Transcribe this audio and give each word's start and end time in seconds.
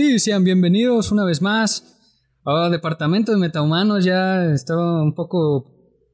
y 0.00 0.18
sean 0.20 0.44
bienvenidos 0.44 1.10
una 1.10 1.24
vez 1.24 1.42
más 1.42 1.98
al 2.44 2.70
departamento 2.70 3.32
de 3.32 3.38
metahumanos. 3.38 4.04
Ya 4.04 4.44
estaba 4.52 5.02
un 5.02 5.12
poco 5.12 5.64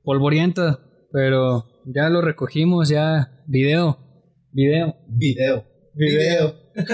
polvoriento, 0.02 0.80
pero 1.12 1.66
ya 1.84 2.08
lo 2.08 2.22
recogimos, 2.22 2.88
ya 2.88 3.42
video, 3.46 3.98
video, 4.52 4.96
Video. 5.08 5.64
video. 5.94 6.54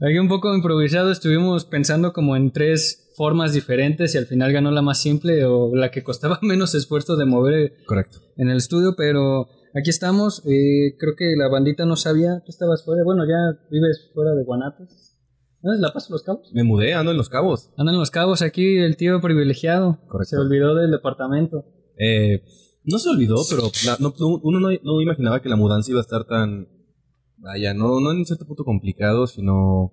Aquí 0.00 0.18
un 0.18 0.28
poco 0.28 0.52
improvisado, 0.52 1.12
estuvimos 1.12 1.64
pensando 1.64 2.12
como 2.12 2.34
en 2.34 2.50
tres 2.50 3.12
formas 3.16 3.52
diferentes 3.52 4.16
y 4.16 4.18
al 4.18 4.26
final 4.26 4.52
ganó 4.52 4.72
la 4.72 4.82
más 4.82 5.00
simple 5.00 5.44
o 5.44 5.76
la 5.76 5.92
que 5.92 6.02
costaba 6.02 6.40
menos 6.42 6.74
esfuerzo 6.74 7.16
de 7.16 7.24
mover 7.24 7.76
Correcto. 7.86 8.18
en 8.36 8.48
el 8.50 8.56
estudio, 8.56 8.94
pero 8.96 9.48
aquí 9.78 9.90
estamos. 9.90 10.42
eh, 10.46 10.96
creo 10.98 11.14
que 11.16 11.34
la 11.36 11.48
bandita 11.48 11.86
no 11.86 11.96
sabía, 11.96 12.40
tú 12.44 12.50
estabas 12.50 12.84
fuera, 12.84 13.02
bueno, 13.04 13.24
ya 13.26 13.58
vives 13.70 14.10
fuera 14.14 14.32
de 14.34 14.44
Guanatos. 14.44 15.14
¿Dónde 15.60 15.80
la 15.80 15.92
paso 15.92 16.12
los 16.12 16.22
cabos? 16.22 16.50
Me 16.54 16.62
mudé, 16.62 16.94
ando 16.94 17.10
en 17.10 17.16
Los 17.16 17.28
Cabos. 17.28 17.72
Andan 17.76 17.96
los 17.98 18.12
cabos 18.12 18.42
aquí, 18.42 18.78
el 18.78 18.96
tío 18.96 19.20
privilegiado. 19.20 19.98
Correcto. 20.06 20.36
Se 20.36 20.38
olvidó 20.38 20.74
del 20.76 20.92
departamento. 20.92 21.64
Eh, 21.98 22.42
no 22.84 22.98
se 23.00 23.08
olvidó, 23.08 23.36
pero 23.50 23.64
la- 23.84 23.96
no- 23.98 24.14
no- 24.20 24.40
uno 24.44 24.60
no, 24.60 24.68
no 24.84 25.02
imaginaba 25.02 25.42
que 25.42 25.48
la 25.48 25.56
mudanza 25.56 25.90
iba 25.90 25.98
a 25.98 26.02
estar 26.02 26.24
tan... 26.26 26.68
Vaya, 27.38 27.74
no, 27.74 27.98
no 28.00 28.12
en 28.12 28.24
cierto 28.24 28.46
punto 28.46 28.64
complicado, 28.64 29.26
sino 29.26 29.92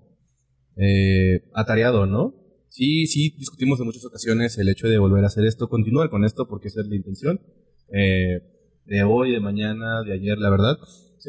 eh, 0.77 1.49
atareado, 1.55 2.05
¿no? 2.05 2.35
Sí, 2.69 3.07
sí, 3.07 3.33
discutimos 3.37 3.79
en 3.79 3.85
muchas 3.85 4.05
ocasiones 4.05 4.57
el 4.59 4.69
hecho 4.69 4.87
de 4.87 4.97
volver 4.99 5.23
a 5.23 5.27
hacer 5.27 5.45
esto, 5.45 5.67
continuar 5.67 6.09
con 6.11 6.25
esto, 6.25 6.47
porque 6.47 6.67
esa 6.67 6.81
es 6.81 6.87
la 6.87 6.95
intención. 6.95 7.39
Eh, 7.91 8.54
de 8.85 9.03
hoy, 9.03 9.31
de 9.31 9.39
mañana, 9.39 10.01
de 10.03 10.13
ayer, 10.13 10.37
la 10.37 10.49
verdad. 10.49 10.77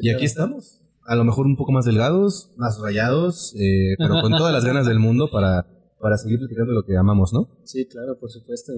y 0.01 0.10
aquí 0.10 0.24
estamos. 0.24 0.80
A 1.05 1.14
lo 1.14 1.24
mejor 1.24 1.47
un 1.47 1.56
poco 1.56 1.72
más 1.72 1.84
delgados, 1.84 2.50
más 2.56 2.78
rayados, 2.81 3.55
eh, 3.58 3.94
pero 3.98 4.20
con 4.22 4.33
todas 4.33 4.53
las 4.53 4.64
ganas 4.64 4.86
del 4.86 4.98
mundo 4.98 5.28
para, 5.31 5.66
para 6.00 6.16
seguir 6.16 6.39
platicando 6.39 6.72
lo 6.72 6.84
que 6.84 6.97
amamos, 6.97 7.33
¿no? 7.33 7.48
Sí, 7.64 7.86
claro, 7.86 8.19
por 8.19 8.31
supuesto. 8.31 8.72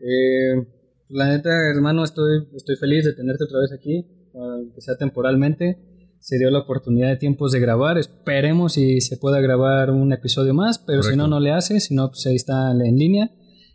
Eh, 0.00 0.66
la 1.08 1.28
neta, 1.28 1.50
hermano, 1.74 2.04
estoy, 2.04 2.46
estoy 2.54 2.76
feliz 2.76 3.04
de 3.04 3.14
tenerte 3.14 3.44
otra 3.44 3.60
vez 3.60 3.72
aquí, 3.72 4.06
aunque 4.34 4.80
sea 4.80 4.96
temporalmente. 4.96 5.78
Se 6.20 6.38
dio 6.38 6.50
la 6.50 6.60
oportunidad 6.60 7.08
de 7.08 7.16
tiempos 7.16 7.50
de 7.52 7.58
grabar. 7.58 7.98
Esperemos 7.98 8.74
si 8.74 9.00
se 9.00 9.16
pueda 9.16 9.40
grabar 9.40 9.90
un 9.90 10.12
episodio 10.12 10.54
más, 10.54 10.78
pero 10.78 11.02
si 11.02 11.08
Correcto. 11.08 11.22
no, 11.22 11.28
no 11.28 11.40
le 11.40 11.50
hace. 11.52 11.80
Si 11.80 11.94
no, 11.94 12.08
pues 12.10 12.26
ahí 12.26 12.36
está 12.36 12.70
en 12.70 12.96
línea. 12.96 13.30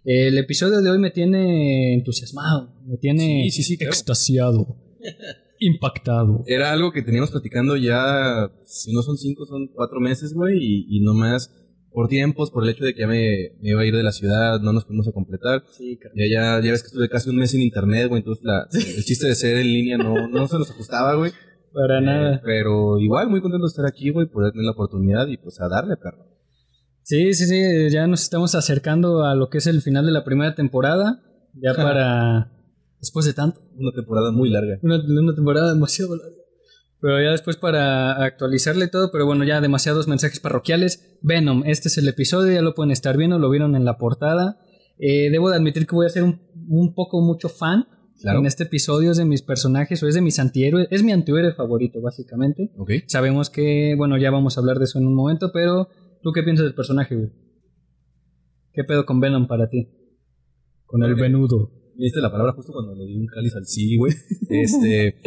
El 0.09 0.37
episodio 0.37 0.79
de 0.81 0.89
hoy 0.89 0.99
me 0.99 1.11
tiene 1.11 1.93
entusiasmado, 1.93 2.73
me 2.85 2.95
tiene 2.95 3.43
Sí, 3.43 3.51
sí, 3.51 3.63
sí, 3.63 3.77
claro. 3.77 3.89
extasiado, 3.91 4.77
impactado. 5.59 6.43
Era 6.47 6.71
algo 6.71 6.93
que 6.93 7.01
teníamos 7.01 7.29
platicando 7.31 7.75
ya, 7.75 8.49
si 8.65 8.93
no 8.93 9.01
son 9.01 9.17
cinco, 9.17 9.45
son 9.45 9.67
cuatro 9.67 9.99
meses, 9.99 10.33
güey, 10.33 10.57
y, 10.61 10.85
y 10.97 11.01
nomás 11.01 11.53
por 11.91 12.07
tiempos, 12.07 12.51
por 12.51 12.63
el 12.63 12.69
hecho 12.69 12.85
de 12.85 12.93
que 12.93 13.01
ya 13.01 13.07
me, 13.07 13.51
me 13.59 13.71
iba 13.71 13.81
a 13.81 13.85
ir 13.85 13.93
de 13.95 14.03
la 14.03 14.11
ciudad, 14.13 14.61
no 14.61 14.71
nos 14.71 14.85
pudimos 14.85 15.07
a 15.09 15.11
completar. 15.11 15.63
Sí, 15.71 15.97
carnal. 15.97 16.17
Ya, 16.17 16.25
ya, 16.59 16.65
ya 16.65 16.71
ves 16.71 16.83
que 16.83 16.87
estuve 16.87 17.09
casi 17.09 17.29
un 17.29 17.35
mes 17.37 17.53
en 17.55 17.61
internet, 17.61 18.07
güey, 18.07 18.19
entonces 18.21 18.45
la, 18.45 18.65
el 18.71 19.03
chiste 19.03 19.27
de 19.27 19.35
ser 19.35 19.57
en 19.57 19.67
línea 19.67 19.97
no, 19.97 20.27
no 20.29 20.47
se 20.47 20.57
nos 20.57 20.69
ajustaba, 20.71 21.15
güey. 21.15 21.31
Para 21.73 21.97
Eh, 21.99 22.01
nada. 22.01 22.41
pero 22.45 22.97
igual, 22.99 23.29
muy 23.29 23.41
contento 23.41 23.65
de 23.65 23.69
estar 23.71 23.85
aquí, 23.85 24.11
güey, 24.11 24.27
poder 24.27 24.51
tener 24.53 24.63
la 24.65 24.71
oportunidad 24.71 25.27
y 25.27 25.35
pues 25.37 25.59
a 25.59 25.67
darle, 25.67 25.97
perro. 25.97 26.25
Sí, 27.07 27.33
sí, 27.33 27.45
sí, 27.45 27.89
ya 27.89 28.05
nos 28.05 28.21
estamos 28.23 28.53
acercando 28.53 29.23
a 29.23 29.33
lo 29.33 29.49
que 29.49 29.59
es 29.59 29.67
el 29.67 29.81
final 29.81 30.05
de 30.05 30.11
la 30.11 30.25
primera 30.25 30.55
temporada. 30.55 31.21
Ya 31.53 31.73
para. 31.73 32.51
Después 32.99 33.25
de 33.25 33.33
tanto. 33.33 33.61
Una 33.77 33.93
temporada 33.93 34.33
muy 34.33 34.49
larga. 34.49 34.77
Una, 34.81 34.97
una 34.97 35.33
temporada 35.33 35.73
demasiado 35.73 36.17
larga. 36.17 36.35
Pero 36.99 37.23
ya 37.23 37.31
después 37.31 37.55
para 37.55 38.21
actualizarle 38.25 38.89
todo, 38.89 39.09
pero 39.09 39.25
bueno, 39.25 39.45
ya 39.45 39.61
demasiados 39.61 40.09
mensajes 40.09 40.41
parroquiales. 40.41 41.17
Venom, 41.21 41.63
este 41.65 41.87
es 41.87 41.97
el 41.97 42.09
episodio, 42.09 42.53
ya 42.53 42.61
lo 42.61 42.75
pueden 42.75 42.91
estar 42.91 43.15
viendo, 43.15 43.39
lo 43.39 43.49
vieron 43.49 43.77
en 43.77 43.85
la 43.85 43.97
portada. 43.97 44.59
Eh, 44.99 45.29
debo 45.31 45.49
de 45.49 45.55
admitir 45.55 45.87
que 45.87 45.95
voy 45.95 46.07
a 46.07 46.09
ser 46.09 46.23
un, 46.23 46.41
un 46.67 46.93
poco 46.93 47.21
mucho 47.21 47.47
fan 47.47 47.85
Claro. 48.19 48.39
en 48.39 48.47
este 48.47 48.63
episodio, 48.63 49.11
es 49.11 49.17
de 49.17 49.23
mis 49.25 49.43
personajes 49.43 50.03
o 50.03 50.07
es 50.09 50.15
de 50.15 50.21
mis 50.21 50.39
antihéroes. 50.39 50.89
Es 50.91 51.03
mi 51.03 51.13
antihéroe 51.13 51.53
favorito, 51.53 52.01
básicamente. 52.01 52.71
Ok. 52.77 52.91
Sabemos 53.05 53.49
que, 53.49 53.93
bueno, 53.95 54.17
ya 54.17 54.29
vamos 54.29 54.57
a 54.57 54.59
hablar 54.59 54.79
de 54.79 54.85
eso 54.85 54.99
en 54.99 55.07
un 55.07 55.13
momento, 55.13 55.51
pero 55.53 55.87
¿tú 56.21 56.31
qué 56.31 56.43
piensas 56.43 56.65
del 56.65 56.75
personaje, 56.75 57.15
güey? 57.15 57.29
¿Qué 58.73 58.83
pedo 58.83 59.05
con 59.05 59.19
Venom 59.19 59.47
para 59.47 59.67
ti? 59.67 59.87
Con 60.85 61.03
el 61.03 61.15
venudo. 61.15 61.71
Me 61.97 62.05
diste 62.05 62.21
la 62.21 62.31
palabra 62.31 62.53
justo 62.53 62.71
cuando 62.71 62.93
le 62.95 63.05
di 63.05 63.15
un 63.17 63.25
cáliz 63.25 63.55
al 63.55 63.65
sí, 63.65 63.97
güey. 63.97 64.13
Este. 64.49 65.19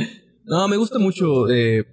No, 0.45 0.69
me 0.69 0.77
gusta 0.77 0.99
mucho. 0.99 1.49
eh, 1.51 1.85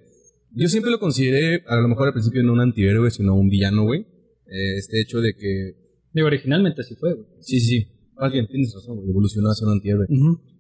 yo 0.51 0.67
siempre 0.67 0.91
lo 0.91 0.99
consideré, 0.99 1.63
a 1.67 1.75
lo 1.75 1.87
mejor 1.87 2.07
al 2.07 2.13
principio 2.13 2.43
no 2.43 2.53
un 2.53 2.61
antihéroe, 2.61 3.11
sino 3.11 3.35
un 3.35 3.49
villano, 3.49 3.83
güey. 3.83 4.01
Eh, 4.01 4.77
este 4.77 5.01
hecho 5.01 5.19
de 5.19 5.35
que. 5.35 5.73
Digo, 6.13 6.27
originalmente 6.27 6.81
así 6.81 6.95
fue, 6.95 7.13
güey. 7.13 7.27
Sí, 7.41 7.59
sí, 7.59 7.79
sí. 7.79 7.87
Más 8.15 8.31
bien, 8.31 8.47
tienes 8.47 8.73
razón, 8.73 8.97
güey. 8.97 9.09
Evolucionó 9.09 9.49
a 9.49 9.55
ser 9.55 9.67
un 9.67 9.73
antihéroe. 9.73 10.07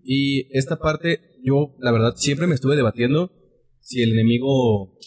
Y 0.03 0.47
esta 0.57 0.77
parte, 0.77 1.19
yo, 1.43 1.75
la 1.79 1.91
verdad, 1.91 2.13
siempre 2.15 2.47
me 2.47 2.55
estuve 2.55 2.75
debatiendo 2.75 3.31
si 3.79 4.01
el 4.01 4.13
enemigo. 4.13 4.97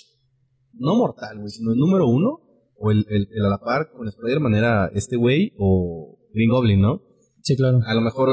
No 0.75 0.97
mortal, 0.97 1.39
güey, 1.39 1.51
sino 1.51 1.73
el 1.73 1.79
número 1.79 2.07
uno. 2.07 2.41
O 2.83 2.91
el, 2.91 3.05
el, 3.11 3.29
el 3.31 3.45
a 3.45 3.51
la 3.51 3.59
par 3.59 3.91
con 3.93 4.09
Spider-Man 4.09 4.55
era 4.55 4.91
este 4.95 5.17
güey 5.17 5.53
o 5.59 6.19
Green 6.33 6.49
Goblin, 6.51 6.81
¿no? 6.81 7.03
Sí, 7.43 7.55
claro. 7.55 7.81
A 7.85 7.95
lo 7.95 8.01
mejor, 8.01 8.31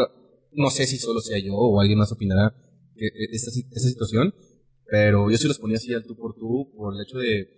no 0.53 0.69
sé 0.69 0.87
si 0.87 0.97
solo 0.97 1.19
sea 1.19 1.37
yo 1.37 1.53
o 1.53 1.81
alguien 1.81 1.99
más 1.99 2.11
opinará 2.13 2.55
que 2.95 3.07
eh, 3.07 3.27
esta, 3.33 3.51
esta 3.51 3.89
situación, 3.89 4.33
pero 4.89 5.29
yo 5.29 5.37
sí 5.37 5.47
los 5.49 5.59
ponía 5.59 5.75
así 5.75 5.93
al 5.93 6.05
tú 6.05 6.15
por 6.15 6.33
tú 6.35 6.71
por 6.77 6.95
el 6.95 7.01
hecho 7.01 7.17
de... 7.17 7.49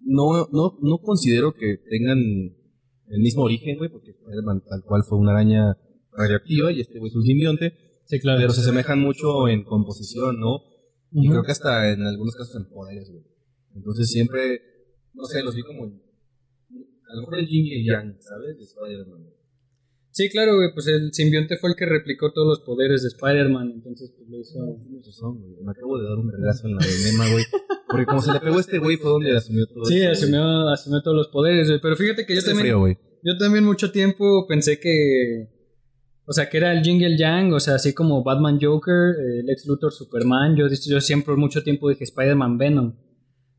No, 0.00 0.48
no, 0.50 0.78
no 0.80 0.98
considero 0.98 1.54
que 1.54 1.76
tengan 1.88 2.18
el 2.18 3.20
mismo 3.20 3.42
origen, 3.42 3.76
güey, 3.76 3.90
porque 3.90 4.10
Spider-Man 4.12 4.62
tal 4.68 4.82
cual 4.84 5.02
fue 5.06 5.18
una 5.18 5.32
araña 5.32 5.76
radioactiva 6.12 6.72
y 6.72 6.80
este 6.80 6.98
güey 6.98 7.10
es 7.10 7.16
un 7.16 7.24
simbionte, 7.24 7.74
Sí, 8.06 8.18
claro. 8.20 8.40
pero 8.40 8.52
se 8.52 8.62
asemejan 8.62 9.00
mucho 9.00 9.48
en 9.48 9.64
composición, 9.64 10.40
¿no? 10.40 10.60
Y 11.12 11.26
Ujú. 11.26 11.30
creo 11.30 11.42
que 11.44 11.52
hasta 11.52 11.92
en 11.92 12.02
algunos 12.02 12.34
casos 12.34 12.56
en 12.56 12.68
poderes, 12.70 13.10
güey. 13.10 13.22
Entonces 13.74 14.10
siempre, 14.10 14.60
no 15.14 15.24
sé, 15.24 15.42
los 15.42 15.54
vi 15.54 15.62
como... 15.62 15.84
A 15.84 17.14
lo 17.14 17.20
mejor 17.20 17.38
el 17.38 17.46
yin 17.46 17.66
y 17.66 17.72
el 17.80 17.84
yang, 17.84 18.16
¿sabes? 18.20 18.56
De 18.56 18.64
Spider-Man. 18.64 19.26
Sí, 20.10 20.28
claro, 20.28 20.56
güey, 20.56 20.72
pues 20.74 20.86
el 20.88 21.12
simbionte 21.12 21.56
fue 21.56 21.70
el 21.70 21.76
que 21.76 21.86
replicó 21.86 22.32
todos 22.32 22.46
los 22.46 22.60
poderes 22.60 23.02
de 23.02 23.08
Spider-Man, 23.08 23.72
entonces 23.76 24.12
pues 24.16 24.28
lo 24.28 24.38
hizo... 24.38 24.58
Tienes 24.86 25.06
razón, 25.06 25.40
güey. 25.40 25.54
Me 25.62 25.72
acabo 25.72 25.98
de 25.98 26.08
dar 26.08 26.18
un 26.18 26.30
regazo 26.30 26.68
en 26.68 26.76
la 26.76 26.84
de 26.84 27.10
Nema, 27.10 27.30
güey. 27.30 27.44
Porque 27.88 28.06
como 28.06 28.22
se 28.22 28.32
le 28.32 28.40
pegó 28.40 28.56
a 28.56 28.60
este 28.60 28.78
güey 28.78 28.96
fue 28.96 29.10
donde 29.10 29.36
asumió 29.36 29.66
todo 29.66 29.84
Sí, 29.84 29.96
esto, 29.96 30.06
güey. 30.06 30.12
asumió, 30.12 30.68
asumió 30.68 31.02
todos 31.02 31.16
los 31.16 31.28
poderes, 31.28 31.68
güey, 31.68 31.80
pero 31.80 31.96
fíjate 31.96 32.26
que 32.26 32.34
yo 32.34 32.42
también... 32.42 32.60
frío, 32.60 32.78
güey. 32.78 32.96
Yo 33.24 33.38
también 33.38 33.64
mucho 33.64 33.92
tiempo 33.92 34.46
pensé 34.48 34.80
que. 34.80 35.48
O 36.24 36.32
sea, 36.32 36.48
que 36.48 36.56
era 36.56 36.72
el 36.72 36.82
Yin 36.82 37.00
y 37.00 37.04
el 37.04 37.16
Yang, 37.16 37.52
o 37.52 37.60
sea, 37.60 37.76
así 37.76 37.94
como 37.94 38.24
Batman 38.24 38.58
Joker, 38.60 39.14
el 39.40 39.48
ex 39.48 39.64
Luthor 39.66 39.92
Superman. 39.92 40.56
Yo, 40.56 40.66
yo 40.68 41.00
siempre 41.00 41.36
mucho 41.36 41.62
tiempo 41.62 41.88
dije 41.88 42.04
Spider-Man 42.04 42.58
Venom. 42.58 42.96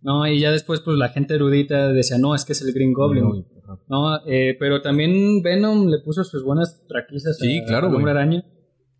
No, 0.04 0.28
y 0.28 0.40
ya 0.40 0.52
después, 0.52 0.82
pues 0.82 0.98
la 0.98 1.10
gente 1.10 1.36
erudita 1.36 1.92
decía, 1.94 2.18
no, 2.18 2.36
es 2.36 2.44
que 2.46 2.52
es 2.54 2.62
el 2.62 2.74
Green 2.74 2.94
Goblin. 2.94 3.46
No, 3.88 4.18
eh, 4.28 4.56
pero 4.60 4.82
también 4.82 5.42
Venom 5.42 5.88
le 5.88 6.00
puso 6.00 6.24
sus 6.26 6.44
buenas 6.44 6.86
traquizas 6.88 7.38
Sí, 7.40 7.60
a, 7.60 7.66
claro, 7.66 7.88
Hombre 7.88 8.02
güey. 8.04 8.12
Araña. 8.12 8.44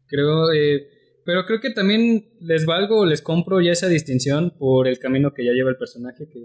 Creo, 0.08 0.52
eh, 0.54 0.88
pero 1.26 1.46
creo 1.46 1.60
que 1.60 1.72
también 1.72 2.30
les 2.40 2.66
valgo, 2.66 3.06
les 3.06 3.22
compro 3.22 3.60
ya 3.62 3.72
esa 3.74 3.88
distinción 3.90 4.54
por 4.58 4.88
el 4.88 4.98
camino 5.00 5.34
que 5.34 5.44
ya 5.46 5.52
lleva 5.52 5.70
el 5.70 5.78
personaje, 5.78 6.28
que 6.30 6.40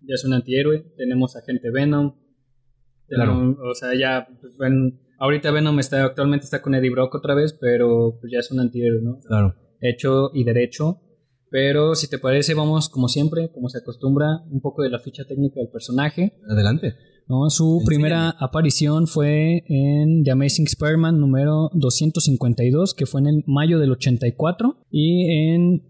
ya 0.00 0.14
es 0.14 0.24
un 0.24 0.32
antihéroe. 0.32 0.84
Tenemos 0.96 1.36
a 1.36 1.42
gente 1.42 1.70
Venom. 1.70 2.14
Claro. 3.08 3.56
O 3.62 3.74
sea, 3.74 3.94
ya, 3.94 4.26
pues, 4.40 4.56
ven- 4.58 5.00
ahorita 5.18 5.50
Venom 5.50 5.78
está, 5.80 6.04
actualmente 6.04 6.44
está 6.44 6.62
con 6.62 6.74
Eddie 6.74 6.90
Brock 6.90 7.14
otra 7.14 7.34
vez, 7.34 7.52
pero 7.60 8.16
pues 8.20 8.32
ya 8.32 8.38
es 8.40 8.50
un 8.50 8.60
antihéroe, 8.60 9.02
¿no? 9.02 9.18
Claro. 9.20 9.54
Hecho 9.80 10.30
y 10.34 10.44
derecho. 10.44 11.00
Pero 11.50 11.94
si 11.94 12.08
te 12.08 12.18
parece, 12.18 12.54
vamos 12.54 12.88
como 12.88 13.08
siempre, 13.08 13.50
como 13.52 13.68
se 13.68 13.78
acostumbra, 13.78 14.42
un 14.50 14.60
poco 14.60 14.82
de 14.82 14.90
la 14.90 14.98
ficha 14.98 15.24
técnica 15.24 15.60
del 15.60 15.70
personaje. 15.70 16.34
Adelante. 16.48 16.94
¿no? 17.28 17.48
Su 17.50 17.64
Enséñame. 17.64 17.86
primera 17.86 18.30
aparición 18.38 19.06
fue 19.06 19.64
en 19.68 20.24
The 20.24 20.30
Amazing 20.30 20.66
Spider-Man 20.66 21.20
número 21.20 21.70
252, 21.74 22.94
que 22.94 23.06
fue 23.06 23.20
en 23.20 23.26
el 23.28 23.44
mayo 23.46 23.78
del 23.78 23.92
84, 23.92 24.78
y 24.90 25.30
en 25.30 25.82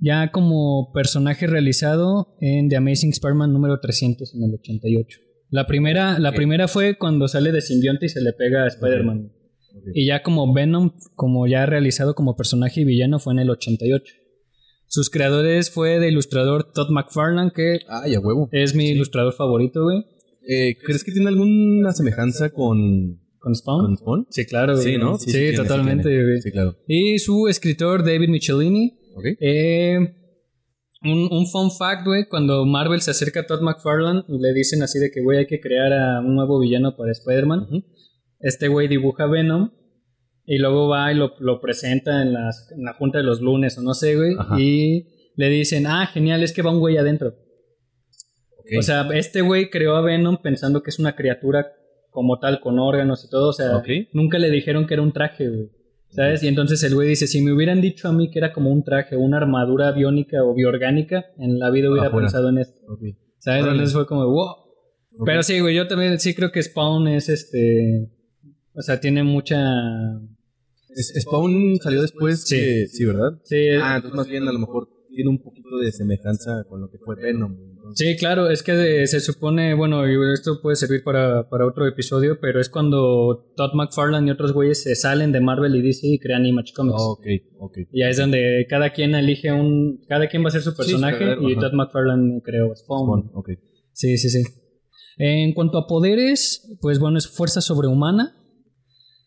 ya 0.00 0.32
como 0.32 0.90
personaje 0.92 1.46
realizado 1.46 2.36
en 2.40 2.68
The 2.68 2.76
Amazing 2.76 3.10
Spider-Man 3.10 3.52
número 3.52 3.78
300 3.80 4.34
en 4.34 4.42
el 4.42 4.54
88. 4.54 5.18
La 5.50 5.66
primera, 5.66 6.18
la 6.18 6.32
primera 6.32 6.66
fue 6.66 6.96
cuando 6.98 7.28
sale 7.28 7.52
de 7.52 7.60
simbionte 7.60 8.06
y 8.06 8.08
se 8.08 8.20
le 8.20 8.32
pega 8.32 8.64
a 8.64 8.68
Spider-Man. 8.68 9.32
Y 9.94 10.06
ya 10.06 10.22
como 10.22 10.52
Venom, 10.52 10.92
como 11.14 11.46
ya 11.46 11.66
realizado 11.66 12.14
como 12.14 12.36
personaje 12.36 12.80
y 12.80 12.84
villano, 12.84 13.18
fue 13.18 13.32
en 13.32 13.40
el 13.40 13.50
88. 13.50 14.14
Sus 14.94 15.08
creadores 15.08 15.70
fue 15.70 15.98
de 15.98 16.10
ilustrador 16.10 16.70
Todd 16.74 16.90
McFarlane, 16.90 17.50
que 17.54 17.78
huevo. 18.22 18.50
es 18.52 18.74
mi 18.74 18.88
Sí. 18.88 18.92
ilustrador 18.92 19.32
favorito, 19.32 19.84
güey. 19.84 20.04
Eh, 20.46 20.76
¿Crees 20.84 21.02
que 21.02 21.12
tiene 21.12 21.28
alguna 21.28 21.92
semejanza 21.92 22.50
con, 22.50 23.18
¿Con 23.38 23.54
Spawn? 23.54 23.86
con 23.86 23.96
Spawn? 23.96 24.26
Sí, 24.28 24.44
claro. 24.44 24.76
Sí, 24.76 24.90
güey. 24.90 24.98
¿no? 24.98 25.16
Sí, 25.18 25.32
tiene, 25.32 25.56
totalmente. 25.56 26.10
tiene. 26.10 26.24
güey. 26.24 26.42
Sí, 26.42 26.50
claro. 26.50 26.76
Y 26.86 27.18
su 27.20 27.48
escritor, 27.48 28.04
David 28.04 28.28
Michelini. 28.28 28.92
Ok. 29.16 29.24
eh, 29.40 29.98
Un, 31.04 31.26
un 31.32 31.46
fun 31.46 31.70
fact, 31.70 32.04
güey, 32.06 32.26
cuando 32.28 32.64
Marvel 32.66 33.00
se 33.00 33.10
acerca 33.12 33.40
a 33.40 33.46
Todd 33.46 33.62
McFarlane 33.62 34.24
y 34.28 34.38
le 34.40 34.52
dicen 34.52 34.82
así 34.82 34.98
de 35.00 35.10
que, 35.10 35.20
güey, 35.22 35.38
hay 35.38 35.46
que 35.46 35.58
crear 35.58 35.90
a 35.92 36.20
un 36.20 36.34
nuevo 36.36 36.60
villano 36.60 36.94
para 36.96 37.10
Spider-Man, 37.12 37.66
este 38.40 38.68
güey 38.68 38.86
dibuja 38.88 39.26
Venom 39.26 39.70
y 40.44 40.58
luego 40.58 40.88
va 40.88 41.12
y 41.12 41.14
lo, 41.16 41.34
lo 41.38 41.60
presenta 41.60 42.22
en, 42.22 42.32
las- 42.32 42.70
en 42.72 42.82
la 42.84 42.94
junta 42.94 43.18
de 43.18 43.24
los 43.24 43.40
lunes 43.40 43.76
o 43.78 43.82
no 43.82 43.94
sé, 43.94 44.16
güey, 44.16 44.34
Ajá. 44.38 44.56
y 44.60 45.06
le 45.36 45.48
dicen, 45.48 45.86
ah, 45.86 46.06
genial, 46.06 46.42
es 46.42 46.52
que 46.52 46.62
va 46.62 46.70
un 46.72 46.80
güey 46.80 46.96
adentro. 46.98 47.34
O 48.78 48.82
sea, 48.82 49.08
este 49.14 49.40
güey 49.42 49.70
creó 49.70 49.96
a 49.96 50.00
Venom 50.02 50.38
pensando 50.42 50.82
que 50.82 50.90
es 50.90 50.98
una 50.98 51.14
criatura 51.16 51.66
como 52.10 52.38
tal, 52.38 52.60
con 52.60 52.78
órganos 52.78 53.24
y 53.24 53.30
todo. 53.30 53.48
O 53.48 53.52
sea, 53.52 53.82
nunca 54.12 54.38
le 54.38 54.50
dijeron 54.50 54.86
que 54.86 54.94
era 54.94 55.02
un 55.02 55.12
traje, 55.12 55.48
güey. 55.48 55.68
¿Sabes? 56.10 56.42
Y 56.42 56.48
entonces 56.48 56.82
el 56.82 56.94
güey 56.94 57.08
dice, 57.08 57.26
si 57.26 57.40
me 57.42 57.52
hubieran 57.52 57.80
dicho 57.80 58.06
a 58.08 58.12
mí 58.12 58.30
que 58.30 58.38
era 58.38 58.52
como 58.52 58.70
un 58.70 58.84
traje, 58.84 59.16
una 59.16 59.38
armadura 59.38 59.92
biónica 59.92 60.44
o 60.44 60.54
bioorgánica, 60.54 61.24
en 61.38 61.58
la 61.58 61.70
vida 61.70 61.90
hubiera 61.90 62.08
Afuera. 62.08 62.26
pensado 62.26 62.50
en 62.50 62.58
esto. 62.58 62.78
¿Sabes? 63.38 63.62
Órale. 63.62 63.78
Entonces 63.78 63.94
fue 63.94 64.06
como, 64.06 64.26
wow. 64.26 64.54
Pero 65.24 65.42
sí, 65.42 65.58
güey, 65.60 65.74
yo 65.74 65.88
también 65.88 66.18
sí 66.20 66.34
creo 66.34 66.52
que 66.52 66.62
Spawn 66.62 67.08
es 67.08 67.28
este... 67.30 68.10
O 68.74 68.82
sea, 68.82 69.00
tiene 69.00 69.22
mucha... 69.22 69.58
Spawn 70.94 71.78
salió 71.82 72.02
después. 72.02 72.42
Sí. 72.44 72.56
que- 72.56 72.86
sí, 72.88 73.04
¿verdad? 73.04 73.40
Sí, 73.44 73.68
Ah, 73.80 73.96
entonces 73.96 74.16
más 74.16 74.28
bien 74.28 74.46
a 74.48 74.52
lo 74.52 74.58
mejor 74.58 74.88
tiene 75.14 75.30
un 75.30 75.42
poquito 75.42 75.78
de 75.78 75.90
semejanza 75.92 76.64
con 76.68 76.80
lo 76.80 76.90
que 76.90 76.98
fue 76.98 77.16
Venom. 77.16 77.52
entonces. 77.52 78.06
Sí, 78.06 78.16
claro, 78.16 78.48
es 78.50 78.62
que 78.62 79.06
se 79.06 79.20
supone, 79.20 79.74
bueno, 79.74 80.06
y 80.08 80.14
esto 80.34 80.60
puede 80.62 80.76
servir 80.76 81.02
para, 81.02 81.48
para 81.48 81.66
otro 81.66 81.86
episodio, 81.86 82.38
pero 82.40 82.60
es 82.60 82.68
cuando 82.68 83.52
Todd 83.56 83.72
McFarlane 83.74 84.28
y 84.28 84.30
otros 84.30 84.52
güeyes 84.52 84.82
se 84.82 84.94
salen 84.94 85.32
de 85.32 85.40
Marvel 85.40 85.74
y 85.76 85.82
DC 85.82 86.06
y 86.06 86.18
crean 86.18 86.44
Image 86.46 86.72
Comics. 86.74 86.96
ok, 86.98 87.26
ok. 87.58 87.78
Y 87.92 88.02
ahí 88.02 88.10
es 88.10 88.16
donde 88.18 88.66
cada 88.68 88.90
quien 88.92 89.14
elige 89.14 89.52
un, 89.52 90.02
cada 90.08 90.28
quien 90.28 90.44
va 90.44 90.48
a 90.48 90.52
ser 90.52 90.62
su 90.62 90.74
personaje 90.74 91.18
claro, 91.18 91.48
y 91.48 91.52
ajá. 91.52 91.60
Todd 91.62 91.72
McFarlane 91.74 92.40
creó 92.42 92.74
Spawn. 92.74 93.20
Spawn, 93.24 93.30
ok. 93.34 93.50
Sí, 93.92 94.16
sí, 94.18 94.28
sí. 94.30 94.42
En 95.18 95.52
cuanto 95.52 95.76
a 95.78 95.86
poderes, 95.86 96.76
pues 96.80 96.98
bueno, 96.98 97.18
es 97.18 97.28
fuerza 97.28 97.60
sobrehumana. 97.60 98.38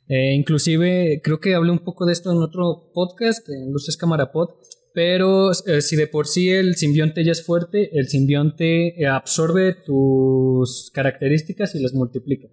Eh, 0.07 0.34
inclusive, 0.34 1.22
creo 1.24 1.40
que 1.40 1.56
hablé 1.56 1.72
un 1.72 1.80
poco 1.80 2.06
de 2.06 2.13
esto 2.13 2.31
en 2.31 2.38
otro 2.38 2.92
podcast, 2.94 3.48
en 3.50 3.72
Luces 3.72 3.98
Cámara 3.98 4.31
Pod, 4.31 4.50
pero 4.94 5.52
eh, 5.52 5.81
si 5.81 5.96
de 5.96 6.07
por 6.07 6.28
sí 6.28 6.50
el 6.50 6.75
simbionte 6.75 7.24
ya 7.25 7.31
es 7.31 7.46
fuerte, 7.46 7.98
el 7.98 8.07
simbionte 8.07 9.02
eh, 9.02 9.07
absorbe 9.07 9.74
tus 9.74 10.92
características 10.94 11.75
y 11.75 11.81
las 11.81 11.94
multiplica. 11.94 12.48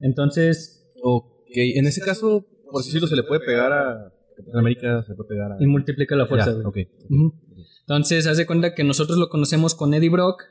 Entonces, 0.00 0.80
Ok, 1.02 1.56
en 1.56 1.86
ese 1.86 2.00
caso, 2.00 2.46
por 2.70 2.84
decirlo, 2.84 3.08
se 3.08 3.16
le 3.16 3.22
puede 3.22 3.40
pegar 3.44 3.72
a 3.72 4.12
América, 4.54 5.02
se 5.02 5.10
le 5.10 5.16
puede 5.16 5.28
pegar 5.30 5.52
a... 5.52 5.56
y 5.58 5.66
multiplica 5.66 6.14
la 6.14 6.26
fuerza. 6.26 6.50
Ya, 6.50 6.62
güey. 6.62 6.84
ok. 6.84 6.90
Ujú. 7.10 7.34
Entonces, 7.80 8.26
haz 8.26 8.36
de 8.36 8.46
cuenta 8.46 8.74
que 8.74 8.84
nosotros 8.84 9.18
lo 9.18 9.28
conocemos 9.28 9.74
con 9.74 9.92
Eddie 9.94 10.10
Brock 10.10 10.44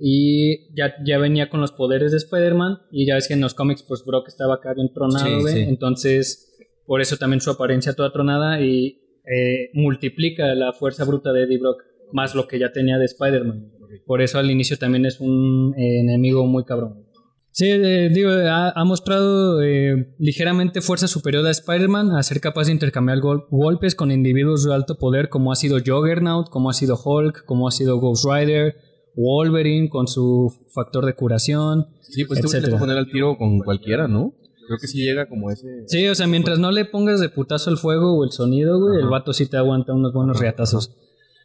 y 0.00 0.74
ya, 0.76 0.94
ya 1.04 1.18
venía 1.18 1.48
con 1.48 1.60
los 1.60 1.72
poderes 1.72 2.10
de 2.12 2.18
Spider-Man 2.18 2.78
y 2.90 3.06
ya 3.06 3.14
ves 3.14 3.28
que 3.28 3.34
en 3.34 3.40
los 3.40 3.54
cómics 3.54 3.82
pues 3.86 4.04
Brock 4.04 4.28
estaba 4.28 4.54
acá 4.56 4.74
bien 4.74 4.92
tronado, 4.92 5.24
Sí, 5.26 5.40
güey. 5.40 5.54
sí. 5.54 5.60
Entonces, 5.62 6.52
por 6.86 7.00
eso 7.00 7.16
también 7.16 7.40
su 7.40 7.50
apariencia 7.50 7.94
toda 7.94 8.12
tronada 8.12 8.60
y 8.60 9.00
eh, 9.24 9.70
multiplica 9.74 10.54
la 10.54 10.72
fuerza 10.72 11.04
bruta 11.04 11.32
de 11.32 11.44
Eddie 11.44 11.58
Brock 11.58 11.82
más 12.12 12.34
lo 12.34 12.46
que 12.46 12.58
ya 12.58 12.70
tenía 12.72 12.98
de 12.98 13.04
Spider-Man. 13.06 13.72
Por 14.06 14.22
eso 14.22 14.38
al 14.38 14.50
inicio 14.50 14.76
también 14.78 15.06
es 15.06 15.18
un 15.20 15.74
eh, 15.76 16.00
enemigo 16.00 16.46
muy 16.46 16.64
cabrón. 16.64 17.04
Sí, 17.50 17.68
eh, 17.70 18.10
digo, 18.12 18.30
ha, 18.30 18.70
ha 18.70 18.84
mostrado 18.84 19.62
eh, 19.62 20.14
ligeramente 20.18 20.82
fuerza 20.82 21.08
superior 21.08 21.44
a 21.46 21.50
Spider-Man, 21.50 22.10
a 22.10 22.22
ser 22.22 22.38
capaz 22.40 22.66
de 22.66 22.72
intercambiar 22.72 23.18
gol- 23.20 23.46
golpes 23.50 23.94
con 23.94 24.10
individuos 24.12 24.64
de 24.64 24.74
alto 24.74 24.98
poder 24.98 25.30
como 25.30 25.50
ha 25.52 25.56
sido 25.56 25.78
Juggernaut, 25.84 26.50
como 26.50 26.68
ha 26.68 26.74
sido 26.74 26.96
Hulk, 27.02 27.46
como 27.46 27.66
ha 27.66 27.70
sido 27.70 27.98
Ghost 27.98 28.26
Rider, 28.30 28.76
Wolverine 29.16 29.88
con 29.88 30.06
su 30.06 30.52
factor 30.74 31.04
de 31.06 31.14
curación. 31.14 31.86
Sí, 32.02 32.24
pues 32.24 32.40
te 32.40 32.46
etcétera. 32.46 32.70
puedes 32.70 32.80
poner 32.80 32.98
al 32.98 33.10
tiro 33.10 33.36
con 33.36 33.58
cualquiera, 33.60 34.06
¿no? 34.08 34.34
Creo 34.66 34.78
que 34.80 34.88
sí 34.88 34.98
llega 34.98 35.28
como 35.28 35.50
ese... 35.50 35.84
Sí, 35.86 36.06
o 36.08 36.14
sea, 36.14 36.26
mientras 36.26 36.58
no 36.58 36.70
le 36.72 36.84
pongas 36.84 37.20
de 37.20 37.28
putazo 37.28 37.70
el 37.70 37.78
fuego 37.78 38.18
o 38.18 38.24
el 38.24 38.30
sonido, 38.30 38.78
güey, 38.80 39.00
el 39.00 39.08
vato 39.08 39.32
sí 39.32 39.46
te 39.46 39.56
aguanta 39.56 39.94
unos 39.94 40.12
buenos 40.12 40.38
riatazos. 40.40 40.92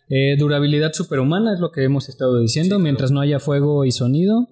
Eh, 0.09 0.35
durabilidad 0.37 0.91
superhumana 0.93 1.53
es 1.53 1.59
lo 1.59 1.71
que 1.71 1.83
hemos 1.83 2.09
estado 2.09 2.39
diciendo, 2.39 2.77
Sí, 2.77 2.81
mientras 2.81 3.11
no 3.11 3.21
haya 3.21 3.39
fuego 3.39 3.85
y 3.85 3.91
sonido. 3.91 4.47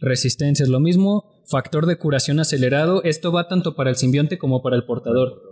Resistencia 0.00 0.64
es 0.64 0.70
lo 0.70 0.80
mismo. 0.80 1.42
Factor 1.46 1.86
de 1.86 1.98
curación 1.98 2.40
acelerado. 2.40 3.02
Esto 3.04 3.30
va 3.30 3.46
tanto 3.46 3.76
para 3.76 3.90
el 3.90 3.96
simbionte 3.96 4.38
como 4.38 4.62
para 4.62 4.76
el 4.76 4.84
portador. 4.84 5.42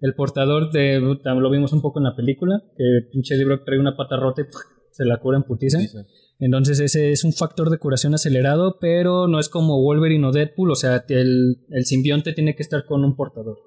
El 0.00 0.14
portador 0.14 0.70
de, 0.70 1.00
lo 1.00 1.50
vimos 1.50 1.72
un 1.72 1.82
poco 1.82 1.98
en 1.98 2.04
la 2.04 2.14
película, 2.14 2.62
que 2.76 2.84
pinche 3.12 3.36
libro 3.36 3.62
trae 3.64 3.78
una 3.78 3.96
pata 3.96 4.16
rota 4.16 4.42
y 4.42 4.44
se 4.90 5.04
la 5.04 5.18
cura 5.18 5.38
en 5.38 5.44
putiza. 5.44 5.78
Sí, 5.78 5.88
sí. 5.88 5.98
Entonces 6.38 6.80
ese 6.80 7.12
es 7.12 7.24
un 7.24 7.32
factor 7.32 7.70
de 7.70 7.78
curación 7.78 8.14
acelerado, 8.14 8.76
pero 8.78 9.26
no 9.26 9.40
es 9.40 9.48
como 9.48 9.80
Wolverine 9.82 10.26
o 10.26 10.32
Deadpool, 10.32 10.70
o 10.70 10.74
sea, 10.74 11.04
el, 11.08 11.64
el 11.70 11.84
simbionte 11.86 12.32
tiene 12.34 12.54
que 12.54 12.62
estar 12.62 12.84
con 12.84 13.04
un 13.04 13.16
portador. 13.16 13.58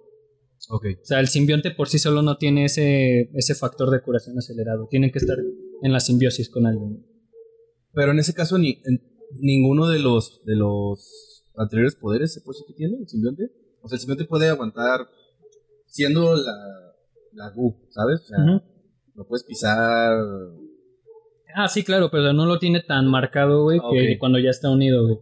Ok. 0.69 0.85
O 1.01 1.05
sea, 1.05 1.19
el 1.19 1.27
simbionte 1.29 1.71
por 1.71 1.89
sí 1.89 1.97
solo 1.97 2.21
no 2.21 2.37
tiene 2.37 2.65
ese, 2.65 3.31
ese 3.33 3.55
factor 3.55 3.89
de 3.89 4.01
curación 4.03 4.37
acelerado, 4.37 4.87
tiene 4.91 5.11
que 5.11 5.17
estar 5.19 5.37
en 5.81 5.91
la 5.91 5.99
simbiosis 5.99 6.49
con 6.49 6.67
alguien. 6.67 7.03
Pero 7.93 8.11
en 8.11 8.19
ese 8.19 8.35
caso, 8.35 8.59
ni, 8.59 8.81
en- 8.85 9.01
ninguno 9.39 9.87
de 9.87 9.97
los, 9.99 10.43
de 10.45 10.55
los 10.55 11.43
anteriores 11.55 11.95
poderes 11.95 12.33
se 12.33 12.41
puede 12.41 12.59
que 12.67 12.73
tiene 12.75 12.97
el 12.99 13.07
simbionte. 13.09 13.49
O 13.81 13.87
sea, 13.87 13.95
el 13.95 13.99
simbionte 14.01 14.25
puede 14.25 14.47
aguantar 14.47 15.07
siendo 15.87 16.35
la, 16.35 16.53
la 17.33 17.49
Gu, 17.49 17.87
¿sabes? 17.89 18.21
O 18.21 18.25
sea, 18.25 18.37
lo 19.15 19.27
puedes 19.27 19.43
pisar. 19.43 20.15
Ah, 21.55 21.67
sí, 21.67 21.83
claro, 21.83 22.09
pero 22.11 22.31
no 22.33 22.45
lo 22.45 22.59
tiene 22.59 22.81
tan 22.81 23.07
marcado, 23.07 23.63
güey, 23.63 23.79
que 23.79 24.13
Ok. 24.13 24.19
cuando 24.19 24.37
ya 24.39 24.51
está 24.51 24.69
unido, 24.69 25.03
güey. 25.05 25.17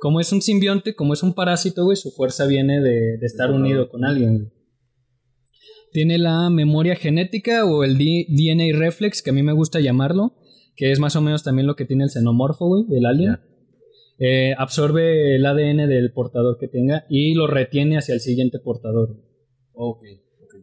Como 0.00 0.20
es 0.20 0.32
un 0.32 0.42
simbionte, 0.42 0.94
como 0.94 1.12
es 1.14 1.22
un 1.22 1.34
parásito, 1.34 1.84
güey, 1.84 1.96
su 1.96 2.10
fuerza 2.10 2.46
viene 2.46 2.80
de, 2.80 3.16
de 3.18 3.26
estar 3.26 3.50
unido 3.52 3.88
con 3.88 4.04
alguien, 4.04 4.38
güey. 4.38 4.48
Tiene 5.92 6.18
la 6.18 6.50
memoria 6.50 6.96
genética 6.96 7.64
o 7.64 7.84
el 7.84 7.96
D- 7.96 8.26
DNA 8.28 8.76
reflex, 8.78 9.22
que 9.22 9.30
a 9.30 9.32
mí 9.32 9.42
me 9.42 9.52
gusta 9.52 9.80
llamarlo, 9.80 10.34
que 10.76 10.90
es 10.92 10.98
más 11.00 11.16
o 11.16 11.22
menos 11.22 11.42
también 11.44 11.66
lo 11.66 11.76
que 11.76 11.84
tiene 11.86 12.04
el 12.04 12.10
xenomorfo, 12.10 12.66
güey, 12.66 12.84
el 12.98 13.06
alien. 13.06 13.38
Eh, 14.18 14.54
absorbe 14.58 15.36
el 15.36 15.46
ADN 15.46 15.86
del 15.88 16.12
portador 16.12 16.58
que 16.58 16.66
tenga 16.68 17.06
y 17.08 17.34
lo 17.34 17.46
retiene 17.46 17.96
hacia 17.98 18.14
el 18.14 18.20
siguiente 18.20 18.58
portador. 18.58 19.16
Ok. 19.72 20.02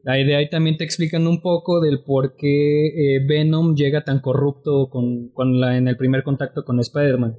Ahí 0.05 0.23
de 0.23 0.35
ahí 0.35 0.49
también 0.49 0.77
te 0.77 0.83
explican 0.83 1.25
un 1.25 1.41
poco 1.41 1.81
del 1.81 2.03
por 2.03 2.35
qué 2.35 2.87
eh, 3.15 3.25
Venom 3.27 3.75
llega 3.75 4.03
tan 4.03 4.19
corrupto 4.19 4.89
con, 4.91 5.29
con 5.29 5.59
la, 5.59 5.77
en 5.77 5.87
el 5.87 5.97
primer 5.97 6.23
contacto 6.23 6.63
con 6.63 6.79
Spider-Man. 6.79 7.35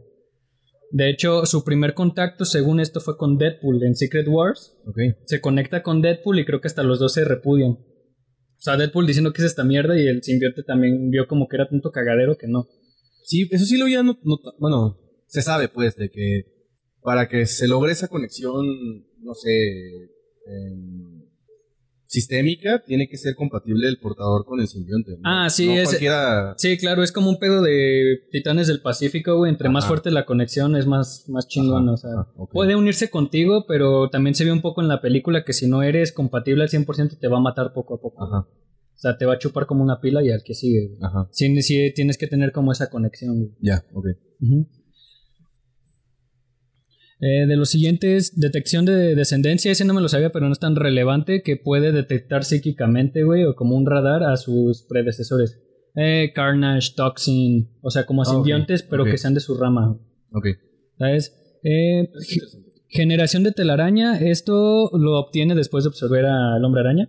De 0.91 1.09
hecho, 1.11 1.47
su 1.47 1.65
primer 1.65 1.95
contacto, 1.95 2.45
según 2.45 2.81
esto, 2.81 3.01
fue 3.01 3.17
con 3.17 3.39
Deadpool 3.39 3.83
en 3.85 3.95
Secret 3.95 4.27
Wars. 4.29 4.77
Ok. 4.87 4.99
Se 5.27 5.41
conecta 5.41 5.83
con 5.83 6.03
Deadpool 6.03 6.39
y 6.41 6.45
creo 6.45 6.61
que 6.61 6.69
hasta 6.69 6.83
los 6.83 6.99
dos 6.99 7.13
se 7.13 7.25
repudian. 7.25 7.73
O 7.73 8.61
sea, 8.61 8.77
Deadpool 8.77 9.07
diciendo 9.07 9.33
que 9.33 9.43
es 9.43 9.47
esta 9.47 9.65
mierda 9.65 9.99
y 9.99 10.07
el 10.09 10.23
simbionte 10.23 10.63
también 10.63 11.11
vio 11.11 11.27
como 11.29 11.47
que 11.49 11.57
era 11.57 11.69
tanto 11.69 11.91
cagadero 11.93 12.37
que 12.37 12.49
no. 12.49 12.67
Sí, 13.25 13.49
eso 13.51 13.65
sí 13.65 13.77
lo 13.77 13.87
not- 14.03 14.21
nota- 14.25 14.55
Bueno, 14.59 14.99
se 15.27 15.43
sabe, 15.43 15.69
pues, 15.69 15.97
de 15.97 16.09
que 16.11 16.45
para 17.03 17.29
que 17.29 17.47
se 17.47 17.69
logre 17.69 17.93
esa 17.93 18.09
conexión, 18.09 18.65
no 19.21 19.35
sé, 19.35 19.51
sistémica, 22.07 22.83
tiene 22.87 23.09
que 23.09 23.17
ser 23.17 23.35
compatible 23.35 23.89
el 23.89 23.99
portador 23.99 24.45
con 24.45 24.61
el 24.61 24.69
simbionte. 24.69 25.13
¿no? 25.13 25.19
Ah, 25.25 25.51
sí, 25.51 25.67
No 25.67 25.73
es- 25.75 25.85
cualquiera. 25.89 26.55
Sí, 26.57 26.79
claro, 26.79 27.03
es 27.03 27.13
como 27.13 27.29
un 27.29 27.39
pedo 27.39 27.63
de 27.63 28.21
Titanes 28.31 28.69
del 28.69 28.81
Pacífico, 28.81 29.37
güey. 29.37 29.51
Entre 29.51 29.69
más 29.69 29.87
fuerte 29.87 30.11
la 30.11 30.25
conexión 30.27 30.77
es 30.77 30.87
más, 30.87 31.25
más 31.29 31.47
chingón, 31.49 31.85
Ajá, 31.85 31.93
o 31.93 31.97
sea. 31.97 32.11
ajá. 32.13 32.33
Puede 32.53 32.77
unirse 32.77 33.11
contigo, 33.11 33.65
pero 33.67 34.09
también 34.09 34.35
se 34.35 34.45
ve 34.45 34.53
un 34.53 34.63
poco 34.63 34.81
en 34.83 34.89
la 34.89 35.01
película 35.01 35.45
que 35.45 35.53
si 35.53 35.67
no 35.67 35.83
eres 35.83 36.13
compatible 36.13 36.63
al 36.63 36.69
100% 36.71 37.19
te 37.19 37.29
va 37.29 37.39
a 37.39 37.41
matar 37.41 37.73
poco 37.73 37.95
a 37.97 38.01
poco. 38.01 38.23
Ajá, 38.25 38.39
O 38.49 38.99
sea, 38.99 39.19
te 39.19 39.27
va 39.27 39.35
a 39.35 39.39
chupar 39.39 39.67
como 39.67 39.83
una 39.85 40.01
pila 40.01 40.23
y 40.25 40.31
al 40.31 40.43
que 40.43 40.55
sigue. 40.55 40.87
güey. 40.89 40.99
ajá. 41.03 41.29
Sí, 41.33 41.61
sí, 41.63 41.93
tienes 41.95 42.17
que 42.19 42.27
tener 42.29 42.53
como 42.53 42.73
esa 42.73 42.89
conexión. 42.89 43.37
güey. 43.37 43.51
Ya, 43.61 43.85
ok. 43.93 44.07
Ujú. 44.41 44.69
Eh, 47.19 47.47
de 47.47 47.57
los 47.57 47.71
siguientes, 47.71 48.39
detección 48.39 48.85
de 48.85 49.15
descendencia, 49.15 49.73
ese 49.73 49.87
no 49.87 49.95
me 49.95 50.03
lo 50.03 50.09
sabía, 50.09 50.31
pero 50.33 50.47
no 50.47 50.53
es 50.53 50.59
tan 50.59 50.77
relevante 50.77 51.43
que 51.43 51.57
puede 51.57 51.91
detectar 51.93 52.45
psíquicamente, 52.45 53.23
güey, 53.25 53.45
o 53.45 53.55
como 53.57 53.75
un 53.77 53.87
radar 53.87 54.23
a 54.23 54.37
sus 54.37 54.83
predecesores. 54.87 55.59
Eh, 55.95 56.33
Carnage, 56.35 56.93
Toxin, 56.95 57.71
o 57.81 57.91
sea, 57.91 58.05
como 58.05 58.23
Ah, 58.23 58.27
ok, 58.29 58.33
simbiontes, 58.35 58.83
pero 58.83 59.05
que 59.05 59.17
sean 59.17 59.33
de 59.33 59.41
su 59.41 59.57
rama, 59.57 59.99
Ok. 60.35 60.47
¿sabes? 60.99 61.35
Eh, 61.63 62.11
ge- 62.29 62.41
generación 62.89 63.43
de 63.45 63.53
telaraña, 63.53 64.19
esto 64.21 64.91
lo 64.93 65.19
obtiene 65.19 65.55
después 65.55 65.85
de 65.85 65.89
absorber 65.89 66.27
al 66.27 66.63
hombre 66.63 66.83
araña, 66.83 67.09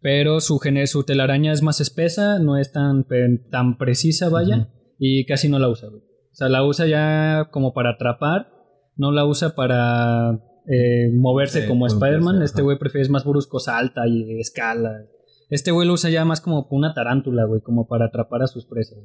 pero 0.00 0.40
su, 0.40 0.58
gener- 0.58 0.86
su 0.88 1.04
telaraña 1.04 1.52
es 1.52 1.62
más 1.62 1.80
espesa, 1.80 2.40
no 2.40 2.56
es 2.58 2.72
tan, 2.72 3.06
tan 3.50 3.78
precisa, 3.78 4.28
vaya, 4.28 4.70
y 4.98 5.24
casi 5.24 5.48
no 5.48 5.60
la 5.60 5.68
usa, 5.68 5.88
güey. 5.88 6.02
O 6.02 6.34
sea, 6.36 6.48
la 6.48 6.64
usa 6.66 6.86
ya 6.88 7.48
como 7.52 7.72
para 7.74 7.90
atrapar, 7.90 8.48
no 8.96 9.12
la 9.12 9.24
usa 9.26 9.54
para 9.54 10.40
eh, 10.66 11.10
moverse 11.12 11.62
Sí, 11.62 11.68
como 11.68 11.86
Spider-Man. 11.86 12.42
Este 12.42 12.62
güey 12.62 12.78
prefiere 12.78 13.02
es 13.02 13.10
más 13.10 13.24
brusco, 13.24 13.58
salta 13.60 14.06
y 14.06 14.40
escala. 14.40 15.06
Este 15.50 15.70
güey 15.70 15.86
lo 15.86 15.94
usa 15.94 16.10
ya 16.10 16.24
más 16.24 16.40
como 16.40 16.66
una 16.70 16.94
tarántula, 16.94 17.44
güey, 17.44 17.60
como 17.60 17.86
para 17.86 18.06
atrapar 18.06 18.42
a 18.42 18.46
sus 18.46 18.66
presas. 18.66 18.98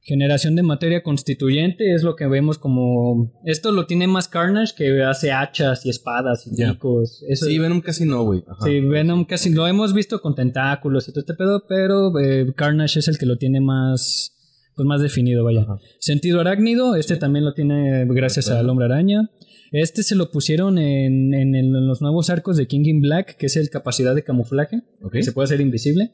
Generación 0.00 0.56
de 0.56 0.62
materia 0.62 1.02
constituyente 1.02 1.92
es 1.92 2.02
lo 2.02 2.16
que 2.16 2.26
vemos 2.26 2.58
como... 2.58 3.30
Esto 3.44 3.72
lo 3.72 3.86
tiene 3.86 4.06
más 4.06 4.26
Carnage 4.26 4.74
que 4.74 5.02
hace 5.02 5.32
hachas 5.32 5.84
y 5.84 5.90
espadas 5.90 6.46
y 6.46 6.56
picos. 6.56 7.22
sí, 7.34 7.58
Venom 7.58 7.82
casi 7.82 8.06
no, 8.06 8.24
güey. 8.24 8.42
Sí, 8.64 8.80
Venom 8.80 9.26
casi 9.26 9.52
lo 9.52 9.66
hemos 9.66 9.92
visto 9.92 10.22
con 10.22 10.34
tentáculos 10.34 11.08
y 11.08 11.12
todo 11.12 11.20
este 11.20 11.34
pedo, 11.34 11.64
pero 11.68 12.18
eh, 12.18 12.52
Carnage 12.56 13.00
es 13.00 13.08
el 13.08 13.18
que 13.18 13.26
lo 13.26 13.36
tiene 13.36 13.60
más... 13.60 14.34
Pues 14.78 14.86
más 14.86 15.02
definido, 15.02 15.42
vaya. 15.42 15.66
Sentido 15.98 16.40
arácnido, 16.40 16.94
este 16.94 17.16
también 17.16 17.44
lo 17.44 17.52
tiene 17.52 18.04
gracias 18.06 18.48
al 18.48 18.70
hombre 18.70 18.84
araña. 18.84 19.28
Este 19.72 20.04
se 20.04 20.14
lo 20.14 20.30
pusieron 20.30 20.78
en, 20.78 21.34
en, 21.34 21.72
los 21.88 22.00
nuevos 22.00 22.30
arcos 22.30 22.56
de 22.56 22.68
King 22.68 22.84
in 22.84 23.00
Black, 23.00 23.36
que 23.38 23.46
es 23.46 23.56
el 23.56 23.70
capacidad 23.70 24.14
de 24.14 24.22
camuflaje, 24.22 24.82
que 25.10 25.24
se 25.24 25.32
puede 25.32 25.46
hacer 25.46 25.60
invisible. 25.60 26.12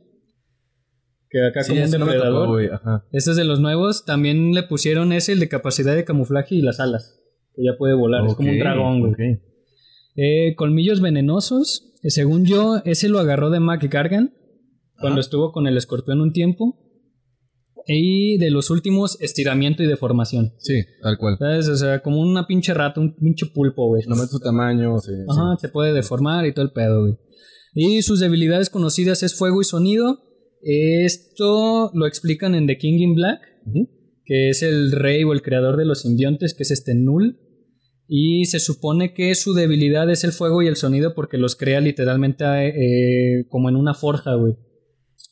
Que 1.28 1.46
acá 1.46 1.60
como 1.68 1.84
un 1.84 1.90
depredador. 1.90 2.62
este 3.12 3.32
es 3.32 3.36
de 3.36 3.44
los 3.44 3.60
nuevos. 3.60 4.06
También 4.06 4.54
le 4.54 4.62
pusieron 4.62 5.12
ese, 5.12 5.32
el 5.32 5.40
de 5.40 5.50
capacidad 5.50 5.94
de 5.94 6.06
camuflaje 6.06 6.54
y 6.54 6.62
las 6.62 6.80
alas. 6.80 7.20
Que 7.54 7.64
ya 7.64 7.76
puede 7.76 7.92
volar. 7.92 8.24
es 8.26 8.32
como 8.32 8.50
un 8.50 8.58
dragón, 8.58 9.00
güey. 9.00 9.40
Eh, 10.16 10.54
colmillos 10.56 11.02
venenosos. 11.02 11.92
Eh, 12.02 12.08
según 12.08 12.46
yo, 12.46 12.80
ese 12.86 13.10
lo 13.10 13.18
agarró 13.18 13.50
de 13.50 13.60
Mac 13.60 13.86
Gargan. 13.90 14.32
Cuando 14.98 15.20
estuvo 15.20 15.52
con 15.52 15.66
el 15.66 15.76
escorpión 15.76 16.22
un 16.22 16.32
tiempo. 16.32 16.80
Y 17.86 18.38
de 18.38 18.50
los 18.50 18.70
últimos, 18.70 19.20
estiramiento 19.20 19.82
y 19.82 19.86
deformación. 19.86 20.54
Sí, 20.58 20.82
tal 21.02 21.18
cual. 21.18 21.36
¿Sabes? 21.38 21.68
O 21.68 21.76
sea, 21.76 22.00
como 22.00 22.20
una 22.20 22.46
pinche 22.46 22.72
rata, 22.72 23.00
un 23.00 23.14
pinche 23.14 23.46
pulpo, 23.46 23.88
güey. 23.88 24.02
No 24.06 24.16
su 24.16 24.40
tamaño, 24.40 24.98
sí. 25.00 25.12
Ajá, 25.28 25.56
se 25.60 25.68
puede 25.68 25.92
deformar 25.92 26.46
y 26.46 26.54
todo 26.54 26.64
el 26.64 26.72
pedo, 26.72 27.02
güey. 27.02 27.14
Y 27.74 28.02
sus 28.02 28.20
debilidades 28.20 28.70
conocidas 28.70 29.22
es 29.22 29.36
fuego 29.36 29.60
y 29.60 29.64
sonido. 29.64 30.20
Esto 30.62 31.90
lo 31.92 32.06
explican 32.06 32.54
en 32.54 32.66
The 32.66 32.78
King 32.78 32.98
in 33.00 33.14
Black, 33.14 33.40
que 34.24 34.48
es 34.48 34.62
el 34.62 34.92
rey 34.92 35.24
o 35.24 35.32
el 35.32 35.42
creador 35.42 35.76
de 35.76 35.84
los 35.84 36.02
simbiontes, 36.02 36.54
que 36.54 36.62
es 36.62 36.70
este 36.70 36.94
Null. 36.94 37.38
Y 38.06 38.46
se 38.46 38.60
supone 38.60 39.12
que 39.12 39.34
su 39.34 39.54
debilidad 39.54 40.10
es 40.10 40.24
el 40.24 40.32
fuego 40.32 40.62
y 40.62 40.68
el 40.68 40.76
sonido 40.76 41.14
porque 41.14 41.38
los 41.38 41.56
crea 41.56 41.80
literalmente 41.80 42.44
eh, 42.44 43.46
como 43.48 43.68
en 43.68 43.76
una 43.76 43.94
forja, 43.94 44.34
güey. 44.34 44.54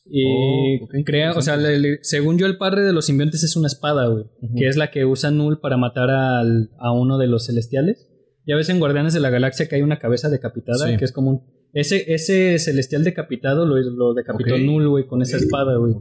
Y 0.05 0.83
oh, 0.83 0.89
crea, 1.05 1.33
o 1.33 1.43
sea, 1.43 1.59
según 2.03 2.37
yo, 2.37 2.47
el 2.47 2.59
padre 2.59 2.83
de 2.83 2.93
los 2.93 3.07
simbiontes 3.07 3.45
es 3.45 3.57
una 3.57 3.69
espada, 3.69 4.09
güey. 4.09 4.25
Que 4.57 4.69
es 4.69 4.77
la 4.77 4.91
que 4.91 5.05
usa 5.05 5.31
Null 5.31 5.61
para 5.61 5.77
matar 5.77 6.11
a 6.11 6.93
uno 6.93 7.19
de 7.19 7.27
los 7.27 7.47
celestiales. 7.47 8.09
Ya 8.47 8.57
ves 8.57 8.69
en 8.69 8.81
Guardianes 8.81 9.15
de 9.15 9.21
la 9.21 9.31
Galaxia 9.31 9.69
que 9.69 9.77
hay 9.77 9.83
una 9.83 9.99
cabeza 9.99 10.29
decapitada, 10.29 10.97
que 10.97 11.05
es 11.05 11.13
como 11.13 11.31
un. 11.31 11.43
Ese, 11.75 12.13
ese 12.13 12.59
celestial 12.59 13.03
decapitado 13.03 13.65
lo, 13.65 13.77
lo 13.77 14.13
decapitó 14.13 14.59
Null, 14.59 14.89
güey, 14.89 15.07
con 15.07 15.23
esa 15.23 15.37
espada, 15.37 15.77
güey. 15.77 15.95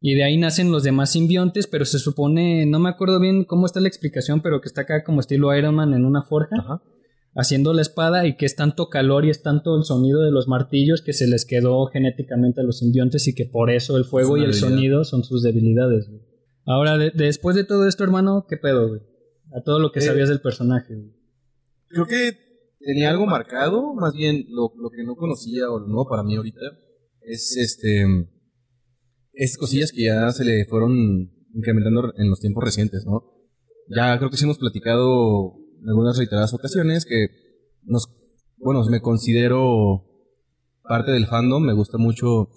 Y 0.00 0.14
de 0.14 0.24
ahí 0.24 0.36
nacen 0.36 0.70
los 0.70 0.84
demás 0.84 1.10
simbiontes, 1.10 1.66
pero 1.66 1.84
se 1.84 1.98
supone, 1.98 2.64
no 2.66 2.78
me 2.78 2.88
acuerdo 2.88 3.18
bien 3.18 3.44
cómo 3.44 3.66
está 3.66 3.80
la 3.80 3.88
explicación, 3.88 4.40
pero 4.40 4.60
que 4.60 4.68
está 4.68 4.82
acá 4.82 5.02
como 5.04 5.20
estilo 5.20 5.54
Iron 5.56 5.74
Man 5.74 5.94
en 5.94 6.04
una 6.04 6.22
forja. 6.22 6.56
Ajá 6.58 6.82
haciendo 7.36 7.74
la 7.74 7.82
espada 7.82 8.26
y 8.26 8.36
que 8.36 8.46
es 8.46 8.56
tanto 8.56 8.88
calor 8.88 9.26
y 9.26 9.30
es 9.30 9.42
tanto 9.42 9.76
el 9.76 9.84
sonido 9.84 10.22
de 10.22 10.30
los 10.30 10.48
martillos 10.48 11.02
que 11.02 11.12
se 11.12 11.28
les 11.28 11.44
quedó 11.44 11.86
genéticamente 11.86 12.62
a 12.62 12.64
los 12.64 12.78
simbiontes 12.78 13.28
y 13.28 13.34
que 13.34 13.44
por 13.44 13.70
eso 13.70 13.96
el 13.98 14.06
fuego 14.06 14.38
y 14.38 14.44
el 14.44 14.54
sonido 14.54 15.04
son 15.04 15.22
sus 15.22 15.42
debilidades. 15.42 16.10
Ahora, 16.64 16.96
después 16.96 17.54
de 17.54 17.64
todo 17.64 17.86
esto, 17.86 18.02
hermano, 18.04 18.46
¿qué 18.48 18.56
pedo, 18.56 18.88
güey? 18.88 19.02
A 19.54 19.62
todo 19.62 19.78
lo 19.78 19.92
que 19.92 20.00
eh, 20.00 20.02
sabías 20.02 20.30
del 20.30 20.40
personaje. 20.40 20.94
Creo 21.88 22.06
que 22.06 22.36
tenía 22.80 23.10
algo 23.10 23.26
marcado, 23.26 23.94
más 23.94 24.14
bien 24.14 24.46
lo, 24.48 24.72
que 24.90 25.04
no 25.04 25.14
conocía 25.14 25.70
o 25.70 25.78
lo 25.78 25.86
nuevo 25.86 26.08
para 26.08 26.22
mí 26.22 26.36
ahorita 26.36 26.60
es 27.20 27.56
este 27.56 28.06
es 29.32 29.58
cosillas 29.58 29.92
que 29.92 30.04
ya 30.04 30.30
se 30.30 30.44
le 30.44 30.64
fueron 30.64 31.30
incrementando 31.52 32.14
en 32.16 32.30
los 32.30 32.40
tiempos 32.40 32.64
recientes, 32.64 33.04
¿no? 33.04 33.24
Ya 33.94 34.16
creo 34.16 34.30
que 34.30 34.38
sí 34.38 34.44
hemos 34.44 34.58
platicado 34.58 35.54
algunas 35.86 36.18
reiteradas 36.18 36.52
ocasiones 36.54 37.04
que 37.04 37.28
nos, 37.84 38.08
bueno, 38.58 38.82
me 38.90 39.00
considero 39.00 40.04
parte 40.82 41.12
del 41.12 41.26
fandom, 41.26 41.64
me 41.64 41.72
gusta 41.72 41.98
mucho 41.98 42.50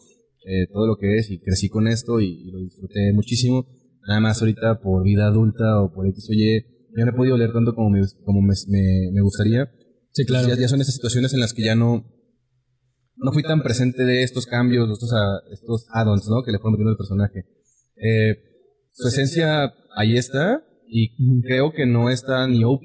eh, 0.45 0.67
todo 0.71 0.87
lo 0.87 0.97
que 0.97 1.17
es 1.17 1.29
y 1.29 1.39
crecí 1.39 1.69
con 1.69 1.87
esto 1.87 2.19
y, 2.19 2.49
lo 2.51 2.59
disfruté 2.59 3.13
muchísimo. 3.13 3.67
Nada 4.07 4.21
más 4.21 4.41
ahorita 4.41 4.79
por 4.81 5.03
vida 5.03 5.27
adulta 5.27 5.81
o 5.81 5.93
por 5.93 6.07
X 6.07 6.27
o 6.29 6.33
Y, 6.33 6.65
ya 6.97 7.05
no 7.05 7.11
he 7.11 7.15
podido 7.15 7.37
leer 7.37 7.53
tanto 7.53 7.75
como 7.75 7.89
me, 7.89 8.01
como 8.23 8.41
me, 8.41 8.53
me, 9.11 9.21
gustaría. 9.21 9.69
Sí, 10.11 10.25
claro. 10.25 10.47
Ya, 10.55 10.67
son 10.67 10.81
esas 10.81 10.95
situaciones 10.95 11.33
en 11.33 11.41
las 11.41 11.53
que 11.53 11.63
ya 11.63 11.75
no, 11.75 12.05
no 13.17 13.31
fui 13.31 13.43
tan 13.43 13.61
presente 13.61 14.03
de 14.05 14.23
estos 14.23 14.47
cambios, 14.47 14.89
estos, 14.89 15.11
estos 15.51 15.85
add-ons, 15.93 16.27
¿no? 16.29 16.43
Que 16.43 16.51
le 16.51 16.57
fueron 16.57 16.73
metiendo 16.73 16.91
al 16.91 16.97
personaje. 16.97 17.45
Eh, 17.97 18.35
su 18.91 19.07
esencia 19.07 19.73
ahí 19.95 20.17
está 20.17 20.63
y 20.87 21.41
creo 21.41 21.73
que 21.73 21.85
no 21.85 22.09
está 22.09 22.47
ni 22.47 22.63
OP 22.63 22.81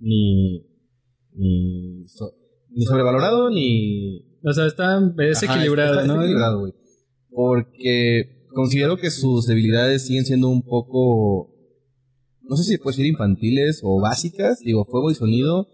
ni, 0.00 0.66
ni, 1.32 2.04
ni 2.70 2.84
sobrevalorado, 2.84 3.50
ni... 3.50 4.38
O 4.44 4.52
sea, 4.52 4.66
está, 4.66 5.00
es 5.18 5.42
equilibrado, 5.42 6.06
¿no? 6.06 6.20
equilibrado, 6.22 6.60
güey. 6.60 6.74
Porque 7.30 8.46
considero 8.52 8.98
que 8.98 9.10
sus 9.10 9.46
debilidades 9.46 10.06
siguen 10.06 10.24
siendo 10.24 10.48
un 10.48 10.62
poco... 10.62 11.50
No 12.42 12.56
sé 12.56 12.64
si 12.64 12.78
puede 12.78 12.96
ser 12.96 13.06
infantiles 13.06 13.80
o 13.82 14.00
básicas. 14.00 14.60
Digo, 14.60 14.84
fuego 14.84 15.10
y 15.10 15.14
sonido. 15.14 15.66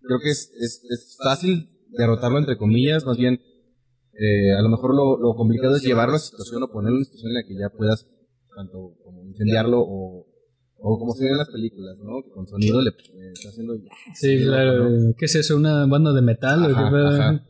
Creo 0.00 0.20
que 0.22 0.30
es, 0.30 0.52
es, 0.60 0.84
es 0.88 1.16
fácil 1.22 1.68
derrotarlo, 1.90 2.38
entre 2.38 2.56
comillas. 2.56 3.04
Más 3.04 3.16
bien, 3.16 3.40
eh, 4.12 4.52
a 4.56 4.62
lo 4.62 4.68
mejor 4.68 4.94
lo, 4.94 5.18
lo 5.18 5.34
complicado 5.34 5.74
es 5.74 5.82
llevarlo 5.82 6.14
a 6.14 6.18
la 6.18 6.20
situación 6.20 6.62
o 6.62 6.70
ponerlo 6.70 6.98
en 6.98 6.98
una 6.98 7.04
situación 7.04 7.30
en 7.30 7.34
la 7.34 7.42
que 7.42 7.54
ya 7.58 7.76
puedas 7.76 8.06
tanto 8.54 8.94
como 9.02 9.24
incendiarlo 9.24 9.80
o 9.80 10.26
o 10.86 10.98
como 10.98 11.14
se 11.14 11.24
ve 11.24 11.30
en 11.30 11.38
las 11.38 11.48
películas, 11.48 11.98
¿no? 12.04 12.22
Que 12.22 12.30
con 12.30 12.46
sonido 12.46 12.82
le 12.82 12.90
eh, 12.90 13.32
está 13.32 13.48
haciendo. 13.48 13.74
Sí, 14.14 14.44
claro. 14.44 15.14
¿Qué 15.16 15.24
es 15.24 15.34
eso? 15.34 15.56
¿Una 15.56 15.86
banda 15.86 16.12
de 16.12 16.20
metal? 16.20 16.62
Ajá, 16.62 17.42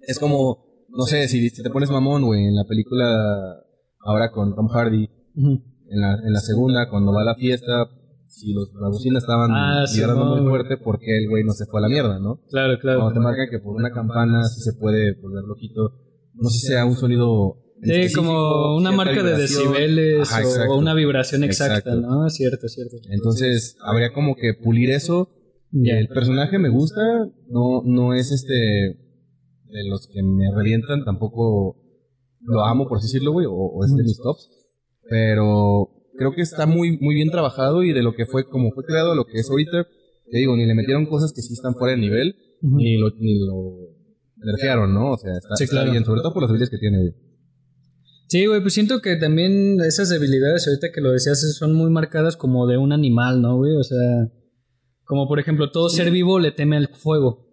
Es 0.00 0.18
como, 0.18 0.86
no 0.88 1.04
sé, 1.04 1.28
si, 1.28 1.48
te 1.62 1.70
pones 1.70 1.90
mamón, 1.90 2.24
güey, 2.24 2.44
en 2.44 2.56
la 2.56 2.64
película 2.64 3.62
ahora 4.00 4.32
con 4.32 4.56
Tom 4.56 4.66
Hardy, 4.66 5.08
en, 5.36 6.00
la, 6.00 6.14
en 6.14 6.32
la 6.32 6.40
segunda, 6.40 6.90
cuando 6.90 7.12
va 7.12 7.22
a 7.22 7.26
la 7.26 7.34
fiesta, 7.36 7.88
si 8.26 8.52
los, 8.52 8.72
las 8.74 8.90
bocinas 8.90 9.22
estaban 9.22 9.52
ah, 9.52 9.84
muy 10.34 10.48
fuerte, 10.48 10.76
porque 10.76 11.18
el 11.18 11.28
güey 11.28 11.44
no 11.44 11.52
se 11.52 11.66
fue 11.66 11.78
a 11.78 11.82
la 11.82 11.88
mierda, 11.88 12.18
¿no? 12.18 12.40
Claro, 12.50 12.80
claro. 12.80 12.98
Cuando 12.98 13.14
te 13.14 13.20
marcan 13.20 13.46
que 13.48 13.60
por 13.60 13.76
una 13.76 13.92
campana 13.92 14.42
sí 14.48 14.60
se 14.60 14.72
puede 14.72 15.20
volver 15.22 15.44
loquito, 15.44 15.92
no 16.34 16.48
sé 16.48 16.58
si 16.58 16.66
sea 16.66 16.84
un 16.84 16.96
sonido 16.96 17.61
Sí, 17.82 18.12
como 18.14 18.76
una 18.76 18.92
marca 18.92 19.22
de 19.22 19.36
decibeles 19.36 20.28
o, 20.68 20.76
una 20.76 20.94
vibración 20.94 21.42
exacta, 21.42 21.96
¿no? 21.96 22.30
Cierto, 22.30 22.68
cierto. 22.68 22.96
Entonces, 23.10 23.76
habría 23.82 24.12
como 24.12 24.36
que 24.36 24.54
pulir 24.54 24.90
eso. 24.90 25.30
El 25.72 26.08
personaje 26.08 26.58
me 26.58 26.68
gusta, 26.68 27.00
no, 27.48 27.82
no 27.84 28.14
es 28.14 28.30
este 28.30 28.54
de 28.54 29.88
los 29.88 30.06
que 30.06 30.22
me 30.22 30.54
revientan, 30.54 31.04
tampoco 31.04 31.76
lo 32.40 32.64
amo, 32.64 32.86
por 32.88 33.00
decirlo, 33.00 33.32
güey, 33.32 33.46
o, 33.48 33.84
es 33.84 33.94
de 33.94 34.02
mis 34.02 34.18
tops. 34.18 34.50
Pero 35.08 35.88
creo 36.16 36.34
que 36.34 36.42
está 36.42 36.66
muy, 36.66 36.98
muy 36.98 37.14
bien 37.14 37.30
trabajado 37.30 37.82
y 37.82 37.92
de 37.92 38.02
lo 38.02 38.14
que 38.14 38.26
fue, 38.26 38.48
como 38.48 38.70
fue 38.72 38.84
creado, 38.84 39.14
lo 39.14 39.24
que 39.24 39.38
es 39.38 39.50
ahorita, 39.50 39.86
te 40.30 40.38
digo, 40.38 40.56
ni 40.56 40.66
le 40.66 40.74
metieron 40.74 41.06
cosas 41.06 41.32
que 41.32 41.42
sí 41.42 41.54
están 41.54 41.74
fuera 41.74 41.94
de 41.94 42.00
nivel, 42.00 42.36
ni 42.60 42.96
lo, 42.96 43.10
ni 43.18 43.38
lo 43.44 43.92
nerfearon, 44.36 44.92
¿no? 44.94 45.12
O 45.12 45.18
sea, 45.18 45.32
está, 45.32 45.84
bien, 45.84 46.04
sobre 46.04 46.20
todo 46.20 46.32
por 46.32 46.42
las 46.42 46.50
habilidades 46.50 46.70
que 46.70 46.78
tiene, 46.78 46.98
güey. 46.98 47.31
Sí, 48.32 48.46
güey, 48.46 48.62
pues 48.62 48.72
siento 48.72 49.02
que 49.02 49.16
también 49.16 49.78
esas 49.82 50.08
debilidades, 50.08 50.66
ahorita 50.66 50.90
que 50.90 51.02
lo 51.02 51.12
decías, 51.12 51.38
son 51.54 51.74
muy 51.74 51.90
marcadas 51.90 52.34
como 52.34 52.66
de 52.66 52.78
un 52.78 52.90
animal, 52.90 53.42
¿no, 53.42 53.58
güey? 53.58 53.76
O 53.76 53.82
sea, 53.82 54.26
como 55.04 55.28
por 55.28 55.38
ejemplo, 55.38 55.70
todo 55.70 55.90
ser 55.90 56.10
vivo 56.10 56.38
le 56.38 56.50
teme 56.50 56.78
al 56.78 56.88
fuego. 56.88 57.46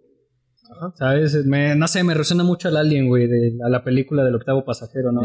Ajá. 0.74 0.94
¿Sabes? 0.96 1.44
Me, 1.44 1.76
no 1.76 1.86
sé, 1.86 2.02
me 2.02 2.14
resuena 2.14 2.44
mucho 2.44 2.68
al 2.68 2.78
Alien, 2.78 3.08
güey, 3.08 3.26
de, 3.26 3.58
a 3.62 3.68
la 3.68 3.84
película 3.84 4.24
del 4.24 4.36
octavo 4.36 4.64
pasajero, 4.64 5.12
¿no? 5.12 5.20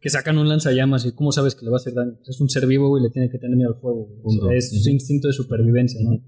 Que 0.00 0.08
sacan 0.08 0.38
un 0.38 0.48
lanzallamas 0.48 1.04
y 1.04 1.12
¿cómo 1.12 1.30
sabes 1.30 1.54
que 1.54 1.66
le 1.66 1.72
va 1.72 1.76
a 1.76 1.80
hacer 1.80 1.92
daño? 1.92 2.16
Es 2.26 2.40
un 2.40 2.48
ser 2.48 2.66
vivo, 2.66 2.88
güey, 2.88 3.02
le 3.02 3.10
tiene 3.10 3.28
que 3.28 3.36
tener 3.36 3.54
miedo 3.54 3.74
al 3.74 3.80
fuego. 3.82 4.08
es 4.50 4.82
su 4.82 4.88
instinto 4.88 5.28
de 5.28 5.34
supervivencia, 5.34 6.00
¿no? 6.02 6.24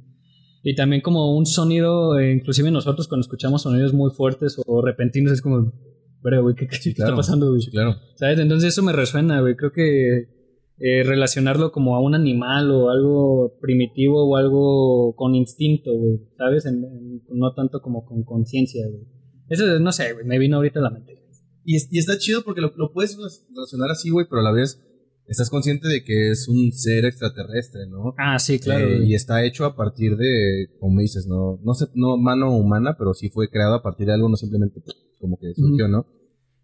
Y 0.62 0.74
también 0.74 1.00
como 1.00 1.34
un 1.34 1.46
sonido, 1.46 2.18
eh, 2.18 2.32
inclusive 2.32 2.70
nosotros 2.70 3.08
cuando 3.08 3.22
escuchamos 3.22 3.62
sonidos 3.62 3.94
muy 3.94 4.10
fuertes 4.10 4.60
o 4.66 4.82
repentinos 4.82 5.32
es 5.32 5.40
como 5.40 5.72
güey, 6.36 6.54
¿qué, 6.54 6.66
está 6.70 7.14
pasando, 7.14 7.50
güey? 7.50 7.60
claro. 7.70 7.96
¿Sabes? 8.16 8.38
Entonces 8.38 8.72
eso 8.72 8.82
me 8.82 8.92
resuena, 8.92 9.40
güey. 9.40 9.56
Creo 9.56 9.72
que 9.72 10.28
eh, 10.78 11.02
relacionarlo 11.02 11.72
como 11.72 11.96
a 11.96 12.00
un 12.00 12.14
animal 12.14 12.70
o 12.70 12.90
algo 12.90 13.58
primitivo 13.60 14.28
o 14.28 14.36
algo 14.36 15.14
con 15.16 15.34
instinto, 15.34 15.90
güey. 15.92 16.20
¿Sabes? 16.36 16.64
no 17.30 17.54
tanto 17.54 17.80
como 17.80 18.04
con 18.04 18.22
conciencia, 18.24 18.86
güey. 18.86 19.02
Eso, 19.48 19.80
no 19.80 19.92
sé, 19.92 20.12
güey, 20.12 20.26
me 20.26 20.38
vino 20.38 20.56
ahorita 20.56 20.80
a 20.80 20.82
la 20.82 20.90
mente. 20.90 21.14
Y, 21.64 21.76
y 21.90 21.98
está 21.98 22.18
chido 22.18 22.42
porque 22.44 22.60
lo, 22.60 22.72
lo 22.76 22.92
puedes 22.92 23.16
relacionar 23.50 23.90
así, 23.90 24.10
güey, 24.10 24.26
pero 24.28 24.40
a 24.40 24.44
la 24.44 24.52
vez 24.52 24.80
estás 25.28 25.50
consciente 25.50 25.88
de 25.88 26.02
que 26.02 26.30
es 26.30 26.48
un 26.48 26.72
ser 26.72 27.04
extraterrestre, 27.04 27.86
¿no? 27.88 28.14
Ah, 28.16 28.38
sí, 28.38 28.58
claro. 28.58 28.86
Eh, 28.86 29.04
y 29.06 29.14
está 29.14 29.44
hecho 29.44 29.64
a 29.64 29.76
partir 29.76 30.16
de, 30.16 30.68
como 30.80 31.00
dices, 31.00 31.26
no, 31.26 31.60
no 31.62 31.74
sé, 31.74 31.86
no 31.94 32.16
mano 32.16 32.56
humana, 32.56 32.96
pero 32.98 33.14
sí 33.14 33.28
fue 33.28 33.50
creado 33.50 33.74
a 33.74 33.82
partir 33.82 34.06
de 34.06 34.14
algo, 34.14 34.28
no 34.28 34.36
simplemente 34.36 34.80
como 35.20 35.38
que 35.38 35.52
surgió, 35.54 35.88
¿no? 35.88 36.06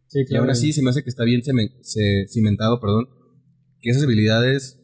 Sí, 0.06 0.20
Y 0.28 0.36
aún 0.36 0.50
así 0.50 0.72
se 0.72 0.82
me 0.82 0.90
hace 0.90 1.02
que 1.02 1.10
está 1.10 1.24
bien 1.24 1.42
cimentado, 2.28 2.80
perdón, 2.80 3.06
que 3.80 3.90
esas 3.90 4.04
habilidades 4.04 4.80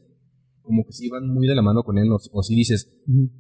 como 0.63 0.85
que 0.85 0.93
sí 0.93 1.09
van 1.09 1.29
muy 1.29 1.49
de 1.49 1.55
la 1.55 1.63
mano 1.63 1.83
con 1.83 1.99
él, 1.99 2.11
o, 2.13 2.17
o 2.33 2.43
si 2.43 2.55
dices, 2.55 2.89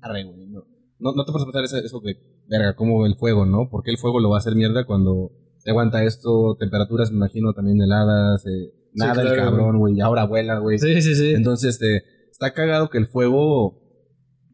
arre, 0.00 0.25
güey, 0.25 0.46
no, 0.46 0.64
no, 0.99 1.12
no 1.14 1.25
te 1.25 1.32
puedes 1.32 1.46
pensar 1.46 1.64
eso, 1.64 1.76
eso 1.78 2.00
de, 2.00 2.16
verga, 2.49 2.75
como 2.75 3.06
el 3.06 3.14
fuego, 3.14 3.46
¿no? 3.46 3.68
Porque 3.70 3.90
el 3.90 3.99
fuego 3.99 4.20
lo 4.20 4.30
va 4.30 4.37
a 4.37 4.38
hacer 4.40 4.56
mierda 4.56 4.84
cuando 4.84 5.30
te 5.62 5.70
aguanta 5.70 6.04
esto, 6.04 6.56
temperaturas, 6.58 7.10
me 7.10 7.18
imagino, 7.18 7.52
también 7.52 7.80
heladas, 7.80 8.44
eh, 8.46 8.72
nada 8.94 9.22
el 9.22 9.28
claro, 9.28 9.50
cabrón, 9.50 9.78
güey, 9.78 9.96
y 9.96 10.00
ahora 10.00 10.25
vuela, 10.25 10.58
güey. 10.58 10.78
Sí, 10.78 11.00
sí, 11.02 11.14
sí. 11.14 11.32
Entonces, 11.34 11.75
este, 11.75 12.02
está 12.30 12.52
cagado 12.52 12.90
que 12.90 12.99
el 12.99 13.06
fuego 13.06 13.80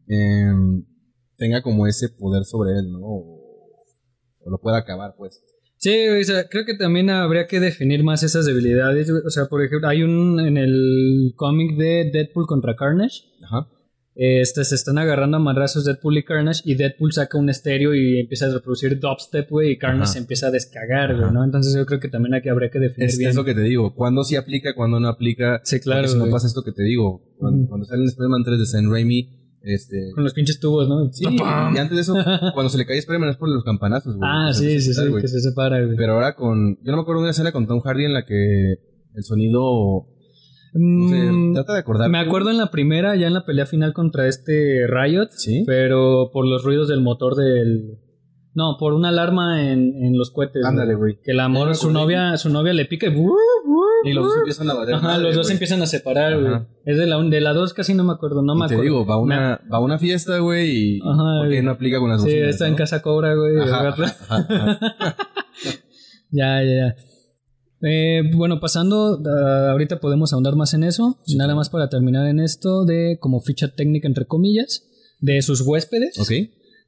em, 0.07 0.85
tenga 1.37 1.61
como 1.63 1.87
ese 1.87 2.09
poder 2.09 2.43
sobre 2.43 2.71
él, 2.77 2.91
¿no? 2.91 2.99
O, 3.01 3.85
o 4.39 4.49
lo 4.49 4.59
pueda 4.59 4.77
acabar, 4.77 5.15
pues. 5.17 5.41
Sí, 5.77 6.07
o 6.07 6.23
sea, 6.23 6.47
creo 6.49 6.65
que 6.65 6.75
también 6.75 7.09
habría 7.09 7.45
que 7.47 7.59
definir 7.59 8.03
más 8.03 8.23
esas 8.23 8.45
debilidades. 8.45 9.09
O 9.11 9.29
sea, 9.29 9.45
por 9.45 9.63
ejemplo, 9.63 9.87
hay 9.87 10.03
un 10.03 10.39
en 10.39 10.57
el 10.57 11.33
cómic 11.35 11.77
de 11.77 12.09
Deadpool 12.11 12.47
contra 12.47 12.75
Carnage. 12.75 13.21
Ajá. 13.43 13.67
este, 14.19 14.65
se 14.65 14.73
están 14.73 14.97
agarrando 14.97 15.37
a 15.37 15.39
madrazos 15.39 15.85
Deadpool 15.85 16.17
y 16.17 16.23
Carnage 16.23 16.61
y 16.65 16.73
Deadpool 16.73 17.13
saca 17.13 17.37
un 17.37 17.49
estéreo 17.51 17.93
y 17.93 18.19
empieza 18.19 18.47
a 18.47 18.49
reproducir 18.51 18.99
dubstep, 18.99 19.47
güey, 19.47 19.73
y 19.73 19.77
Carnage 19.77 20.03
Ajá. 20.05 20.13
se 20.13 20.17
empieza 20.17 20.47
a 20.47 20.51
descagar, 20.51 21.15
güey. 21.15 21.31
¿no? 21.31 21.43
Entonces 21.43 21.75
yo 21.75 21.85
creo 21.85 21.99
que 21.99 22.07
también 22.09 22.33
aquí 22.33 22.49
habría 22.49 22.71
que 22.71 22.79
definir 22.79 23.09
Es, 23.09 23.17
bien. 23.19 23.29
es 23.29 23.35
lo 23.35 23.45
que 23.45 23.53
te 23.53 23.61
digo. 23.61 23.93
¿Cuándo 23.93 24.23
sí 24.23 24.35
aplica, 24.35 24.73
cuándo 24.73 24.99
no 24.99 25.07
aplica? 25.07 25.61
Sí, 25.63 25.79
claro, 25.79 26.01
Porque 26.07 26.13
si 26.13 26.17
no 26.17 26.31
pasa 26.31 26.47
esto 26.47 26.63
que 26.63 26.71
te 26.71 26.81
digo. 26.81 27.21
Cuando, 27.37 27.59
Ujú. 27.59 27.69
cuando 27.69 27.85
sale 27.85 28.01
en 28.01 28.07
Spider-Man 28.07 28.43
3 28.43 28.57
de 28.59 28.65
Sam 28.65 28.91
Raimi, 28.91 29.29
este... 29.73 30.11
Con 30.15 30.23
los 30.23 30.33
pinches 30.33 30.59
tubos, 30.59 30.87
¿no? 30.89 31.11
Sí, 31.11 31.23
¡Papam! 31.37 31.75
y 31.75 31.79
antes 31.79 31.95
de 31.95 32.01
eso, 32.01 32.13
cuando 32.53 32.69
se 32.69 32.77
le 32.77 32.85
cae 32.85 32.97
Spider-Man 32.97 33.29
es 33.29 33.37
por 33.37 33.49
los 33.49 33.63
campanazos, 33.63 34.15
güey. 34.15 34.29
Ah, 34.31 34.51
sí, 34.53 34.79
sí, 34.81 34.93
sí, 34.93 35.01
que 35.21 35.27
se 35.27 35.39
separa, 35.41 35.83
güey. 35.83 35.95
Pero 35.97 36.13
ahora 36.13 36.35
con... 36.35 36.75
Yo 36.83 36.91
no 36.91 36.97
me 36.97 37.01
acuerdo 37.01 37.21
de 37.21 37.25
una 37.25 37.31
escena 37.31 37.51
con 37.51 37.67
Tom 37.67 37.81
Hardy 37.81 38.05
en 38.05 38.13
la 38.13 38.25
que 38.25 38.73
el 39.13 39.23
sonido... 39.23 40.07
No 40.73 41.09
sé, 41.09 41.31
Mm, 41.31 41.53
trata 41.53 41.73
de 41.73 41.79
acordar. 41.79 42.09
me 42.09 42.19
acuerdo 42.19 42.51
en 42.51 42.57
la 42.57 42.69
primera, 42.69 43.15
ya 43.15 43.27
en 43.27 43.33
la 43.33 43.45
pelea 43.45 43.65
final 43.65 43.93
contra 43.93 44.27
este 44.27 44.85
Riot, 44.85 45.29
Sí. 45.31 45.63
pero 45.65 46.29
por 46.31 46.45
los 46.47 46.63
ruidos 46.63 46.87
del 46.89 47.01
motor 47.01 47.35
del... 47.35 47.97
No, 48.57 48.75
por 48.79 48.93
una 48.93 49.09
alarma 49.09 49.61
en, 49.71 49.93
en 50.03 50.17
los 50.17 50.31
cohetes. 50.31 50.65
Ándale, 50.65 50.95
güey. 50.95 51.19
Que 51.23 51.31
el 51.33 51.39
amor, 51.39 51.67
me 51.67 51.75
su 51.75 51.91
novia, 51.91 52.35
su 52.37 52.49
novia 52.49 52.73
le 52.73 52.85
pica 52.85 53.05
y... 53.05 53.15
Y 54.03 54.13
los 54.13 54.25
dos 54.25 54.37
empiezan 54.37 54.67
a 54.71 54.73
valer 54.73 54.95
Ajá, 54.95 55.07
madre, 55.09 55.23
los 55.25 55.35
dos 55.35 55.51
empiezan 55.51 55.79
a 55.83 55.85
separar, 55.85 56.39
güey. 56.41 56.53
Es 56.83 56.97
de 56.97 57.05
la, 57.05 57.21
de 57.21 57.39
la 57.41 57.53
dos 57.53 57.75
casi 57.75 57.93
no 57.93 58.03
me 58.03 58.13
acuerdo, 58.13 58.41
no 58.41 58.55
Y 58.55 58.59
me 58.59 58.67
te 58.67 58.73
acuerdo. 58.73 58.81
digo, 58.83 59.05
va 59.05 59.13
a 59.13 59.17
Me- 59.19 59.23
una, 59.25 59.61
va 59.71 59.77
a 59.77 59.79
una 59.79 59.99
fiesta, 59.99 60.39
güey, 60.39 60.71
y... 60.95 60.99
Ajá, 61.01 61.39
¿Por 61.39 61.49
qué 61.49 61.53
güey. 61.55 61.61
no 61.61 61.69
aplica 61.71 61.99
con 61.99 62.09
las 62.09 62.21
Sí, 62.23 62.29
bocinas, 62.29 62.49
está 62.49 62.67
en 62.67 62.73
casa 62.75 63.01
cobra, 63.03 63.35
güey. 63.35 63.57
Ya, 66.31 66.61
ya, 66.63 66.73
ya. 66.75 66.95
Eh, 67.87 68.23
bueno, 68.35 68.59
pasando, 68.59 69.21
ah, 69.25 69.69
ahorita 69.71 69.99
podemos 69.99 70.33
ahondar 70.33 70.55
más 70.55 70.73
en 70.73 70.83
eso. 70.83 71.19
Nada 71.35 71.53
más 71.55 71.69
para 71.69 71.89
terminar 71.89 72.27
en 72.27 72.39
esto 72.39 72.85
de 72.85 73.17
como 73.19 73.39
ficha 73.39 73.67
técnica, 73.75 74.07
entre 74.07 74.25
comillas, 74.25 74.87
de 75.19 75.41
sus 75.43 75.61
huéspedes. 75.61 76.19
Ok. 76.19 76.31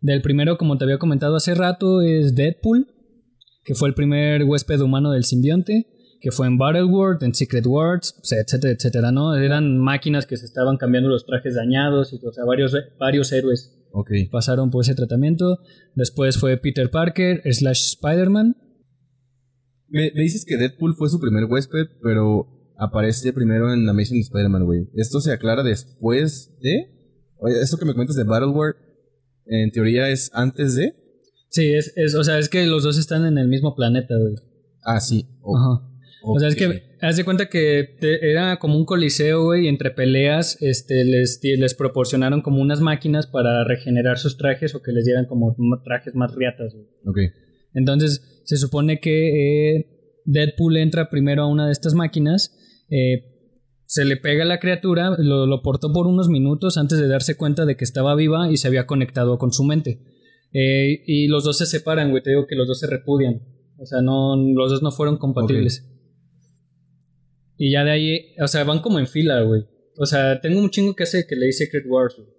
Del 0.01 0.22
primero, 0.22 0.58
como 0.58 0.77
te 0.77 0.86
había 0.86 0.98
comentado 0.98 1.36
hace 1.36 1.56
rato, 1.56 2.01
es 2.01 2.36
Deadpool, 2.36 2.88
que 3.63 3.75
fue 3.75 3.89
el 3.89 3.96
primer 3.96 4.44
huésped 4.46 4.79
humano 4.79 5.12
del 5.12 5.25
simbionte, 5.25 5.88
que 6.22 6.32
fue 6.32 6.48
en 6.48 6.58
Battleworld, 6.58 7.24
en 7.24 7.34
Secret 7.34 7.65
Wars, 7.65 8.15
sea, 8.24 8.41
etcétera, 8.41 8.74
etcétera, 8.74 9.12
¿no? 9.12 9.36
Eran 9.36 9.77
máquinas 9.77 10.25
que 10.25 10.38
se 10.38 10.46
estaban 10.46 10.77
cambiando 10.77 11.10
los 11.10 11.25
trajes 11.25 11.56
dañados, 11.56 12.13
y, 12.13 12.25
o 12.25 12.32
sea, 12.32 12.46
varios, 12.46 12.75
varios 13.00 13.32
héroes 13.32 13.75
Ok. 13.91 14.12
pasaron 14.32 14.70
por 14.72 14.84
ese 14.84 14.96
tratamiento. 14.96 15.60
Después 15.96 16.38
fue 16.38 16.58
Peter 16.58 16.89
Parker, 16.89 17.41
slash 17.51 17.96
Spider-Man. 17.96 18.56
Me, 19.88 20.12
me 20.13 20.22
dices 20.22 20.46
que 20.46 20.58
Deadpool 20.58 20.96
fue 20.96 21.10
su 21.10 21.20
primer 21.20 21.46
huésped, 21.46 21.88
pero 22.03 22.48
aparece 22.77 23.34
primero 23.34 23.74
en 23.74 23.88
Amazing 23.88 24.22
Spider-Man, 24.22 24.65
güey. 24.65 24.89
¿Esto 24.94 25.20
se 25.20 25.32
aclara 25.32 25.64
después 25.64 26.57
de...? 26.62 26.96
Oye, 27.40 27.62
esto 27.62 27.77
que 27.77 27.85
me 27.85 27.94
cuentas 27.94 28.16
de 28.18 28.24
Battleworld, 28.25 28.75
en 29.50 29.72
teoría 29.72 30.09
es 30.09 30.31
antes 30.33 30.75
de... 30.75 30.94
Sí, 31.50 31.74
es, 31.74 31.94
es, 31.96 32.14
o 32.16 32.24
sea, 32.24 32.38
es 32.38 32.48
que 32.50 32.66
los 32.68 32.83
dos 32.83 32.98
están 33.00 33.25
en 33.25 33.38
el 33.38 33.48
mismo 33.48 33.75
planeta, 33.75 34.16
güey. 34.18 34.35
Ah, 34.83 35.00
sí. 35.00 35.25
O- 35.42 35.57
Ajá. 35.57 35.85
O 36.22 36.38
sea, 36.40 36.50
es 36.50 36.55
que 36.55 36.83
haz 37.01 37.16
de 37.16 37.24
cuenta 37.24 37.48
que 37.50 37.96
te- 38.00 38.29
era 38.29 38.59
como 38.59 38.77
un 38.77 38.83
coliseo, 38.85 39.46
güey, 39.46 39.66
y 39.66 39.68
entre 39.70 39.90
peleas 39.92 40.57
este, 40.62 41.05
les, 41.05 41.40
les 41.42 41.74
proporcionaron 41.74 42.42
como 42.42 42.62
unas 42.62 42.81
máquinas 42.81 43.25
para 43.25 43.64
regenerar 43.64 44.18
sus 44.20 44.38
trajes 44.38 44.75
o 44.75 44.81
que 44.81 44.92
les 44.92 45.05
dieran 45.05 45.25
como 45.25 45.55
trajes 45.83 46.14
más 46.16 46.35
riatas, 46.35 46.74
güey. 46.74 46.85
Ok. 47.05 47.33
Entonces, 47.74 48.42
se 48.44 48.57
supone 48.57 49.00
que 49.00 49.77
eh, 49.77 49.85
Deadpool 50.25 50.75
entra 50.77 51.09
primero 51.09 51.44
a 51.44 51.48
una 51.48 51.68
de 51.68 51.72
estas 51.72 51.94
máquinas, 51.94 52.53
eh, 52.90 53.28
se 53.90 54.06
le 54.06 54.18
pega 54.18 54.44
a 54.44 54.46
la 54.46 54.60
criatura, 54.60 55.16
lo, 55.18 55.48
lo 55.48 55.64
portó 55.64 55.92
por 55.92 56.06
unos 56.06 56.30
minutos 56.30 56.78
antes 56.78 57.00
de 57.00 57.08
darse 57.08 57.36
cuenta 57.36 57.66
de 57.66 57.75
que 57.75 57.84
estaba 57.84 58.14
viva 58.14 58.52
y 58.52 58.58
se 58.58 58.68
había 58.68 58.86
conectado 58.86 59.40
con 59.40 59.52
su 59.52 59.64
mente. 59.64 60.00
Eh, 60.54 61.02
y 61.08 61.28
los 61.28 61.44
dos 61.44 61.58
se 61.58 61.66
separan, 61.66 62.12
güey, 62.12 62.22
te 62.22 62.30
digo 62.30 62.46
que 62.46 62.56
los 62.56 62.68
dos 62.68 62.80
se 62.80 62.86
repudian. 62.86 63.42
O 63.80 63.88
sea, 63.88 64.04
no, 64.04 64.36
los 64.36 64.70
dos 64.70 64.84
no 64.84 64.92
fueron 64.92 65.18
compatibles. 65.18 65.90
Y 67.58 67.72
ya 67.72 67.84
de 67.84 67.90
ahí, 67.90 68.36
o 68.40 68.48
sea, 68.48 68.64
van 68.64 68.82
como 68.82 69.00
en 69.00 69.08
fila, 69.08 69.42
güey. 69.42 69.66
O 69.98 70.06
sea, 70.06 70.40
tengo 70.40 70.60
un 70.60 70.70
chingo 70.70 70.96
que 70.96 71.04
hace 71.04 71.25
que 71.25 71.36
leí 71.36 71.52
Secret 71.52 71.86
Wars, 71.88 72.14
güey. 72.16 72.30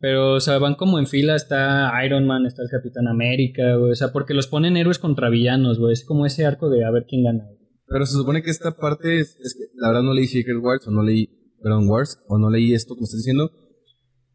Pero, 0.00 0.34
o 0.34 0.40
sea, 0.40 0.58
van 0.58 0.74
como 0.74 0.98
en 0.98 1.06
fila, 1.06 1.36
está 1.36 1.92
Iron 2.04 2.26
Man, 2.26 2.46
está 2.46 2.64
el 2.64 2.68
Capitán 2.68 3.06
América, 3.06 3.76
güey. 3.76 3.92
O 3.92 3.94
sea, 3.94 4.10
porque 4.10 4.34
los 4.34 4.48
ponen 4.48 4.76
héroes 4.76 4.98
contra 4.98 5.30
villanos, 5.30 5.78
güey. 5.78 5.92
Es 5.92 6.04
como 6.04 6.26
ese 6.26 6.46
arco 6.46 6.68
de 6.68 6.84
a 6.84 6.90
ver 6.90 7.06
quién 7.08 7.22
gana. 7.22 7.44
güey. 7.44 7.59
Pero 7.90 8.06
se 8.06 8.14
supone 8.16 8.42
que 8.42 8.50
esta 8.50 8.70
parte 8.76 9.18
es, 9.20 9.36
es 9.44 9.54
que 9.54 9.64
la 9.80 9.88
verdad 9.88 10.02
no 10.04 10.14
leí 10.14 10.26
Secret 10.28 10.58
Wars 10.62 10.86
o 10.86 10.90
no 10.90 11.02
leí 11.02 11.28
perdón, 11.62 11.88
Wars 11.88 12.16
o 12.28 12.38
no 12.38 12.48
leí 12.48 12.72
esto 12.72 12.94
que 12.94 13.00
me 13.00 13.04
estás 13.04 13.18
diciendo. 13.18 13.50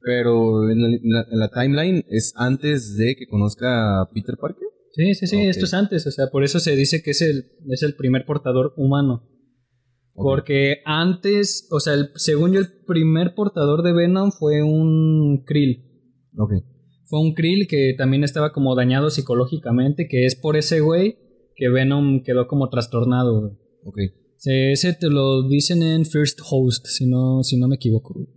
Pero 0.02 0.70
en 0.70 0.82
la, 0.82 0.88
en 0.90 1.00
la- 1.04 1.26
en 1.32 1.40
la 1.40 1.50
timeline 1.50 2.04
es 2.10 2.34
antes 2.36 2.96
de 2.98 3.16
que 3.16 3.26
conozca 3.28 4.02
a 4.02 4.10
Peter 4.14 4.36
Parker. 4.40 4.68
Sí, 4.92 5.16
sí, 5.16 5.26
sí, 5.28 5.36
Ok. 5.38 5.42
esto 5.46 5.66
es 5.66 5.74
antes. 5.74 6.06
O 6.06 6.12
sea, 6.12 6.28
por 6.32 6.44
eso 6.44 6.60
se 6.60 6.76
dice 6.76 7.02
que 7.02 7.12
es 7.12 7.22
el, 7.22 7.46
es 7.70 7.82
el 7.82 7.96
primer 7.96 8.26
portador 8.26 8.74
humano. 8.78 9.24
Ok. 10.14 10.24
Porque 10.24 10.78
antes, 10.86 11.68
o 11.72 11.80
sea, 11.80 11.94
el- 11.96 12.10
según 12.16 12.52
yo, 12.54 12.60
el 12.60 12.68
primer 12.86 13.34
portador 13.36 13.82
de 13.84 13.94
Venom 13.94 14.32
fue 14.32 14.62
un 14.62 15.44
Krill. 15.46 15.84
Ok. 16.38 16.52
Fue 17.08 17.20
un 17.22 17.34
Krill 17.34 17.68
que 17.68 17.94
también 17.98 18.24
estaba 18.24 18.52
como 18.52 18.76
dañado 18.76 19.10
psicológicamente, 19.10 20.08
que 20.08 20.26
es 20.26 20.36
por 20.36 20.56
ese 20.56 20.82
güey 20.82 21.18
que 21.56 21.70
Venom 21.70 22.22
quedó 22.24 22.48
como 22.48 22.70
trastornado, 22.70 23.40
güey. 23.42 23.54
Ok. 23.86 23.98
Se- 24.38 24.72
Ese 24.74 24.94
te 24.94 25.10
lo 25.10 25.48
dicen 25.48 25.82
en 25.84 26.06
First 26.06 26.40
Host, 26.50 26.86
si 26.88 27.06
no, 27.08 27.44
si 27.44 27.58
no 27.58 27.68
me 27.68 27.76
equivoco. 27.76 28.14
güey. 28.14 28.28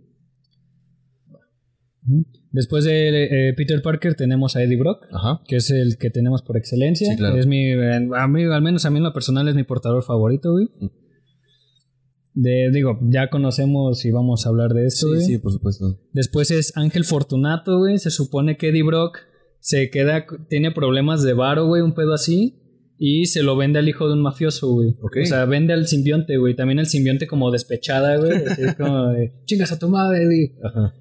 Después 2.51 2.83
de 2.85 3.49
eh, 3.49 3.53
Peter 3.53 3.81
Parker 3.83 4.15
tenemos 4.15 4.55
a 4.55 4.63
Eddie 4.63 4.77
Brock, 4.77 5.05
Ajá. 5.11 5.41
que 5.47 5.57
es 5.57 5.69
el 5.69 5.97
que 5.99 6.09
tenemos 6.09 6.41
por 6.41 6.57
excelencia. 6.57 7.07
Sí, 7.11 7.15
claro. 7.17 7.37
Es 7.37 7.45
mi, 7.45 7.73
a 7.73 8.27
mí, 8.27 8.43
al 8.45 8.61
menos 8.63 8.85
a 8.85 8.89
mí 8.89 8.97
en 8.97 9.03
lo 9.03 9.13
personal 9.13 9.47
es 9.47 9.53
mi 9.55 9.63
portador 9.63 10.01
favorito, 10.03 10.51
güey. 10.53 10.65
Mm. 10.79 10.87
De, 12.33 12.69
digo, 12.71 12.97
ya 13.03 13.29
conocemos 13.29 14.03
y 14.05 14.11
vamos 14.11 14.45
a 14.45 14.49
hablar 14.49 14.73
de 14.73 14.85
esto, 14.87 15.07
Sí, 15.07 15.13
güey. 15.13 15.21
sí, 15.25 15.37
por 15.37 15.51
supuesto. 15.51 15.99
Después 16.13 16.49
es 16.51 16.75
Ángel 16.75 17.03
Fortunato, 17.03 17.77
güey. 17.77 17.99
Se 17.99 18.09
supone 18.09 18.57
que 18.57 18.69
Eddie 18.69 18.83
Brock 18.83 19.19
se 19.59 19.89
queda, 19.91 20.25
tiene 20.49 20.71
problemas 20.71 21.21
de 21.21 21.33
varo, 21.33 21.67
güey, 21.67 21.81
un 21.83 21.93
pedo 21.93 22.13
así. 22.13 22.55
Y 23.01 23.27
se 23.27 23.43
lo 23.43 23.55
vende 23.55 23.79
al 23.79 23.87
hijo 23.87 24.07
de 24.07 24.13
un 24.13 24.21
mafioso, 24.21 24.67
güey. 24.67 24.89
O 25.01 25.25
sea, 25.25 25.45
vende 25.45 25.71
al 25.71 25.87
simbionte, 25.87 26.35
güey. 26.37 26.53
También 26.55 26.79
el 26.79 26.85
simbionte 26.85 27.27
como 27.27 27.49
despechada, 27.49 28.17
güey. 28.17 28.31
Así 28.47 28.75
como 28.75 29.07
de, 29.07 29.31
chingas 29.45 29.71
a 29.71 29.79
tu 29.79 29.87
madre, 29.87 30.23
Eddie. 30.23 30.55
Ajá. 30.61 30.93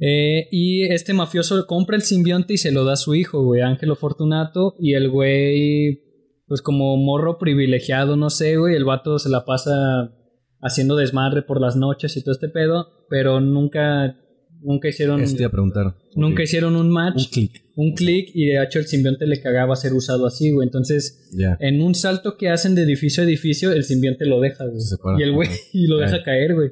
Eh, 0.00 0.48
y 0.50 0.82
este 0.82 1.14
mafioso 1.14 1.66
compra 1.66 1.96
el 1.96 2.02
simbionte 2.02 2.54
y 2.54 2.58
se 2.58 2.72
lo 2.72 2.84
da 2.84 2.94
a 2.94 2.96
su 2.96 3.14
hijo, 3.14 3.44
güey, 3.44 3.62
Ángelo 3.62 3.94
Fortunato. 3.94 4.74
Y 4.80 4.94
el 4.94 5.08
güey, 5.08 6.02
pues 6.46 6.60
como 6.60 6.96
morro 6.96 7.38
privilegiado, 7.38 8.16
no 8.16 8.30
sé, 8.30 8.56
güey, 8.56 8.74
el 8.74 8.84
vato 8.84 9.20
se 9.20 9.30
la 9.30 9.44
pasa 9.44 10.12
haciendo 10.60 10.96
desmadre 10.96 11.42
por 11.42 11.60
las 11.60 11.76
noches 11.76 12.16
y 12.16 12.24
todo 12.24 12.32
este 12.32 12.48
pedo, 12.48 12.88
pero 13.08 13.40
nunca, 13.40 14.16
nunca 14.64 14.88
hicieron, 14.88 15.20
Este 15.20 15.42
iba 15.42 15.48
a 15.48 15.52
preguntar. 15.52 15.96
nunca 16.16 16.42
hicieron 16.42 16.74
un 16.76 16.90
match, 16.90 17.16
Un 17.26 17.30
clic. 17.30 17.52
un 17.76 17.94
clic, 17.94 18.30
y 18.34 18.46
de 18.46 18.62
hecho 18.64 18.78
el 18.80 18.86
simbionte 18.86 19.26
le 19.26 19.40
cagaba 19.40 19.76
ser 19.76 19.92
usado 19.92 20.26
así, 20.26 20.50
güey. 20.50 20.66
Entonces, 20.66 21.30
en 21.60 21.80
un 21.82 21.94
salto 21.94 22.36
que 22.36 22.48
hacen 22.48 22.74
de 22.74 22.82
edificio 22.82 23.22
a 23.22 23.26
edificio, 23.26 23.70
el 23.72 23.84
simbionte 23.84 24.26
lo 24.26 24.40
deja, 24.40 24.64
güey. 24.66 24.80
Se. 24.80 24.96
Y 25.18 25.22
el 25.22 25.32
güey, 25.32 25.48
y 25.72 25.86
lo 25.86 25.98
Cae. 25.98 26.10
deja 26.10 26.24
caer, 26.24 26.54
güey. 26.54 26.70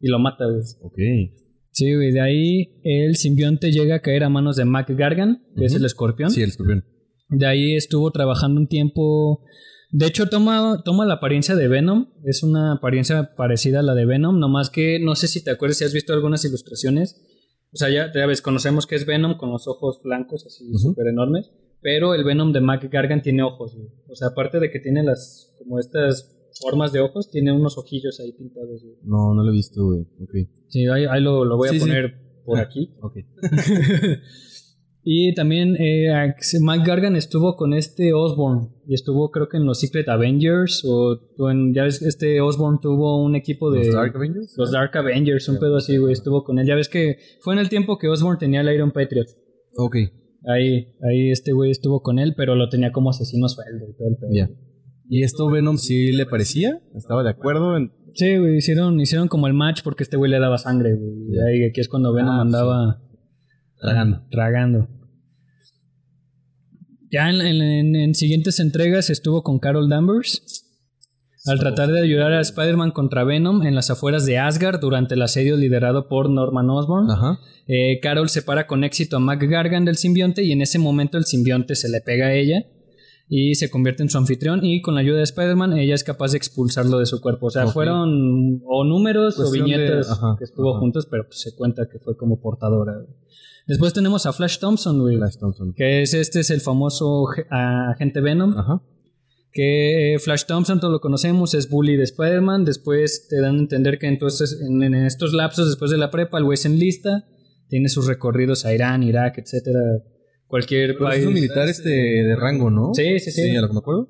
Y 0.00 0.08
lo 0.08 0.18
mata, 0.18 0.44
güey. 0.46 0.60
Ok. 0.82 0.98
Sí, 1.72 1.94
güey, 1.94 2.12
de 2.12 2.20
ahí 2.20 2.80
el 2.84 3.16
simbionte 3.16 3.70
llega 3.70 3.96
a 3.96 4.00
caer 4.00 4.24
a 4.24 4.28
manos 4.28 4.56
de 4.56 4.64
Mac 4.64 4.88
Gargan, 4.90 5.42
que 5.56 5.64
es 5.66 5.74
el 5.74 5.84
escorpión. 5.84 6.30
Sí, 6.30 6.42
el 6.42 6.48
escorpión. 6.50 6.84
De 7.28 7.46
ahí 7.46 7.76
estuvo 7.76 8.10
trabajando 8.10 8.60
un 8.60 8.66
tiempo. 8.66 9.44
De 9.92 10.06
hecho, 10.06 10.28
toma, 10.28 10.82
toma 10.84 11.06
la 11.06 11.14
apariencia 11.14 11.54
de 11.54 11.68
Venom. 11.68 12.08
Es 12.24 12.42
una 12.42 12.72
apariencia 12.74 13.34
parecida 13.36 13.80
a 13.80 13.82
la 13.82 13.94
de 13.94 14.04
Venom, 14.04 14.38
nomás 14.40 14.68
que 14.70 14.98
no 15.00 15.14
sé 15.14 15.28
si 15.28 15.44
te 15.44 15.50
acuerdas 15.50 15.78
si 15.78 15.84
has 15.84 15.92
visto 15.94 16.12
algunas 16.12 16.44
ilustraciones. 16.44 17.20
O 17.72 17.76
sea, 17.76 17.88
ya, 17.90 18.12
ya 18.12 18.26
ves, 18.26 18.42
conocemos 18.42 18.86
que 18.86 18.96
es 18.96 19.06
Venom 19.06 19.36
con 19.36 19.50
los 19.50 19.68
ojos 19.68 20.00
blancos 20.02 20.44
así 20.46 20.68
Ujú. 20.68 20.78
súper 20.78 21.06
enormes. 21.08 21.50
pero 21.82 22.14
el 22.14 22.24
Venom 22.24 22.52
de 22.52 22.60
Mac 22.60 22.86
Gargan 22.92 23.22
tiene 23.22 23.42
ojos, 23.42 23.74
güey. 23.74 23.88
O 24.08 24.14
sea, 24.14 24.28
aparte 24.28 24.60
de 24.60 24.70
que 24.70 24.80
tiene 24.80 25.02
las, 25.02 25.54
como 25.58 25.78
estas 25.78 26.36
formas 26.60 26.92
de 26.92 27.00
ojos, 27.00 27.30
tiene 27.30 27.52
unos 27.52 27.78
ojillos 27.78 28.20
ahí 28.20 28.32
pintados, 28.32 28.82
güey. 28.82 28.96
No, 29.04 29.32
no 29.34 29.42
lo 29.42 29.50
he 29.50 29.54
visto, 29.54 29.84
güey. 29.86 30.02
Ok. 30.20 30.50
Sí, 30.68 30.86
ahí, 30.88 31.06
ahí 31.08 31.22
lo, 31.22 31.44
lo 31.46 31.56
voy 31.56 31.68
a 31.68 31.72
Sí, 31.72 31.78
sí. 31.80 31.86
poner 31.86 32.14
por 32.44 32.58
Ah. 32.58 32.62
aquí. 32.62 32.92
Ok. 33.00 33.16
y 35.02 35.34
también 35.34 35.76
eh, 35.78 36.08
Mac 36.60 36.86
Gargan 36.86 37.16
estuvo 37.16 37.56
con 37.56 37.72
este 37.72 38.12
Osborn 38.12 38.68
y 38.86 38.94
estuvo 38.94 39.30
creo 39.30 39.48
que 39.48 39.56
en 39.56 39.64
los 39.64 39.80
Secret 39.80 40.08
Avengers 40.08 40.84
o, 40.84 41.18
o 41.38 41.50
en, 41.50 41.72
ya 41.74 41.84
ves, 41.84 42.02
este 42.02 42.40
Osborn 42.40 42.80
tuvo 42.80 43.22
un 43.24 43.34
equipo 43.36 43.70
de 43.70 43.86
¿Los 43.86 43.94
Dark 43.94 44.14
Avengers? 44.16 44.54
los 44.58 44.72
Dark 44.72 44.96
Avengers, 44.96 45.48
un 45.48 45.58
pedo 45.58 45.76
así, 45.76 45.96
güey, 45.96 46.12
estuvo 46.12 46.44
con 46.44 46.58
él. 46.58 46.66
Ya 46.66 46.74
ves 46.74 46.88
que 46.88 47.16
fue 47.40 47.54
en 47.54 47.60
el 47.60 47.68
tiempo 47.68 47.98
que 47.98 48.08
Osborn 48.08 48.38
tenía 48.38 48.60
el 48.60 48.74
Iron 48.74 48.90
Patriot. 48.92 49.26
Ok, 49.76 49.96
Ahí, 50.46 50.86
ahí 51.02 51.30
este 51.30 51.52
güey 51.52 51.70
estuvo 51.70 52.00
con 52.00 52.18
él, 52.18 52.32
pero 52.36 52.54
lo 52.54 52.68
tenía 52.70 52.92
como 52.92 53.10
asesino 53.10 53.46
sueldo 53.48 53.86
y 53.90 53.96
todo 53.96 54.08
el 54.08 54.16
pedo. 54.16 54.30
ya. 54.32 54.50
¿Y 55.12 55.22
esto 55.22 55.50
Venom 55.50 55.76
sí 55.76 56.12
le 56.12 56.24
parecía? 56.24 56.80
¿Estaba 56.94 57.22
de 57.24 57.30
acuerdo? 57.30 57.76
En... 57.76 57.90
Sí, 58.14 58.36
güey, 58.38 58.56
hicieron, 58.56 58.98
hicieron 59.00 59.28
como 59.28 59.48
el 59.48 59.54
match 59.54 59.82
porque 59.82 60.02
este 60.04 60.16
güey 60.16 60.30
le 60.30 60.38
daba 60.38 60.56
sangre, 60.56 60.94
güey. 60.94 61.10
Y 61.28 61.34
Ya. 61.36 61.42
ahí 61.48 61.64
aquí 61.68 61.80
es 61.80 61.88
cuando 61.88 62.12
Venom 62.14 62.30
Ah, 62.38 62.40
andaba 62.42 63.02
Tragando. 63.80 64.22
tragando. 64.30 64.88
Ya 67.10 67.28
en, 67.28 67.40
en- 67.40 67.62
en- 67.62 67.96
en 67.96 68.14
siguientes 68.14 68.60
entregas 68.60 69.10
estuvo 69.10 69.42
con 69.42 69.58
Carol 69.58 69.88
Danvers 69.88 70.66
al 71.46 71.58
tratar 71.58 71.90
de 71.90 72.00
ayudar 72.00 72.32
a 72.32 72.40
Spider-Man 72.40 72.90
contra 72.92 73.24
Venom 73.24 73.62
en 73.62 73.74
las 73.74 73.90
afueras 73.90 74.26
de 74.26 74.38
Asgard 74.38 74.78
durante 74.80 75.14
el 75.14 75.22
asedio 75.22 75.56
liderado 75.56 76.06
por 76.08 76.28
Norman 76.30 76.68
Osborn. 76.70 77.10
Ajá. 77.10 77.38
Eh, 77.66 77.98
Carol 78.00 78.28
separa 78.28 78.66
con 78.66 78.84
éxito 78.84 79.16
a 79.16 79.20
Mac 79.20 79.42
Gargan 79.42 79.84
del 79.84 79.96
simbionte 79.96 80.44
y 80.44 80.52
en 80.52 80.60
ese 80.60 80.78
momento 80.78 81.16
el 81.18 81.24
simbionte 81.24 81.74
se 81.76 81.88
le 81.88 82.00
pega 82.02 82.26
a 82.26 82.34
ella 82.34 82.64
y 83.26 83.54
se 83.54 83.70
convierte 83.70 84.02
en 84.02 84.10
su 84.10 84.18
anfitrión 84.18 84.64
y 84.64 84.82
con 84.82 84.94
la 84.94 85.00
ayuda 85.00 85.18
de 85.18 85.22
Spider-Man 85.24 85.78
ella 85.78 85.94
es 85.94 86.04
capaz 86.04 86.32
de 86.32 86.36
expulsarlo 86.38 86.98
de 86.98 87.06
su 87.06 87.20
cuerpo. 87.20 87.46
O 87.46 87.50
sea, 87.50 87.66
fueron 87.68 88.60
o 88.66 88.84
números 88.84 89.36
Cuestión 89.36 89.62
o 89.62 89.64
viñetas 89.66 90.06
de- 90.08 90.12
ajá, 90.12 90.36
que 90.38 90.44
estuvo 90.44 90.70
ajá. 90.72 90.80
juntos, 90.80 91.06
pero 91.10 91.24
pues, 91.24 91.40
se 91.40 91.54
cuenta 91.56 91.88
que 91.90 91.98
fue 92.00 92.16
como 92.16 92.40
portadora. 92.40 92.92
Después 93.70 93.92
tenemos 93.92 94.26
a 94.26 94.32
Flash 94.32 94.58
Thompson, 94.58 95.00
güey, 95.00 95.16
Flash 95.16 95.36
Thompson. 95.38 95.72
que 95.74 96.02
es 96.02 96.12
este 96.14 96.40
es 96.40 96.50
el 96.50 96.60
famoso 96.60 97.24
ge- 97.26 97.46
agente 97.50 98.20
Venom 98.20 98.52
Ajá. 98.58 98.82
que 99.52 100.16
Flash 100.22 100.44
Thompson, 100.46 100.80
todos 100.80 100.92
lo 100.92 101.00
conocemos, 101.00 101.54
es 101.54 101.68
bully 101.68 101.96
de 101.96 102.04
Spider-Man. 102.04 102.64
Después 102.64 103.26
te 103.28 103.40
dan 103.40 103.56
a 103.56 103.58
entender 103.60 103.98
que 103.98 104.06
entonces 104.06 104.60
en, 104.68 104.82
en 104.82 104.94
estos 104.94 105.32
lapsos, 105.32 105.68
después 105.68 105.90
de 105.90 105.98
la 105.98 106.10
prepa, 106.10 106.38
el 106.38 106.44
güey 106.44 106.56
se 106.56 106.68
enlista, 106.68 107.26
tiene 107.68 107.88
sus 107.88 108.06
recorridos 108.06 108.64
a 108.64 108.74
Irán, 108.74 109.02
Irak, 109.02 109.38
etcétera, 109.38 109.80
cualquier 110.46 110.94
Pero 110.94 111.04
país. 111.06 111.20
es 111.20 111.26
un 111.26 111.34
militar 111.34 111.68
este 111.68 111.88
de 111.90 112.36
rango, 112.36 112.70
¿no? 112.70 112.92
Sí, 112.94 113.18
sí, 113.20 113.30
sí. 113.30 113.42
Sí, 113.50 113.56
a 113.56 113.60
lo 113.60 113.68
que 113.68 113.74
me 113.74 113.78
acuerdo. 113.78 114.08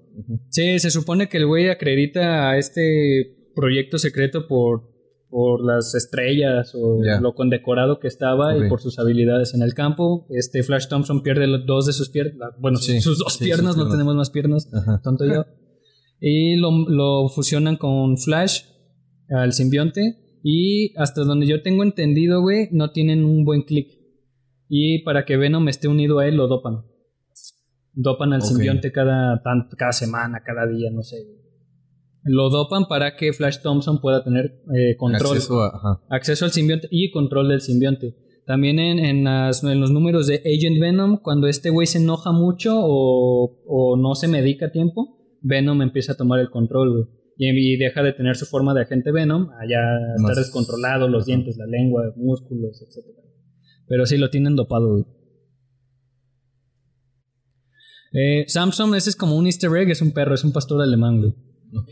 Sí, 0.48 0.78
se 0.78 0.90
supone 0.90 1.28
que 1.28 1.36
el 1.38 1.46
güey 1.46 1.68
acredita 1.68 2.50
a 2.50 2.58
este 2.58 3.36
proyecto 3.54 3.98
secreto 3.98 4.46
por, 4.48 4.89
por 5.30 5.64
las 5.64 5.94
estrellas 5.94 6.74
o 6.74 6.98
lo 7.20 7.34
condecorado 7.34 8.00
que 8.00 8.08
estaba 8.08 8.56
y 8.56 8.68
por 8.68 8.80
sus 8.80 8.98
habilidades 8.98 9.54
en 9.54 9.62
el 9.62 9.74
campo. 9.74 10.26
Este 10.30 10.62
Flash 10.64 10.88
Thompson 10.88 11.22
pierde 11.22 11.46
dos 11.64 11.86
de 11.86 11.92
sus 11.92 12.08
piernas, 12.10 12.50
bueno, 12.58 12.78
Sí, 12.78 13.00
sus 13.00 13.18
dos 13.18 13.34
sí, 13.34 13.44
piernas, 13.44 13.68
sus 13.74 13.76
no 13.76 13.82
piernas. 13.84 13.92
tenemos 13.94 14.16
más 14.16 14.30
piernas 14.30 14.68
Ajá. 14.74 15.00
tonto 15.02 15.24
yo. 15.24 15.44
Y 16.22 16.56
lo, 16.56 16.70
lo 16.86 17.28
fusionan 17.30 17.76
con 17.76 18.18
Flash, 18.18 18.64
al 19.30 19.54
simbionte. 19.54 20.16
Y 20.42 20.92
hasta 20.98 21.22
donde 21.24 21.46
yo 21.46 21.62
tengo 21.62 21.82
entendido, 21.82 22.42
güey, 22.42 22.68
no 22.72 22.90
tienen 22.90 23.24
un 23.24 23.44
buen 23.44 23.62
clic. 23.62 23.88
Y 24.68 25.02
para 25.02 25.24
que 25.24 25.38
Venom 25.38 25.66
esté 25.68 25.88
unido 25.88 26.18
a 26.18 26.26
él, 26.28 26.36
lo 26.36 26.46
dopan. 26.46 26.82
Dopan 27.94 28.34
al 28.34 28.40
Ok. 28.40 28.46
simbionte 28.48 28.92
cada, 28.92 29.42
cada 29.78 29.92
semana, 29.92 30.42
cada 30.44 30.66
día, 30.66 30.90
no 30.92 31.02
sé. 31.02 31.16
Lo 32.22 32.50
dopan 32.50 32.86
para 32.86 33.16
que 33.16 33.32
Flash 33.32 33.58
Thompson 33.62 34.00
pueda 34.00 34.22
tener 34.22 34.60
eh, 34.76 34.96
control 34.96 35.36
Acceso 35.36 35.62
a- 35.62 36.02
acceso 36.10 36.44
al 36.44 36.50
simbionte 36.52 36.86
y 36.90 37.10
control 37.10 37.48
del 37.48 37.60
simbionte. 37.62 38.14
También 38.46 38.78
en, 38.78 38.98
en, 38.98 39.24
las- 39.24 39.62
en 39.64 39.80
los 39.80 39.90
números 39.90 40.26
de 40.26 40.36
Agent 40.44 40.80
Venom, 40.80 41.18
cuando 41.22 41.46
este 41.46 41.70
güey 41.70 41.86
se 41.86 41.98
enoja 41.98 42.32
mucho 42.32 42.74
o, 42.76 43.62
o 43.66 43.96
no 43.96 44.14
se 44.14 44.28
medica 44.28 44.66
a 44.66 44.70
tiempo, 44.72 45.16
Venom 45.40 45.80
empieza 45.82 46.12
a 46.12 46.16
tomar 46.16 46.40
el 46.40 46.50
control, 46.50 46.92
güey. 46.92 47.04
Y, 47.38 47.48
y 47.74 47.76
deja 47.78 48.02
de 48.02 48.12
tener 48.12 48.36
su 48.36 48.44
forma 48.44 48.74
de 48.74 48.82
agente 48.82 49.12
Venom, 49.12 49.48
allá 49.58 49.80
Más- 50.18 50.32
estar 50.32 50.44
descontrolado, 50.44 51.08
los 51.08 51.24
dientes, 51.24 51.56
la 51.56 51.66
lengua, 51.66 52.12
músculos, 52.16 52.82
etc. 52.82 53.06
Pero 53.88 54.04
sí 54.04 54.18
lo 54.18 54.28
tienen 54.28 54.56
dopado, 54.56 54.90
güey. 54.92 55.04
Eh, 58.12 58.44
Samson, 58.48 58.94
ese 58.94 59.10
es 59.10 59.16
como 59.16 59.36
un 59.36 59.46
easter 59.46 59.70
egg, 59.76 59.90
es 59.90 60.02
un 60.02 60.12
perro, 60.12 60.34
es 60.34 60.44
un 60.44 60.52
pastor 60.52 60.82
alemán, 60.82 61.18
güey. 61.20 61.34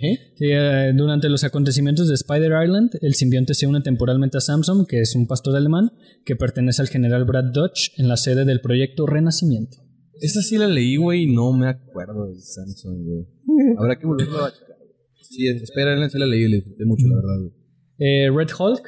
Eh, 0.00 0.92
durante 0.94 1.28
los 1.28 1.44
acontecimientos 1.44 2.08
de 2.08 2.14
Spider 2.14 2.52
Island, 2.62 2.90
el 3.00 3.14
simbionte 3.14 3.54
se 3.54 3.66
une 3.66 3.80
temporalmente 3.80 4.38
a 4.38 4.40
Samson, 4.40 4.86
que 4.86 5.00
es 5.00 5.14
un 5.14 5.26
pastor 5.26 5.56
alemán, 5.56 5.92
que 6.24 6.36
pertenece 6.36 6.82
al 6.82 6.88
general 6.88 7.24
Brad 7.24 7.52
Dodge 7.52 7.92
en 7.96 8.08
la 8.08 8.16
sede 8.16 8.44
del 8.44 8.60
proyecto 8.60 9.06
Renacimiento. 9.06 9.78
Esa 10.20 10.42
sí 10.42 10.58
la 10.58 10.66
leí, 10.66 10.96
güey, 10.96 11.24
y 11.24 11.32
no 11.32 11.52
me 11.52 11.68
acuerdo 11.68 12.26
de 12.26 12.40
Samsung, 12.40 13.04
güey. 13.04 13.26
Habrá 13.78 13.98
que 13.98 14.06
volverlo 14.06 14.44
a 14.44 14.52
checar. 14.52 14.76
Sí, 15.22 15.46
espera, 15.48 15.94
esa 15.94 16.10
sí 16.10 16.18
la 16.18 16.26
leí 16.26 16.44
y 16.44 16.48
le 16.48 16.56
disfruté 16.56 16.84
mucho, 16.84 17.06
la 17.06 17.16
verdad, 17.16 17.38
güey. 17.38 17.52
Eh, 17.98 18.30
Red 18.30 18.48
Hulk, 18.58 18.82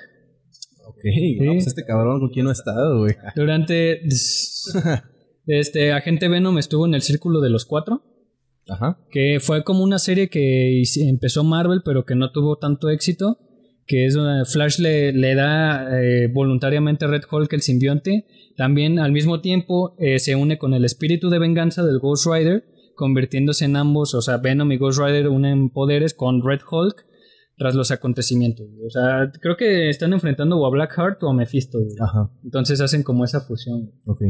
Ok, 0.86 1.04
no, 1.40 1.52
pues 1.52 1.68
este 1.68 1.84
cabrón 1.84 2.18
con 2.18 2.30
quién 2.30 2.44
no 2.44 2.50
ha 2.50 2.52
estado, 2.52 2.98
güey. 3.00 3.14
durante... 3.36 4.00
Este 5.46 5.90
agente 5.92 6.28
Venom 6.28 6.58
estuvo 6.58 6.86
en 6.86 6.94
el 6.94 7.02
Círculo 7.02 7.40
de 7.40 7.50
los 7.50 7.64
Cuatro, 7.64 8.04
Ajá. 8.70 8.98
que 9.10 9.38
fue 9.40 9.64
como 9.64 9.82
una 9.82 9.98
serie 9.98 10.28
que 10.28 10.82
empezó 10.96 11.44
Marvel, 11.44 11.82
pero 11.84 12.04
que 12.04 12.14
no 12.14 12.32
tuvo 12.32 12.56
tanto 12.56 12.88
éxito. 12.88 13.38
Que 13.86 14.06
es 14.06 14.16
Flash 14.52 14.78
le, 14.78 15.12
le 15.12 15.34
da 15.34 16.00
eh, 16.00 16.28
voluntariamente 16.32 17.06
a 17.06 17.08
Red 17.08 17.22
Hulk 17.28 17.52
el 17.52 17.62
simbionte. 17.62 18.24
También 18.56 19.00
al 19.00 19.10
mismo 19.10 19.40
tiempo 19.40 19.96
eh, 19.98 20.20
se 20.20 20.36
une 20.36 20.58
con 20.58 20.74
el 20.74 20.84
espíritu 20.84 21.28
de 21.28 21.40
venganza 21.40 21.84
del 21.84 21.98
Ghost 21.98 22.26
Rider, 22.26 22.62
convirtiéndose 22.94 23.64
en 23.64 23.74
ambos, 23.74 24.14
o 24.14 24.22
sea, 24.22 24.36
Venom 24.36 24.70
y 24.70 24.76
Ghost 24.76 25.00
Rider 25.00 25.28
unen 25.28 25.70
poderes 25.70 26.14
con 26.14 26.46
Red 26.46 26.60
Hulk 26.70 27.04
tras 27.56 27.74
los 27.74 27.90
acontecimientos. 27.90 28.66
O 28.86 28.90
sea, 28.90 29.32
creo 29.40 29.56
que 29.56 29.90
están 29.90 30.12
enfrentando 30.12 30.58
o 30.58 30.66
a 30.66 30.70
Blackheart 30.70 31.22
o 31.22 31.28
a 31.28 31.34
Mephisto. 31.34 31.78
Ajá. 32.00 32.30
Entonces 32.44 32.80
hacen 32.80 33.02
como 33.02 33.24
esa 33.24 33.40
fusión. 33.40 33.90
Ok. 34.06 34.22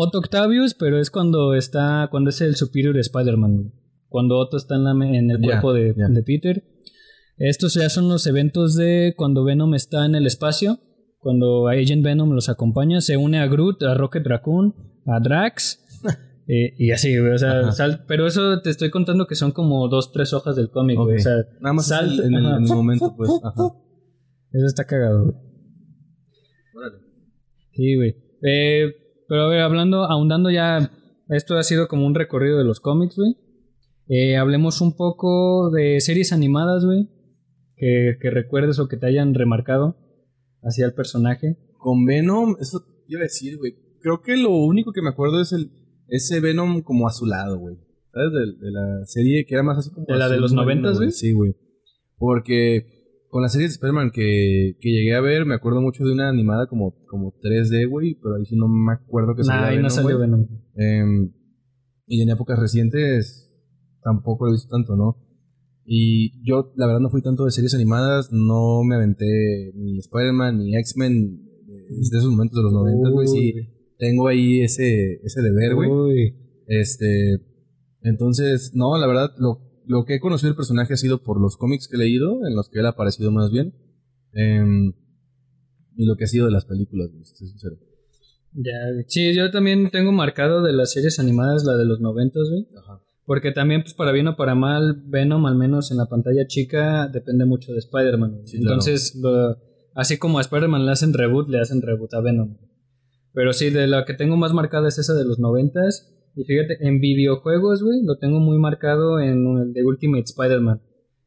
Otto 0.00 0.18
Octavius, 0.18 0.74
pero 0.74 1.00
es 1.00 1.10
cuando 1.10 1.54
está, 1.54 2.06
cuando 2.08 2.30
es 2.30 2.40
el 2.40 2.54
Superior 2.54 2.96
Spider-Man. 2.96 3.72
Cuando 4.08 4.38
Otto 4.38 4.56
está 4.56 4.76
en, 4.76 4.84
la 4.84 4.92
en 4.92 5.28
el 5.28 5.40
cuerpo 5.40 5.72
de, 5.72 5.92
Peter. 6.24 6.62
Estos 7.36 7.74
ya 7.74 7.88
son 7.88 8.08
los 8.08 8.24
eventos 8.28 8.76
de 8.76 9.14
cuando 9.16 9.42
Venom 9.42 9.74
está 9.74 10.06
en 10.06 10.14
el 10.14 10.28
espacio. 10.28 10.78
Cuando 11.18 11.66
Agent 11.66 12.04
Venom 12.04 12.30
los 12.30 12.48
acompaña. 12.48 13.00
Se 13.00 13.16
une 13.16 13.40
a 13.40 13.48
Groot, 13.48 13.82
a 13.82 13.94
Rocket 13.94 14.24
Raccoon, 14.24 14.72
a 15.04 15.18
Drax. 15.18 15.84
eh, 16.46 16.74
y 16.78 16.92
así, 16.92 17.18
güey. 17.18 17.32
O 17.32 17.38
sea, 17.38 17.72
sal- 17.72 18.04
pero 18.06 18.28
eso 18.28 18.62
te 18.62 18.70
estoy 18.70 18.90
contando 18.90 19.26
que 19.26 19.34
son 19.34 19.50
como 19.50 19.88
dos, 19.88 20.12
tres 20.12 20.32
hojas 20.32 20.54
del 20.54 20.70
cómic, 20.70 20.96
güey. 20.96 21.14
Ok. 21.16 21.18
O 21.18 21.22
sea, 21.24 21.36
Nada 21.60 21.72
más 21.72 21.90
el- 21.90 22.20
en, 22.20 22.34
el, 22.34 22.46
en 22.46 22.62
el 22.62 22.68
momento, 22.68 23.16
pues. 23.16 23.30
Ajá. 23.42 23.74
Eso 24.52 24.66
está 24.66 24.84
cagado, 24.84 25.24
güey. 25.24 25.34
Sí, 27.72 27.96
güey. 27.96 28.16
Eh, 28.42 28.92
pero 29.28 29.42
a 29.42 29.48
ver, 29.48 29.60
hablando, 29.60 30.04
ahondando 30.04 30.50
ya, 30.50 30.90
esto 31.28 31.56
ha 31.56 31.62
sido 31.62 31.86
como 31.86 32.06
un 32.06 32.14
recorrido 32.14 32.58
de 32.58 32.64
los 32.64 32.80
cómics, 32.80 33.16
güey. 33.16 33.36
Eh, 34.08 34.36
hablemos 34.36 34.80
un 34.80 34.96
poco 34.96 35.70
de 35.70 36.00
series 36.00 36.32
animadas, 36.32 36.84
güey. 36.84 37.08
Que, 37.76 38.16
que 38.20 38.30
recuerdes 38.30 38.78
o 38.78 38.88
que 38.88 38.96
te 38.96 39.06
hayan 39.06 39.34
remarcado 39.34 39.96
hacia 40.62 40.86
el 40.86 40.94
personaje. 40.94 41.58
Con 41.76 42.06
Venom, 42.06 42.56
eso 42.60 42.80
te 42.80 43.04
iba 43.06 43.20
a 43.20 43.24
decir, 43.24 43.58
güey. 43.58 43.74
Creo 44.00 44.22
que 44.22 44.36
lo 44.36 44.50
único 44.50 44.92
que 44.92 45.02
me 45.02 45.10
acuerdo 45.10 45.40
es 45.40 45.52
el 45.52 45.70
ese 46.08 46.40
Venom 46.40 46.82
como 46.82 47.06
azulado, 47.06 47.58
güey. 47.58 47.76
¿Sabes? 48.12 48.32
De, 48.32 48.66
de 48.66 48.72
la 48.72 49.04
serie 49.04 49.44
que 49.46 49.54
era 49.54 49.62
más 49.62 49.78
así 49.78 49.90
como. 49.90 50.06
¿De 50.08 50.16
la 50.16 50.28
de 50.28 50.40
los 50.40 50.54
90s, 50.54 50.96
güey? 50.96 51.12
Sí, 51.12 51.32
güey. 51.32 51.54
Porque 52.16 52.97
con 53.28 53.42
la 53.42 53.48
serie 53.48 53.66
de 53.66 53.72
Spider-Man 53.72 54.10
que, 54.10 54.76
que 54.80 54.90
llegué 54.90 55.14
a 55.14 55.20
ver, 55.20 55.44
me 55.44 55.54
acuerdo 55.54 55.80
mucho 55.80 56.04
de 56.04 56.12
una 56.12 56.28
animada 56.28 56.66
como, 56.66 56.94
como 57.06 57.34
3D, 57.40 57.88
güey. 57.88 58.14
Pero 58.14 58.36
ahí 58.36 58.46
sí 58.46 58.56
no 58.56 58.68
me 58.68 58.92
acuerdo 58.92 59.34
que 59.34 59.42
Nah, 59.42 59.66
ahí 59.66 59.76
no 59.76 59.82
Venom, 59.82 59.90
salió. 59.90 60.18
Venom. 60.18 60.46
Em, 60.74 61.32
y 62.06 62.22
en 62.22 62.30
épocas 62.30 62.58
recientes 62.58 63.44
tampoco 64.02 64.46
lo 64.46 64.52
he 64.52 64.54
visto 64.54 64.68
tanto, 64.68 64.96
¿no? 64.96 65.16
Y 65.84 66.42
yo, 66.44 66.72
la 66.76 66.86
verdad, 66.86 67.00
no 67.00 67.10
fui 67.10 67.22
tanto 67.22 67.44
de 67.44 67.50
series 67.50 67.74
animadas, 67.74 68.30
no 68.32 68.82
me 68.84 68.94
aventé 68.94 69.72
ni 69.74 69.98
Spider-Man 69.98 70.58
ni 70.58 70.76
X-Men 70.76 71.44
desde 71.66 72.18
esos 72.18 72.30
momentos 72.30 72.56
de 72.56 72.62
los 72.62 72.72
90, 72.72 73.10
güey. 73.10 73.28
Sí, 73.28 73.54
tengo 73.98 74.28
ahí 74.28 74.60
ese, 74.60 75.20
ese 75.24 75.42
deber, 75.42 75.74
güey. 75.74 75.90
Uy. 75.90 76.34
Este, 76.66 77.40
entonces, 78.02 78.72
no, 78.74 78.98
la 78.98 79.06
verdad, 79.06 79.30
lo, 79.38 79.67
lo 79.88 80.04
que 80.04 80.14
he 80.16 80.20
conocido 80.20 80.50
del 80.50 80.56
personaje 80.56 80.94
ha 80.94 80.96
sido 80.96 81.22
por 81.22 81.40
los 81.40 81.56
cómics 81.56 81.88
que 81.88 81.96
he 81.96 81.98
leído, 81.98 82.46
en 82.46 82.54
los 82.54 82.68
que 82.68 82.78
él 82.80 82.86
ha 82.86 82.90
aparecido 82.90 83.30
más 83.32 83.50
bien. 83.50 83.74
Em, 84.32 84.92
y 85.96 86.04
lo 86.06 86.16
que 86.16 86.24
ha 86.24 86.28
sido 86.28 86.46
de 86.46 86.52
las 86.52 86.64
películas, 86.66 87.10
estoy 87.22 87.48
sincero. 87.48 87.76
Ya, 88.52 88.72
sí, 89.08 89.34
yo 89.34 89.50
también 89.50 89.90
tengo 89.90 90.12
marcado 90.12 90.62
de 90.62 90.72
las 90.72 90.92
series 90.92 91.18
animadas 91.18 91.64
la 91.64 91.76
de 91.76 91.84
los 91.84 92.00
noventas, 92.00 92.44
güey. 92.50 92.66
Ajá. 92.78 93.02
Porque 93.24 93.52
también, 93.52 93.82
pues 93.82 93.94
para 93.94 94.12
bien 94.12 94.26
o 94.28 94.36
para 94.36 94.54
mal, 94.54 95.02
Venom, 95.06 95.44
al 95.46 95.56
menos 95.56 95.90
en 95.90 95.98
la 95.98 96.06
pantalla 96.06 96.46
chica, 96.46 97.08
depende 97.08 97.44
mucho 97.44 97.72
de 97.72 97.78
Spider-Man. 97.78 98.40
Sí, 98.44 98.58
claro. 98.58 98.74
Entonces, 98.74 99.14
lo- 99.16 99.56
así 99.94 100.16
como 100.18 100.38
a 100.38 100.40
Spider-Man 100.40 100.86
le 100.86 100.92
hacen 100.92 101.12
reboot, 101.12 101.48
le 101.48 101.60
hacen 101.60 101.82
reboot 101.82 102.14
a 102.14 102.20
Venom. 102.20 102.56
Pero 103.34 103.52
sí, 103.52 103.68
de 103.70 103.86
la 103.86 104.04
que 104.06 104.14
tengo 104.14 104.36
más 104.36 104.52
marcada 104.54 104.88
es 104.88 104.98
esa 104.98 105.14
de 105.14 105.24
los 105.24 105.38
noventas. 105.38 106.14
Y 106.40 106.44
fíjate, 106.44 106.76
en 106.86 107.00
videojuegos, 107.00 107.82
güey, 107.82 108.02
lo 108.04 108.16
tengo 108.18 108.38
muy 108.38 108.58
marcado 108.58 109.18
en 109.18 109.44
el 109.58 109.72
de 109.72 109.84
Ultimate 109.84 110.22
Spider-Man. 110.24 110.80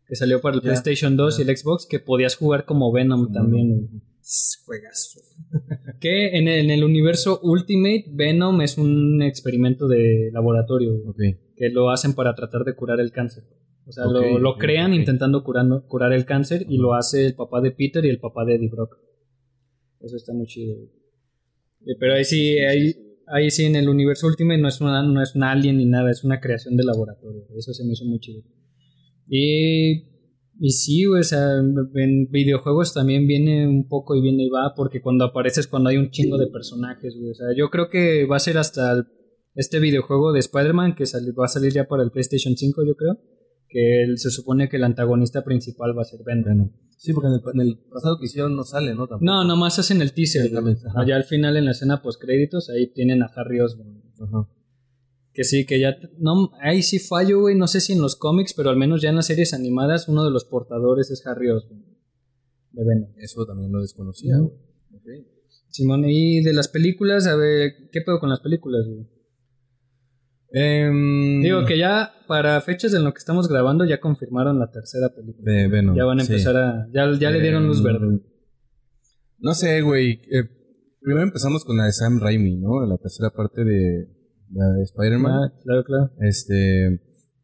Que 0.08 0.16
salió 0.16 0.40
para 0.40 0.56
el 0.56 0.62
PlayStation 0.62 1.18
2 1.18 1.40
y 1.40 1.42
el 1.42 1.58
Xbox, 1.58 1.86
que 1.86 2.00
podías 2.00 2.36
jugar 2.38 2.64
como 2.66 2.92
Venom 2.94 3.32
también. 3.34 3.88
Güey. 3.88 4.02
Juegazo. 4.66 5.20
que 6.00 6.38
en 6.38 6.48
el, 6.48 6.66
en 6.66 6.72
el 6.72 6.84
universo 6.86 7.40
Ultimate, 7.44 8.06
Venom 8.14 8.62
es 8.62 8.78
un 8.78 9.22
experimento 9.22 9.88
de 9.90 10.30
laboratorio. 10.32 10.94
güey 11.14 11.32
Ok. 11.34 11.38
que 11.58 11.70
lo 11.72 11.90
hacen 11.90 12.14
para 12.14 12.34
tratar 12.36 12.64
de 12.64 12.74
curar 12.76 13.00
el 13.02 13.12
cáncer. 13.12 13.44
O 13.86 13.92
sea, 13.92 14.06
lo, 14.06 14.40
lo 14.40 14.58
crean 14.58 14.94
intentando 14.94 15.44
curando- 15.44 15.86
curar 15.88 16.14
el 16.14 16.24
cáncer 16.24 16.66
y 16.70 16.78
lo 16.78 16.94
hace 16.94 17.26
el 17.26 17.34
papá 17.36 17.60
de 17.62 17.72
Peter 17.72 18.06
y 18.06 18.10
el 18.10 18.20
papá 18.20 18.46
de 18.46 18.56
Eddie 18.56 18.70
Brock. 18.70 18.96
Eso 20.00 20.16
está 20.16 20.32
muy 20.34 20.46
chido. 20.48 20.76
güey. 20.76 20.88
Eh, 21.88 21.96
Pero 22.00 22.14
ahí 22.14 22.24
sí, 22.24 22.60
ahí, 22.60 22.94
ahí 23.34 23.50
sí 23.52 23.66
en 23.66 23.76
el 23.76 23.90
universo 23.90 24.28
Ultimate 24.28 24.60
no 24.62 24.68
es, 24.68 24.80
una, 24.82 25.04
no 25.04 25.22
es 25.22 25.36
un 25.36 25.44
alien 25.44 25.78
ni 25.78 25.86
nada, 25.86 26.10
es 26.12 26.24
una 26.24 26.40
creación 26.40 26.76
de 26.78 26.84
laboratorio. 26.84 27.44
Eso 27.58 27.74
se 27.74 27.84
me 27.86 27.94
hizo 27.94 28.06
muy 28.06 28.20
chido. 28.20 28.44
Y, 29.28 30.04
y 30.60 30.70
sí, 30.72 31.06
o 31.06 31.22
sea, 31.24 31.58
en 31.96 32.30
videojuegos 32.30 32.94
también 32.94 33.28
viene 33.28 33.68
un 33.68 33.88
poco 33.88 34.16
y 34.16 34.22
viene 34.22 34.44
y 34.44 34.50
va, 34.50 34.74
porque 34.76 35.02
cuando 35.02 35.26
apareces 35.26 35.68
cuando 35.68 35.90
hay 35.90 35.98
un 35.98 36.12
chingo 36.12 36.38
de 36.38 36.48
personajes, 36.48 37.16
güey. 37.18 37.32
O 37.32 37.36
sea, 37.36 37.48
yo 37.56 37.70
creo 37.70 37.90
que 37.90 38.26
va 38.26 38.36
a 38.38 38.40
ser 38.40 38.58
hasta 38.58 39.08
este 39.56 39.80
videojuego 39.80 40.32
de 40.34 40.40
Spider-Man 40.40 40.96
que 40.96 41.06
sali- 41.06 41.32
va 41.32 41.46
a 41.46 41.50
salir 41.50 41.72
ya 41.74 41.86
para 41.88 42.04
el 42.04 42.12
PlayStation 42.12 42.56
5, 42.56 42.82
yo 42.86 42.96
creo. 42.96 43.18
Que 43.68 44.04
él- 44.04 44.18
se 44.18 44.30
supone 44.32 44.68
que 44.70 44.78
el 44.78 44.84
antagonista 44.84 45.44
principal 45.44 45.98
va 45.98 46.02
a 46.02 46.06
ser 46.06 46.20
Venom. 46.26 46.44
Venom. 46.46 46.72
Sí, 47.02 47.14
porque 47.14 47.30
en 47.30 47.34
el, 47.34 47.42
en 47.56 47.62
el 47.62 47.80
pasado 47.92 48.20
que 48.20 48.26
hicieron 48.26 48.56
no 48.56 48.64
sale, 48.64 48.94
¿no? 48.94 49.08
Tampoco. 49.08 49.26
No, 49.26 49.44
nomás 49.44 49.80
hacen 49.80 50.04
el 50.04 50.14
teaser. 50.14 50.46
Exactamente. 50.46 50.84
Allá 50.96 51.16
al 51.16 51.24
final 51.24 51.58
en 51.58 51.66
la 51.66 51.72
escena 51.72 52.04
post 52.04 52.22
créditos 52.22 52.70
ahí 52.70 52.94
tienen 52.94 53.24
a 53.24 53.32
Harry 53.36 53.60
Osborn. 53.60 54.04
Ajá. 54.20 54.48
Que 55.34 55.44
sí, 55.44 55.66
que 55.66 55.80
ya. 55.80 55.96
No, 56.20 56.52
ahí 56.62 56.84
sí 56.84 57.00
fallo, 57.00 57.40
güey. 57.40 57.56
No 57.56 57.66
sé 57.66 57.82
si 57.82 57.94
en 57.94 58.02
los 58.02 58.16
cómics, 58.16 58.54
pero 58.54 58.70
al 58.70 58.76
menos 58.76 59.02
ya 59.02 59.10
en 59.10 59.16
las 59.16 59.26
series 59.26 59.56
animadas, 59.56 60.08
uno 60.10 60.24
de 60.24 60.30
los 60.30 60.46
portadores 60.46 61.10
es 61.10 61.26
Harry 61.26 61.50
Osborn. 61.50 61.84
De 62.72 62.84
Venom. 62.86 63.10
Eso 63.18 63.48
también 63.48 63.72
lo 63.72 63.82
desconocía. 63.82 64.36
Simón, 65.70 66.04
y 66.08 66.44
de 66.44 66.54
las 66.54 66.68
películas, 66.68 67.26
a 67.26 67.36
ver, 67.36 67.90
¿qué 67.92 68.02
pedo 68.02 68.20
con 68.20 68.30
las 68.30 68.42
películas, 68.42 68.86
güey? 68.86 69.08
Em, 70.54 71.42
Digo 71.42 71.66
que 71.66 71.78
ya 71.78 72.12
para 72.28 72.60
fechas 72.62 72.94
en 72.94 73.04
lo 73.04 73.14
que 73.14 73.20
estamos 73.20 73.48
grabando 73.48 73.86
ya 73.86 74.00
confirmaron 74.02 74.60
la 74.60 74.70
tercera 74.70 75.10
película. 75.10 75.52
De 75.52 75.68
Venom. 75.68 75.96
Ya 75.96 76.06
van 76.06 76.20
a 76.20 76.24
sí. 76.24 76.32
empezar 76.34 76.58
a. 76.58 76.88
Ya, 76.94 77.12
ya 77.18 77.32
le 77.32 77.40
dieron 77.42 77.68
luz 77.68 77.78
Em, 77.80 77.84
verde. 77.86 78.22
No 79.40 79.54
sé, 79.54 79.82
güey. 79.82 80.22
eh, 80.32 80.44
primero 81.02 81.24
empezamos 81.24 81.64
con 81.66 81.78
la 81.78 81.86
de 81.86 81.94
Sam 81.94 82.20
Raimi, 82.20 82.58
¿no? 82.58 82.86
La 82.86 82.98
tercera 82.98 83.30
parte 83.32 83.64
de, 83.64 84.08
de 84.50 84.84
Spider-Man. 84.84 85.32
Ah, 85.32 85.54
claro, 85.64 85.84
claro. 85.84 86.12
Este. 86.20 87.02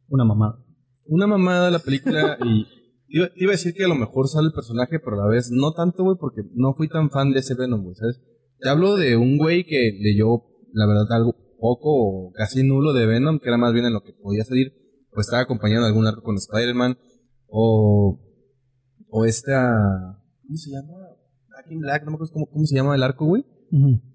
Una 0.09 0.25
mamada. 0.25 0.63
Una 1.07 1.27
mamada 1.27 1.71
la 1.71 1.79
película 1.79 2.37
y. 2.45 2.65
Iba, 3.09 3.29
iba 3.37 3.51
a 3.51 3.55
decir 3.55 3.73
que 3.73 3.85
a 3.85 3.87
lo 3.87 3.95
mejor 3.95 4.27
sale 4.27 4.47
el 4.47 4.53
personaje, 4.53 4.99
pero 4.99 5.15
a 5.17 5.23
la 5.23 5.29
vez 5.29 5.49
no 5.49 5.71
tanto, 5.71 6.03
güey, 6.03 6.17
porque 6.19 6.41
no 6.55 6.73
fui 6.73 6.89
tan 6.89 7.09
fan 7.09 7.31
de 7.31 7.39
ese 7.39 7.55
Venom, 7.55 7.81
güey, 7.81 7.95
¿sabes? 7.95 8.21
Te 8.59 8.67
hablo 8.67 8.97
de 8.97 9.15
un 9.15 9.37
güey 9.37 9.65
que 9.65 9.97
leyó, 9.97 10.43
la 10.73 10.85
verdad, 10.85 11.05
algo 11.11 11.33
poco 11.59 11.89
o 11.91 12.31
casi 12.33 12.63
nulo 12.63 12.93
de 12.93 13.05
Venom, 13.05 13.39
que 13.39 13.49
era 13.49 13.57
más 13.57 13.73
bien 13.73 13.85
en 13.85 13.93
lo 13.93 14.01
que 14.01 14.13
podía 14.13 14.43
salir, 14.43 14.73
o 15.11 15.19
estaba 15.19 15.41
acompañado 15.43 15.83
de 15.83 15.89
algún 15.89 16.07
arco 16.07 16.21
con 16.21 16.35
Spider-Man, 16.35 16.97
o. 17.47 18.19
O 19.09 19.25
esta. 19.25 20.19
¿Cómo 20.45 20.57
se 20.57 20.71
llama? 20.71 20.93
Back 21.49 21.71
in 21.71 21.79
Black, 21.79 22.03
no 22.03 22.11
me 22.11 22.15
acuerdo 22.15 22.33
cómo, 22.33 22.45
cómo 22.47 22.65
se 22.65 22.75
llama 22.75 22.95
el 22.95 23.03
arco, 23.03 23.25
güey. 23.25 23.45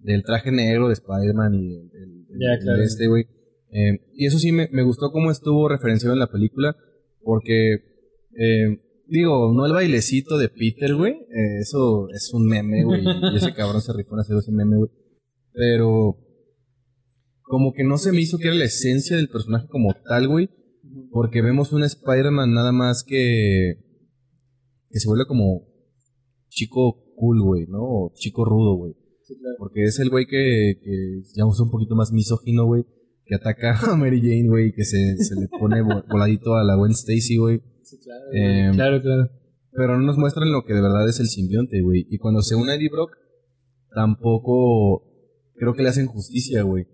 Del 0.00 0.22
traje 0.22 0.50
negro 0.52 0.88
de 0.88 0.94
Spider-Man 0.94 1.54
y 1.54 1.74
el, 1.74 1.90
el- 2.30 2.58
claro. 2.62 2.82
este, 2.82 3.06
güey. 3.08 3.24
Eh, 3.70 4.00
y 4.14 4.26
eso 4.26 4.38
sí 4.38 4.52
me, 4.52 4.68
me 4.70 4.82
gustó 4.82 5.10
cómo 5.12 5.30
estuvo 5.30 5.68
referenciado 5.68 6.12
en 6.14 6.18
la 6.20 6.30
película, 6.30 6.76
porque, 7.22 7.74
eh, 8.38 8.80
digo, 9.08 9.52
no 9.54 9.64
el 9.66 9.72
bailecito 9.72 10.36
de 10.36 10.48
Peter, 10.50 10.94
güey, 10.94 11.12
eh, 11.12 11.58
eso 11.60 12.08
es 12.10 12.32
un 12.34 12.46
meme, 12.46 12.84
güey, 12.84 13.02
y 13.04 13.36
ese 13.36 13.54
cabrón 13.54 13.80
se 13.80 13.92
rifó 13.94 14.14
en 14.14 14.20
hacer 14.20 14.36
ese 14.36 14.52
meme, 14.52 14.76
güey. 14.76 14.90
Pero, 15.54 16.16
como 17.52 17.74
que 17.74 17.84
no 17.84 17.98
se 17.98 18.12
me 18.12 18.20
hizo 18.22 18.38
que 18.38 18.48
era 18.48 18.56
la 18.56 18.64
esencia 18.64 19.14
del 19.14 19.28
personaje 19.28 19.66
como 19.68 19.94
tal, 20.08 20.26
güey, 20.26 20.48
porque 21.10 21.42
vemos 21.42 21.70
un 21.74 21.82
Spider-Man 21.84 22.54
nada 22.54 22.72
más 22.72 23.04
que, 23.04 23.74
que 24.88 24.98
se 24.98 25.06
vuelve 25.06 25.26
como 25.26 25.68
chico 26.48 27.12
cool, 27.14 27.42
güey, 27.42 27.66
¿no? 27.66 27.82
O 27.82 28.12
chico 28.14 28.46
rudo, 28.46 28.76
güey. 28.76 28.94
Sí, 29.24 29.36
claro. 29.38 29.56
Porque 29.58 29.82
es 29.82 29.98
el 30.00 30.08
güey 30.08 30.24
que, 30.24 30.78
que 30.82 31.22
ya 31.36 31.44
usa 31.44 31.64
un 31.66 31.70
poquito 31.70 31.94
más 31.94 32.10
misógino, 32.10 32.64
güey. 32.64 32.86
Que 33.26 33.34
ataca 33.34 33.78
a 33.78 33.96
Mary 33.96 34.22
Jane, 34.22 34.48
güey. 34.48 34.72
Que 34.72 34.84
se, 34.84 35.18
se 35.18 35.34
le 35.38 35.46
pone 35.48 35.82
vo- 35.82 36.04
voladito 36.10 36.54
a 36.54 36.64
la 36.64 36.74
Gwen 36.76 36.92
Stacy, 36.92 37.36
güey. 37.36 37.60
Sí, 37.82 37.98
claro. 37.98 38.24
Eh, 38.32 38.70
claro, 38.72 39.02
claro. 39.02 39.28
Pero 39.72 39.98
no 39.98 40.06
nos 40.06 40.16
muestran 40.16 40.50
lo 40.50 40.64
que 40.64 40.72
de 40.72 40.80
verdad 40.80 41.06
es 41.06 41.20
el 41.20 41.26
simbionte, 41.26 41.82
güey. 41.82 42.06
Y 42.08 42.16
cuando 42.16 42.40
se 42.40 42.54
une 42.56 42.72
a 42.72 42.76
Eddie 42.76 42.88
Brock, 42.90 43.10
tampoco 43.94 45.02
creo 45.54 45.74
que 45.74 45.82
le 45.82 45.90
hacen 45.90 46.06
justicia, 46.06 46.62
güey. 46.62 46.86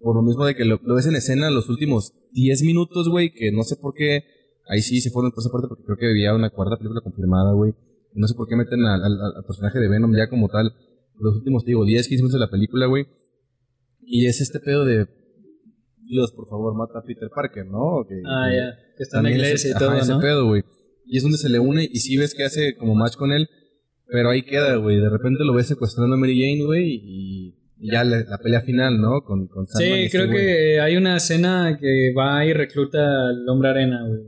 Por 0.00 0.16
lo 0.16 0.22
mismo 0.22 0.44
de 0.46 0.54
que 0.54 0.64
lo, 0.64 0.80
lo 0.82 0.94
ves 0.94 1.06
en 1.06 1.14
escena 1.16 1.50
los 1.50 1.68
últimos 1.68 2.12
10 2.32 2.62
minutos, 2.62 3.08
güey. 3.08 3.32
Que 3.32 3.52
no 3.52 3.62
sé 3.62 3.76
por 3.76 3.94
qué. 3.94 4.24
Ahí 4.68 4.82
sí 4.82 5.00
se 5.00 5.10
fueron 5.10 5.30
por 5.32 5.42
esa 5.42 5.50
parte 5.50 5.68
porque 5.68 5.84
creo 5.84 5.96
que 5.96 6.08
había 6.10 6.34
una 6.34 6.50
cuarta 6.50 6.76
película 6.76 7.00
confirmada, 7.02 7.52
güey. 7.52 7.72
No 8.14 8.26
sé 8.26 8.34
por 8.34 8.48
qué 8.48 8.56
meten 8.56 8.80
al, 8.84 9.02
al- 9.04 9.36
al 9.36 9.44
personaje 9.44 9.78
de 9.78 9.88
Venom 9.88 10.12
ya 10.16 10.28
como 10.28 10.48
tal. 10.48 10.72
Los 11.18 11.36
últimos, 11.36 11.64
digo, 11.64 11.84
10, 11.84 12.08
15 12.08 12.22
minutos 12.22 12.40
de 12.40 12.46
la 12.46 12.50
película, 12.50 12.86
güey. 12.86 13.06
Y 14.00 14.26
es 14.26 14.40
este 14.40 14.58
pedo 14.60 14.84
de. 14.84 15.06
Dios, 16.08 16.32
por 16.32 16.48
favor, 16.48 16.74
mata 16.74 16.98
a 16.98 17.02
Peter 17.02 17.28
Parker, 17.34 17.66
¿no? 17.66 18.04
Que- 18.08 18.22
Ah, 18.26 18.48
ya. 18.50 18.74
Que 18.96 19.02
está 19.02 19.18
en 19.18 19.24
la 19.24 19.30
iglesia 19.30 19.54
ese, 19.54 19.70
y 19.70 19.74
todo, 19.74 19.90
ajá, 19.90 20.00
ese 20.00 20.12
¿no? 20.12 20.20
pedo, 20.20 20.46
güey. 20.46 20.62
Y 21.06 21.16
es 21.18 21.22
donde 21.22 21.38
se 21.38 21.48
le 21.48 21.58
une 21.60 21.84
y 21.84 21.98
sí 22.00 22.16
ves 22.16 22.34
que 22.34 22.44
hace 22.44 22.74
como 22.76 22.94
match 22.94 23.16
con 23.16 23.32
él, 23.32 23.48
pero 24.06 24.30
ahí 24.30 24.42
queda, 24.42 24.76
güey. 24.76 24.96
De 25.00 25.08
repente 25.08 25.44
lo 25.44 25.54
ves 25.54 25.66
secuestrando 25.68 26.14
a 26.14 26.18
Mary 26.18 26.40
Jane, 26.40 26.64
güey, 26.64 27.00
y, 27.02 27.54
y 27.80 27.90
ya 27.92 28.04
la, 28.04 28.20
la 28.28 28.38
pelea 28.38 28.60
final, 28.60 29.00
¿no? 29.00 29.22
Con, 29.22 29.48
con 29.48 29.66
Sandman 29.66 29.96
Sí, 29.98 30.04
este 30.04 30.18
creo 30.18 30.30
güey. 30.30 30.38
que 30.46 30.80
hay 30.80 30.96
una 30.96 31.16
escena 31.16 31.78
que 31.80 32.12
va 32.16 32.44
y 32.44 32.52
recluta 32.52 33.28
al 33.28 33.48
hombre 33.48 33.70
arena, 33.70 34.06
güey. 34.06 34.20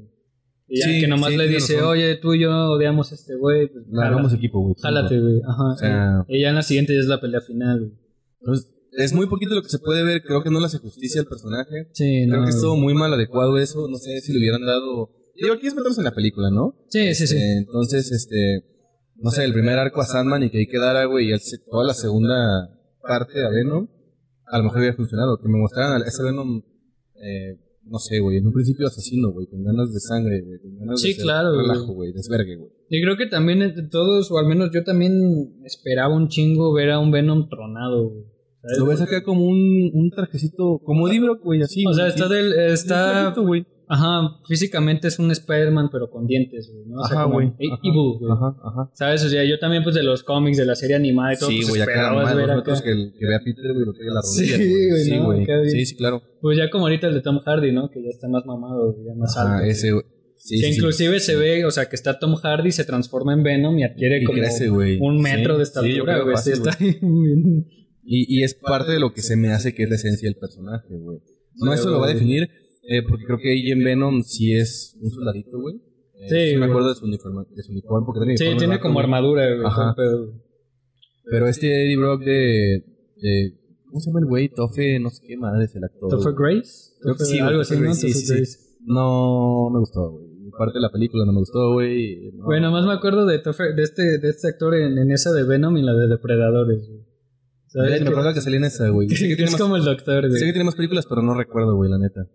Y 0.68 0.80
ya 0.80 0.86
Sí, 0.86 1.00
que 1.00 1.06
nomás 1.08 1.30
sí, 1.32 1.36
le 1.36 1.48
dice, 1.48 1.74
razón. 1.76 1.88
oye, 1.90 2.16
tú 2.16 2.32
y 2.34 2.40
yo 2.40 2.50
odiamos 2.70 3.12
a 3.12 3.14
este 3.14 3.34
güey. 3.36 3.68
Pues, 3.68 3.84
hagamos 4.02 4.32
equipo, 4.32 4.60
güey. 4.62 4.74
Jálate, 4.80 5.20
güey. 5.20 5.40
Ajá. 5.46 5.64
O 5.72 5.76
sea- 5.76 6.24
y 6.28 6.40
ya 6.40 6.48
en 6.48 6.54
la 6.54 6.62
siguiente 6.62 6.94
ya 6.94 7.00
es 7.00 7.06
la 7.06 7.20
pelea 7.20 7.40
final, 7.42 7.80
güey. 7.80 7.92
Entonces, 8.40 8.72
es 8.98 9.12
muy 9.12 9.26
poquito 9.26 9.54
lo 9.54 9.62
que 9.62 9.68
se 9.68 9.78
puede 9.78 10.02
ver. 10.02 10.22
Creo 10.22 10.42
que 10.42 10.50
no 10.50 10.60
le 10.60 10.66
hace 10.66 10.78
justicia 10.78 11.20
al 11.20 11.26
personaje. 11.26 11.88
Sí, 11.92 12.24
Creo 12.26 12.38
no. 12.40 12.44
que 12.44 12.50
estuvo 12.50 12.76
muy 12.76 12.94
mal 12.94 13.12
adecuado 13.12 13.58
eso. 13.58 13.86
No 13.88 13.96
sé 13.98 14.20
si 14.22 14.32
le 14.32 14.38
hubieran 14.38 14.64
dado. 14.64 15.10
Digo, 15.36 15.54
aquí 15.54 15.66
es 15.66 15.74
meterse 15.74 16.00
en 16.00 16.04
la 16.04 16.14
película, 16.14 16.50
¿no? 16.50 16.74
Sí, 16.88 17.14
sí, 17.14 17.26
sí. 17.26 17.36
Eh, 17.36 17.58
entonces, 17.58 18.10
este. 18.10 18.64
No 19.16 19.30
sé, 19.30 19.44
el 19.44 19.52
primer 19.52 19.78
arco 19.78 20.00
a 20.00 20.04
Sandman 20.04 20.42
y 20.42 20.50
que 20.50 20.58
ahí 20.58 20.66
quedara, 20.66 21.04
güey, 21.04 21.28
y 21.28 21.32
hace 21.32 21.58
toda 21.70 21.84
la 21.84 21.94
segunda 21.94 22.34
parte 23.02 23.44
a 23.44 23.50
Venom. 23.50 23.88
A 24.46 24.58
lo 24.58 24.64
mejor 24.64 24.78
hubiera 24.78 24.96
funcionado. 24.96 25.38
Que 25.38 25.48
me 25.48 25.58
mostraran 25.58 26.02
a 26.02 26.06
ese 26.06 26.22
Venom. 26.22 26.62
Eh, 27.16 27.58
no 27.84 27.98
sé, 27.98 28.20
güey, 28.20 28.38
en 28.38 28.46
un 28.46 28.52
principio 28.52 28.86
asesino, 28.86 29.32
güey, 29.32 29.46
con 29.48 29.64
ganas 29.64 29.92
de 29.92 30.00
sangre, 30.00 30.40
güey, 30.42 30.60
con 30.60 30.78
ganas 30.78 31.00
Sí, 31.00 31.08
de 31.08 31.14
hacer 31.14 31.24
claro, 31.24 31.56
relajo, 31.56 31.92
güey, 31.92 32.12
desvergue, 32.12 32.56
güey. 32.56 32.70
Y 32.88 33.02
creo 33.02 33.16
que 33.16 33.26
también 33.26 33.62
eh, 33.62 33.74
todos, 33.90 34.30
o 34.30 34.38
al 34.38 34.46
menos 34.46 34.70
yo 34.72 34.84
también 34.84 35.12
esperaba 35.64 36.14
un 36.14 36.28
chingo 36.28 36.72
ver 36.72 36.90
a 36.90 37.00
un 37.00 37.10
Venom 37.10 37.48
tronado, 37.48 38.10
güey. 38.10 38.24
Lo 38.78 38.86
ves 38.86 39.00
acá 39.00 39.24
como 39.24 39.44
un, 39.44 39.90
un 39.92 40.10
trajecito, 40.10 40.80
como 40.84 41.08
Libro, 41.08 41.40
güey, 41.42 41.62
así. 41.62 41.84
O 41.84 41.92
sea, 41.92 42.06
está 42.06 42.28
del, 42.28 42.52
está. 42.52 43.34
Ajá, 43.94 44.38
físicamente 44.48 45.08
es 45.08 45.18
un 45.18 45.30
Spider-Man 45.30 45.88
pero 45.92 46.10
con 46.10 46.26
dientes, 46.26 46.70
güey, 46.72 46.86
¿no? 46.86 47.00
O 47.00 47.04
sea, 47.06 47.18
Ajá, 47.20 47.24
güey. 47.26 47.48
Ajá, 47.48 47.80
evil, 47.82 48.18
güey. 48.18 48.32
Ajá, 48.32 48.56
ajá. 48.64 48.90
¿Sabes? 48.94 49.24
O 49.24 49.28
sea, 49.28 49.44
yo 49.44 49.58
también 49.58 49.82
pues 49.82 49.94
de 49.94 50.02
los 50.02 50.22
cómics, 50.22 50.56
de 50.56 50.66
la 50.66 50.74
serie 50.74 50.96
animada 50.96 51.34
y 51.34 51.38
todo, 51.38 51.50
Sí, 51.50 51.56
pues 51.58 51.68
güey, 51.68 51.82
acá 51.82 51.92
esperabas 51.92 52.24
más 52.24 52.36
ver 52.36 52.50
acá. 52.50 52.82
que, 52.82 52.90
el- 52.90 53.12
que 53.18 53.26
vea 53.26 53.36
a 53.36 53.44
Peter, 53.44 53.72
güey, 53.74 53.84
lo 53.86 53.92
traiga 53.92 54.14
la 54.14 54.22
Sí, 54.22 54.50
rodilla. 54.52 54.56
güey, 54.90 55.04
Sí, 55.04 55.10
no, 55.16 55.24
güey. 55.26 55.42
acá 55.42 55.56
bien. 55.60 55.70
Sí, 55.70 55.86
sí, 55.86 55.96
claro. 55.96 56.22
Pues 56.40 56.58
ya 56.58 56.70
como 56.70 56.84
ahorita 56.86 57.06
el 57.08 57.14
de 57.14 57.20
Tom 57.22 57.38
Hardy, 57.44 57.72
¿no? 57.72 57.90
Que 57.90 58.02
ya 58.02 58.08
está 58.10 58.28
más 58.28 58.44
mamado, 58.46 58.92
güey, 58.92 59.06
ya 59.06 59.14
más 59.14 59.36
Ajá, 59.36 59.56
alto. 59.58 59.66
ese, 59.70 59.92
güey. 59.92 60.04
Sí, 60.36 60.56
que 60.60 60.66
sí, 60.66 60.72
sí. 60.72 60.78
inclusive 60.80 61.20
se 61.20 61.36
ve, 61.36 61.64
o 61.66 61.70
sea, 61.70 61.88
que 61.88 61.94
está 61.94 62.18
Tom 62.18 62.34
Hardy, 62.34 62.72
se 62.72 62.84
transforma 62.84 63.32
en 63.32 63.44
Venom 63.44 63.78
y 63.78 63.84
adquiere 63.84 64.20
Y 64.20 64.24
como 64.24 64.38
crece, 64.38 64.68
güey. 64.70 64.98
un 65.00 65.20
metro 65.20 65.54
Sí, 65.54 65.60
de 65.60 65.66
sí, 65.66 65.72
yo 65.74 65.82
estatura, 65.82 66.14
creo 66.14 66.24
güey. 66.24 66.36
Sí, 66.38 66.50
está. 66.50 66.70
Y, 68.04 68.40
y 68.40 68.42
es 68.42 68.54
parte 68.54 68.90
de 68.90 68.98
lo 68.98 69.12
que 69.14 69.22
se 69.22 69.36
me 69.36 69.52
hace 69.52 69.74
que 69.74 69.84
es 69.84 69.88
la 69.88 69.94
esencia 69.94 70.28
del 70.28 70.36
personaje, 70.36 70.88
güey. 70.90 71.18
No 71.54 71.72
Sí, 71.72 71.78
eso 71.78 71.90
lo 71.90 72.00
va 72.00 72.06
a 72.06 72.08
güey. 72.08 72.14
definir, 72.14 72.50
eh, 72.82 73.02
porque 73.08 73.24
creo 73.24 73.38
que 73.38 73.70
en 73.70 73.82
Venom 73.84 74.22
sí 74.22 74.54
es 74.54 74.96
un 75.00 75.10
soldadito, 75.10 75.58
güey. 75.60 75.76
Eh, 75.76 76.28
Sí, 76.28 76.34
me 76.54 76.58
güey. 76.58 76.70
acuerdo 76.70 76.88
de 76.90 76.94
su 76.94 77.04
uniforme, 77.04 77.44
de 77.50 77.62
su 77.62 77.72
uniforme 77.72 78.04
porque 78.06 78.20
tiene 78.20 78.36
Sí, 78.36 78.44
uniforme 78.44 78.58
tiene 78.58 78.70
blanco, 78.74 78.82
como 78.82 78.94
güey. 78.94 79.04
armadura, 79.04 79.46
güey. 79.54 79.66
Ajá. 79.66 79.94
pedo. 79.96 80.32
Pero 81.30 81.46
este 81.48 81.84
Eddie 81.84 81.96
Brock 81.96 82.22
de, 82.24 82.84
de- 83.20 83.58
¿Cómo 83.86 84.00
se 84.00 84.08
llama 84.10 84.20
el 84.20 84.26
güey? 84.26 84.48
Toffe, 84.48 84.98
no 85.00 85.10
sé 85.10 85.22
qué 85.26 85.36
madre 85.36 85.64
es 85.66 85.74
el 85.76 85.84
actor. 85.84 86.08
¿Topher 86.10 86.32
Grace? 86.36 86.94
Creo 87.00 87.14
que 87.16 87.24
sí, 87.26 87.38
algo 87.40 87.60
así, 87.60 87.76
¿no? 87.78 87.92
Sí, 87.94 88.12
sí, 88.12 88.34
Grace. 88.34 88.58
No 88.86 89.68
me 89.70 89.78
gustó, 89.80 90.10
güey. 90.12 90.32
Parte 90.58 90.74
de 90.78 90.80
la 90.82 90.90
película 90.90 91.24
no 91.26 91.32
me 91.32 91.38
gustó, 91.40 91.72
güey. 91.74 92.30
No. 92.32 92.44
Güey, 92.44 92.60
nomás 92.60 92.84
me 92.86 92.92
acuerdo 92.92 93.26
de, 93.26 93.42
Topher- 93.42 93.74
de, 93.74 93.82
este, 93.82 94.18
de 94.18 94.28
este 94.28 94.48
actor 94.48 94.74
en, 94.74 94.96
en 94.98 95.10
esa 95.10 95.32
de 95.32 95.44
Venom 95.44 95.76
y 95.76 95.82
la 95.82 95.92
de 95.94 96.08
Depredadores, 96.08 96.86
güey. 96.88 97.00
¿Sabes? 97.68 98.02
me 98.02 98.08
acuerdo 98.10 98.34
que 98.34 98.40
salía 98.42 98.58
en 98.58 98.64
esa, 98.64 98.88
güey. 98.90 99.08
Tiene 99.08 99.34
es 99.44 99.52
más- 99.52 99.60
como 99.60 99.76
el 99.76 99.84
doctor, 99.84 100.26
güey. 100.28 100.38
sé 100.38 100.46
que 100.46 100.52
tiene 100.52 100.64
más 100.64 100.74
películas, 100.74 101.06
pero 101.08 101.22
no 101.22 101.34
recuerdo, 101.34 101.74
güey, 101.76 101.90
la 101.90 101.98
neta. 101.98 102.26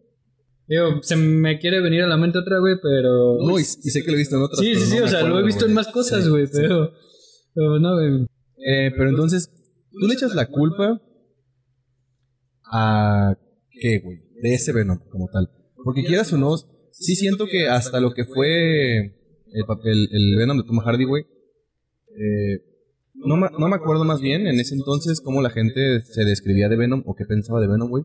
Digo, 0.67 1.01
se 1.01 1.15
me 1.15 1.60
quiere 1.60 1.82
venir 1.82 2.01
a 2.01 2.08
la 2.08 2.17
mente 2.17 2.39
otra, 2.39 2.60
güey, 2.60 2.75
pero... 2.82 3.38
No, 3.39 3.58
y, 3.58 3.62
y 3.62 3.89
sé 3.89 4.03
que 4.03 4.12
lo 4.12 4.15
he 4.15 4.19
visto 4.19 4.36
en 4.36 4.41
otras. 4.41 4.60
sí, 4.60 4.75
sí, 4.75 4.86
sí, 4.86 4.97
no 4.99 5.06
o 5.06 5.08
sea, 5.08 5.21
lo 5.23 5.39
he 5.39 5.43
visto 5.43 5.62
güey. 5.62 5.71
en 5.71 5.75
más 5.75 5.88
cosas, 5.88 6.27
güey, 6.27 6.45
sí. 6.47 6.53
pero... 6.56 6.91
pero 7.53 7.80
no, 7.80 7.95
güey. 7.95 8.27
Eh, 8.65 8.91
pero 8.97 9.10
entonces, 9.10 9.49
tú 9.91 10.08
le 10.08 10.13
echas 10.13 10.36
la 10.36 10.49
culpa 10.49 11.01
a 12.71 13.38
qué, 13.80 13.99
güey, 13.99 14.17
de 14.41 14.53
ese 14.53 14.73
Venom 14.73 14.99
como 15.10 15.30
tal. 15.32 15.49
Porque 15.84 16.03
quieras 16.03 16.34
o 16.34 16.38
no, 16.38 16.58
sí 16.91 17.15
siento 17.15 17.45
que 17.47 17.69
hasta 17.69 18.01
lo 18.01 18.13
que 18.13 18.25
fue 18.25 18.97
el 19.06 19.65
papel, 19.65 20.10
el 20.12 20.36
Venom 20.38 20.58
de 20.58 20.63
Tom 20.63 20.80
Hardy, 20.80 21.06
güey, 21.06 21.23
eh, 21.23 22.62
no, 23.13 23.38
no 23.38 23.69
me 23.69 23.75
acuerdo 23.75 24.03
más 24.03 24.21
bien 24.21 24.47
en 24.47 24.60
ese 24.60 24.75
entonces 24.75 25.21
cómo 25.21 25.41
la 25.41 25.49
gente 25.49 26.01
se 26.01 26.25
describía 26.25 26.67
de 26.67 26.75
Venom 26.75 27.03
o 27.06 27.15
qué 27.15 27.25
pensaba 27.25 27.62
de 27.62 27.67
Venom, 27.67 27.89
güey. 27.89 28.03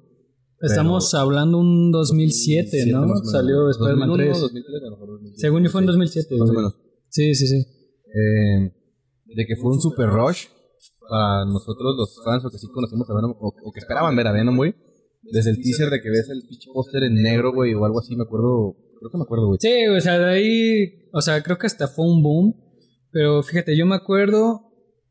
Estamos 0.62 1.12
hablando 1.14 1.59
un 1.59 1.90
2007, 1.90 2.68
Siete 2.70 2.90
¿no? 2.92 3.14
Salió 3.25 3.68
Spider-Man 3.70 4.09
2001, 4.09 4.33
3. 4.33 4.40
2003, 4.40 4.75
a 4.75 4.85
lo 4.85 4.90
mejor 4.92 5.09
2007. 5.09 5.40
Según 5.40 5.64
yo 5.64 5.70
fue 5.70 5.81
en 5.81 5.87
Sí, 5.87 5.92
2007, 5.92 6.37
Más 6.38 6.51
o 6.51 6.53
menos. 6.53 6.75
Sí, 7.09 7.35
sí, 7.35 7.46
sí. 7.48 7.57
Eh, 7.57 8.72
de 9.35 9.46
que 9.46 9.57
fue 9.57 9.72
un 9.72 9.81
super 9.81 10.09
rush 10.09 10.46
para 11.09 11.44
nosotros 11.44 11.94
los 11.96 12.20
fans 12.25 12.44
o 12.44 12.51
que 12.51 12.59
sí 12.59 12.68
conocimos 12.72 13.09
a 13.11 13.14
Venom 13.14 13.33
o, 13.38 13.48
o 13.48 13.72
que 13.72 13.81
esperaban 13.81 14.14
ver 14.14 14.27
a 14.29 14.33
Venom, 14.33 14.57
güey. 14.57 14.75
Desde 15.22 15.51
el 15.51 15.62
teaser 15.62 15.88
de 15.90 16.01
que 16.01 16.11
ves 16.11 16.29
el 16.31 16.42
pinche 16.48 16.70
póster 16.72 17.05
en 17.05 17.14
negro, 17.14 17.53
güey, 17.53 17.75
o 17.75 17.85
algo 17.85 18.01
así, 18.01 18.16
me 18.16 18.25
acuerdo, 18.25 18.77
creo 18.98 19.11
que 19.11 19.18
me 19.18 19.25
acuerdo, 19.25 19.46
güey. 19.46 19.59
Sí, 19.61 19.87
o 19.87 20.01
sea, 20.01 20.18
de 20.18 20.31
ahí, 20.31 21.09
o 21.12 21.20
sea, 21.20 21.42
creo 21.42 21.59
que 21.59 21.66
hasta 21.66 21.87
fue 21.88 22.07
un 22.07 22.22
boom, 22.22 22.55
pero 23.11 23.42
fíjate, 23.42 23.77
yo 23.77 23.87
me 23.87 23.94
acuerdo, 23.94 24.62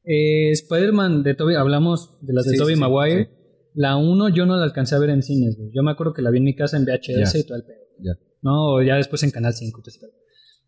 eh, 0.03 0.51
Spider-Man 0.51 1.23
de 1.23 1.33
Tobey, 1.35 1.55
hablamos 1.55 2.17
de 2.21 2.33
las 2.33 2.45
de 2.45 2.57
Sí, 2.57 2.65
sí, 2.65 2.75
Maguire, 2.75 3.25
sí. 3.25 3.40
La 3.73 3.97
1 3.97 4.29
yo 4.29 4.45
no 4.45 4.57
la 4.57 4.63
alcancé 4.63 4.95
a 4.95 4.99
ver 4.99 5.09
en 5.11 5.21
cines, 5.23 5.57
güey. 5.57 5.71
yo 5.73 5.83
me 5.83 5.91
acuerdo 5.91 6.13
que 6.13 6.21
la 6.21 6.29
vi 6.31 6.37
en 6.39 6.43
mi 6.45 6.55
casa 6.55 6.77
en 6.77 6.85
VHS 6.85 7.35
y 7.35 7.43
todo 7.47 7.57
el 7.57 7.63
pedo, 7.63 7.77
Ya. 7.99 8.11
no, 8.41 8.81
ya 8.83 8.95
después 8.95 9.23
en 9.23 9.31
Canal 9.31 9.53
5 9.53 9.79
y 9.79 9.81
todo 9.83 9.89
ese 9.89 9.99
pedo. 9.99 10.11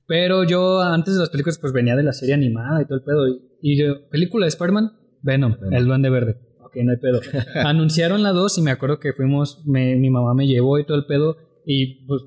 Pero 0.06 0.44
yo 0.44 0.82
antes 0.82 1.13
de 1.13 1.20
las 1.22 1.30
películas 1.30 1.58
pues 1.60 1.72
venía 1.74 1.96
de 1.96 2.04
la 2.04 2.13
serie 2.13 2.34
animada 2.36 2.82
y 2.82 2.86
todo 2.86 2.98
el 2.98 3.04
pedo, 3.04 3.28
y, 3.28 3.42
y 3.62 3.78
yo, 3.78 4.10
película 4.10 4.46
de 4.46 4.50
Spider-Man, 4.50 4.92
Venom, 5.22 5.54
Venom. 5.60 5.74
el 5.74 5.86
duende 5.86 6.10
verde. 6.10 6.38
Ok, 6.62 6.76
no 6.84 6.92
hay 6.92 6.98
pedo. 6.98 7.22
Anunciaron 7.66 8.22
la 8.24 8.32
2 8.32 8.58
y 8.58 8.62
me 8.62 8.72
acuerdo 8.72 9.00
que 9.00 9.13
fuimos, 9.13 9.63
me- 9.66 9.96
mi 9.96 10.10
mamá 10.10 10.34
me 10.34 10.48
llevó 10.48 10.78
y 10.80 10.86
todo 10.86 10.98
el 10.98 11.06
pedo 11.06 11.38
y 11.66 12.06
pues 12.08 12.22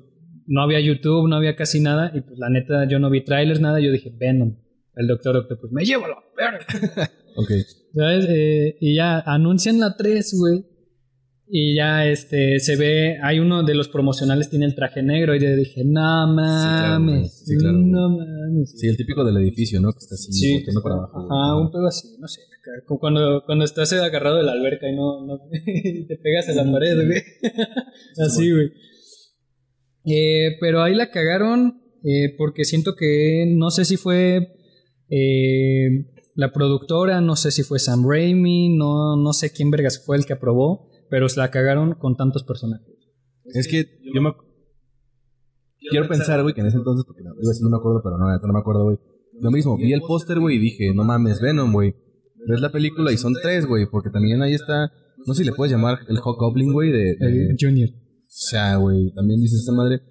no 0.47 0.61
había 0.61 0.79
YouTube, 0.79 1.27
no 1.27 1.35
había 1.35 1.55
casi 1.55 1.79
nada 1.81 2.11
y 2.15 2.21
pues 2.21 2.39
la 2.39 2.49
neta 2.49 2.87
yo 2.87 2.99
no 2.99 3.09
vi 3.09 3.23
trailers, 3.23 3.59
nada, 3.61 3.79
yo 3.79 3.91
dije 3.91 4.11
Venom, 4.17 4.57
el 4.95 5.07
Doctor 5.07 5.35
Octopus, 5.37 5.71
me 5.71 5.83
llevo 5.85 6.07
la 6.07 6.15
verga. 6.35 6.65
Ok. 7.37 7.51
¿Sabes? 7.95 8.25
Eh, 8.29 8.77
y 8.81 8.95
ya 8.95 9.19
anuncian 9.19 9.79
la 9.79 9.95
3, 9.95 10.33
güey. 10.37 10.65
Y 11.49 11.75
ya 11.75 12.05
este 12.05 12.59
se 12.59 12.75
ve, 12.75 13.19
hay 13.23 13.39
uno 13.39 13.63
de 13.63 13.73
los 13.73 13.87
promocionales 13.87 14.49
tiene 14.49 14.65
el 14.65 14.75
traje 14.75 15.01
negro 15.01 15.33
y 15.33 15.39
yo 15.39 15.55
dije, 15.55 15.83
no 15.85 16.27
mames, 16.35 17.41
Sí, 17.45 17.55
claro, 17.55 17.77
güey. 17.77 17.89
no 17.89 18.09
mames. 18.09 18.73
Sí, 18.77 18.87
el 18.87 18.97
típico 18.97 19.23
del 19.23 19.37
edificio, 19.37 19.79
¿no? 19.79 19.93
Que 19.93 19.99
está 19.99 20.15
así, 20.15 20.33
Sí, 20.33 20.53
volteando 20.55 20.83
para 20.83 20.95
abajo. 20.95 21.19
Ajá, 21.31 21.55
un 21.55 21.71
pedo 21.71 21.87
así, 21.87 22.17
no 22.19 22.27
sé. 22.27 22.41
Como 22.85 22.99
cuando, 22.99 23.43
cuando 23.45 23.63
estás 23.63 23.93
agarrado 23.93 24.35
de 24.37 24.43
la 24.43 24.51
alberca 24.51 24.89
y 24.89 24.95
no, 24.95 25.25
no 25.25 25.39
y 25.65 26.05
te 26.07 26.17
pegas 26.17 26.49
a 26.49 26.53
la 26.65 26.69
pared, 26.69 26.95
güey. 27.07 27.21
así, 28.25 28.51
güey. 28.51 28.71
Eh, 30.05 30.57
pero 30.59 30.83
ahí 30.83 30.95
la 30.95 31.11
cagaron 31.11 31.81
eh, 32.03 32.35
porque 32.37 32.65
siento 32.65 32.95
que 32.95 33.45
no 33.55 33.71
sé 33.71 33.85
si 33.85 33.95
fue 33.95 34.49
eh, 35.09 35.87
la 36.37 36.53
productora, 36.53 37.19
no 37.19 37.35
sé 37.35 37.49
si 37.49 37.63
fue 37.63 37.79
Sam 37.79 38.07
Raimi, 38.07 38.69
no, 38.69 39.15
no 39.15 39.33
sé 39.33 39.51
quién 39.51 39.71
vergas 39.71 40.05
fue 40.05 40.17
el 40.17 40.25
que 40.27 40.33
aprobó, 40.33 40.87
pero 41.09 41.27
se 41.29 41.39
la 41.39 41.49
cagaron 41.49 41.95
con 41.95 42.15
tantos 42.15 42.43
personajes. 42.43 42.87
Es 43.45 43.67
que 43.67 43.99
yo 44.13 44.21
me. 44.21 44.33
Quiero 45.89 46.07
pensar, 46.07 46.43
güey, 46.43 46.53
que 46.53 46.61
en 46.61 46.67
ese 46.67 46.77
entonces, 46.77 47.05
porque 47.07 47.23
no, 47.23 47.31
iba 47.31 47.39
a 47.39 47.49
decir 47.49 47.63
no 47.63 47.71
me 47.71 47.77
acuerdo, 47.77 48.01
pero 48.03 48.19
no, 48.19 48.27
no 48.27 48.53
me 48.53 48.59
acuerdo, 48.59 48.83
güey. 48.83 48.97
Lo 49.41 49.49
mismo, 49.49 49.77
vi 49.77 49.91
el 49.93 50.01
póster, 50.01 50.39
güey, 50.39 50.57
y 50.57 50.59
dije, 50.59 50.93
no 50.93 51.03
mames, 51.03 51.41
Venom, 51.41 51.73
güey. 51.73 51.95
Ves 52.47 52.61
la 52.61 52.71
película 52.71 53.11
y 53.11 53.17
son 53.17 53.33
tres, 53.41 53.65
güey, 53.65 53.89
porque 53.89 54.11
también 54.11 54.43
ahí 54.43 54.53
está. 54.53 54.91
No 55.25 55.33
sé 55.33 55.41
si 55.41 55.49
le 55.49 55.55
puedes 55.55 55.71
llamar 55.71 55.99
el 56.07 56.19
Hobgoblin, 56.23 56.71
güey, 56.71 56.91
de, 56.91 57.55
Junior. 57.59 57.89
O 57.89 58.25
sea, 58.27 58.75
güey, 58.75 59.11
también 59.15 59.41
dices 59.41 59.61
esta 59.61 59.71
madre. 59.71 60.01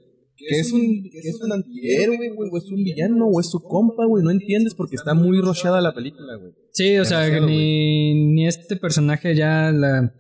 Que 0.49 0.61
es 0.61 0.73
un, 0.73 1.03
que 1.11 1.19
es 1.19 1.41
un 1.41 1.53
antihéroe, 1.53 2.31
güey, 2.31 2.51
o 2.51 2.57
es 2.57 2.71
un 2.71 2.85
villano, 2.85 3.27
o 3.27 3.41
es 3.41 3.51
su 3.51 3.61
compa, 3.63 4.05
güey. 4.07 4.23
No 4.23 4.31
entiendes 4.31 4.75
porque 4.75 4.97
está 4.97 5.15
muy 5.15 5.41
rochada 5.41 5.81
la 5.81 5.95
película, 5.95 6.37
güey. 6.37 6.53
Sí, 6.73 6.99
o 6.99 7.05
sea, 7.05 7.29
ni, 7.41 8.33
ni 8.33 8.47
este 8.47 8.77
personaje 8.77 9.35
ya 9.35 9.73
la... 9.73 10.13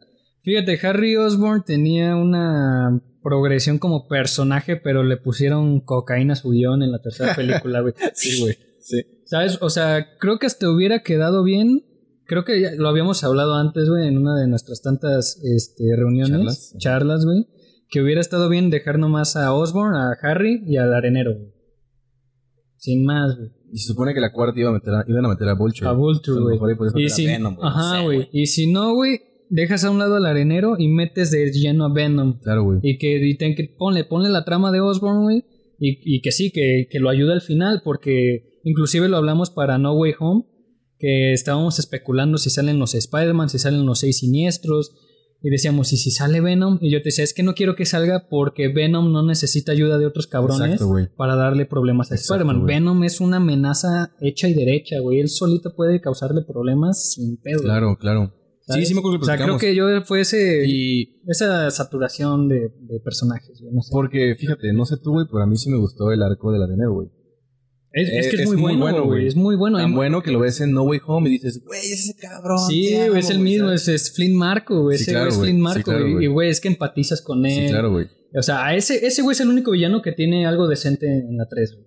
Fíjate, 0.42 0.78
Harry 0.86 1.16
Osborn 1.16 1.64
tenía 1.64 2.16
una 2.16 3.02
progresión 3.22 3.78
como 3.78 4.06
personaje, 4.06 4.76
pero 4.76 5.02
le 5.02 5.16
pusieron 5.16 5.80
cocaína 5.80 6.34
a 6.34 6.36
su 6.36 6.50
guion 6.50 6.84
en 6.84 6.92
la 6.92 7.02
tercera 7.02 7.34
película, 7.34 7.80
güey. 7.80 7.92
Sí, 8.14 8.40
güey. 8.40 8.56
Sí. 8.80 9.02
¿Sabes? 9.24 9.58
O 9.60 9.68
sea, 9.68 10.16
creo 10.20 10.38
que 10.38 10.46
hasta 10.46 10.70
hubiera 10.70 11.02
quedado 11.02 11.42
bien. 11.42 11.84
Creo 12.26 12.44
que 12.44 12.60
ya 12.60 12.70
lo 12.76 12.88
habíamos 12.88 13.24
hablado 13.24 13.56
antes, 13.56 13.88
güey, 13.88 14.06
en 14.06 14.18
una 14.18 14.38
de 14.40 14.46
nuestras 14.46 14.80
tantas 14.80 15.40
este, 15.42 15.84
reuniones, 15.96 16.74
charlas, 16.78 17.24
güey. 17.24 17.46
Que 17.88 18.02
hubiera 18.02 18.20
estado 18.20 18.48
bien 18.48 18.70
dejar 18.70 18.98
nomás 18.98 19.36
a 19.36 19.52
Osborn, 19.54 19.94
a 19.94 20.16
Harry 20.22 20.62
y 20.66 20.76
al 20.76 20.92
arenero, 20.92 21.34
güey. 21.34 21.52
Sin 22.76 23.04
más, 23.04 23.36
güey. 23.36 23.50
Y 23.72 23.78
se 23.78 23.88
supone 23.88 24.14
que 24.14 24.20
la 24.20 24.32
cuarta 24.32 24.58
iba 24.58 24.70
a 24.70 24.72
meter 24.72 24.94
a, 24.94 25.04
iban 25.06 25.24
a 25.24 25.28
meter 25.28 25.48
a 25.48 25.54
Vulture. 25.54 25.88
A 25.88 25.92
Vulture, 25.92 26.40
güey. 26.40 26.58
Y 27.04 27.08
si, 27.08 27.26
Venom, 27.26 27.56
güey, 27.56 27.64
no 27.64 27.68
ajá, 27.68 27.98
sé, 27.98 28.04
güey. 28.04 28.28
Y 28.32 28.46
si 28.46 28.70
no, 28.70 28.94
güey, 28.94 29.20
dejas 29.48 29.84
a 29.84 29.90
un 29.90 29.98
lado 29.98 30.16
al 30.16 30.26
arenero 30.26 30.76
y 30.78 30.88
metes 30.88 31.30
de 31.30 31.50
lleno 31.50 31.84
a 31.84 31.92
Venom. 31.92 32.38
Claro, 32.40 32.64
güey. 32.64 32.80
Y 32.82 32.98
que, 32.98 33.16
y 33.24 33.36
ten 33.36 33.54
que 33.54 33.74
ponle, 33.76 34.04
ponle 34.04 34.30
la 34.30 34.44
trama 34.44 34.72
de 34.72 34.80
Osborn, 34.80 35.22
güey. 35.22 35.44
Y, 35.78 36.16
y 36.16 36.20
que 36.22 36.32
sí, 36.32 36.50
que, 36.52 36.88
que 36.90 37.00
lo 37.00 37.10
ayuda 37.10 37.34
al 37.34 37.42
final, 37.42 37.82
porque 37.84 38.60
inclusive 38.64 39.08
lo 39.08 39.16
hablamos 39.16 39.50
para 39.50 39.78
No 39.78 39.94
Way 39.94 40.14
Home, 40.18 40.44
que 40.98 41.32
estábamos 41.32 41.78
especulando 41.78 42.38
si 42.38 42.50
salen 42.50 42.78
los 42.78 42.94
Spider-Man, 42.94 43.50
si 43.50 43.58
salen 43.58 43.84
los 43.84 44.00
seis 44.00 44.18
siniestros. 44.18 44.94
Y 45.46 45.50
decíamos, 45.50 45.92
¿y 45.92 45.96
si 45.96 46.10
sale 46.10 46.40
Venom? 46.40 46.78
Y 46.80 46.90
yo 46.90 46.98
te 46.98 47.04
decía, 47.04 47.22
es 47.22 47.32
que 47.32 47.44
no 47.44 47.54
quiero 47.54 47.76
que 47.76 47.86
salga 47.86 48.26
porque 48.28 48.66
Venom 48.66 49.12
no 49.12 49.24
necesita 49.24 49.70
ayuda 49.70 49.96
de 49.96 50.04
otros 50.04 50.26
cabrones 50.26 50.72
Exacto, 50.72 50.92
para 51.16 51.36
darle 51.36 51.66
problemas 51.66 52.10
a 52.10 52.16
Spider-Man. 52.16 52.66
Venom 52.66 53.04
es 53.04 53.20
una 53.20 53.36
amenaza 53.36 54.10
hecha 54.20 54.48
y 54.48 54.54
derecha, 54.54 54.98
güey. 54.98 55.20
Él 55.20 55.28
solito 55.28 55.72
puede 55.76 56.00
causarle 56.00 56.42
problemas 56.42 57.12
sin 57.12 57.36
pedo. 57.36 57.60
Claro, 57.60 57.96
claro. 57.96 58.34
Sí, 58.62 58.72
¿sabes? 58.72 58.88
sí 58.88 58.94
me 58.94 58.98
acuerdo 58.98 59.20
que 59.20 59.22
O 59.22 59.26
sea, 59.26 59.36
creo 59.36 59.56
que 59.56 59.76
yo 59.76 59.86
fue 60.02 60.22
ese, 60.22 60.64
Y 60.66 61.20
esa 61.28 61.70
saturación 61.70 62.48
de, 62.48 62.72
de 62.80 62.98
personajes, 62.98 63.60
güey. 63.60 63.72
No 63.72 63.82
sé. 63.82 63.90
porque, 63.92 64.34
fíjate, 64.34 64.72
no 64.72 64.84
sé 64.84 64.96
tú, 64.96 65.12
güey, 65.12 65.26
pero 65.30 65.44
a 65.44 65.46
mí 65.46 65.56
sí 65.56 65.70
me 65.70 65.78
gustó 65.78 66.10
el 66.10 66.24
arco 66.24 66.50
del 66.50 66.64
arenero, 66.64 66.92
güey. 66.92 67.08
Es, 67.98 68.08
es 68.10 68.26
Eh, 68.26 68.30
que 68.30 68.36
es, 68.36 68.42
es 68.42 68.48
muy, 68.50 68.56
muy 68.58 68.76
bueno, 68.76 69.04
güey. 69.04 69.26
Es 69.26 69.36
muy 69.36 69.56
bueno. 69.56 69.78
Tan 69.78 69.94
bueno 69.94 70.22
que 70.22 70.30
lo 70.30 70.40
ves 70.40 70.60
en 70.60 70.72
No 70.72 70.82
Way 70.82 71.00
Home 71.06 71.28
y 71.28 71.32
dices, 71.32 71.62
güey, 71.64 71.80
es 71.80 72.00
ese 72.10 72.14
cabrón. 72.16 72.58
Sí, 72.68 72.94
amo, 72.94 73.16
es 73.16 73.30
el 73.30 73.38
güey", 73.38 73.52
mismo, 73.52 73.70
es, 73.72 73.88
es 73.88 74.12
Flynn 74.14 74.36
Marco, 74.36 74.82
güey. 74.82 74.98
Sí, 74.98 75.04
ese 75.04 75.12
claro, 75.12 75.26
güey 75.26 75.34
es. 75.36 75.40
Flynn 75.42 75.56
Sí, 75.56 75.62
Marco, 75.62 75.90
claro. 75.90 76.22
Y, 76.22 76.26
güey, 76.26 76.50
es 76.50 76.60
que 76.60 76.68
empatizas 76.68 77.22
con 77.22 77.46
él. 77.46 77.66
Sí, 77.66 77.72
claro, 77.72 77.90
güey. 77.92 78.06
O 78.34 78.42
sea, 78.42 78.66
a 78.66 78.76
ese, 78.76 79.06
ese 79.06 79.22
güey 79.22 79.32
es 79.34 79.40
el 79.40 79.48
único 79.48 79.70
villano 79.70 80.02
que 80.02 80.12
tiene 80.12 80.46
algo 80.46 80.68
decente 80.68 81.06
en 81.06 81.36
la 81.38 81.48
3, 81.48 81.72
güey. 81.72 81.86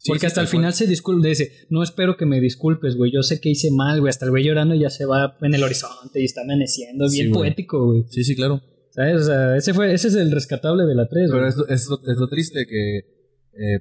Sí, 0.00 0.10
Porque 0.12 0.26
hasta 0.26 0.40
el 0.40 0.46
final 0.46 0.72
se 0.74 0.86
disculpa, 0.86 1.26
dice, 1.26 1.50
no 1.70 1.82
espero 1.82 2.16
que 2.16 2.24
me 2.24 2.40
disculpes, 2.40 2.94
güey, 2.96 3.10
yo 3.12 3.22
sé 3.24 3.40
que 3.40 3.48
hice 3.50 3.70
mal, 3.72 3.98
güey, 4.00 4.08
hasta 4.10 4.24
el 4.26 4.30
güey 4.30 4.44
llorando 4.44 4.76
ya 4.76 4.90
se 4.90 5.04
va 5.04 5.36
en 5.42 5.54
el 5.54 5.62
horizonte 5.64 6.20
y 6.20 6.24
está 6.24 6.42
amaneciendo, 6.42 7.06
bien 7.10 7.32
poético, 7.32 7.84
güey. 7.84 8.04
Sí, 8.08 8.22
sí, 8.22 8.36
claro. 8.36 8.62
¿Sabes? 8.92 9.22
O 9.22 9.24
sea, 9.24 9.56
ese, 9.56 9.74
fue, 9.74 9.92
ese 9.92 10.08
es 10.08 10.14
el 10.14 10.30
rescatable 10.30 10.84
de 10.84 10.94
la 10.94 11.08
3, 11.08 11.28
Pero 11.30 11.38
güey. 11.40 11.48
es, 11.48 11.56
lo- 11.56 11.66
es, 11.68 11.86
lo, 11.88 11.96
es 12.12 12.16
lo 12.16 12.28
triste 12.28 12.64
que 12.66 12.98
eh, 12.98 13.80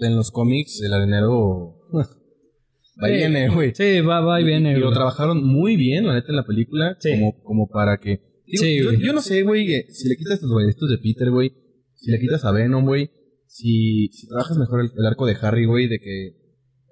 en 0.00 0.16
los 0.16 0.30
cómics 0.30 0.80
el 0.82 0.92
arenero 0.92 1.76
va 1.92 3.10
y 3.10 3.12
Sí. 3.12 3.16
viene, 3.18 3.48
güey. 3.48 3.74
Sí, 3.74 4.00
va, 4.00 4.20
va 4.20 4.40
y 4.40 4.44
viene, 4.44 4.72
Y 4.76 4.80
lo 4.80 4.90
trabajaron 4.92 5.44
muy 5.44 5.76
bien, 5.76 6.06
la 6.06 6.14
neta, 6.14 6.28
en 6.30 6.36
la 6.36 6.46
película. 6.46 6.96
Sí. 7.00 7.10
Como, 7.12 7.42
como 7.42 7.68
para 7.68 7.98
que. 7.98 8.20
Digo, 8.46 8.62
Sí, 8.62 8.78
yo, 8.78 8.92
yo 8.92 9.12
no 9.12 9.20
sé, 9.20 9.42
güey, 9.42 9.66
que 9.66 9.86
si 9.90 10.08
le 10.08 10.16
quitas 10.16 10.40
los 10.42 10.54
bailectos 10.54 10.88
de 10.90 10.98
Peter, 10.98 11.30
güey. 11.30 11.52
Si 11.94 12.10
le 12.10 12.18
quitas 12.20 12.44
a 12.44 12.52
Venom, 12.52 12.84
güey. 12.84 13.10
Si, 13.46 14.08
si 14.12 14.26
trabajas 14.28 14.56
mejor 14.58 14.80
el, 14.82 14.90
el 14.96 15.06
arco 15.06 15.26
de 15.26 15.36
Harry, 15.40 15.66
güey, 15.66 15.88
de 15.88 15.98
que 15.98 16.32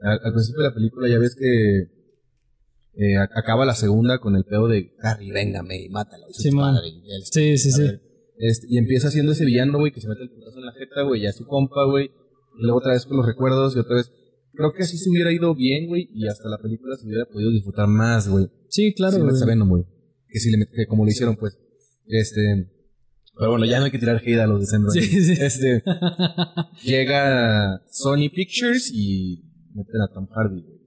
al, 0.03 0.21
al 0.25 0.33
principio 0.33 0.63
de 0.63 0.69
la 0.69 0.75
película 0.75 1.09
ya 1.09 1.19
ves 1.19 1.37
que 1.37 1.95
eh, 2.97 3.17
acaba 3.17 3.65
la 3.67 3.75
segunda 3.75 4.19
con 4.19 4.37
el 4.37 4.45
pedo 4.45 4.69
de 4.69 4.93
Harry, 5.03 5.31
véngame 5.31 5.83
y 5.85 5.89
mátalo. 5.89 6.27
Sí, 6.33 6.51
padre", 6.51 6.89
y 6.89 7.03
Sí, 7.25 7.59
sí, 7.59 7.71
sí. 7.73 7.83
este, 8.39 8.67
y 8.71 8.79
empieza 8.79 9.11
siendo 9.11 9.33
ese 9.33 9.45
villano, 9.45 9.79
güey, 9.79 9.93
que 9.93 10.01
se 10.01 10.09
mete 10.09 10.23
el 10.23 10.31
putazo 10.31 10.59
en 10.59 10.67
la 10.67 10.73
jeta, 10.73 11.03
güey, 11.03 11.23
ya 11.23 11.31
es 11.31 11.37
su 11.37 11.47
compa, 11.47 11.85
güey. 11.87 12.11
Y 12.59 12.63
luego 12.63 12.79
otra 12.79 12.93
vez 12.93 13.07
con 13.07 13.17
los 13.17 13.27
recuerdos 13.27 13.77
y 13.77 13.79
otra 13.79 13.97
vez. 13.97 14.11
Creo 14.53 14.73
que 14.73 14.85
así 14.85 14.97
se 14.97 15.11
hubiera 15.11 15.33
ido 15.33 15.55
bien, 15.55 15.89
güey, 15.89 16.09
y 16.15 16.29
hasta 16.29 16.49
la 16.49 16.59
película 16.59 16.97
se 16.97 17.07
hubiera 17.07 17.25
podido 17.27 17.51
disfrutar 17.51 17.89
más, 17.89 18.29
güey. 18.29 18.47
Sí, 18.69 18.95
claro, 18.95 19.17
si 19.17 19.21
güey. 19.23 19.43
a 19.43 19.47
Venom, 19.47 19.69
güey. 19.69 19.85
que 20.29 20.39
sí 20.39 20.51
le 20.51 20.65
que 20.67 20.87
como 20.87 21.05
lo 21.05 21.11
hicieron, 21.11 21.37
pues. 21.37 21.59
Este. 22.07 22.71
Pero 23.37 23.51
bueno, 23.51 23.65
ya 23.65 23.81
no 23.81 23.87
hay 23.87 23.91
que 23.91 23.99
tirar 23.99 24.23
hate 24.25 24.39
a 24.39 24.47
los 24.47 24.71
de 24.71 24.79
Raimi. 24.79 24.91
Sí, 24.93 25.23
sí. 25.23 25.33
Este. 25.41 25.83
llega 26.85 27.83
Sony 27.91 28.31
Pictures 28.33 28.93
y 28.95 29.43
meten 29.75 30.01
a 30.03 30.13
Tom 30.13 30.29
Hardy, 30.29 30.63
güey. 30.63 30.81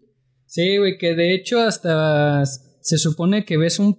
Sí, 0.45 0.77
güey, 0.77 0.97
que 0.97 1.13
de 1.13 1.33
hecho 1.33 1.59
hasta 1.59 2.45
se 2.45 2.97
supone 2.97 3.43
que 3.43 3.57
ves 3.57 3.79
un 3.79 3.97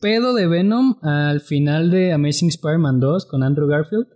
pedo 0.00 0.32
de 0.32 0.46
Venom 0.46 0.96
al 1.02 1.40
final 1.40 1.90
de 1.90 2.12
Amazing 2.12 2.50
Spider-Man 2.50 3.00
2 3.00 3.26
con 3.26 3.42
Andrew 3.42 3.66
Garfield. 3.66 4.06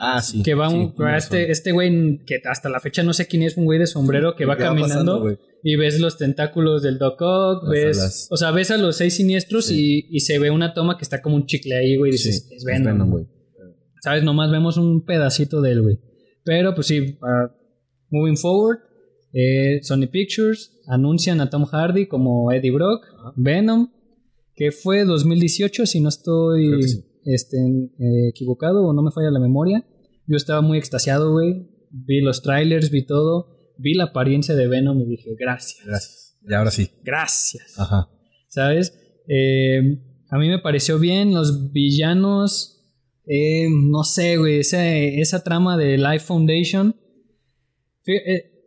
Ah, 0.00 0.20
sí. 0.22 0.42
Que 0.42 0.54
va 0.54 0.70
sí, 0.70 0.76
un, 0.76 1.08
este, 1.16 1.50
este 1.50 1.72
güey 1.72 2.20
que 2.24 2.40
hasta 2.48 2.68
la 2.68 2.78
fecha 2.80 3.02
no 3.02 3.12
sé 3.12 3.26
quién 3.26 3.42
es, 3.42 3.56
un 3.56 3.64
güey 3.64 3.78
de 3.78 3.86
sombrero 3.86 4.36
que 4.36 4.44
va 4.44 4.56
¿Qué 4.56 4.62
va 4.62 4.68
caminando 4.68 5.22
pasando, 5.24 5.40
y 5.64 5.74
ves 5.76 5.98
los 6.00 6.16
tentáculos 6.18 6.82
del 6.82 6.98
Doc 6.98 7.20
Ock, 7.20 7.68
ves, 7.68 8.28
o 8.30 8.36
sea, 8.36 8.52
ves 8.52 8.70
a 8.70 8.76
los 8.76 8.96
seis 8.96 9.14
siniestros 9.16 9.66
Sí. 9.66 10.06
y, 10.10 10.16
y 10.16 10.20
se 10.20 10.38
ve 10.38 10.50
una 10.52 10.72
toma 10.72 10.96
que 10.96 11.02
está 11.02 11.20
como 11.20 11.34
un 11.34 11.46
chicle 11.46 11.76
ahí, 11.76 11.96
güey, 11.96 12.14
y 12.14 12.18
Sí, 12.18 12.28
dices, 12.28 12.48
es 12.52 12.64
Venom. 12.64 13.10
güey. 13.10 13.26
¿Sabes? 14.00 14.22
Nomás 14.22 14.50
vemos 14.52 14.76
un 14.76 15.04
pedacito 15.04 15.60
de 15.60 15.72
él, 15.72 15.82
güey. 15.82 15.98
Pero 16.44 16.74
pues 16.76 16.86
sí, 16.86 17.18
moving 18.10 18.36
forward, 18.36 18.78
eh, 19.32 19.80
Sony 19.82 20.06
Pictures 20.10 20.72
anuncian 20.86 21.40
a 21.40 21.50
Tom 21.50 21.64
Hardy 21.66 22.06
como 22.06 22.52
Eddie 22.52 22.70
Brock. 22.70 23.04
Venom, 23.36 23.90
que 24.54 24.70
fue 24.70 25.04
2018, 25.04 25.86
si 25.86 26.00
no 26.00 26.08
estoy. 26.08 26.80
Este, 27.34 27.56
eh, 27.58 28.28
equivocado 28.30 28.84
o 28.86 28.92
no 28.92 29.02
me 29.02 29.10
falla 29.10 29.30
la 29.30 29.40
memoria. 29.40 29.84
Yo 30.26 30.36
estaba 30.36 30.60
muy 30.60 30.78
extasiado, 30.78 31.32
güey. 31.32 31.68
Vi 31.90 32.20
los 32.20 32.42
trailers, 32.42 32.90
vi 32.90 33.06
todo, 33.06 33.72
vi 33.78 33.94
la 33.94 34.04
apariencia 34.04 34.54
de 34.54 34.68
Venom 34.68 35.00
y 35.00 35.06
dije, 35.06 35.30
gracias, 35.38 35.84
Gracias. 35.86 36.38
Y 36.48 36.54
ahora 36.54 36.70
sí. 36.70 36.90
gracias. 37.02 37.78
Ajá. 37.78 38.08
¿sabes? 38.48 38.98
Eh, 39.28 39.98
a 40.30 40.38
mí 40.38 40.48
me 40.48 40.58
pareció 40.58 40.98
bien, 40.98 41.32
los 41.34 41.72
villanos, 41.72 42.84
eh, 43.26 43.68
no 43.70 44.04
sé, 44.04 44.36
güey, 44.36 44.58
esa, 44.60 44.86
esa 44.96 45.42
trama 45.44 45.76
de 45.76 45.96
Life 45.98 46.20
Foundation. 46.20 46.94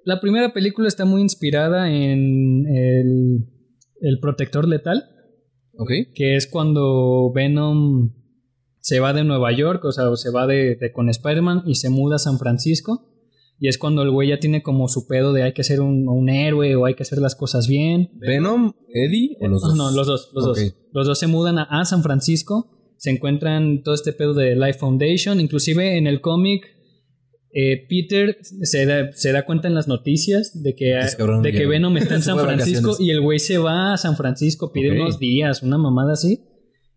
La 0.05 0.19
primera 0.19 0.53
película 0.53 0.87
está 0.87 1.05
muy 1.05 1.21
inspirada 1.21 1.91
en 1.91 2.65
el, 2.67 3.45
el 4.01 4.19
Protector 4.19 4.67
Letal, 4.67 5.03
Ok. 5.77 5.91
que 6.13 6.35
es 6.35 6.47
cuando 6.47 7.31
Venom 7.33 8.13
se 8.81 8.99
va 8.99 9.13
de 9.13 9.23
Nueva 9.23 9.51
York, 9.51 9.83
o 9.85 9.91
sea, 9.91 10.09
o 10.09 10.15
se 10.15 10.31
va 10.31 10.47
de, 10.47 10.75
de 10.75 10.91
con 10.91 11.09
Spider-Man 11.09 11.63
y 11.65 11.75
se 11.75 11.89
muda 11.89 12.15
a 12.17 12.19
San 12.19 12.37
Francisco. 12.37 13.07
Y 13.59 13.67
es 13.67 13.77
cuando 13.77 14.01
el 14.01 14.09
güey 14.09 14.29
ya 14.29 14.39
tiene 14.39 14.63
como 14.63 14.87
su 14.87 15.05
pedo 15.05 15.33
de 15.33 15.43
hay 15.43 15.53
que 15.53 15.63
ser 15.63 15.81
un, 15.81 16.09
un 16.09 16.29
héroe 16.29 16.75
o 16.75 16.85
hay 16.85 16.95
que 16.95 17.03
hacer 17.03 17.19
las 17.19 17.35
cosas 17.35 17.67
bien. 17.67 18.09
¿Venom, 18.15 18.73
Eddie 18.89 19.37
o 19.39 19.47
los 19.47 19.61
dos? 19.61 19.75
No, 19.75 19.91
los 19.91 20.07
dos, 20.07 20.31
los 20.33 20.45
dos. 20.45 20.75
Los 20.91 21.07
dos 21.07 21.19
se 21.19 21.27
mudan 21.27 21.59
a, 21.59 21.63
a 21.69 21.85
San 21.85 22.01
Francisco, 22.01 22.71
se 22.97 23.11
encuentran 23.11 23.83
todo 23.83 23.93
este 23.93 24.13
pedo 24.13 24.33
de 24.33 24.55
Life 24.55 24.79
Foundation, 24.79 25.39
inclusive 25.39 25.97
en 25.97 26.07
el 26.07 26.21
cómic 26.21 26.65
eh, 27.53 27.85
Peter 27.89 28.37
se 28.41 28.85
da, 28.85 29.11
se 29.11 29.33
da 29.33 29.45
cuenta 29.45 29.67
en 29.67 29.75
las 29.75 29.87
noticias 29.87 30.63
de 30.63 30.73
que, 30.73 30.97
de 31.43 31.51
que 31.51 31.65
Venom 31.65 31.97
está 31.97 32.15
en 32.15 32.21
San 32.21 32.39
Francisco 32.39 32.95
y 32.97 33.11
el 33.11 33.19
güey 33.19 33.39
se 33.39 33.57
va 33.57 33.93
a 33.93 33.97
San 33.97 34.15
Francisco, 34.15 34.71
pide 34.71 34.91
unos 34.91 35.19
días, 35.19 35.61
una 35.61 35.77
mamada 35.77 36.13
así. 36.13 36.45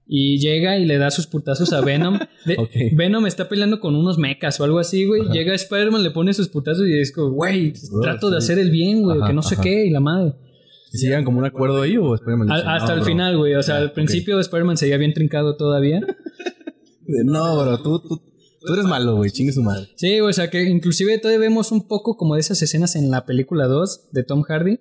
Y 0.07 0.38
llega 0.38 0.76
y 0.78 0.84
le 0.84 0.98
da 0.98 1.11
sus 1.11 1.26
putazos 1.26 1.72
a 1.72 1.80
Venom. 1.80 2.18
De- 2.44 2.57
Ok. 2.59 2.70
Venom 2.92 3.26
está 3.26 3.48
peleando 3.48 3.80
con 3.80 3.94
unos 3.96 4.18
mechas 4.18 4.61
o 4.61 4.64
algo 4.64 4.78
así, 4.78 5.07
güey. 5.07 5.22
Ajá. 5.22 5.32
Llega 5.32 5.55
Spider-Man, 5.55 6.02
le 6.02 6.11
pone 6.11 6.34
sus 6.34 6.48
putazos 6.48 6.86
y 6.86 6.98
es 7.00 7.11
como, 7.12 7.30
güey, 7.30 7.72
Bro, 7.90 8.00
trato 8.02 8.30
de 8.30 8.36
hacer 8.38 8.59
el 8.59 8.70
bien, 8.70 9.02
güey, 9.02 9.18
que 9.26 9.32
no 9.32 9.42
sé 9.42 9.55
ajá. 9.55 9.62
qué, 9.62 9.86
y 9.86 9.90
la 9.90 10.00
madre. 10.00 10.34
¿Y 10.92 10.98
si 10.98 11.07
llegan 11.07 11.24
como 11.24 11.38
un 11.38 11.44
acuerdo 11.44 11.82
ahí 11.82 11.96
o? 11.96 12.12
Al- 12.14 12.68
hasta 12.68 12.92
el 12.94 13.02
final, 13.02 13.36
güey. 13.38 13.55
O 13.55 13.62
sea, 13.62 13.76
Ya, 13.76 13.80
al 13.82 13.92
principio 13.92 14.38
Spider-Man 14.38 14.76
seguía 14.76 14.96
bien 14.98 15.12
trincado 15.14 15.57
todavía. 15.57 16.00
No, 17.07 17.62
bro, 17.62 17.78
tú, 17.82 17.98
tú, 18.00 18.22
tú 18.64 18.72
eres 18.72 18.84
malo, 18.86 19.16
güey. 19.16 19.30
Chingue 19.30 19.52
su 19.52 19.62
madre. 19.62 19.88
Sí, 19.96 20.20
o 20.20 20.32
sea, 20.32 20.50
que 20.50 20.62
inclusive 20.64 21.18
todavía 21.18 21.40
vemos 21.40 21.72
un 21.72 21.86
poco 21.86 22.16
como 22.16 22.34
de 22.34 22.40
esas 22.40 22.61
escenas 22.62 22.96
en 22.96 23.11
la 23.11 23.26
película 23.26 23.66
2 23.66 24.09
de 24.12 24.22
Tom 24.22 24.42
Hardy. 24.42 24.78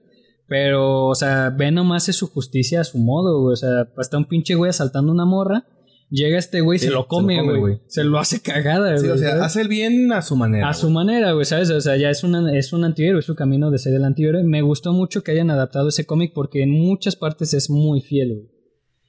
Pero, 0.48 1.08
o 1.08 1.16
sea, 1.16 1.50
Venom 1.50 1.92
hace 1.94 2.14
su 2.14 2.28
justicia 2.28 2.82
a 2.82 2.84
su 2.84 2.98
modo, 3.00 3.42
güey. 3.42 3.54
O 3.54 3.56
sea, 3.56 3.88
está 3.98 4.18
un 4.18 4.26
pinche 4.26 4.56
güey 4.56 4.70
asaltando 4.70 5.12
una 5.12 5.26
morra. 5.26 5.66
Llega 6.10 6.38
este 6.38 6.62
güey 6.62 6.76
y 6.76 6.80
Sí, 6.80 6.88
se 6.88 6.92
lo 6.92 7.08
come, 7.08 7.42
güey. 7.58 7.80
Se 7.88 8.04
lo 8.04 8.20
hace 8.20 8.40
cagada, 8.42 8.96
Sí, 8.98 9.06
güey. 9.08 9.16
o 9.16 9.18
sea, 9.18 9.30
¿sabes? 9.30 9.44
hace 9.46 9.62
el 9.62 9.68
bien 9.68 10.12
a 10.12 10.22
su 10.22 10.36
manera. 10.36 10.70
A 10.70 10.74
su 10.76 10.92
manera, 10.92 11.32
güey, 11.32 11.46
¿sabes? 11.46 11.72
O 11.72 11.82
sea, 11.82 11.96
ya 11.98 12.12
es, 12.12 12.24
una, 12.24 12.56
es 12.56 12.72
un 12.72 12.84
antihéroe, 12.84 13.20
es 13.20 13.26
su 13.26 13.34
camino 13.36 13.72
de 13.72 13.80
ser 13.80 13.96
el 13.96 14.04
antihéroe. 14.04 14.44
Me 14.44 14.62
gustó 14.62 14.94
mucho 14.94 15.24
que 15.24 15.32
hayan 15.32 15.50
adaptado 15.50 15.90
ese 15.90 16.06
cómic 16.06 16.34
porque 16.36 16.62
en 16.62 16.70
muchas 16.70 17.16
partes 17.16 17.54
es 17.56 17.70
muy 17.72 18.02
fiel, 18.02 18.36
güey. 18.36 18.48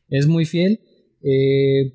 Es 0.09 0.26
muy 0.26 0.47
fiel. 0.47 0.80
Eh, 1.22 1.93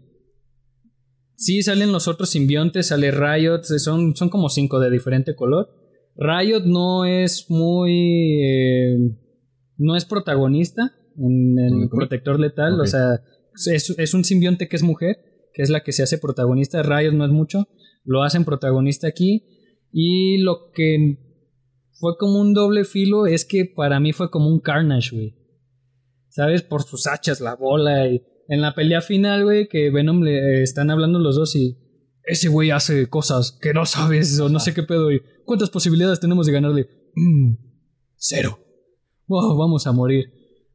sí, 1.35 1.63
salen 1.63 1.91
los 1.91 2.07
otros 2.07 2.29
simbiontes, 2.29 2.87
sale 2.87 3.09
Riot, 3.09 3.63
son, 3.63 4.15
son 4.15 4.29
como 4.29 4.49
cinco 4.49 4.79
de 4.79 4.91
diferente 4.91 5.35
color. 5.35 5.69
Riot 6.17 6.65
no 6.65 7.05
es 7.05 7.45
muy... 7.49 8.43
eh, 8.43 8.97
no 9.79 9.95
es 9.95 10.05
protagonista 10.05 10.93
en 11.17 11.57
¿En 11.57 11.81
el? 11.83 11.89
Protector 11.89 12.39
Letal, 12.39 12.79
o 12.79 12.85
sea, 12.85 13.21
es, 13.73 13.89
es 13.97 14.13
un 14.13 14.23
simbionte 14.23 14.67
que 14.67 14.75
es 14.75 14.83
mujer, 14.83 15.17
que 15.53 15.63
es 15.63 15.69
la 15.69 15.81
que 15.81 15.91
se 15.91 16.03
hace 16.03 16.19
protagonista. 16.19 16.83
Riot 16.83 17.13
no 17.13 17.25
es 17.25 17.31
mucho, 17.31 17.67
lo 18.03 18.21
hacen 18.21 18.45
protagonista 18.45 19.07
aquí. 19.07 19.43
Y 19.91 20.37
lo 20.37 20.71
que 20.73 21.17
fue 21.99 22.15
como 22.17 22.39
un 22.39 22.53
doble 22.53 22.85
filo 22.85 23.25
es 23.25 23.43
que 23.43 23.65
para 23.65 23.99
mí 23.99 24.13
fue 24.13 24.29
como 24.29 24.47
un 24.49 24.59
Carnage, 24.59 25.15
güey. 25.15 25.35
¿Sabes? 26.29 26.61
Por 26.61 26.83
sus 26.83 27.07
hachas, 27.07 27.41
la 27.41 27.55
bola 27.55 28.07
y... 28.07 28.21
En 28.51 28.61
la 28.61 28.73
pelea 28.73 29.01
final, 29.01 29.43
güey, 29.43 29.67
que 29.67 29.91
Venom 29.91 30.23
le 30.23 30.37
eh, 30.37 30.63
están 30.63 30.89
hablando 30.89 31.19
los 31.19 31.35
dos 31.35 31.55
y... 31.55 31.77
Ese 32.23 32.47
güey 32.49 32.71
hace 32.71 33.07
cosas 33.07 33.57
que 33.59 33.73
no 33.73 33.85
sabes 33.85 34.39
o 34.39 34.49
no 34.49 34.59
sé 34.59 34.73
qué 34.73 34.83
pedo. 34.83 35.11
Y, 35.11 35.21
¿Cuántas 35.45 35.69
posibilidades 35.69 36.19
tenemos 36.19 36.45
de 36.45 36.53
ganarle? 36.53 36.89
"Mm, 37.15 37.53
cero. 38.15 38.59
Wow, 39.29 39.55
vamos 39.57 39.87
a 39.87 39.91
morir. 39.93 40.25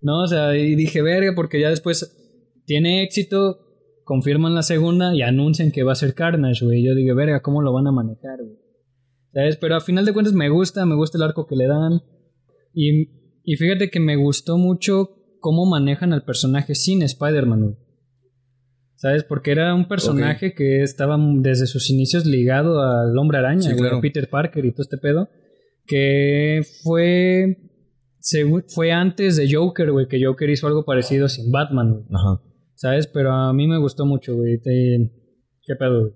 No, 0.01 0.23
o 0.23 0.27
sea, 0.27 0.57
y 0.57 0.75
dije, 0.77 1.03
verga, 1.03 1.33
porque 1.35 1.61
ya 1.61 1.69
después 1.71 2.17
tiene 2.65 3.03
éxito, 3.03 3.59
confirman 4.05 4.55
la 4.55 4.63
segunda 4.63 5.15
y 5.15 5.23
anuncian 5.23 5.73
que 5.73 5.83
va 5.83 5.93
a 5.93 5.97
ser 5.97 6.15
Carnage, 6.15 6.65
güey. 6.65 6.85
Yo 6.85 6.95
digo, 6.95 7.15
verga, 7.15 7.43
¿cómo 7.43 7.63
lo 7.63 7.73
van 7.73 7.87
a 7.89 7.93
manejar, 7.93 8.39
güey? 8.43 8.57
¿Sabes? 9.33 9.57
Pero 9.57 9.75
a 9.77 9.81
final 9.81 10.05
de 10.05 10.13
cuentas 10.13 10.35
me 10.35 10.49
gusta, 10.49 10.87
me 10.87 10.95
gusta 10.95 11.19
el 11.19 11.25
arco 11.25 11.47
que 11.47 11.57
le 11.57 11.67
dan. 11.67 12.01
Y, 12.73 13.09
y 13.43 13.57
fíjate 13.57 13.91
que 13.91 13.99
me 13.99 14.17
gustó 14.17 14.57
mucho 14.57 15.11
cómo 15.41 15.67
manejan 15.67 16.13
al 16.13 16.25
personaje 16.25 16.75
sin 16.75 17.03
Spider-Man, 17.03 17.61
güey. 17.61 17.77
¿Sabes? 18.95 19.25
Porque 19.25 19.51
era 19.51 19.75
un 19.75 19.89
personaje 19.89 20.55
que 20.55 20.83
estaba 20.83 21.19
desde 21.39 21.67
sus 21.67 21.91
inicios 21.91 22.25
ligado 22.25 22.81
al 22.81 23.19
hombre 23.19 23.39
araña, 23.39 23.63
Sí, 23.63 23.69
güey, 23.71 23.81
claro. 23.81 23.99
a 23.99 24.01
Peter 24.01 24.31
Parker 24.31 24.65
y 24.65 24.71
todo 24.71 24.83
este 24.83 24.97
pedo. 24.99 25.29
Que 25.87 26.63
fue. 26.83 27.57
Se- 28.25 28.45
fue 28.69 28.91
antes 28.91 29.37
de 29.37 29.53
Joker, 29.53 29.93
güey, 29.93 30.09
que 30.09 30.25
Joker 30.25 30.49
hizo 30.49 30.67
algo 30.67 30.85
parecido 30.87 31.29
sin 31.29 31.53
Batman, 31.53 31.93
güey. 31.93 32.05
Ajá. 32.11 32.41
¿Sabes? 32.75 33.07
Pero 33.07 33.31
a 33.33 33.53
mí 33.53 33.67
me 33.69 33.79
gustó 33.79 34.07
mucho, 34.07 34.35
güey. 34.35 34.59
Te- 34.61 35.11
¿Qué 35.67 35.75
pedo, 35.79 36.01
güey? 36.01 36.13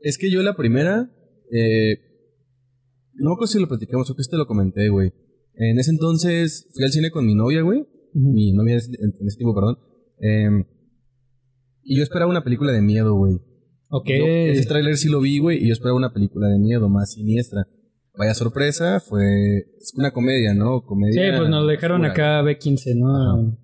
Es 0.00 0.16
que 0.16 0.30
yo 0.30 0.42
la 0.42 0.56
primera. 0.56 1.10
Eh, 1.52 1.98
no 3.14 3.30
me 3.30 3.34
acuerdo 3.34 3.46
si 3.52 3.60
lo 3.60 3.68
platicamos 3.68 4.10
o 4.10 4.14
que 4.14 4.22
este 4.22 4.36
lo 4.38 4.46
comenté, 4.46 4.88
güey. 4.88 5.12
En 5.54 5.78
ese 5.78 5.90
entonces 5.90 6.70
fui 6.74 6.84
al 6.84 6.92
cine 6.92 7.10
con 7.10 7.26
mi 7.26 7.34
novia, 7.34 7.60
güey. 7.62 7.84
Mi 8.14 8.52
novia 8.52 8.72
en 8.74 8.78
ese 8.78 8.90
en 9.00 9.26
ese 9.26 9.36
tiempo, 9.36 9.54
perdón. 9.54 9.76
Em, 10.20 10.64
y 11.82 11.96
yo 11.96 12.02
esperaba 12.02 12.30
una 12.30 12.42
película 12.44 12.72
de 12.72 12.80
miedo, 12.80 13.14
güey. 13.14 13.34
Ok. 13.90 14.08
Yo 14.08 14.26
ese 14.26 14.66
tráiler 14.66 14.96
sí 14.96 15.08
lo 15.08 15.20
vi, 15.20 15.38
güey, 15.40 15.62
y 15.62 15.66
yo 15.68 15.72
esperaba 15.72 15.96
una 15.96 16.12
película 16.12 16.48
de 16.48 16.58
miedo 16.58 16.88
más 16.88 17.12
siniestra. 17.12 17.66
Vaya 18.18 18.34
sorpresa, 18.34 18.98
fue 19.00 19.58
es 19.80 19.92
una 19.96 20.10
comedia, 20.10 20.52
¿no? 20.52 20.80
Sí, 20.80 20.86
Comedia. 20.88 21.36
pues 21.38 21.48
nos 21.48 21.66
dejaron 21.68 22.04
oscura. 22.04 22.40
acá 22.40 22.48
B15, 22.50 22.96
¿no? 22.96 23.16
Ajá. 23.16 23.56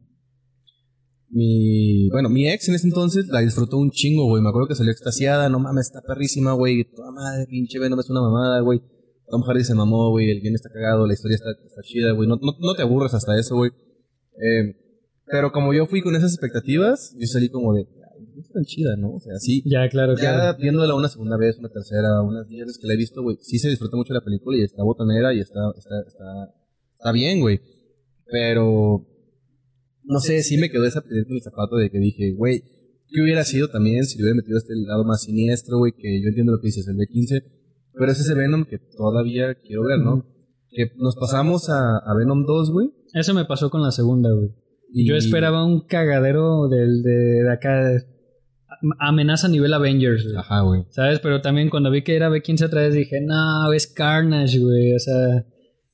Mi, 1.31 2.09
bueno, 2.11 2.29
mi 2.29 2.49
ex 2.49 2.69
en 2.69 2.77
ese 2.77 2.87
entonces 2.87 3.27
la 3.27 3.41
disfrutó 3.41 3.79
un 3.79 3.91
chingo, 3.91 4.27
güey. 4.27 4.41
Me 4.43 4.49
acuerdo 4.51 4.69
que 4.69 4.77
salió 4.77 4.93
extasiada, 4.93 5.49
no 5.49 5.59
mames, 5.59 5.87
está 5.87 6.01
perrísima, 6.03 6.53
güey. 6.53 6.85
Toda 6.85 7.11
madre, 7.11 7.47
pinche 7.49 7.81
Venom 7.81 7.99
es 7.99 8.09
una 8.09 8.21
mamada, 8.21 8.61
güey. 8.61 8.81
Tom 9.29 9.43
Hardy 9.43 9.65
se 9.65 9.75
mamó, 9.75 10.11
güey. 10.11 10.31
El 10.31 10.41
guion 10.41 10.55
está 10.55 10.69
cagado, 10.73 11.07
la 11.09 11.15
historia 11.15 11.35
está, 11.35 11.51
está 11.67 11.83
chida, 11.83 12.13
güey. 12.13 12.29
No, 12.29 12.37
no, 12.37 12.53
no 12.61 12.75
te 12.77 12.83
aburres 12.83 13.15
hasta 13.15 13.37
eso, 13.37 13.57
güey. 13.57 13.73
Eh, 14.41 14.77
pero 15.27 15.51
como 15.51 15.75
yo 15.75 15.87
fui 15.87 16.03
con 16.03 16.15
esas 16.15 16.31
expectativas, 16.33 17.17
yo 17.19 17.27
salí 17.27 17.49
como 17.49 17.73
de, 17.75 17.81
"Ay, 17.81 18.04
no 18.35 18.41
es 18.41 18.51
tan 18.53 18.65
chida, 18.65 18.97
¿no? 18.97 19.15
O 19.15 19.21
sea, 19.21 19.35
sí. 19.39 19.63
Ya, 19.67 19.89
claro, 19.89 20.15
Ya 20.17 20.21
claro. 20.35 20.59
viéndola 20.61 20.95
una 20.95 21.09
segunda 21.09 21.37
vez, 21.37 21.59
una 21.59 21.69
tercera, 21.69 22.21
unas 22.23 22.49
diez 22.49 22.67
veces 22.67 22.79
que 22.81 22.87
la 22.87 22.95
he 22.95 22.97
visto, 22.97 23.23
güey, 23.23 23.37
sí 23.41 23.59
se 23.59 23.69
disfruta 23.69 23.97
mucho 23.97 24.13
la 24.15 24.21
película 24.23 24.57
y 24.57 24.63
está 24.63 24.83
botanera 24.83 25.33
y 25.35 25.41
está, 25.41 25.61
está, 25.77 26.01
está, 26.07 26.55
está 26.97 27.13
bien, 27.13 27.41
güey. 27.41 27.61
Pero, 28.31 29.07
no 30.05 30.21
sé, 30.21 30.43
sí 30.43 30.57
me 30.59 30.71
quedó 30.71 30.85
esa 30.87 31.03
piedrita 31.03 31.31
en 31.31 31.37
el 31.37 31.43
zapato 31.43 31.77
de 31.77 31.91
que 31.91 31.99
dije, 31.99 32.33
güey, 32.33 32.63
¿qué 33.09 33.21
hubiera 33.23 33.45
sido 33.45 33.69
también 33.69 34.05
si 34.05 34.17
le 34.19 34.25
hubiera 34.25 34.37
metido 34.37 34.59
este 34.59 34.75
lado 34.77 35.05
más 35.05 35.23
siniestro, 35.23 35.79
güey? 35.79 35.93
Que 35.93 36.21
yo 36.23 36.29
entiendo 36.29 36.53
lo 36.53 36.61
que 36.61 36.69
dices, 36.69 36.89
el 36.89 36.97
B15, 36.97 37.43
pero 37.99 38.11
es 38.11 38.21
ese 38.21 38.35
Venom 38.35 38.65
que 38.65 38.79
todavía 38.79 39.55
quiero 39.55 39.85
ver, 39.85 40.01
¿no? 40.01 40.27
Que 40.71 40.91
nos 40.97 41.15
pasamos 41.17 41.69
a, 41.71 41.99
a 41.99 42.15
Venom 42.17 42.45
2, 42.45 42.71
güey, 42.73 42.91
Eso 43.13 43.33
me 43.35 43.45
pasó 43.45 43.71
con 43.71 43.83
la 43.83 43.93
segunda, 43.93 44.33
güey. 44.33 44.51
Y- 44.93 45.09
Yo 45.09 45.15
esperaba 45.17 45.65
un 45.65 45.87
cagadero 45.87 46.69
del 46.69 47.03
de, 47.03 47.43
de 47.45 47.53
acá. 47.53 48.03
Amenaza 48.99 49.47
a 49.47 49.51
nivel 49.51 49.73
Avengers, 49.75 50.25
güey. 50.25 50.37
Ajá, 50.37 50.61
güey. 50.61 50.83
¿Sabes? 50.91 51.21
Pero 51.21 51.41
también 51.41 51.71
cuando 51.71 51.91
vi 51.91 52.03
que 52.03 52.17
era 52.17 52.29
B15 52.31 52.67
otra 52.67 52.83
vez 52.83 52.95
dije, 52.95 53.21
no, 53.21 53.73
es 53.73 53.87
Carnage, 53.87 54.59
güey. 54.59 54.93
O 54.95 54.99
sea, 54.99 55.45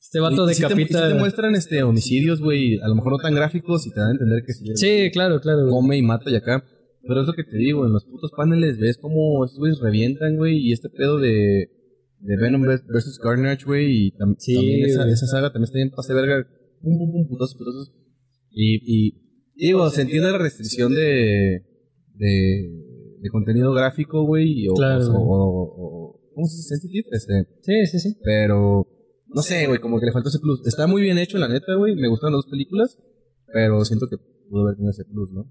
este 0.00 0.20
vato 0.20 0.46
Y- 0.48 0.50
y 0.50 0.54
sí 0.54 0.62
te- 0.62 0.68
decapita. 0.68 1.06
sí 1.08 1.12
te 1.14 1.18
muestran 1.18 1.54
este, 1.54 1.82
homicidios, 1.82 2.40
güey. 2.40 2.80
A 2.80 2.88
lo 2.88 2.94
mejor 2.94 3.12
no 3.12 3.18
tan 3.18 3.34
gráficos 3.34 3.86
y 3.86 3.92
te 3.92 4.00
dan 4.00 4.08
a 4.08 4.12
entender 4.12 4.42
que 4.44 4.52
sí. 4.52 4.64
Sí, 4.74 5.10
claro, 5.12 5.40
claro. 5.40 5.60
güey. 5.62 5.70
come 5.70 5.96
y 5.98 6.02
mata 6.02 6.30
y 6.30 6.36
acá. 6.36 6.64
Pero 7.06 7.22
es 7.22 7.26
lo 7.26 7.32
que 7.32 7.44
te 7.44 7.56
digo, 7.56 7.86
en 7.86 7.92
los 7.92 8.04
putos 8.04 8.30
paneles 8.36 8.78
ves 8.78 8.98
cómo 9.00 9.42
estos 9.44 9.58
güeyes 9.58 9.78
revientan, 9.80 10.36
güey, 10.36 10.58
y 10.58 10.72
este 10.72 10.90
pedo 10.90 11.18
de, 11.18 11.70
de 12.18 12.36
Venom 12.36 12.62
vs- 12.62 12.84
versus 12.86 13.18
Carnage, 13.18 13.64
güey, 13.64 13.90
y 14.08 14.10
tam- 14.12 14.36
Sí, 14.38 14.54
también 14.54 14.84
esa, 14.84 15.26
saga 15.26 15.48
también 15.50 15.64
está 15.64 15.76
bien 15.78 15.90
pase 15.90 16.12
verga, 16.12 16.46
pum, 16.82 16.98
pum, 16.98 17.10
pum, 17.12 17.28
putazos, 17.28 17.54
putazos. 17.56 17.92
Y, 18.50 18.82
y 18.84 19.66
digo, 19.66 19.88
se 19.90 20.02
entiende 20.02 20.30
la 20.30 20.36
restricción 20.38 20.94
de, 20.94 21.62
de, 22.20 23.18
de 23.20 23.30
contenido 23.30 23.72
gráfico, 23.72 24.24
güey, 24.24 24.68
o, 24.68 24.74
Claro, 24.74 25.06
o, 25.12 25.18
o- 25.18 25.74
o- 25.76 26.20
¿cómo 26.34 26.46
se 26.46 26.56
dice? 26.56 26.68
Sensitive, 26.76 27.08
este, 27.12 27.46
Sí, 27.62 27.86
sí, 27.86 27.98
sí. 27.98 28.16
pero 28.22 28.86
no 29.34 29.42
sé, 29.42 29.66
güey, 29.66 29.80
como 29.80 29.98
que 29.98 30.06
le 30.06 30.12
faltó 30.12 30.28
ese 30.28 30.38
plus. 30.38 30.60
Está 30.66 30.86
muy 30.86 31.02
bien 31.02 31.18
hecho, 31.18 31.38
la 31.38 31.48
neta, 31.48 31.74
güey. 31.76 31.94
Me 31.96 32.08
gustaron 32.08 32.32
las 32.34 32.44
dos 32.44 32.50
películas, 32.50 32.98
pero 33.52 33.84
siento 33.84 34.06
que 34.08 34.16
pudo 34.48 34.62
haber 34.62 34.76
tenido 34.76 34.90
ese 34.90 35.04
plus, 35.04 35.32
¿no? 35.32 35.42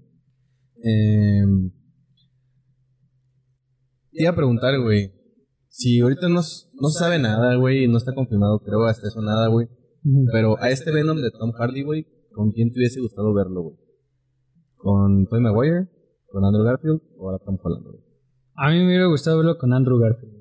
Eh, 0.82 1.44
te 4.12 4.22
iba 4.22 4.30
a 4.30 4.36
preguntar, 4.36 4.78
güey. 4.80 5.12
Si 5.68 6.00
ahorita 6.00 6.28
no, 6.28 6.36
no 6.40 6.88
se 6.88 6.98
sabe 6.98 7.18
nada, 7.18 7.54
güey, 7.56 7.86
no 7.88 7.96
está 7.98 8.12
confirmado, 8.14 8.58
creo, 8.60 8.84
hasta 8.84 9.08
eso 9.08 9.22
nada, 9.22 9.48
güey. 9.48 9.68
Pero 10.32 10.56
a 10.60 10.70
este 10.70 10.90
Venom 10.90 11.18
de 11.20 11.30
Tom 11.30 11.52
Hardy, 11.52 11.82
güey, 11.82 12.06
¿con 12.32 12.50
quién 12.52 12.72
te 12.72 12.78
hubiese 12.80 13.00
gustado 13.00 13.32
verlo, 13.34 13.62
güey? 13.62 13.76
¿Con 14.76 15.26
Tobey 15.26 15.42
Maguire? 15.42 15.88
¿Con 16.30 16.44
Andrew 16.44 16.64
Garfield? 16.64 17.00
¿O 17.18 17.26
ahora 17.30 17.42
Tom 17.44 17.58
Holland, 17.62 17.84
güey? 17.84 17.98
A 18.56 18.68
mí 18.70 18.78
me 18.78 18.86
hubiera 18.86 19.06
gustado 19.06 19.38
verlo 19.38 19.56
con 19.58 19.72
Andrew 19.72 19.98
Garfield. 19.98 20.34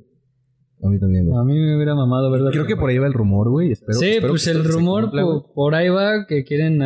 A 0.82 0.88
mí 0.88 1.00
también, 1.00 1.26
güey. 1.28 1.38
A 1.38 1.44
mí 1.44 1.54
me 1.54 1.76
hubiera 1.76 1.94
mamado 1.96 2.32
verlo. 2.32 2.52
Creo 2.52 2.64
con- 2.64 2.68
que 2.68 2.76
por 2.78 2.90
ahí 2.90 2.98
va 2.98 3.08
el 3.08 3.14
rumor, 3.14 3.50
güey. 3.50 3.72
Espero, 3.72 3.98
sí, 4.00 4.06
espero 4.12 4.34
pues 4.34 4.46
que- 4.46 4.52
el 4.52 4.64
rumor 4.64 5.04
cumpla, 5.04 5.24
güey. 5.24 5.40
por, 5.42 5.54
por 5.54 5.76
ahí 5.76 5.90
va 5.90 6.26
que 6.28 6.44
quieren 6.46 6.80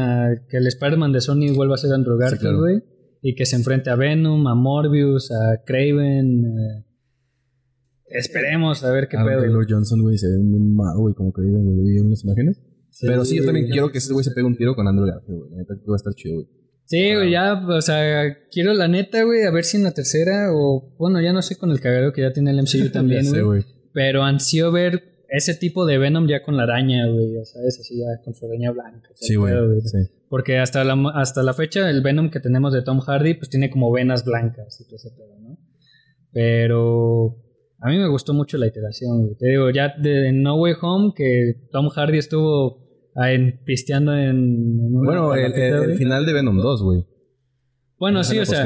que 0.50 0.58
el 0.58 0.68
Spider-Man 0.68 1.12
de 1.12 1.22
Sony 1.22 1.54
vuelva 1.56 1.76
a 1.76 1.78
ser 1.78 1.94
Andrew 1.94 2.18
Garfield, 2.18 2.42
claro. 2.42 2.60
güey. 2.60 2.82
Y 3.22 3.36
que 3.36 3.46
se 3.46 3.56
enfrente 3.56 3.90
a 3.90 3.96
Venom, 3.96 4.46
a 4.48 4.56
Morbius, 4.56 5.32
a 5.32 5.64
Craven. 5.66 6.46
eh. 6.46 6.86
Esperemos 8.08 8.84
a 8.84 8.92
ver 8.92 9.08
qué 9.08 9.18
Aaron 9.18 9.30
pedo. 9.32 9.42
Taylor 9.42 9.66
Johnson, 9.70 10.02
güey, 10.02 10.18
se 10.18 10.28
ve 10.28 10.38
bien 10.38 10.76
mal, 10.76 10.96
güey, 10.98 11.14
como 11.16 11.32
que 11.34 11.42
vi 11.42 11.50
vi 11.50 12.00
unas 12.00 12.24
imágenes. 12.24 12.62
Sí, 12.90 13.08
Pero 13.08 13.26
sí, 13.26 13.38
yo 13.38 13.46
también 13.46 13.66
güey. 13.66 13.72
quiero 13.72 13.92
que 13.92 13.98
ese 13.98 14.14
güey 14.14 14.24
se 14.24 14.32
pegue 14.32 14.46
un 14.46 14.56
tiro 14.56 14.76
con 14.76 14.88
Andrew 14.88 15.08
Garfield, 15.08 15.40
güey. 15.40 15.52
La 15.52 15.58
neta 15.58 15.74
que 15.76 15.88
va 15.88 15.96
a 15.96 15.98
estar 15.98 16.14
chido, 16.14 16.36
güey. 16.36 16.48
Sí, 16.94 17.16
güey, 17.16 17.32
ya, 17.32 17.56
o 17.68 17.82
sea, 17.82 18.38
quiero 18.52 18.72
la 18.76 18.88
neta, 18.88 19.24
güey, 19.24 19.46
a 19.46 19.52
ver 19.52 19.64
si 19.64 19.78
en 19.78 19.84
la 19.84 19.96
tercera 19.96 20.54
o, 20.54 20.94
bueno, 21.00 21.20
ya 21.22 21.34
no 21.34 21.42
sé 21.42 21.58
con 21.58 21.72
el 21.72 21.80
cagadero 21.80 22.14
que 22.14 22.22
ya 22.22 22.32
tiene 22.32 22.52
el 22.52 22.62
MCU 22.62 22.92
también, 22.94 23.26
güey. 23.44 23.66
Pero 23.94 24.22
ansío 24.22 24.72
ver 24.72 25.26
ese 25.28 25.56
tipo 25.56 25.88
de 25.88 25.98
Venom 25.98 26.28
ya 26.28 26.44
con 26.44 26.56
la 26.56 26.64
araña, 26.64 27.08
güey, 27.08 27.36
o 27.36 27.46
sea, 27.46 27.64
así 27.68 27.98
ya 27.98 28.24
con 28.24 28.36
su 28.36 28.46
araña 28.46 28.70
blanca. 28.70 29.10
Sí, 29.16 29.34
güey. 29.34 29.56
Sí. 29.82 29.98
Porque 30.30 30.60
hasta 30.60 30.84
la, 30.84 30.96
hasta 31.16 31.42
la 31.42 31.56
fecha 31.56 31.90
el 31.90 32.04
Venom 32.04 32.30
que 32.30 32.40
tenemos 32.40 32.72
de 32.74 32.84
Tom 32.84 33.00
Hardy 33.00 33.34
pues 33.34 33.50
tiene 33.50 33.72
como 33.72 33.92
venas 33.92 34.24
blancas 34.24 34.80
y 34.80 34.86
todo 34.86 34.98
ese 34.98 35.10
pedo, 35.18 35.40
¿no? 35.40 35.58
Pero 36.32 37.38
a 37.80 37.90
mí 37.90 37.98
me 37.98 38.08
gustó 38.08 38.36
mucho 38.36 38.60
la 38.60 38.68
iteración, 38.68 39.24
güey. 39.24 39.36
Te 39.36 39.50
digo, 39.50 39.72
ya 39.72 39.96
de 39.98 40.32
No 40.32 40.58
Way 40.58 40.76
Home 40.80 41.14
que 41.16 41.56
Tom 41.72 41.90
Hardy 41.90 42.20
estuvo 42.20 42.83
ahí 43.16 43.52
pisteando 43.66 44.16
en, 44.16 44.30
en 44.30 44.94
Bueno, 45.04 45.34
el, 45.36 45.98
final 45.98 46.26
de 46.26 46.34
Venom 46.34 46.58
2, 46.58 46.84
güey. 46.84 47.06
Bueno, 47.98 48.24
sí, 48.24 48.38
o 48.40 48.46
sea, 48.46 48.66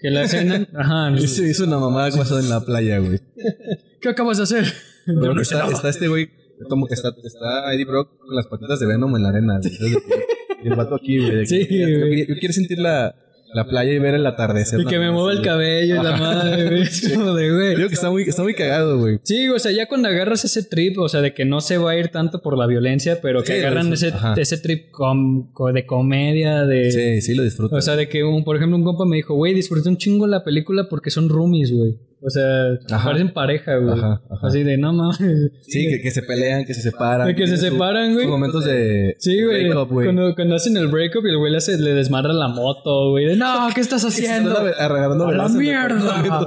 que 0.00 0.10
la 0.10 0.22
escena... 0.24 0.68
Ajá, 0.74 1.10
Hizo, 1.18 1.42
hizo 1.44 1.64
una 1.64 1.78
mamada 1.78 2.10
pasada 2.10 2.40
en 2.40 2.50
la 2.50 2.60
playa, 2.60 2.98
güey. 2.98 3.18
¿qué 4.00 4.08
acabas 4.08 4.36
de 4.38 4.42
hacer? 4.44 4.64
Pero 5.06 5.24
Yo 5.24 5.34
no 5.34 5.40
está, 5.40 5.66
está 5.68 5.88
este 5.88 6.08
güey, 6.08 6.28
como 6.68 6.86
que 6.86 6.94
está, 6.94 7.08
está 7.24 7.72
Eddie 7.72 7.86
Brock 7.86 8.18
con 8.18 8.34
las 8.36 8.46
patitas 8.46 8.78
de 8.80 8.86
Venom 8.86 9.16
en 9.16 9.22
la 9.22 9.28
arena. 9.30 9.56
Entonces, 9.56 9.96
el 10.64 10.74
vato 10.74 10.96
aquí, 10.96 11.18
güey. 11.18 11.46
Sí, 11.46 11.66
yo, 11.70 11.86
güey. 11.86 12.10
quería- 12.10 12.26
yo 12.28 12.34
quiero 12.38 12.52
sentir 12.52 12.78
la, 12.78 13.14
la 13.54 13.66
playa 13.66 13.92
y 13.92 13.98
ver 13.98 14.14
el 14.14 14.26
atardecer. 14.26 14.80
Y 14.80 14.84
que 14.84 14.98
me 14.98 15.10
mueva 15.10 15.32
el 15.32 15.42
cabello 15.42 16.00
y 16.00 16.04
la 16.04 16.16
madre, 16.16 16.64
güey. 16.68 16.82
Es 16.82 17.08
como 17.14 17.34
de, 17.34 17.50
güey. 17.50 17.76
Digo 17.76 17.88
que 17.88 17.94
está 17.94 18.10
muy, 18.10 18.22
está 18.22 18.42
muy 18.42 18.54
cagado, 18.54 18.98
güey. 18.98 19.18
Sí, 19.22 19.48
o 19.48 19.58
sea, 19.58 19.72
ya 19.72 19.86
cuando 19.86 20.08
agarras 20.08 20.44
ese 20.44 20.62
trip, 20.64 20.98
o 20.98 21.08
sea, 21.08 21.20
de 21.20 21.32
que 21.34 21.44
no 21.44 21.60
se 21.60 21.78
va 21.78 21.92
a 21.92 21.96
ir 21.96 22.08
tanto 22.08 22.42
por 22.42 22.56
la 22.58 22.66
violencia, 22.66 23.20
pero 23.22 23.42
que 23.42 23.54
Sí, 23.54 23.58
agarran 23.60 23.88
lo 23.88 23.94
ese. 23.94 24.08
Ajá. 24.08 24.34
ese 24.36 24.58
trip 24.58 24.90
com- 24.90 25.52
co- 25.52 25.72
de 25.72 25.86
comedia, 25.86 26.64
de... 26.66 26.90
Sí, 26.90 27.20
sí 27.22 27.34
lo 27.34 27.42
disfruto. 27.42 27.76
O 27.76 27.80
sea, 27.80 27.96
de 27.96 28.08
que, 28.08 28.24
un, 28.24 28.44
por 28.44 28.56
ejemplo, 28.56 28.76
un 28.76 28.84
compa 28.84 29.04
me 29.06 29.16
dijo, 29.16 29.34
güey, 29.34 29.54
disfruté 29.54 29.88
un 29.88 29.96
chingo 29.96 30.26
la 30.26 30.44
película 30.44 30.88
porque 30.88 31.10
son 31.10 31.28
roomies, 31.28 31.72
güey. 31.72 31.96
O 32.20 32.30
sea, 32.30 32.72
Ajá. 32.90 33.04
parecen 33.04 33.32
pareja, 33.32 33.76
güey. 33.76 33.96
Ajá, 33.96 34.20
ajá. 34.28 34.46
Así 34.48 34.64
de, 34.64 34.76
no 34.76 34.92
mames. 34.92 35.18
Sí, 35.62 35.86
que, 35.88 36.00
que 36.02 36.10
se 36.10 36.22
pelean, 36.22 36.64
que 36.64 36.74
se 36.74 36.82
separan. 36.82 37.26
De 37.28 37.34
que 37.36 37.46
se 37.46 37.56
separan, 37.56 38.14
güey. 38.14 38.26
momentos 38.26 38.64
de 38.64 39.14
Sí, 39.18 39.40
güey. 39.44 39.70
Cuando, 39.72 40.34
cuando 40.34 40.54
hacen 40.56 40.76
el 40.76 40.88
breakup 40.88 41.24
y 41.26 41.30
el 41.30 41.38
güey 41.38 41.52
le, 41.52 41.58
hace- 41.58 41.78
le 41.78 41.94
la 42.34 42.48
moto, 42.48 43.10
güey. 43.10 43.26
de, 43.26 43.36
No, 43.36 43.68
¿qué 43.74 43.80
estás 43.80 44.04
haciendo? 44.04 44.50
están 44.50 44.90
agarrando 44.90 45.26
¡A 45.28 45.32
la 45.32 45.48
mierda! 45.48 46.46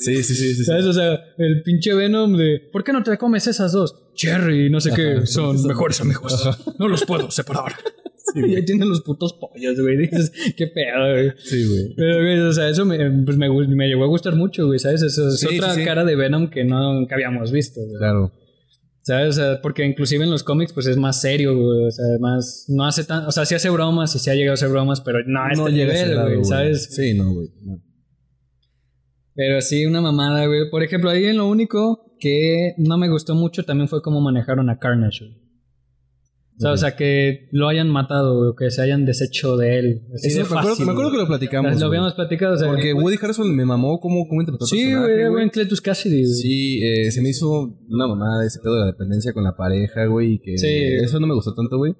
Sí, 0.00 0.22
sí, 0.22 0.34
sí, 0.36 0.50
sí. 0.50 0.54
sí. 0.54 0.64
¿Sabes? 0.64 0.84
O 0.86 0.92
sea, 0.92 1.18
el 1.38 1.60
pinche 1.64 1.92
Venom 1.92 2.36
de 2.36 2.60
¿Por 2.72 2.84
qué 2.84 2.92
no 2.92 3.02
te 3.02 3.18
comes 3.18 3.48
esas 3.48 3.72
dos? 3.72 3.96
Cherry, 4.14 4.70
no 4.70 4.80
sé 4.80 4.92
qué, 4.94 5.26
son 5.26 5.60
mejores 5.66 6.00
amigos. 6.00 6.48
No 6.78 6.86
los 6.86 7.04
puedo 7.04 7.30
separar. 7.32 7.72
Y 8.34 8.54
ahí 8.54 8.64
tienen 8.64 8.88
los 8.88 9.02
putos 9.02 9.34
pollos, 9.34 9.80
güey. 9.80 9.96
Dices, 9.96 10.32
qué 10.56 10.66
pedo, 10.66 11.12
güey. 11.12 11.32
Sí, 11.38 11.66
güey. 11.66 11.94
Pero, 11.96 12.22
güey, 12.22 12.38
o 12.40 12.52
sea, 12.52 12.68
eso 12.68 12.84
me, 12.84 12.96
pues 13.24 13.36
me, 13.36 13.48
me 13.48 13.88
llegó 13.88 14.04
a 14.04 14.08
gustar 14.08 14.34
mucho, 14.36 14.66
güey, 14.66 14.78
¿sabes? 14.78 15.02
Eso 15.02 15.28
es 15.28 15.40
Sí, 15.40 15.58
otra 15.58 15.74
sí, 15.74 15.80
sí. 15.80 15.86
cara 15.86 16.04
de 16.04 16.16
Venom 16.16 16.50
que 16.50 16.64
no 16.64 16.94
nunca 16.94 17.14
habíamos 17.14 17.52
visto, 17.52 17.80
güey. 17.80 17.98
Claro. 17.98 18.32
¿Sabes? 19.02 19.28
O 19.30 19.32
sea, 19.32 19.62
porque 19.62 19.86
inclusive 19.86 20.22
en 20.24 20.30
los 20.30 20.42
cómics, 20.42 20.72
pues 20.74 20.86
es 20.86 20.98
más 20.98 21.20
serio, 21.20 21.56
güey. 21.56 21.86
O 21.86 21.90
sea, 21.90 22.04
más. 22.20 22.66
No 22.68 22.84
hace 22.84 23.04
tan. 23.04 23.24
O 23.26 23.32
sea, 23.32 23.46
sí 23.46 23.54
hace 23.54 23.70
bromas 23.70 24.14
y 24.14 24.18
sí 24.18 24.28
ha 24.28 24.34
llegado 24.34 24.52
a 24.52 24.54
hacer 24.54 24.68
bromas, 24.68 25.00
pero 25.00 25.20
no 25.26 25.42
a 25.44 25.48
este 25.52 25.72
llega 25.72 25.94
ese 25.94 26.08
nivel, 26.08 26.24
güey, 26.34 26.44
¿sabes? 26.44 26.94
Sí, 26.94 27.14
no, 27.14 27.32
güey. 27.32 27.48
no. 27.62 27.82
Pero 29.34 29.60
sí, 29.62 29.86
una 29.86 30.00
mamada, 30.00 30.46
güey. 30.46 30.68
Por 30.68 30.82
ejemplo, 30.82 31.08
ahí 31.10 31.24
en 31.24 31.38
lo 31.38 31.46
único 31.46 32.16
que 32.18 32.74
no 32.76 32.98
me 32.98 33.08
gustó 33.08 33.34
mucho 33.34 33.64
también 33.64 33.88
fue 33.88 34.02
cómo 34.02 34.20
manejaron 34.20 34.68
a 34.68 34.78
Carnage, 34.78 35.24
güey. 35.24 35.37
O 36.58 36.60
sea, 36.60 36.72
o 36.72 36.76
sea, 36.76 36.96
que 36.96 37.48
lo 37.52 37.68
hayan 37.68 37.88
matado, 37.88 38.36
güey, 38.36 38.50
o 38.50 38.54
que 38.56 38.70
se 38.72 38.82
hayan 38.82 39.04
deshecho 39.04 39.56
de 39.56 39.78
él. 39.78 40.02
Así 40.12 40.30
de 40.30 40.40
me, 40.40 40.42
acuerdo, 40.42 40.76
me 40.84 40.90
acuerdo 40.90 41.10
que 41.10 41.16
güey. 41.16 41.20
lo 41.22 41.26
platicamos. 41.28 41.70
Lo 41.72 41.76
güey. 41.76 41.86
habíamos 41.86 42.14
platicado, 42.14 42.54
o 42.54 42.56
sea. 42.58 42.68
Porque 42.68 42.92
Woody 42.94 43.16
Harrelson 43.16 43.54
me 43.54 43.64
mamó 43.64 44.00
cómo, 44.00 44.26
cómo 44.28 44.40
interpretó 44.40 44.66
Sí, 44.66 44.92
güey, 44.92 45.28
buen 45.30 45.50
Cletus 45.50 45.80
Cassidy, 45.80 46.22
güey. 46.22 46.32
Sí, 46.34 46.80
eh, 46.82 47.10
se 47.12 47.22
me 47.22 47.28
hizo 47.30 47.48
una 47.88 48.08
mamada 48.08 48.44
ese 48.44 48.58
pedo 48.60 48.74
de 48.74 48.80
la 48.80 48.86
dependencia 48.86 49.32
con 49.32 49.44
la 49.44 49.56
pareja, 49.56 50.06
güey, 50.06 50.32
y 50.34 50.38
que 50.40 50.58
Sí. 50.58 50.66
eso 51.04 51.20
no 51.20 51.26
me 51.28 51.34
gustó 51.34 51.54
tanto, 51.54 51.78
güey. 51.78 51.94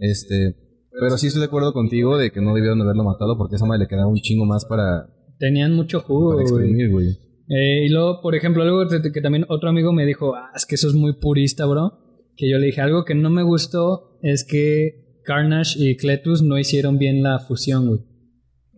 Este, 0.00 0.54
pero 1.00 1.18
sí 1.18 1.26
estoy 1.26 1.40
de 1.40 1.46
acuerdo 1.46 1.72
contigo 1.72 2.16
de 2.16 2.30
que 2.30 2.40
no 2.40 2.54
debieron 2.54 2.80
haberlo 2.80 3.04
matado 3.04 3.36
porque 3.36 3.56
esa 3.56 3.66
madre 3.66 3.80
le 3.84 3.88
quedaba 3.88 4.06
un 4.08 4.16
chingo 4.16 4.44
más 4.46 4.64
para, 4.64 5.06
Tenían 5.38 5.74
mucho 5.74 6.00
jugo, 6.00 6.30
para 6.36 6.48
güey. 6.48 6.64
exprimir, 6.64 6.90
güey. 6.90 7.08
Eh, 7.50 7.86
y 7.86 7.88
luego, 7.90 8.20
por 8.22 8.34
ejemplo, 8.34 8.62
algo 8.62 8.86
que, 8.88 9.12
que 9.12 9.20
también 9.20 9.44
otro 9.48 9.68
amigo 9.68 9.92
me 9.92 10.04
dijo, 10.06 10.34
ah, 10.34 10.50
es 10.56 10.66
que 10.66 10.74
eso 10.76 10.88
es 10.88 10.94
muy 10.94 11.14
purista, 11.20 11.64
bro. 11.66 11.92
Que 12.38 12.48
yo 12.50 12.56
le 12.58 12.66
dije, 12.66 12.80
algo 12.80 13.04
que 13.04 13.14
no 13.14 13.28
me 13.28 13.42
gustó 13.42 14.18
es 14.22 14.44
que 14.44 15.20
Carnage 15.24 15.74
y 15.78 15.96
Cletus 15.96 16.40
no 16.42 16.56
hicieron 16.58 16.96
bien 16.96 17.22
la 17.22 17.38
fusión, 17.40 17.86
güey. 17.88 18.00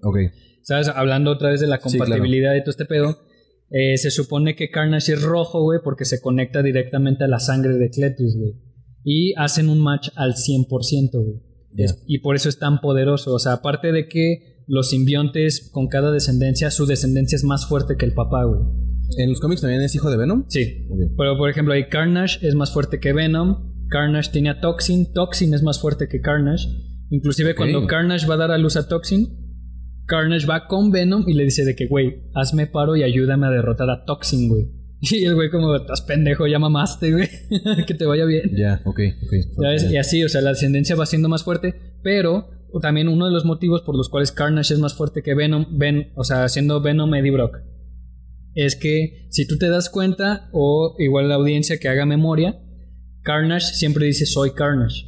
Ok. 0.03 0.17
¿Sabes? 0.63 0.89
Hablando 0.89 1.31
otra 1.31 1.51
vez 1.51 1.61
de 1.61 1.67
la 1.69 1.77
Sí, 1.77 1.83
claro. 1.97 2.07
compatibilidad 2.11 2.53
de 2.55 2.61
todo 2.63 2.71
este 2.71 2.87
pedo. 2.87 3.19
eh, 3.73 3.97
se 3.99 4.11
supone 4.11 4.57
que 4.57 4.69
Carnage 4.71 5.13
es 5.13 5.23
rojo, 5.23 5.63
güey, 5.63 5.79
porque 5.85 6.05
se 6.05 6.21
conecta 6.21 6.61
directamente 6.63 7.23
a 7.23 7.29
la 7.29 7.39
sangre 7.39 7.75
de 7.75 7.89
Cletus, 7.91 8.37
güey. 8.37 8.55
Y 9.05 9.33
hacen 9.37 9.69
un 9.69 9.79
match 9.79 10.09
al 10.17 10.35
100%, 10.35 11.11
güey. 11.23 11.41
Y 12.09 12.19
por 12.19 12.35
eso 12.35 12.49
es 12.49 12.59
tan 12.59 12.81
poderoso. 12.81 13.33
O 13.33 13.39
sea, 13.39 13.53
aparte 13.53 13.93
de 13.93 14.09
que 14.09 14.65
los 14.67 14.91
simbiontes 14.91 15.71
con 15.73 15.87
cada 15.87 16.11
descendencia, 16.11 16.71
su 16.73 16.85
descendencia 16.87 17.37
es 17.37 17.45
más 17.45 17.67
fuerte 17.69 17.95
que 17.97 18.07
el 18.07 18.13
papá, 18.13 18.43
güey. 18.45 18.61
¿En 19.19 19.31
los 19.31 19.41
cómics 19.41 19.61
también 19.61 19.83
es 19.83 19.95
hijo 19.95 20.11
de 20.11 20.17
Venom? 20.17 20.45
Sí. 20.49 20.87
Pero 21.17 21.37
por 21.37 21.51
ejemplo, 21.51 21.75
ahí 21.75 21.89
Carnage 21.89 22.47
es 22.47 22.55
más 22.55 22.73
fuerte 22.73 23.01
que 23.01 23.13
Venom. 23.13 23.89
Carnage 23.89 24.31
tenía 24.33 24.61
Toxin. 24.61 25.13
Toxin 25.13 25.55
es 25.55 25.63
más 25.63 25.81
fuerte 25.81 26.09
que 26.09 26.21
Carnage. 26.21 26.69
Inclusive 27.11 27.55
cuando 27.55 27.87
Carnage 27.87 28.27
va 28.27 28.35
a 28.35 28.39
dar 28.39 28.51
a 28.53 28.59
luz 28.59 28.77
a 28.77 28.87
Toxin, 28.87 29.29
Carnage 30.07 30.47
va 30.47 30.67
con 30.69 30.93
Venom 30.93 31.25
y 31.27 31.35
le 31.35 31.45
dice 31.45 31.65
de 31.65 31.75
que, 31.75 31.87
güey, 31.87 32.23
hazme 32.35 32.67
paro 32.67 32.95
y 32.97 33.03
ayúdame 33.03 33.47
a 33.47 33.51
derrotar 33.51 33.91
a 33.91 34.05
Toxin, 34.05 34.49
güey. 34.49 34.69
Y 35.03 35.25
el 35.25 35.35
güey 35.35 35.51
como, 35.51 35.75
estás 35.75 36.03
pendejo, 36.03 36.47
ya 36.47 36.59
mamaste, 36.59 37.11
güey. 37.11 37.29
que 37.87 37.95
te 37.95 38.05
vaya 38.05 38.27
bien. 38.27 38.51
Ya, 38.55 38.83
ok, 38.85 39.01
ok. 39.25 39.33
¿Sabes? 39.57 39.91
Y 39.91 39.97
así, 39.97 40.23
o 40.23 40.29
sea, 40.29 40.43
la 40.43 40.51
ascendencia 40.51 40.95
va 40.95 41.07
siendo 41.07 41.31
más 41.31 41.43
fuerte, 41.43 41.75
pero 42.03 42.51
también 42.81 43.09
uno 43.09 43.27
de 43.27 43.33
los 43.33 43.45
motivos 43.45 43.83
por 43.83 43.97
los 43.97 44.09
cuales 44.09 44.31
Carnage 44.31 44.75
es 44.75 44.79
más 44.79 44.95
fuerte 44.95 45.23
que 45.23 45.35
Venom, 45.35 45.67
Ven, 45.79 46.13
o 46.15 46.23
sea, 46.23 46.49
siendo 46.49 46.81
Venom 46.81 47.13
Eddie 47.15 47.33
Brock, 47.33 47.59
es 48.55 48.77
que 48.77 49.27
si 49.31 49.47
tú 49.47 49.59
te 49.59 49.69
das 49.69 49.91
cuenta, 49.91 50.49
o 50.53 50.95
igual 50.99 51.29
la 51.29 51.37
audiencia 51.37 51.79
que 51.79 51.89
haga 51.89 52.07
memoria, 52.07 52.59
Carnage 53.23 53.75
siempre 53.75 54.07
dice 54.07 54.27
soy 54.27 54.51
Carnage. 54.53 55.07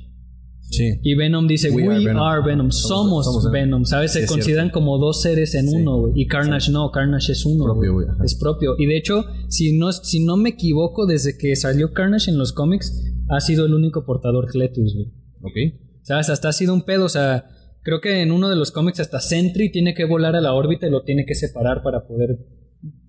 Sí. 0.70 0.90
Y 1.02 1.14
Venom 1.16 1.46
dice, 1.48 1.70
we, 1.70 1.86
We 1.86 1.96
are 2.08 2.18
are, 2.18 2.42
Venom. 2.42 2.70
Somos- 2.70 3.26
Venom. 3.26 3.52
Venom. 3.52 3.84
¿Sabes? 3.84 4.12
Se 4.12 4.22
Sí, 4.22 4.26
consideran 4.26 4.70
como 4.70 4.96
dos 4.96 5.20
seres 5.20 5.54
en 5.54 5.68
Sí. 5.68 5.76
uno, 5.76 5.98
güey. 6.00 6.12
Y 6.16 6.26
Carnage 6.26 6.70
no, 6.72 6.90
Carnage 6.90 7.32
es 7.32 7.44
uno. 7.44 7.64
Propio, 7.64 7.98
ajá. 8.08 8.24
Es 8.24 8.34
propio. 8.36 8.74
Y 8.78 8.86
de 8.86 8.96
hecho, 8.96 9.24
si 9.48 9.76
no, 9.78 9.92
si 9.92 10.24
no 10.24 10.38
me 10.38 10.50
equivoco, 10.50 11.04
desde 11.06 11.36
que 11.36 11.54
salió 11.56 11.92
Carnage 11.92 12.30
en 12.30 12.38
los 12.38 12.52
cómics, 12.54 12.90
ha 13.28 13.40
sido 13.40 13.66
el 13.66 13.74
único 13.74 14.06
portador 14.06 14.46
Cletus, 14.50 14.94
güey. 14.94 15.06
Ok. 15.42 15.74
¿Sabes? 16.04 16.30
Hasta 16.30 16.48
ha 16.48 16.52
sido 16.52 16.72
un 16.72 16.82
pedo, 16.82 17.04
o 17.04 17.08
sea, 17.10 17.44
creo 17.82 18.00
que 18.00 18.22
en 18.22 18.32
uno 18.32 18.48
de 18.48 18.56
los 18.56 18.70
cómics 18.70 18.98
hasta 19.00 19.20
Sentry 19.20 19.70
tiene 19.70 19.92
que 19.92 20.06
volar 20.06 20.36
a 20.36 20.40
la 20.40 20.54
órbita 20.54 20.86
y 20.86 20.90
lo 20.90 21.02
tiene 21.02 21.26
que 21.26 21.34
separar 21.34 21.82
para 21.82 22.06
poder 22.06 22.38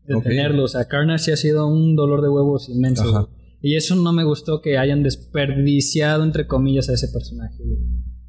detenerlo. 0.08 0.64
O 0.64 0.68
sea, 0.68 0.86
Carnage 0.86 1.24
sí 1.26 1.32
ha 1.32 1.38
sido 1.38 1.68
un 1.68 1.96
dolor 1.96 2.22
de 2.22 2.30
huevos 2.30 2.70
inmenso. 2.70 3.04
Ajá. 3.10 3.30
Y 3.62 3.76
eso 3.76 3.96
no 3.96 4.12
me 4.12 4.24
gustó 4.26 4.62
que 4.62 4.78
hayan 4.78 5.04
desperdiciado, 5.04 6.24
entre 6.24 6.48
comillas, 6.48 6.90
a 6.90 6.94
ese 6.94 7.08
personaje, 7.08 7.58
güey. 7.64 7.80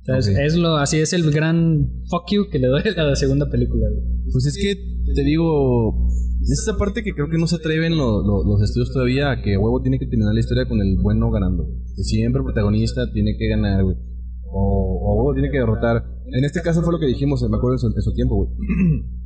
Ok. 0.07 0.27
Es 0.39 0.55
lo, 0.57 0.77
así 0.77 0.99
es 0.99 1.12
el 1.14 1.31
gran 1.31 1.89
fuck 2.11 2.31
you 2.31 2.45
que 2.51 2.59
le 2.59 2.68
doy 2.68 2.83
a 2.97 3.03
la 3.03 3.16
segunda 3.16 3.49
película, 3.51 3.87
güey. 3.91 4.05
Pues 4.31 4.47
es 4.47 4.57
que 4.57 4.77
te 5.14 5.25
digo, 5.25 6.07
es 6.43 6.51
esta 6.61 6.77
parte 6.77 7.03
que 7.03 7.12
creo 7.14 7.31
que 7.31 7.39
no 7.39 7.47
se 7.47 7.57
atreven 7.57 7.97
lo- 7.97 8.22
lo- 8.22 8.45
los 8.45 8.62
estudios 8.62 8.93
todavía 8.93 9.31
a 9.31 9.41
que 9.43 9.57
huevo 9.57 9.81
tiene 9.81 9.99
que 9.99 10.07
terminar 10.07 10.35
la 10.35 10.41
historia 10.41 10.68
con 10.68 10.79
el 10.81 10.99
bueno 11.03 11.31
ganando. 11.31 11.66
Que 11.97 12.03
siempre 12.05 12.41
el 12.41 12.45
protagonista 12.45 13.11
tiene 13.12 13.35
que 13.39 13.49
ganar, 13.49 13.83
güey. 13.83 13.97
O, 14.47 15.01
o 15.11 15.16
huevo 15.16 15.33
tiene 15.33 15.51
que 15.51 15.59
derrotar. 15.59 16.05
En 16.27 16.45
este 16.45 16.61
caso 16.61 16.83
fue 16.83 16.93
lo 16.93 16.99
que 17.01 17.07
dijimos, 17.07 17.43
me 17.51 17.57
acuerdo 17.57 17.75
en 17.75 17.79
su, 17.79 17.87
en 17.89 18.03
su 18.03 18.12
tiempo, 18.12 18.37
güey. 18.37 18.51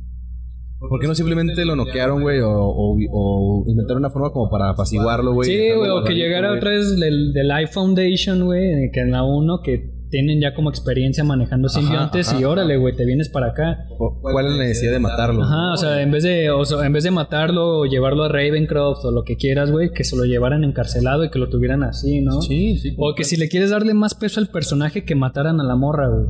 ¿Por 0.87 0.99
qué 0.99 1.07
no 1.07 1.15
simplemente 1.15 1.65
lo 1.65 1.75
noquearon, 1.75 2.21
güey? 2.21 2.39
O, 2.39 2.49
o, 2.51 2.95
o 3.11 3.63
inventaron 3.67 3.99
una 4.01 4.09
forma 4.09 4.31
como 4.31 4.49
para 4.49 4.69
apaciguarlo, 4.69 5.33
güey. 5.33 5.49
Sí, 5.49 5.71
güey, 5.75 5.89
o 5.89 6.03
que 6.03 6.13
llegara 6.15 6.53
otra 6.53 6.71
vez 6.71 6.97
del, 6.99 7.33
del 7.33 7.47
Life 7.47 7.73
Foundation, 7.73 8.45
güey, 8.45 8.89
que 8.93 9.01
en 9.01 9.11
la 9.11 9.23
1 9.23 9.61
que 9.63 9.99
tienen 10.09 10.41
ya 10.41 10.55
como 10.55 10.71
experiencia 10.71 11.23
manejando 11.23 11.69
simbiontes 11.69 12.33
y 12.39 12.43
órale, 12.43 12.77
güey, 12.77 12.95
te 12.95 13.05
vienes 13.05 13.29
para 13.29 13.47
acá. 13.49 13.85
O- 13.99 14.19
¿Cuál 14.21 14.47
es 14.47 14.51
la 14.53 14.57
necesidad 14.57 14.93
de 14.93 14.99
matarlo? 14.99 15.43
Ajá, 15.43 15.73
o 15.73 15.77
sea, 15.77 16.01
en 16.01 16.09
vez 16.11 16.23
de 16.23 16.49
o 16.49 16.65
sea, 16.65 16.83
en 16.83 16.93
vez 16.93 17.03
de 17.03 17.11
matarlo 17.11 17.79
o 17.81 17.85
llevarlo 17.85 18.23
a 18.23 18.29
Ravencroft 18.29 19.05
o 19.05 19.11
lo 19.11 19.23
que 19.23 19.35
quieras, 19.35 19.71
güey, 19.71 19.91
que 19.93 20.03
se 20.03 20.15
lo 20.15 20.23
llevaran 20.25 20.63
encarcelado 20.63 21.25
y 21.25 21.29
que 21.29 21.37
lo 21.37 21.49
tuvieran 21.49 21.83
así, 21.83 22.21
¿no? 22.21 22.41
Sí, 22.41 22.77
sí. 22.77 22.95
O 22.97 23.13
que 23.15 23.23
si 23.23 23.35
le 23.37 23.49
quieres 23.49 23.69
darle 23.69 23.93
más 23.93 24.15
peso 24.15 24.39
al 24.39 24.47
personaje 24.47 25.05
que 25.05 25.13
mataran 25.13 25.59
a 25.59 25.63
la 25.63 25.75
morra, 25.75 26.07
güey. 26.07 26.25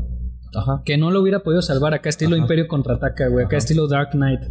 Ajá. 0.56 0.82
Que 0.86 0.98
no 0.98 1.12
lo 1.12 1.22
hubiera 1.22 1.44
podido 1.44 1.62
salvar 1.62 1.94
acá 1.94 2.10
estilo 2.10 2.36
Ajá. 2.36 2.42
Imperio 2.44 2.68
contraataca, 2.68 3.28
güey, 3.28 3.46
acá 3.46 3.56
Ajá. 3.56 3.60
estilo 3.60 3.88
Dark 3.88 4.12
Knight. 4.12 4.42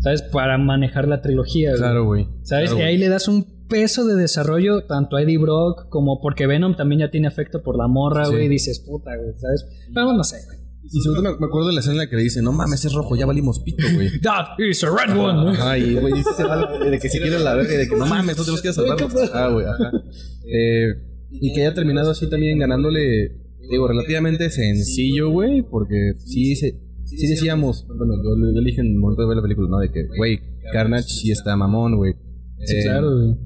¿Sabes? 0.00 0.22
Para 0.22 0.58
manejar 0.58 1.06
la 1.06 1.20
trilogía, 1.20 1.70
güey. 1.70 1.80
Claro, 1.80 2.04
güey. 2.06 2.26
¿Sabes? 2.42 2.70
Claro, 2.70 2.84
y 2.84 2.88
ahí 2.88 2.94
güey. 2.96 2.98
le 2.98 3.08
das 3.08 3.28
un 3.28 3.66
peso 3.68 4.04
de 4.04 4.16
desarrollo 4.16 4.84
tanto 4.86 5.16
a 5.16 5.22
Eddie 5.22 5.38
Brock 5.38 5.88
como 5.88 6.20
porque 6.20 6.46
Venom 6.48 6.74
también 6.76 7.02
ya 7.02 7.10
tiene 7.10 7.28
afecto 7.28 7.62
por 7.62 7.76
la 7.78 7.86
morra, 7.86 8.24
Sí. 8.26 8.32
güey. 8.32 8.46
Y 8.46 8.48
dices, 8.48 8.80
puta, 8.80 9.16
güey, 9.16 9.32
¿sabes? 9.38 9.64
Pero 9.94 10.12
no 10.12 10.24
sé, 10.24 10.38
güey. 10.46 10.58
Y 10.84 11.00
sobre 11.00 11.22
todo 11.22 11.38
me, 11.38 11.46
acuerdo 11.46 11.68
de 11.68 11.74
la 11.74 11.80
escena 11.80 11.92
en 11.94 11.98
la 12.00 12.08
que 12.10 12.16
le 12.16 12.22
dice, 12.22 12.42
no 12.42 12.50
mames, 12.52 12.84
es 12.84 12.92
rojo, 12.92 13.14
ya 13.14 13.24
valimos 13.24 13.60
pito, 13.60 13.84
güey. 13.94 14.10
That 14.22 14.58
is 14.58 14.82
a 14.82 14.88
red 14.90 15.16
one. 15.16 15.52
Ajá, 15.52 15.78
y 15.78 15.94
güey, 15.94 16.12
dice 16.14 16.30
se 16.36 16.42
va 16.44 16.66
de 16.78 16.98
que 16.98 17.08
se 17.08 17.20
quiere 17.20 17.38
la 17.38 17.54
verga 17.54 17.72
y 17.72 17.76
de 17.76 17.88
que 17.88 17.96
no 17.96 18.04
mames, 18.04 18.36
no 18.36 18.42
tenemos 18.42 18.60
que 18.60 18.68
ir 18.68 18.72
a 18.72 18.74
salvarlo. 18.74 19.08
Ah, 19.32 19.48
güey, 19.48 19.66
ajá. 19.66 19.92
Eh, 20.52 20.86
y 21.30 21.54
que 21.54 21.64
haya 21.64 21.72
terminado 21.74 22.10
así 22.10 22.28
también 22.28 22.58
ganándole, 22.58 23.40
digo, 23.70 23.88
relativamente 23.88 24.50
sencillo, 24.50 25.30
güey, 25.30 25.62
porque 25.62 26.12
sí, 26.16 26.54
se, 26.56 26.80
sí 27.04 27.26
decíamos, 27.26 27.86
bueno, 27.86 28.14
yo, 28.22 28.36
yo 28.54 28.60
le 28.60 28.66
dije 28.66 28.80
en 28.80 28.88
el 28.88 28.98
momento 28.98 29.22
de 29.22 29.28
ver 29.28 29.36
la 29.36 29.42
película, 29.42 29.68
¿no? 29.70 29.78
De 29.78 29.90
que, 29.90 30.06
güey, 30.16 30.38
Carnage 30.72 31.08
sí 31.08 31.30
está 31.30 31.56
mamón, 31.56 31.96
güey. 31.96 32.14
Sí, 32.64 32.76
Eh, 32.76 32.82
claro, 32.84 33.14
güey. 33.14 33.36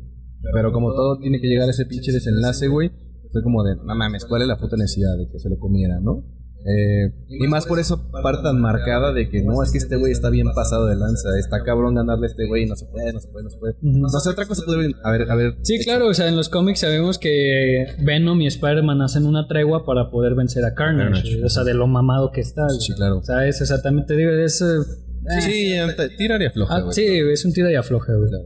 Pero 0.52 0.72
como 0.72 0.92
todo 0.92 1.18
tiene 1.18 1.40
que 1.40 1.48
llegar 1.48 1.66
a 1.66 1.70
ese 1.70 1.86
pinche 1.86 2.12
desenlace, 2.12 2.68
güey, 2.68 2.90
fue 3.32 3.42
como 3.42 3.64
de, 3.64 3.76
no 3.76 3.94
mames, 3.94 4.24
¿cuál 4.24 4.42
es 4.42 4.48
la 4.48 4.58
puta 4.58 4.76
necesidad 4.76 5.16
de 5.18 5.28
que 5.30 5.38
se 5.38 5.48
lo 5.48 5.58
comiera, 5.58 5.98
no? 6.00 6.24
Eh, 6.64 7.12
y 7.28 7.46
más 7.46 7.64
por 7.66 7.78
eso 7.78 8.10
parte 8.10 8.42
tan 8.42 8.60
marcada 8.60 9.12
de 9.12 9.28
que 9.28 9.40
no, 9.42 9.62
es 9.62 9.70
que 9.70 9.78
este 9.78 9.94
güey 9.96 10.10
está 10.10 10.30
bien 10.30 10.48
pasado 10.52 10.86
de 10.86 10.96
lanza, 10.96 11.28
está 11.38 11.62
cabrón 11.62 11.94
ganarle 11.94 12.26
a 12.26 12.30
este 12.30 12.46
güey, 12.46 12.66
no 12.66 12.74
se 12.74 12.86
puede, 12.86 13.12
no 13.12 13.20
se 13.20 13.28
puede, 13.28 13.44
no 13.44 13.50
se 13.50 13.58
puede. 13.58 13.74
Ujú. 13.82 13.98
No 13.98 14.08
sé, 14.08 14.30
otra 14.30 14.46
cosa 14.46 14.64
puede 14.66 14.90
a 15.04 15.10
ver, 15.12 15.30
a 15.30 15.36
ver. 15.36 15.56
Sí, 15.62 15.78
claro, 15.84 16.08
o 16.08 16.14
sea, 16.14 16.26
en 16.28 16.34
los 16.36 16.48
cómics 16.48 16.80
sabemos 16.80 17.18
que 17.18 17.86
Venom 18.04 18.40
y 18.40 18.48
Spider-Man 18.48 19.00
hacen 19.02 19.26
una 19.26 19.46
tregua 19.46 19.86
para 19.86 20.10
poder 20.10 20.34
vencer 20.34 20.64
a 20.64 20.74
Carnage, 20.74 21.44
o 21.44 21.48
sea, 21.48 21.62
de 21.62 21.74
lo 21.74 21.86
mamado 21.86 22.32
que 22.32 22.40
está. 22.40 22.64
güey. 22.64 22.80
Sí, 22.80 22.94
claro. 22.94 23.20
¿Sabes? 23.22 23.60
Exactamente, 23.60 24.16
digo, 24.16 24.30
es... 24.32 24.60
eh, 24.60 24.66
Sí, 25.40 25.50
sí, 25.50 25.74
tiraría 26.18 26.50
floja, 26.52 26.76
ah, 26.76 26.80
güey. 26.82 26.94
sí, 26.94 27.04
es 27.04 27.44
un 27.44 27.52
tira 27.52 27.70
y 27.70 27.74
afloja, 27.74 28.12
güey. 28.14 28.28
Claro. 28.28 28.44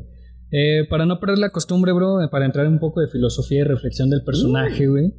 Eh, 0.51 0.85
para 0.89 1.07
no 1.07 1.21
perder 1.21 1.39
la 1.39 1.51
costumbre, 1.51 1.93
bro, 1.93 2.23
eh, 2.23 2.29
para 2.31 2.45
entrar 2.45 2.67
un 2.67 2.81
poco 2.81 3.01
de 3.01 3.09
filosofía 3.09 3.61
y 3.61 3.65
reflexión 3.65 4.11
del 4.11 4.25
personaje, 4.25 4.87
güey. 4.87 5.15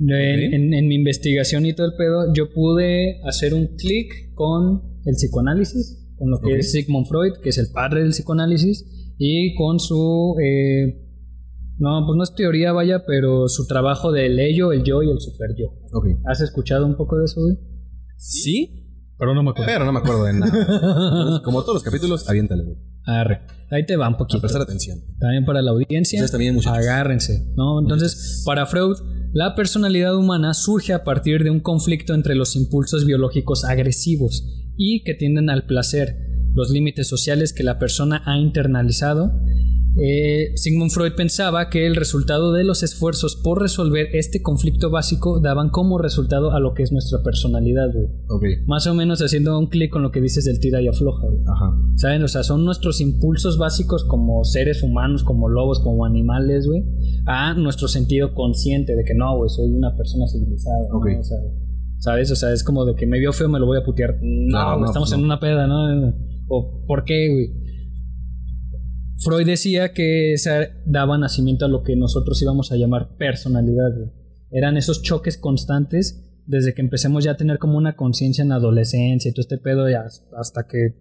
En, 0.00 0.06
Ok. 0.48 0.54
en- 0.54 0.74
en 0.74 0.88
mi 0.88 0.94
investigación 0.94 1.66
y 1.66 1.74
todo 1.74 1.86
el 1.86 1.92
pedo, 1.96 2.32
yo 2.34 2.50
pude 2.52 3.20
hacer 3.24 3.52
un 3.54 3.76
clic 3.76 4.32
con 4.34 4.82
el 5.04 5.14
psicoanálisis, 5.14 6.08
con 6.16 6.30
lo 6.30 6.40
que 6.40 6.56
es 6.58 6.72
Sigmund 6.72 7.06
Freud, 7.06 7.34
que 7.42 7.50
es 7.50 7.58
el 7.58 7.66
padre 7.72 8.00
del 8.02 8.10
psicoanálisis, 8.10 8.84
y 9.18 9.54
con 9.54 9.78
su... 9.78 10.36
eh, 10.42 11.06
no, 11.78 12.04
pues 12.06 12.16
no 12.16 12.24
es 12.24 12.34
teoría, 12.34 12.72
vaya, 12.72 13.04
pero 13.06 13.48
su 13.48 13.66
trabajo 13.66 14.12
del 14.12 14.38
ello, 14.38 14.72
el 14.72 14.84
yo 14.84 15.02
y 15.02 15.10
el 15.10 15.18
super 15.20 15.50
yo. 15.56 15.66
¿Has 16.26 16.40
escuchado 16.42 16.86
un 16.86 16.96
poco 16.96 17.18
de 17.18 17.24
eso, 17.24 17.40
güey? 17.40 17.56
Sí, 18.18 18.86
Pero 19.18 19.34
no 19.34 19.42
me 19.42 19.50
acuerdo. 19.50 19.72
pero 19.72 19.84
no 19.86 19.92
me 19.92 19.98
acuerdo 20.00 20.24
de 20.24 20.32
nada. 20.34 21.40
Como 21.44 21.62
todos 21.62 21.74
los 21.74 21.82
capítulos, 21.82 22.28
aviéntale, 22.28 22.64
güey. 22.64 22.76
Arre. 23.06 23.40
Ahí 23.70 23.86
te 23.86 23.96
va 23.96 24.08
un 24.08 24.14
A 24.14 24.18
poquito. 24.18 24.40
prestar 24.40 24.60
atención. 24.62 24.98
También 25.18 25.44
para 25.46 25.62
la 25.62 25.70
audiencia. 25.70 26.18
Ustedes 26.18 26.32
también, 26.32 26.54
muchachos. 26.54 26.78
Agárrense, 26.78 27.46
¿no? 27.56 27.80
Entonces, 27.80 28.42
para 28.44 28.66
Freud, 28.66 28.96
la 29.32 29.54
personalidad 29.54 30.16
humana 30.16 30.54
surge 30.54 30.92
a 30.92 31.04
partir 31.04 31.44
de 31.44 31.50
un 31.50 31.60
conflicto 31.60 32.14
entre 32.14 32.34
los 32.34 32.56
impulsos 32.56 33.04
biológicos 33.06 33.64
agresivos 33.64 34.44
y 34.76 35.04
que 35.04 35.14
tienden 35.14 35.50
al 35.50 35.66
placer, 35.66 36.16
los 36.52 36.70
límites 36.70 37.06
sociales 37.06 37.52
que 37.52 37.62
la 37.62 37.78
persona 37.78 38.24
ha 38.26 38.38
internalizado. 38.38 39.32
Eh, 39.96 40.52
Sigmund 40.54 40.90
Freud 40.90 41.12
pensaba 41.16 41.68
que 41.68 41.86
el 41.86 41.96
resultado 41.96 42.52
de 42.52 42.64
los 42.64 42.82
esfuerzos 42.82 43.36
por 43.36 43.60
resolver 43.60 44.08
este 44.12 44.40
conflicto 44.40 44.90
básico 44.90 45.40
daban 45.40 45.70
como 45.70 45.98
resultado 45.98 46.52
a 46.52 46.60
lo 46.60 46.74
que 46.74 46.82
es 46.82 46.92
nuestra 46.92 47.22
personalidad, 47.22 47.92
güey. 47.92 48.06
Ok. 48.28 48.66
Más 48.66 48.86
o 48.86 48.94
menos 48.94 49.20
haciendo 49.20 49.58
un 49.58 49.66
clic 49.66 49.90
con 49.90 50.02
lo 50.02 50.10
que 50.10 50.20
dices 50.20 50.44
del 50.44 50.60
tira 50.60 50.80
y 50.80 50.88
afloja, 50.88 51.26
güey. 51.26 51.42
Ajá. 51.46 51.76
¿Saben? 51.96 52.22
O 52.22 52.28
sea, 52.28 52.42
son 52.44 52.64
nuestros 52.64 53.00
impulsos 53.00 53.58
básicos 53.58 54.04
como 54.04 54.44
seres 54.44 54.82
humanos, 54.82 55.24
como 55.24 55.48
lobos, 55.48 55.80
como 55.80 56.04
animales, 56.04 56.66
güey, 56.66 56.84
a 57.26 57.54
nuestro 57.54 57.88
sentido 57.88 58.34
consciente 58.34 58.94
de 58.94 59.04
que 59.04 59.14
no, 59.14 59.36
güey, 59.36 59.50
soy 59.50 59.68
una 59.70 59.96
persona 59.96 60.26
civilizada. 60.28 60.88
¿no? 60.88 60.98
Ok. 60.98 61.06
O 61.18 61.24
sea, 61.24 61.38
¿Sabes? 61.98 62.30
O 62.30 62.36
sea, 62.36 62.52
es 62.52 62.64
como 62.64 62.86
de 62.86 62.94
que 62.94 63.06
me 63.06 63.18
vio 63.18 63.30
feo, 63.32 63.48
me 63.48 63.58
lo 63.58 63.66
voy 63.66 63.78
a 63.78 63.84
putear. 63.84 64.16
No, 64.22 64.68
güey, 64.70 64.80
no, 64.80 64.86
estamos 64.86 65.12
en 65.12 65.20
no. 65.20 65.26
una 65.26 65.38
peda, 65.38 65.66
¿no? 65.66 66.14
¿O 66.48 66.84
por 66.86 67.04
qué, 67.04 67.28
güey? 67.28 67.59
Freud 69.22 69.46
decía 69.46 69.92
que 69.92 70.32
esa 70.32 70.68
daba 70.86 71.18
nacimiento 71.18 71.66
a 71.66 71.68
lo 71.68 71.82
que 71.82 71.94
nosotros 71.96 72.40
íbamos 72.42 72.72
a 72.72 72.76
llamar 72.76 73.16
personalidad, 73.16 73.94
güey. 73.94 74.10
Eran 74.50 74.76
esos 74.76 75.02
choques 75.02 75.36
constantes 75.36 76.42
desde 76.46 76.74
que 76.74 76.80
empecemos 76.80 77.22
ya 77.22 77.32
a 77.32 77.36
tener 77.36 77.58
como 77.58 77.78
una 77.78 77.94
conciencia 77.94 78.42
en 78.42 78.48
la 78.48 78.56
adolescencia 78.56 79.28
y 79.28 79.32
todo 79.32 79.42
este 79.42 79.58
pedo 79.58 79.88
ya 79.88 80.06
hasta 80.36 80.66
que 80.66 80.94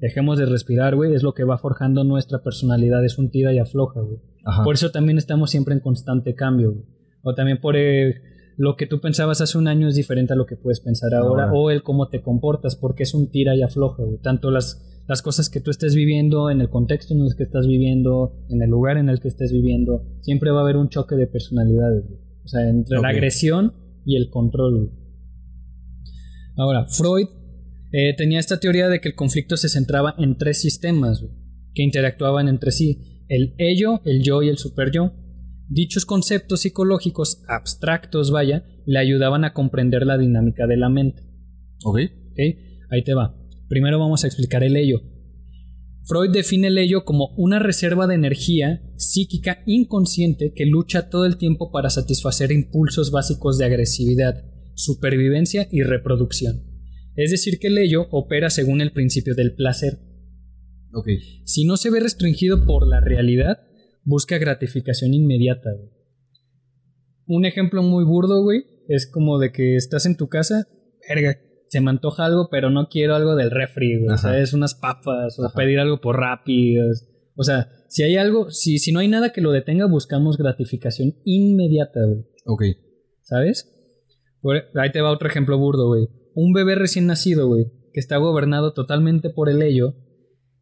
dejemos 0.00 0.38
de 0.38 0.46
respirar, 0.46 0.96
güey, 0.96 1.14
es 1.14 1.22
lo 1.22 1.34
que 1.34 1.44
va 1.44 1.58
forjando 1.58 2.04
nuestra 2.04 2.42
personalidad, 2.42 3.04
es 3.04 3.18
un 3.18 3.30
tira 3.30 3.52
y 3.52 3.58
afloja, 3.58 4.00
güey. 4.00 4.18
Ajá. 4.44 4.64
Por 4.64 4.74
eso 4.74 4.90
también 4.90 5.18
estamos 5.18 5.50
siempre 5.50 5.74
en 5.74 5.80
constante 5.80 6.34
cambio, 6.34 6.72
güey. 6.72 6.84
O 7.22 7.34
también 7.34 7.60
por 7.60 7.76
eh, 7.76 8.22
lo 8.56 8.76
que 8.76 8.86
tú 8.86 9.00
pensabas 9.00 9.40
hace 9.40 9.58
un 9.58 9.68
año 9.68 9.88
es 9.88 9.94
diferente 9.94 10.32
a 10.32 10.36
lo 10.36 10.46
que 10.46 10.56
puedes 10.56 10.80
pensar 10.80 11.14
ahora, 11.14 11.44
Ahora. 11.44 11.52
o 11.52 11.70
el 11.70 11.82
cómo 11.82 12.08
te 12.08 12.22
comportas, 12.22 12.76
porque 12.76 13.02
es 13.02 13.14
un 13.14 13.30
tira 13.30 13.54
y 13.54 13.62
afloja, 13.62 14.02
güey. 14.02 14.18
Tanto 14.18 14.50
las, 14.50 14.97
las 15.08 15.22
cosas 15.22 15.48
que 15.48 15.60
tú 15.60 15.70
estés 15.70 15.94
viviendo, 15.94 16.50
en 16.50 16.60
el 16.60 16.68
contexto 16.68 17.14
en 17.14 17.22
el 17.22 17.34
que 17.34 17.42
estás 17.42 17.66
viviendo, 17.66 18.44
en 18.50 18.62
el 18.62 18.68
lugar 18.68 18.98
en 18.98 19.08
el 19.08 19.20
que 19.20 19.28
estés 19.28 19.50
viviendo, 19.50 20.04
siempre 20.20 20.50
va 20.50 20.60
a 20.60 20.62
haber 20.62 20.76
un 20.76 20.90
choque 20.90 21.16
de 21.16 21.26
personalidades, 21.26 22.04
güey. 22.06 22.20
O 22.44 22.48
sea, 22.48 22.68
entre 22.68 23.00
la 23.00 23.08
agresión 23.08 23.72
y 24.04 24.16
el 24.16 24.28
control, 24.28 24.74
güey. 24.76 24.98
Ahora, 26.56 26.86
Freud 26.86 27.26
eh, 27.90 28.14
tenía 28.16 28.38
esta 28.38 28.60
teoría 28.60 28.88
de 28.88 29.00
que 29.00 29.08
el 29.08 29.14
conflicto 29.14 29.56
se 29.56 29.70
centraba 29.70 30.14
en 30.18 30.36
tres 30.36 30.60
sistemas 30.60 31.22
güey, 31.22 31.32
que 31.74 31.82
interactuaban 31.82 32.46
entre 32.48 32.70
sí: 32.70 33.24
el 33.28 33.54
ello, 33.56 34.02
el 34.04 34.22
yo 34.22 34.42
y 34.42 34.48
el 34.48 34.58
super 34.58 34.90
yo. 34.90 35.14
Dichos 35.70 36.04
conceptos 36.04 36.60
psicológicos 36.60 37.42
abstractos, 37.48 38.30
vaya, 38.30 38.66
le 38.84 38.98
ayudaban 38.98 39.44
a 39.44 39.54
comprender 39.54 40.04
la 40.04 40.18
dinámica 40.18 40.66
de 40.66 40.76
la 40.76 40.90
mente. 40.90 41.22
Ok. 41.84 41.98
¿ok? 42.32 42.38
Ahí 42.90 43.04
te 43.04 43.14
va. 43.14 43.37
Primero 43.68 43.98
vamos 43.98 44.24
a 44.24 44.26
explicar 44.26 44.64
el 44.64 44.76
ello. 44.76 45.02
Freud 46.04 46.30
define 46.30 46.68
el 46.68 46.78
ello 46.78 47.04
como 47.04 47.34
una 47.36 47.58
reserva 47.58 48.06
de 48.06 48.14
energía 48.14 48.82
psíquica 48.96 49.62
inconsciente 49.66 50.54
que 50.54 50.64
lucha 50.64 51.10
todo 51.10 51.26
el 51.26 51.36
tiempo 51.36 51.70
para 51.70 51.90
satisfacer 51.90 52.50
impulsos 52.50 53.10
básicos 53.10 53.58
de 53.58 53.66
agresividad, 53.66 54.42
supervivencia 54.74 55.68
y 55.70 55.82
reproducción. 55.82 56.64
Es 57.14 57.30
decir, 57.30 57.58
que 57.58 57.66
el 57.66 57.76
ello 57.76 58.06
opera 58.10 58.48
según 58.48 58.80
el 58.80 58.92
principio 58.92 59.34
del 59.34 59.54
placer. 59.54 59.98
Ok. 60.94 61.08
Si 61.44 61.64
no 61.66 61.76
se 61.76 61.90
ve 61.90 62.00
restringido 62.00 62.64
por 62.64 62.86
la 62.86 63.00
realidad, 63.00 63.58
busca 64.04 64.38
gratificación 64.38 65.12
inmediata. 65.12 65.70
güey. 65.76 65.90
Un 67.26 67.44
ejemplo 67.44 67.82
muy 67.82 68.04
burdo, 68.04 68.42
güey, 68.42 68.64
es 68.88 69.06
como 69.06 69.38
de 69.38 69.52
que 69.52 69.76
estás 69.76 70.06
en 70.06 70.16
tu 70.16 70.28
casa, 70.28 70.66
verga, 71.06 71.38
se 71.68 71.80
me 71.80 71.90
antoja 71.90 72.24
algo, 72.24 72.48
pero 72.50 72.70
no 72.70 72.88
quiero 72.88 73.14
algo 73.14 73.36
del 73.36 73.50
refri, 73.50 73.98
güey. 73.98 74.14
O 74.14 74.18
sea, 74.18 74.38
es 74.38 74.52
unas 74.52 74.74
papas, 74.74 75.38
o 75.38 75.46
Ajá. 75.46 75.54
pedir 75.54 75.78
algo 75.78 76.00
por 76.00 76.18
rápidas. 76.18 77.08
O 77.36 77.44
sea, 77.44 77.68
si 77.88 78.02
hay 78.02 78.16
algo, 78.16 78.50
si, 78.50 78.78
si 78.78 78.92
no 78.92 79.00
hay 79.00 79.08
nada 79.08 79.32
que 79.32 79.40
lo 79.40 79.52
detenga, 79.52 79.86
buscamos 79.86 80.36
gratificación 80.36 81.14
inmediata, 81.24 82.00
güey. 82.04 82.24
Ok. 82.46 82.62
¿Sabes? 83.22 83.70
Por- 84.40 84.64
ahí 84.74 84.92
te 84.92 85.00
va 85.00 85.10
otro 85.12 85.28
ejemplo 85.28 85.58
burdo, 85.58 85.86
güey. 85.88 86.08
Un 86.34 86.52
bebé 86.52 86.74
recién 86.74 87.06
nacido, 87.06 87.48
güey, 87.48 87.66
que 87.92 88.00
está 88.00 88.16
gobernado 88.16 88.72
totalmente 88.72 89.30
por 89.30 89.48
el 89.48 89.60
ello, 89.62 89.94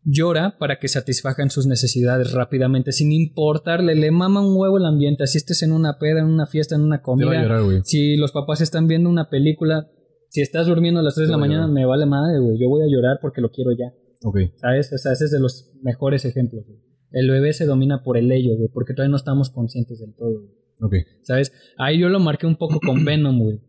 llora 0.02 0.57
para 0.59 0.78
que 0.78 0.88
satisfagan 0.88 1.50
sus 1.50 1.66
necesidades 1.66 2.32
rápidamente, 2.32 2.92
sin 2.92 3.12
importarle, 3.12 3.94
le 3.94 4.11
mama 4.11 4.40
un 4.40 4.57
huevo 4.57 4.78
el 4.78 4.86
ambiente, 4.86 5.24
así 5.24 5.36
estés 5.38 5.62
en 5.62 5.72
una 5.72 5.98
peda, 5.98 6.20
en 6.20 6.26
una 6.26 6.46
fiesta, 6.46 6.76
en 6.76 6.82
una 6.82 7.02
comida, 7.02 7.42
llorar, 7.42 7.82
si 7.84 8.16
los 8.16 8.32
papás 8.32 8.61
están 8.61 8.86
viendo 8.86 9.11
una 9.11 9.28
película, 9.28 9.90
si 10.37 10.43
estás 10.43 10.66
durmiendo 10.66 11.01
a 11.01 11.03
las 11.03 11.14
3 11.14 11.28
de 11.28 11.32
la 11.32 11.39
mañana, 11.39 11.62
llorar. 11.62 11.74
me 11.74 11.87
vale 11.87 12.07
madre, 12.07 12.39
güey, 12.41 12.59
yo 12.59 12.68
voy 12.68 12.82
a 12.82 12.87
llorar 12.93 13.18
porque 13.20 13.41
lo 13.41 13.51
quiero 13.51 13.72
ya, 13.72 13.93
Ok. 14.24 14.39
¿sabes? 14.57 14.93
O 14.93 14.99
sea, 14.99 15.12
ese 15.12 15.24
es 15.26 15.30
de 15.30 15.41
los 15.41 15.72
mejores 15.82 16.24
ejemplos, 16.24 16.64
güey. 16.66 16.78
El 17.12 17.30
bebé 17.30 17.53
se 17.53 17.66
domina 17.66 18.03
por 18.03 18.16
el 18.18 18.30
ello, 18.30 18.57
güey, 18.57 18.68
porque 18.72 18.93
todavía 18.95 19.11
no 19.11 19.16
estamos 19.16 19.51
conscientes 19.51 19.99
del 20.01 20.14
todo, 20.14 20.41
güey. 20.41 20.51
Ok. 20.82 20.95
¿Sabes? 21.22 21.53
Ahí 21.78 21.99
yo 21.99 22.09
lo 22.11 22.20
marqué 22.20 22.47
un 22.47 22.57
poco 22.57 22.78
con 22.80 23.05
Venom, 23.07 23.39
güey. 23.41 23.61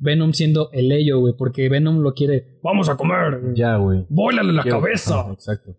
Venom 0.00 0.32
siendo 0.32 0.70
el 0.72 0.92
ello, 0.92 1.18
güey, 1.20 1.34
porque 1.36 1.68
Venom 1.68 2.00
lo 2.00 2.12
quiere. 2.14 2.58
¡Vamos 2.62 2.88
a 2.88 2.96
comer! 2.96 3.40
güey. 3.40 3.54
Ya, 3.54 3.76
güey. 3.76 4.06
¡Bólale 4.08 4.52
la 4.52 4.62
Quiero- 4.62 4.80
cabeza! 4.80 5.26
Exacto. 5.32 5.76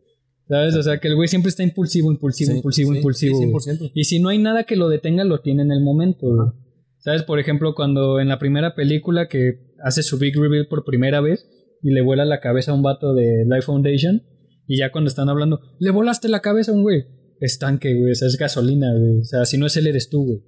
¿Sabes? 0.47 0.75
O 0.75 0.81
sea, 0.83 0.99
que 0.99 1.07
el 1.07 1.15
güey 1.15 1.27
siempre 1.27 1.49
está 1.49 1.61
impulsivo, 1.63 2.11
impulsivo, 2.11 2.49
Sí, 2.51 2.57
impulsivo, 2.57 2.91
sí, 2.91 2.97
impulsivo. 2.97 3.37
sí, 3.37 3.45
güey. 3.45 3.77
100%. 3.77 3.91
Y 3.93 4.03
si 4.05 4.19
no 4.19 4.29
hay 4.29 4.39
nada 4.39 4.63
que 4.63 4.75
lo 4.75 4.89
detenga, 4.89 5.23
lo 5.23 5.41
tiene 5.41 5.61
en 5.61 5.71
el 5.71 5.81
momento, 5.83 6.27
güey. 6.27 6.49
¿Sabes? 6.97 7.23
Por 7.23 7.39
ejemplo, 7.39 7.75
cuando 7.75 8.19
en 8.19 8.27
la 8.29 8.39
primera 8.39 8.73
película 8.75 9.27
que 9.29 9.68
hace 9.83 10.03
su 10.03 10.17
big 10.17 10.35
reveal 10.39 10.67
por 10.67 10.83
primera 10.85 11.21
vez 11.21 11.47
y 11.81 11.91
le 11.91 12.01
vuela 12.01 12.25
la 12.25 12.39
cabeza 12.39 12.71
a 12.71 12.75
un 12.75 12.81
vato 12.83 13.13
de 13.13 13.45
Life 13.45 13.63
Foundation 13.63 14.23
y 14.67 14.77
ya 14.79 14.91
cuando 14.91 15.07
están 15.07 15.29
hablando, 15.29 15.59
le 15.79 15.91
volaste 15.91 16.29
la 16.29 16.41
cabeza 16.41 16.71
a 16.71 16.75
un 16.75 16.83
güey. 16.83 17.05
Es 17.41 17.57
tanque, 17.57 17.95
güey. 17.95 18.11
O 18.11 18.15
sea, 18.15 18.27
es 18.27 18.37
gasolina, 18.37 18.93
güey. 18.93 19.19
O 19.19 19.23
sea, 19.23 19.45
si 19.45 19.57
no 19.57 19.65
es 19.65 19.77
él, 19.77 19.87
eres 19.87 20.09
tú, 20.09 20.25
güey. 20.25 20.39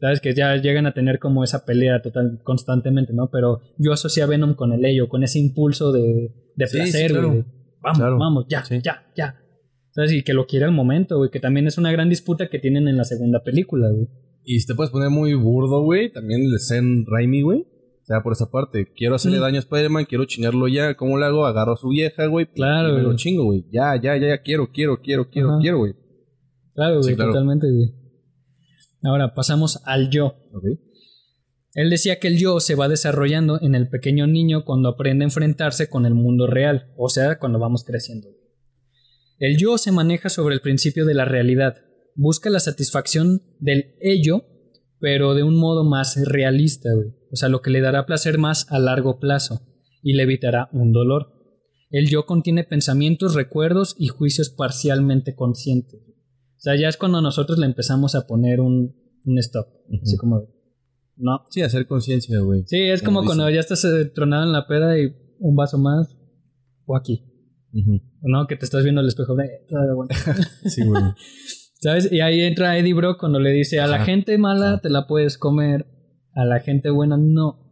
¿Sabes? 0.00 0.20
Que 0.20 0.32
ya 0.32 0.54
llegan 0.56 0.86
a 0.86 0.94
tener 0.94 1.18
como 1.18 1.42
esa 1.42 1.64
pelea 1.64 2.00
total 2.02 2.38
constantemente, 2.44 3.12
¿no? 3.12 3.30
Pero 3.32 3.60
yo 3.78 3.92
asocié 3.92 4.22
a 4.22 4.26
Venom 4.26 4.54
con 4.54 4.72
el 4.72 4.84
ello, 4.84 5.08
con 5.08 5.24
ese 5.24 5.40
impulso 5.40 5.90
de, 5.92 6.32
de 6.54 6.66
Sí, 6.68 6.76
placer, 6.76 7.08
sí, 7.08 7.12
claro. 7.12 7.28
güey. 7.30 7.44
Vamos, 7.82 7.98
Claro. 7.98 8.18
vamos, 8.18 8.46
ya, 8.48 8.64
Sí. 8.64 8.76
ya, 8.82 9.02
ya. 9.16 9.40
¿Sabes? 9.90 10.12
Y 10.12 10.22
que 10.22 10.34
lo 10.34 10.46
quiere 10.46 10.66
al 10.66 10.72
momento, 10.72 11.18
güey. 11.18 11.30
Que 11.30 11.40
también 11.40 11.66
es 11.66 11.78
una 11.78 11.90
gran 11.90 12.08
disputa 12.08 12.48
que 12.48 12.60
tienen 12.60 12.86
en 12.86 12.96
la 12.96 13.04
segunda 13.04 13.42
película, 13.42 13.90
güey. 13.90 14.06
Y 14.44 14.60
si 14.60 14.66
te 14.68 14.74
puedes 14.76 14.92
poner 14.92 15.10
muy 15.10 15.34
burdo, 15.34 15.82
güey, 15.82 16.12
también 16.12 16.42
el 16.42 16.60
Zen 16.60 17.04
Raimi, 17.06 17.42
güey. 17.42 17.66
O 18.06 18.08
sea, 18.08 18.22
por 18.22 18.32
esa 18.34 18.48
parte, 18.52 18.92
quiero 18.94 19.16
hacerle 19.16 19.38
Mm. 19.38 19.40
daño 19.40 19.56
a 19.56 19.58
Spider-Man, 19.58 20.04
quiero 20.04 20.24
chingarlo 20.26 20.68
ya. 20.68 20.94
¿Cómo 20.94 21.18
lo 21.18 21.26
hago? 21.26 21.44
Agarro 21.44 21.72
a 21.72 21.76
su 21.76 21.88
vieja, 21.88 22.26
güey. 22.26 22.46
Claro, 22.46 22.90
Y 22.90 22.92
me 22.98 23.02
lo 23.02 23.16
chingo, 23.16 23.44
güey. 23.46 23.64
Ya, 23.72 23.96
ya, 24.00 24.16
ya, 24.16 24.28
ya, 24.28 24.42
quiero, 24.42 24.70
quiero, 24.72 25.00
quiero, 25.02 25.28
quiero, 25.28 25.50
Ajá. 25.50 25.58
quiero, 25.60 25.78
güey. 25.78 25.94
Claro, 26.74 26.98
güey, 27.00 27.10
Sí, 27.10 27.16
claro. 27.16 27.32
totalmente, 27.32 27.66
güey. 27.68 27.92
Ahora 29.02 29.34
pasamos 29.34 29.80
al 29.84 30.08
yo. 30.10 30.36
Ok. 30.52 30.64
Él 31.74 31.90
decía 31.90 32.18
que 32.20 32.28
el 32.28 32.38
yo 32.38 32.60
se 32.60 32.76
va 32.76 32.88
desarrollando 32.88 33.58
en 33.60 33.74
el 33.74 33.88
pequeño 33.88 34.26
niño 34.28 34.64
cuando 34.64 34.88
aprende 34.88 35.24
a 35.24 35.26
enfrentarse 35.26 35.88
con 35.90 36.06
el 36.06 36.14
mundo 36.14 36.46
real, 36.46 36.92
o 36.96 37.08
sea, 37.08 37.38
cuando 37.40 37.58
vamos 37.58 37.82
creciendo. 37.84 38.28
El 39.38 39.58
yo 39.58 39.76
se 39.78 39.90
maneja 39.92 40.28
sobre 40.30 40.54
el 40.54 40.60
principio 40.60 41.04
de 41.04 41.14
la 41.14 41.24
realidad, 41.24 41.74
busca 42.14 42.50
la 42.50 42.60
satisfacción 42.60 43.42
del 43.58 43.96
ello, 44.00 44.44
pero 45.00 45.34
de 45.34 45.42
un 45.42 45.56
modo 45.58 45.84
más 45.84 46.16
realista, 46.24 46.88
güey. 46.94 47.08
O 47.36 47.38
sea, 47.38 47.50
lo 47.50 47.60
que 47.60 47.68
le 47.68 47.82
dará 47.82 48.06
placer 48.06 48.38
más 48.38 48.66
a 48.72 48.78
largo 48.78 49.18
plazo 49.20 49.60
y 50.02 50.14
le 50.14 50.22
evitará 50.22 50.70
un 50.72 50.90
dolor. 50.90 51.34
El 51.90 52.08
yo 52.08 52.24
contiene 52.24 52.64
pensamientos, 52.64 53.34
recuerdos 53.34 53.94
y 53.98 54.08
juicios 54.08 54.48
parcialmente 54.48 55.34
conscientes. 55.34 56.00
O 56.00 56.60
sea, 56.60 56.76
ya 56.76 56.88
es 56.88 56.96
cuando 56.96 57.20
nosotros 57.20 57.58
le 57.58 57.66
empezamos 57.66 58.14
a 58.14 58.26
poner 58.26 58.60
un, 58.60 58.96
un 59.26 59.38
stop. 59.38 59.66
Así 60.02 60.14
Ujú. 60.14 60.20
como, 60.20 60.48
no, 61.16 61.42
Sí, 61.50 61.60
hacer 61.60 61.86
conciencia, 61.86 62.40
güey. 62.40 62.62
Sí, 62.64 62.80
es 62.80 63.02
como 63.02 63.18
Como 63.18 63.26
cuando 63.26 63.50
ya 63.50 63.60
estás 63.60 63.84
eh, 63.84 64.06
tronado 64.06 64.44
en 64.44 64.52
la 64.52 64.66
peda 64.66 64.98
y 64.98 65.14
un 65.38 65.56
vaso 65.56 65.76
más. 65.76 66.08
O 66.86 66.96
aquí. 66.96 67.22
¿No? 68.22 68.46
Que 68.46 68.56
te 68.56 68.64
estás 68.64 68.82
viendo 68.82 69.02
al 69.02 69.08
espejo 69.08 69.36
de. 69.36 69.46
Sí, 70.64 70.86
güey. 70.86 71.02
¿Sabes? 71.82 72.10
Y 72.10 72.20
ahí 72.22 72.40
entra 72.40 72.78
Eddie 72.78 72.94
Brock 72.94 73.20
cuando 73.20 73.38
le 73.40 73.50
dice: 73.50 73.80
A 73.80 73.86
la 73.86 74.02
gente 74.06 74.38
mala 74.38 74.68
Ajá. 74.72 74.80
te 74.80 74.88
la 74.88 75.06
puedes 75.06 75.36
comer, 75.36 75.86
a 76.36 76.44
la 76.44 76.60
gente 76.60 76.90
buena 76.90 77.16
no. 77.16 77.64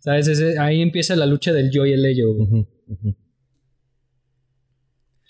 ¿Sabes? 0.00 0.26
Ese- 0.26 0.58
ahí 0.58 0.80
empieza 0.80 1.14
la 1.14 1.26
lucha 1.26 1.52
del 1.52 1.70
yo 1.70 1.86
y 1.86 1.92
el 1.92 2.04
ello. 2.04 2.30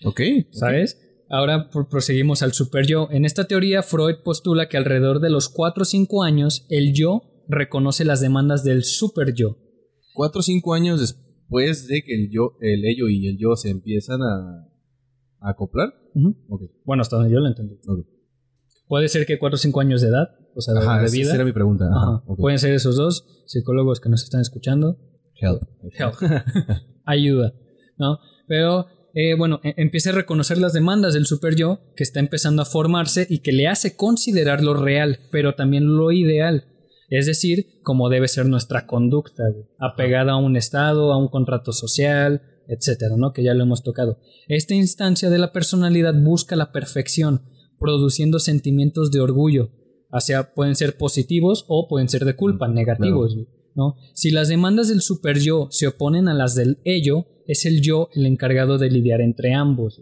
Ok. 0.05 0.21
¿Sabes? 0.53 0.99
Ahora 1.29 1.69
pro- 1.71 1.89
proseguimos 1.89 2.43
al 2.43 2.53
super 2.53 2.87
yo. 2.87 3.09
En 3.11 3.25
esta 3.25 3.45
teoría, 3.47 3.83
Freud 3.83 4.17
postula 4.25 4.69
que 4.69 4.77
alrededor 4.77 5.21
de 5.21 5.31
los 5.31 5.49
4 5.49 5.83
o 5.83 5.85
5 5.85 6.23
años, 6.23 6.67
el 6.71 6.93
yo 6.95 7.23
reconoce 7.49 8.05
las 8.05 8.21
demandas 8.21 8.65
del 8.65 8.85
super 8.85 9.35
yo. 9.35 9.59
Cuatro 10.15 10.41
o 10.41 10.43
cinco 10.43 10.75
años 10.75 11.01
después 11.01 11.87
de 11.87 12.03
que 12.03 12.15
el 12.15 12.31
yo, 12.31 12.57
el 12.61 12.85
ello 12.85 13.09
y 13.09 13.27
el 13.29 13.39
yo 13.39 13.55
se 13.57 13.71
empiezan 13.71 14.21
a, 14.23 14.69
a 15.41 15.51
acoplar. 15.51 15.95
Bueno, 16.85 17.01
hasta 17.03 17.17
donde 17.17 17.33
yo 17.33 17.41
lo 17.41 17.47
entendí. 17.49 17.77
Ok. 17.87 18.07
Puede 18.91 19.09
ser 19.09 19.25
que 19.25 19.39
4 19.39 19.55
o 19.55 19.57
5 19.57 19.81
años 19.81 20.01
de 20.03 20.09
edad, 20.09 20.31
o 20.53 20.61
sea, 20.61 20.75
de, 20.75 20.81
Ajá, 20.81 20.99
de 20.99 21.07
esa 21.07 21.17
vida. 21.17 21.35
era 21.37 21.45
mi 21.45 21.53
pregunta. 21.53 21.85
Ajá. 21.95 22.25
Pueden 22.37 22.59
ser 22.59 22.75
esos 22.75 22.97
dos 22.97 23.25
psicólogos 23.47 24.01
que 24.01 24.09
nos 24.09 24.25
están 24.25 24.41
escuchando. 24.41 24.99
Help. 25.37 25.63
Help. 25.97 26.15
Ayuda, 27.07 27.55
¿no? 27.99 28.19
Pero, 28.49 28.87
eh, 29.15 29.37
bueno, 29.39 29.61
e- 29.63 29.75
empieza 29.77 30.11
a 30.11 30.15
reconocer 30.15 30.59
las 30.59 30.73
demandas 30.73 31.15
del 31.15 31.27
super 31.27 31.55
yo 31.55 31.79
que 31.95 32.03
está 32.03 32.19
empezando 32.19 32.63
a 32.63 32.65
formarse 32.65 33.29
y 33.31 33.39
que 33.39 33.53
le 33.53 33.69
hace 33.69 33.95
considerar 33.95 34.61
lo 34.61 34.75
real, 34.75 35.21
pero 35.31 35.55
también 35.55 35.87
lo 35.97 36.11
ideal. 36.11 36.65
Es 37.11 37.27
decir, 37.27 37.81
cómo 37.85 38.09
debe 38.09 38.27
ser 38.27 38.47
nuestra 38.47 38.89
conducta, 38.89 39.45
güey, 39.53 39.67
apegada 39.79 40.33
a 40.33 40.37
un 40.37 40.57
estado, 40.57 41.13
a 41.13 41.17
un 41.17 41.29
contrato 41.29 41.71
social, 41.73 42.43
etcétera, 42.67 43.15
¿no? 43.17 43.33
Que 43.33 43.45
ya 43.45 43.55
lo 43.55 43.63
hemos 43.63 43.85
tocado. 43.85 44.19
Esta 44.49 44.75
instancia 44.75 45.31
de 45.31 45.39
la 45.39 45.53
personalidad 45.53 46.15
busca 46.21 46.57
la 46.57 46.73
perfección, 46.73 47.43
produciendo 47.81 48.39
sentimientos 48.39 49.11
de 49.11 49.21
orgullo, 49.21 49.71
hacia 50.13 50.55
pueden 50.55 50.77
ser 50.77 50.97
positivos 50.97 51.65
o 51.67 51.89
pueden 51.89 52.09
ser 52.09 52.25
de 52.25 52.37
culpa, 52.37 52.69
negativos, 52.69 53.37
¿no? 53.75 53.97
Si 54.15 54.31
las 54.31 54.49
demandas 54.49 54.89
del 54.89 55.01
super 55.01 55.39
yo 55.39 55.69
se 55.71 55.89
oponen 55.89 56.29
a 56.29 56.35
las 56.35 56.55
del 56.55 56.79
ello, 56.85 57.27
es 57.47 57.67
el 57.67 57.81
yo 57.81 58.09
el 58.15 58.27
encargado 58.27 58.79
de 58.79 58.91
lidiar 58.91 59.21
entre 59.21 59.55
ambos. 59.55 60.01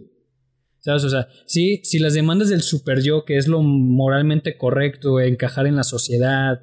¿Sabes? 0.80 1.04
O 1.04 1.10
sea, 1.10 1.28
sí, 1.46 1.80
si 1.82 1.98
las 1.98 2.14
demandas 2.14 2.50
del 2.50 2.62
super 2.62 3.02
yo, 3.02 3.24
que 3.24 3.36
es 3.36 3.48
lo 3.48 3.62
moralmente 3.62 4.56
correcto, 4.56 5.20
encajar 5.20 5.66
en 5.66 5.76
la 5.76 5.82
sociedad, 5.82 6.60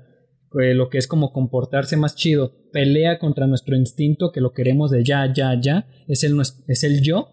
eh, 0.60 0.74
lo 0.74 0.90
que 0.90 0.98
es 0.98 1.08
como 1.08 1.32
comportarse 1.32 1.98
más 1.98 2.16
chido, 2.16 2.54
pelea 2.72 3.20
contra 3.20 3.48
nuestro 3.48 3.76
instinto 3.76 4.32
que 4.32 4.42
lo 4.42 4.54
queremos 4.54 4.92
de 4.92 5.04
ya, 5.04 5.32
ya, 5.34 5.60
ya, 5.60 5.88
es 6.08 6.24
el, 6.24 6.40
es 6.68 6.84
el 6.84 7.02
yo 7.02 7.30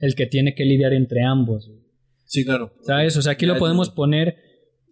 el 0.00 0.14
que 0.14 0.26
tiene 0.26 0.54
que 0.54 0.64
lidiar 0.64 0.92
entre 0.92 1.24
ambos. 1.24 1.70
Sí, 2.28 2.44
claro. 2.44 2.72
¿Sabes? 2.82 3.16
O 3.16 3.22
sea, 3.22 3.32
aquí 3.32 3.46
lo 3.46 3.58
podemos 3.58 3.90
poner 3.90 4.36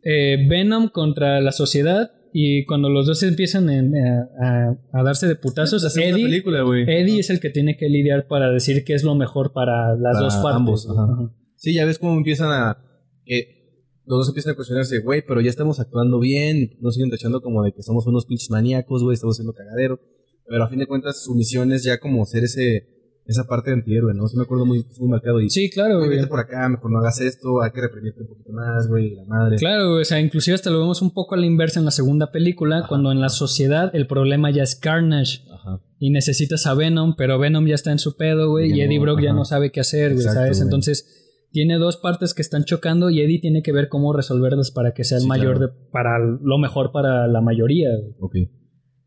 eh, 0.03 0.47
Venom 0.49 0.89
contra 0.89 1.41
la 1.41 1.53
sociedad 1.53 2.11
y 2.33 2.65
cuando 2.65 2.89
los 2.91 3.07
dos 3.07 3.23
empiezan 3.23 3.71
en- 3.71 3.93
a, 3.97 5.03
darse 5.05 5.27
de 5.29 5.37
putazos, 5.37 5.85
Eddie, 5.97 6.25
película, 6.25 6.63
güey. 6.63 6.83
Eddie 6.83 7.21
es 7.21 7.31
el 7.31 7.41
que 7.41 7.51
tiene 7.51 7.77
que 7.77 7.89
lidiar 7.89 8.27
para 8.27 8.51
decir 8.51 8.85
qué 8.85 8.95
es 8.95 9.05
lo 9.05 9.15
mejor 9.15 9.53
para 9.53 9.95
las 9.97 10.15
Para 10.15 10.21
dos 10.21 10.35
partes. 10.37 10.57
ambos, 10.57 10.87
güey. 10.87 10.99
ajá. 10.99 11.13
Ajá. 11.13 11.33
Sí, 11.57 11.73
ya 11.75 11.85
ves 11.85 11.99
cómo 11.99 12.15
empiezan 12.17 12.51
a. 12.51 12.79
Que 13.25 13.57
los 14.05 14.19
dos 14.19 14.29
empiezan 14.29 14.53
a 14.53 14.57
cuestionarse, 14.57 14.99
güey, 15.01 15.23
pero 15.27 15.41
ya 15.41 15.51
estamos 15.51 15.81
actuando 15.81 16.19
bien. 16.21 16.77
Nos 16.81 16.95
siguen 16.95 17.11
tachando 17.11 17.41
como 17.41 17.63
de 17.63 17.73
que 17.73 17.83
somos 17.83 18.07
unos 18.07 18.27
pinches 18.27 18.51
maníacos, 18.51 19.03
güey, 19.03 19.15
estamos 19.15 19.37
haciendo 19.37 19.53
cagadero. 19.55 20.01
Pero 20.47 20.63
a 20.63 20.69
fin 20.69 20.79
de 20.79 20.87
cuentas, 20.87 21.25
su 21.25 21.35
misión 21.35 21.73
es 21.73 21.85
ya 21.85 21.99
como 21.99 22.25
ser 22.25 22.45
ese. 22.45 22.96
Esa 23.29 23.45
parte 23.45 23.71
de 23.71 23.75
antihéroe, 23.79 24.15
¿no? 24.15 24.29
Sí 24.29 24.37
me 24.37 24.45
acuerdo 24.45 24.65
muy, 24.67 24.87
muy 25.01 25.09
marcado. 25.09 25.41
Y, 25.41 25.51
Sí, 25.51 25.69
claro, 25.69 25.99
güey, 25.99 26.11
vete 26.11 26.29
por 26.29 26.39
acá, 26.39 26.69
mejor 26.69 26.93
no 26.93 26.99
hagas 26.99 27.21
esto, 27.21 27.61
hay 27.61 27.73
que 27.73 27.81
reprimirte 27.81 28.21
un 28.23 28.29
poquito 28.29 28.53
más, 28.53 28.87
güey, 28.89 29.17
la 29.17 29.25
madre. 29.25 29.57
Claro, 29.57 29.91
güey, 29.91 30.03
o 30.03 30.05
sea, 30.05 30.21
inclusive 30.21 30.55
hasta 30.55 30.71
lo 30.71 30.79
vemos 30.79 31.03
un 31.03 31.13
poco 31.13 31.35
a 31.35 31.39
la 31.39 31.47
inversa 31.47 31.81
en 31.81 31.85
la 31.87 31.91
segunda 31.91 32.31
película, 32.31 32.79
Ajá. 32.79 32.89
cuando 32.89 33.11
en 33.11 33.21
la 33.21 33.29
sociedad 33.29 33.91
el 33.95 34.07
problema 34.07 34.51
ya 34.53 34.63
es 34.63 34.77
Carnage 34.77 35.41
Ajá. 35.53 35.81
y 35.99 36.11
necesitas 36.11 36.67
a 36.69 36.75
Venom, 36.75 37.17
pero 37.17 37.39
Venom 37.39 37.67
ya 37.67 37.75
está 37.75 37.91
en 37.91 37.99
su 37.99 38.17
pedo, 38.17 38.51
güey, 38.51 38.71
y 38.73 38.81
Eddie 38.81 39.01
Brock 39.01 39.21
ya 39.21 39.33
no 39.33 39.45
sabe 39.45 39.73
qué 39.73 39.81
hacer, 39.81 40.13
güey, 40.15 40.23
¿sabes? 40.25 40.59
güey. 40.59 40.63
Entonces, 40.63 41.23
tiene 41.51 41.79
dos 41.79 41.97
partes 41.97 42.33
que 42.35 42.43
están 42.43 42.65
chocando 42.65 43.09
y 43.11 43.21
Eddie 43.23 43.41
tiene 43.41 43.63
que 43.63 43.73
ver 43.73 43.89
cómo 43.89 44.13
resolverlas 44.13 44.71
para 44.71 44.93
que 44.93 45.05
sea 45.05 45.17
el 45.19 45.23
Sí, 45.23 45.29
mayor 45.29 45.57
claro. 45.57 45.73
de, 45.73 45.91
para 45.91 46.19
lo 46.19 46.59
mejor 46.59 46.93
para 46.93 47.27
la 47.27 47.41
mayoría, 47.41 47.89
güey. 47.99 48.15
Ok. 48.21 48.35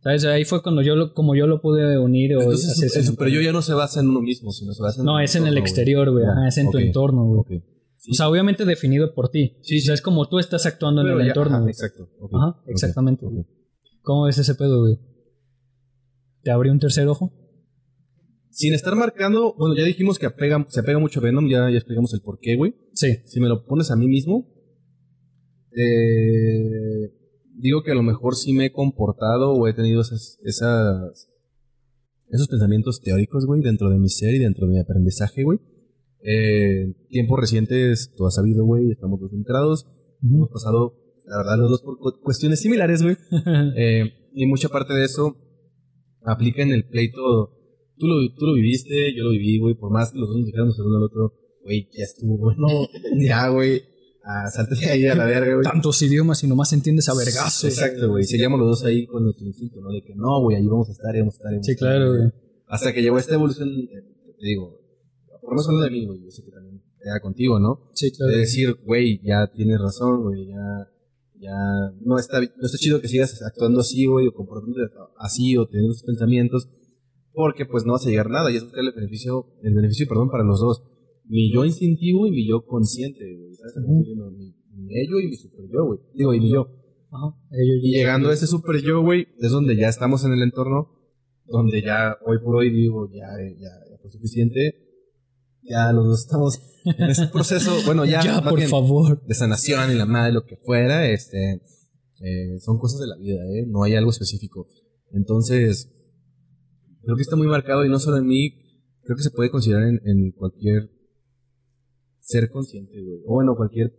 ¿Sabes? 0.02 0.24
Ahí 0.26 0.46
fue 0.46 0.62
cuando 0.64 0.82
yo 0.82 0.96
lo, 0.96 1.14
como 1.14 1.36
yo 1.36 1.46
lo 1.46 1.62
pude 1.62 1.98
unir 2.00 2.36
o 2.38 2.42
Entonces, 2.42 2.72
hacer 2.84 3.04
super 3.04 3.28
yo 3.28 3.42
ya 3.42 3.52
no 3.52 3.62
se 3.62 3.74
basa 3.74 4.00
en 4.00 4.08
uno 4.08 4.22
mismo, 4.22 4.52
sino 4.52 4.72
se 4.74 4.82
basa 4.82 5.02
en 5.02 5.06
No, 5.06 5.20
es 5.20 5.36
en 5.36 5.46
el 5.46 5.58
exterior, 5.58 6.10
güey, 6.12 6.24
es 6.48 6.58
en 6.58 6.72
tu 6.72 6.78
entorno, 6.78 7.26
güey. 7.26 7.62
Sí, 7.98 8.12
O 8.12 8.14
sea, 8.14 8.30
obviamente 8.30 8.64
definido 8.64 9.14
por 9.14 9.30
ti. 9.30 9.58
Sí, 9.62 9.80
o 9.80 9.82
sea, 9.82 9.96
sí. 9.96 10.00
es 10.00 10.02
como 10.02 10.30
tú 10.30 10.40
estás 10.40 10.66
actuando 10.66 11.02
en 11.02 11.08
pero 11.08 11.20
el 11.20 11.26
ya- 11.26 11.32
entorno. 11.32 11.58
ajá, 11.58 11.68
exacto. 11.70 12.08
Ajá, 12.32 12.62
exactamente. 12.68 13.26
¿Cómo 14.02 14.24
ves 14.24 14.38
ese 14.38 14.56
pedo, 14.56 14.80
güey? 14.82 14.98
¿Te 16.44 16.52
abrió 16.52 16.72
un 16.72 16.80
tercer 16.80 17.06
ojo? 17.10 17.34
Sin 18.52 18.74
estar 18.74 18.96
marcando, 18.96 19.54
bueno, 19.58 19.76
ya 19.76 19.84
dijimos 19.84 20.18
que 20.18 20.26
apega, 20.28 20.66
se 20.70 20.80
apega 20.80 20.98
mucho 21.00 21.20
a 21.20 21.24
Venom, 21.24 21.50
ya, 21.50 21.70
ya 21.70 21.76
explicamos 21.78 22.14
el 22.14 22.22
por 22.22 22.40
qué, 22.40 22.56
güey. 22.56 22.74
Sí. 22.94 23.18
Si 23.26 23.42
me 23.42 23.50
lo 23.50 23.66
pones 23.66 23.92
a 23.92 23.98
mí 23.98 24.08
mismo, 24.08 24.48
eh, 25.76 27.12
digo 27.60 27.84
que 27.84 27.92
a 27.92 27.96
lo 27.96 28.04
mejor 28.04 28.36
sí 28.36 28.54
me 28.54 28.66
he 28.66 28.72
comportado 28.72 29.52
o 29.52 29.68
he 29.68 29.74
tenido 29.74 30.02
esas, 30.02 30.40
esas 30.44 31.28
esos 32.32 32.48
pensamientos 32.48 33.02
teóricos, 33.02 33.46
güey, 33.46 33.62
dentro 33.62 33.90
de 33.90 33.98
mi 33.98 34.10
ser 34.10 34.36
y 34.36 34.40
dentro 34.40 34.68
de 34.68 34.74
mi 34.74 34.80
aprendizaje, 34.80 35.44
güey. 35.44 35.60
Eh, 36.22 36.94
tiempos 37.10 37.40
recientes, 37.40 38.14
tú 38.16 38.26
has 38.28 38.36
sabido, 38.36 38.66
güey, 38.66 38.92
estamos 38.92 39.20
dos 39.20 39.34
entrados. 39.34 39.88
Hemos 40.22 40.50
pasado, 40.50 40.96
la 41.26 41.38
verdad, 41.38 41.58
los 41.58 41.70
dos 41.72 41.82
por 41.82 42.22
cuestiones 42.22 42.60
similares, 42.60 43.02
güey. 43.02 43.18
eh, 43.78 44.30
y 44.34 44.46
mucha 44.46 44.70
parte 44.70 44.94
de 44.94 45.06
eso 45.06 45.38
aplica 46.24 46.62
en 46.62 46.72
el 46.72 46.86
pleito. 46.88 47.56
Tú 47.98 48.08
lo, 48.08 48.16
tú 48.36 48.46
lo 48.46 48.54
viviste, 48.54 49.14
yo 49.16 49.24
lo 49.24 49.32
viví, 49.32 49.60
güey. 49.60 49.76
Por 49.76 49.92
más 49.92 50.12
que 50.12 50.20
los 50.20 50.30
dos 50.30 50.38
nos 50.38 50.46
dijéramos 50.46 50.78
el 50.78 50.86
uno 50.86 50.98
al 50.98 51.04
otro, 51.04 51.34
güey, 51.64 51.90
ya 51.98 52.04
estuvo, 52.04 52.38
güey. 52.38 52.56
No, 52.60 52.68
ya, 53.20 53.50
güey. 53.50 53.82
Ah, 54.32 54.48
salte 54.54 54.76
de 54.76 54.86
ahí 54.86 55.08
a 55.08 55.16
la 55.16 55.26
verga, 55.26 55.54
güey. 55.56 55.64
Tantos 55.64 56.00
idiomas 56.04 56.44
y 56.44 56.48
nomás 56.48 56.72
entiendes 56.74 57.10
a 57.10 57.16
vergazo. 57.16 57.68
Exacto, 57.68 58.10
güey. 58.10 58.26
Seguíamos 58.26 58.60
los 58.60 58.70
dos 58.70 58.84
ahí 58.86 59.08
con 59.08 59.24
nuestro 59.24 59.46
instinto, 59.48 59.82
¿no? 59.82 59.92
De 59.92 60.04
que 60.04 60.14
no, 60.14 60.40
güey, 60.42 60.58
ahí 60.58 60.68
vamos 60.68 60.88
a 60.90 60.92
estar, 60.92 61.14
ahí 61.16 61.22
vamos 61.22 61.34
a 61.34 61.38
estar. 61.38 61.52
Vamos 61.52 61.66
Sí, 61.66 61.72
a 61.72 61.74
estar, 61.74 61.90
claro, 61.90 62.10
güey. 62.16 62.32
Hasta 62.68 62.94
que 62.94 63.02
llegó 63.02 63.18
esta 63.18 63.34
evolución, 63.34 63.70
eh, 63.70 64.36
te 64.40 64.46
digo, 64.46 64.80
por 65.42 65.56
no 65.56 65.64
solo 65.64 65.80
de 65.84 65.90
mí, 65.90 66.06
güey, 66.06 66.22
yo 66.24 66.30
sé 66.30 66.44
que 66.44 66.52
también 66.52 66.84
era 67.04 67.20
contigo, 67.20 67.60
¿no? 67.60 67.90
Sí, 67.96 68.12
claro. 68.12 68.32
De 68.32 68.38
decir, 68.40 68.78
güey, 68.86 69.20
ya 69.24 69.48
tienes 69.52 69.82
razón, 69.82 70.22
güey, 70.22 70.46
ya, 70.48 70.92
ya 71.40 71.56
no 72.02 72.20
está, 72.20 72.40
no 72.40 72.66
está 72.66 72.78
chido 72.78 73.02
que 73.02 73.08
sigas 73.08 73.42
actuando 73.42 73.80
así, 73.80 74.06
güey, 74.06 74.28
o 74.28 74.34
comportándote 74.34 74.94
así, 75.18 75.58
o 75.58 75.66
teniendo 75.66 75.94
esos 75.94 76.04
pensamientos, 76.06 76.70
porque 77.34 77.66
pues 77.66 77.86
no 77.86 77.94
vas 77.94 78.06
a 78.06 78.10
llegar 78.10 78.28
a 78.28 78.30
nada, 78.30 78.52
y 78.52 78.58
es 78.58 78.64
buscar 78.64 78.82
el 78.82 78.92
beneficio, 78.92 79.48
el 79.64 79.74
beneficio, 79.74 80.08
perdón, 80.08 80.30
para 80.30 80.44
los 80.44 80.60
dos. 80.60 80.84
Mi 81.30 81.54
yo 81.54 81.64
instintivo 81.64 82.28
y 82.28 82.32
mi 82.32 82.46
yo 82.48 82.66
consciente, 82.66 83.24
güey, 83.38 83.54
¿sabes? 83.56 83.78
Ujú. 83.86 84.04
mi, 84.36 84.54
mi 84.76 85.00
ello 85.00 85.20
y 85.20 85.28
mi 85.28 85.36
super 85.36 85.66
yo, 85.72 85.86
güey. 85.86 86.00
Digo, 86.16 86.34
y 86.34 86.40
mi 86.42 86.52
yo. 86.52 86.68
Ajá. 87.12 87.36
Ellos- 87.52 87.78
Y 87.84 87.92
llegando 87.92 88.30
a 88.30 88.34
ese 88.34 88.48
super 88.48 88.82
yo, 88.82 89.02
güey, 89.02 89.28
es 89.40 89.52
donde 89.52 89.76
ya 89.78 89.88
estamos 89.90 90.26
en 90.26 90.34
el 90.34 90.42
entorno, 90.42 90.90
donde 91.46 91.82
ya 91.82 92.18
hoy 92.26 92.38
por 92.44 92.56
hoy 92.58 92.72
digo, 92.72 93.10
ya, 93.14 93.28
ya, 93.58 93.70
ya 93.90 93.98
fue 94.02 94.10
suficiente. 94.12 94.86
Ya 95.64 95.92
los 95.94 96.08
dos 96.08 96.20
estamos 96.22 96.60
en 96.86 97.10
ese 97.12 97.28
proceso, 97.34 97.72
bueno, 97.86 98.06
ya, 98.06 98.22
Ya, 98.24 98.42
por 98.42 98.58
bien, 98.58 98.70
favor. 98.70 99.24
de 99.26 99.34
sanación 99.36 99.92
y 99.92 99.96
la 99.96 100.06
madre, 100.08 100.34
lo 100.34 100.46
que 100.46 100.56
fuera, 100.58 101.08
este, 101.12 101.62
eh, 102.22 102.60
son 102.60 102.80
cosas 102.80 103.02
de 103.02 103.08
la 103.08 103.18
vida, 103.18 103.40
¿eh? 103.56 103.66
No 103.68 103.84
hay 103.84 103.94
algo 103.96 104.10
específico. 104.10 104.68
Entonces, 105.12 105.92
creo 107.04 107.16
que 107.16 107.22
está 107.22 107.36
muy 107.36 107.48
marcado 107.48 107.86
y 107.86 107.90
no 107.90 108.00
solo 108.00 108.18
en 108.18 108.26
mí, 108.26 108.52
creo 109.04 109.16
que 109.16 109.24
se 109.24 109.32
puede 109.32 109.52
considerar 109.52 109.84
en, 109.88 110.00
en 110.06 110.32
cualquier 110.32 110.90
ser 112.20 112.50
consciente, 112.50 112.92
güey. 113.02 113.20
O 113.26 113.34
bueno, 113.34 113.56
cualquier 113.56 113.94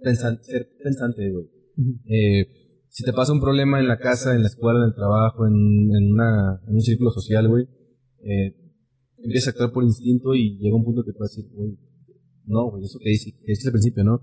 pensan- 0.00 0.40
ser 0.42 0.68
pensante, 0.82 1.30
güey. 1.30 1.46
Eh, 2.06 2.46
si 2.88 3.02
te 3.04 3.12
pasa 3.12 3.32
un 3.32 3.40
problema 3.40 3.80
en 3.80 3.88
la 3.88 3.98
casa, 3.98 4.34
en 4.34 4.42
la 4.42 4.48
escuela, 4.48 4.80
en 4.80 4.86
el 4.90 4.94
trabajo, 4.94 5.46
en, 5.46 5.54
en, 5.54 6.12
una, 6.12 6.60
en 6.68 6.74
un 6.74 6.80
círculo 6.80 7.10
social, 7.10 7.48
güey, 7.48 7.66
eh, 8.22 8.54
empiezas 9.18 9.48
a 9.48 9.50
actuar 9.50 9.72
por 9.72 9.82
instinto 9.84 10.34
y 10.34 10.56
llega 10.58 10.76
un 10.76 10.84
punto 10.84 11.02
que 11.04 11.12
te 11.12 11.18
vas 11.18 11.32
a 11.32 11.40
decir, 11.42 11.50
güey, 11.54 11.76
no, 12.46 12.70
güey, 12.70 12.84
eso 12.84 12.98
que 13.02 13.10
dices, 13.10 13.34
que 13.40 13.52
dices 13.52 13.66
al 13.66 13.72
principio, 13.72 14.04
¿no? 14.04 14.20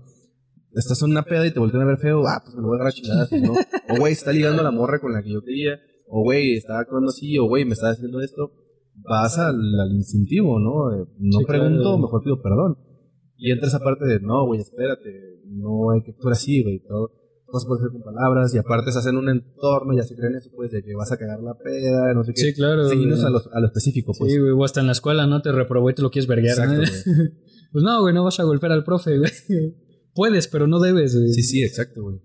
Estás 0.74 1.02
en 1.02 1.10
una 1.10 1.22
peda 1.24 1.46
y 1.46 1.50
te 1.52 1.58
voltean 1.60 1.82
a 1.82 1.86
ver 1.86 1.98
feo, 1.98 2.22
ah, 2.26 2.40
pues 2.42 2.54
me 2.56 2.62
lo 2.62 2.68
voy 2.68 2.76
a 2.78 2.82
agarrar 2.82 2.92
a 2.92 2.96
chingadazos, 2.96 3.42
¿no? 3.42 3.52
O, 3.52 3.98
güey, 3.98 4.12
está 4.14 4.32
ligando 4.32 4.60
a 4.60 4.64
la 4.64 4.70
morra 4.70 5.00
con 5.00 5.12
la 5.12 5.22
que 5.22 5.30
yo 5.32 5.42
quería, 5.42 5.78
o, 6.08 6.22
güey, 6.22 6.54
está 6.54 6.78
actuando 6.78 7.10
así, 7.10 7.36
o, 7.38 7.44
güey, 7.46 7.64
me 7.66 7.72
está 7.72 7.90
haciendo 7.90 8.20
esto. 8.22 8.52
Vas 8.94 9.38
al, 9.38 9.56
al 9.80 9.92
instintivo, 9.92 10.58
¿no? 10.60 10.94
Eh, 10.94 11.06
no 11.18 11.38
Sí, 11.40 11.44
claro. 11.44 11.64
pregunto, 11.64 11.98
mejor 11.98 12.22
pido 12.22 12.40
perdón. 12.40 12.78
Y 13.44 13.50
entra 13.50 13.66
esa 13.66 13.80
parte 13.80 14.04
de, 14.06 14.20
no, 14.20 14.46
güey, 14.46 14.60
espérate, 14.60 15.40
no 15.46 15.90
hay 15.90 16.02
que 16.04 16.12
actuar 16.12 16.34
así, 16.34 16.62
güey, 16.62 16.78
todo, 16.86 17.10
todo 17.46 17.60
se 17.60 17.66
puede 17.66 17.80
hacer 17.80 17.90
con 17.92 18.02
palabras, 18.02 18.54
y 18.54 18.58
aparte 18.58 18.90
estás 18.90 19.06
en 19.06 19.16
un 19.16 19.28
entorno, 19.28 19.94
ya 19.96 20.04
se 20.04 20.14
creen 20.14 20.36
eso, 20.36 20.48
pues, 20.54 20.70
de 20.70 20.82
que 20.84 20.94
vas 20.94 21.10
a 21.10 21.16
cagar 21.16 21.40
la 21.42 21.54
peda, 21.58 22.14
no 22.14 22.22
sé 22.22 22.32
qué. 22.34 22.40
Sí, 22.42 22.54
claro. 22.54 22.88
Seguimos 22.88 23.24
a 23.24 23.30
lo, 23.30 23.42
a 23.52 23.60
lo 23.60 23.66
específico, 23.66 24.12
pues. 24.16 24.32
Sí, 24.32 24.38
güey, 24.38 24.52
o 24.52 24.64
hasta 24.64 24.80
en 24.80 24.86
la 24.86 24.92
escuela, 24.92 25.26
¿no? 25.26 25.42
Te 25.42 25.50
reprobó 25.50 25.90
y 25.90 25.94
te 25.94 26.02
lo 26.02 26.10
quieres 26.10 26.28
verguear. 26.28 26.56
Exacto. 26.58 26.82
Pues 27.72 27.84
no, 27.84 28.02
güey, 28.02 28.12
no 28.14 28.22
vas 28.22 28.38
a 28.38 28.42
golpear 28.42 28.70
al 28.72 28.84
profe, 28.84 29.16
güey. 29.16 29.30
Puedes, 30.14 30.46
pero 30.46 30.66
no 30.66 30.78
debes, 30.78 31.16
güey. 31.16 31.32
Sí, 31.32 31.42
sí, 31.42 31.64
exacto, 31.64 32.02
güey. 32.02 32.18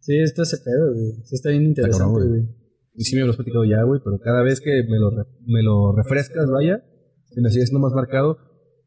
Sí, 0.00 0.18
está 0.18 0.42
ese 0.42 0.58
pedo, 0.58 0.92
güey. 0.92 1.12
Sí, 1.24 1.34
está 1.34 1.48
bien 1.48 1.64
interesante, 1.64 2.12
cabrón, 2.12 2.28
güey. 2.28 2.42
Y 2.94 3.04
sí 3.04 3.16
me 3.16 3.22
lo 3.24 3.30
has 3.30 3.36
platicado 3.36 3.64
ya, 3.64 3.82
güey, 3.84 4.02
pero 4.04 4.18
cada 4.20 4.42
vez 4.42 4.60
que 4.60 4.84
me 4.86 4.98
lo, 4.98 5.10
re- 5.10 5.24
me 5.46 5.62
lo 5.62 5.92
refrescas, 5.96 6.50
vaya, 6.50 6.84
se 7.30 7.40
me 7.40 7.50
sigue 7.50 7.64
siendo 7.66 7.80
más 7.80 7.94
marcado. 7.94 8.36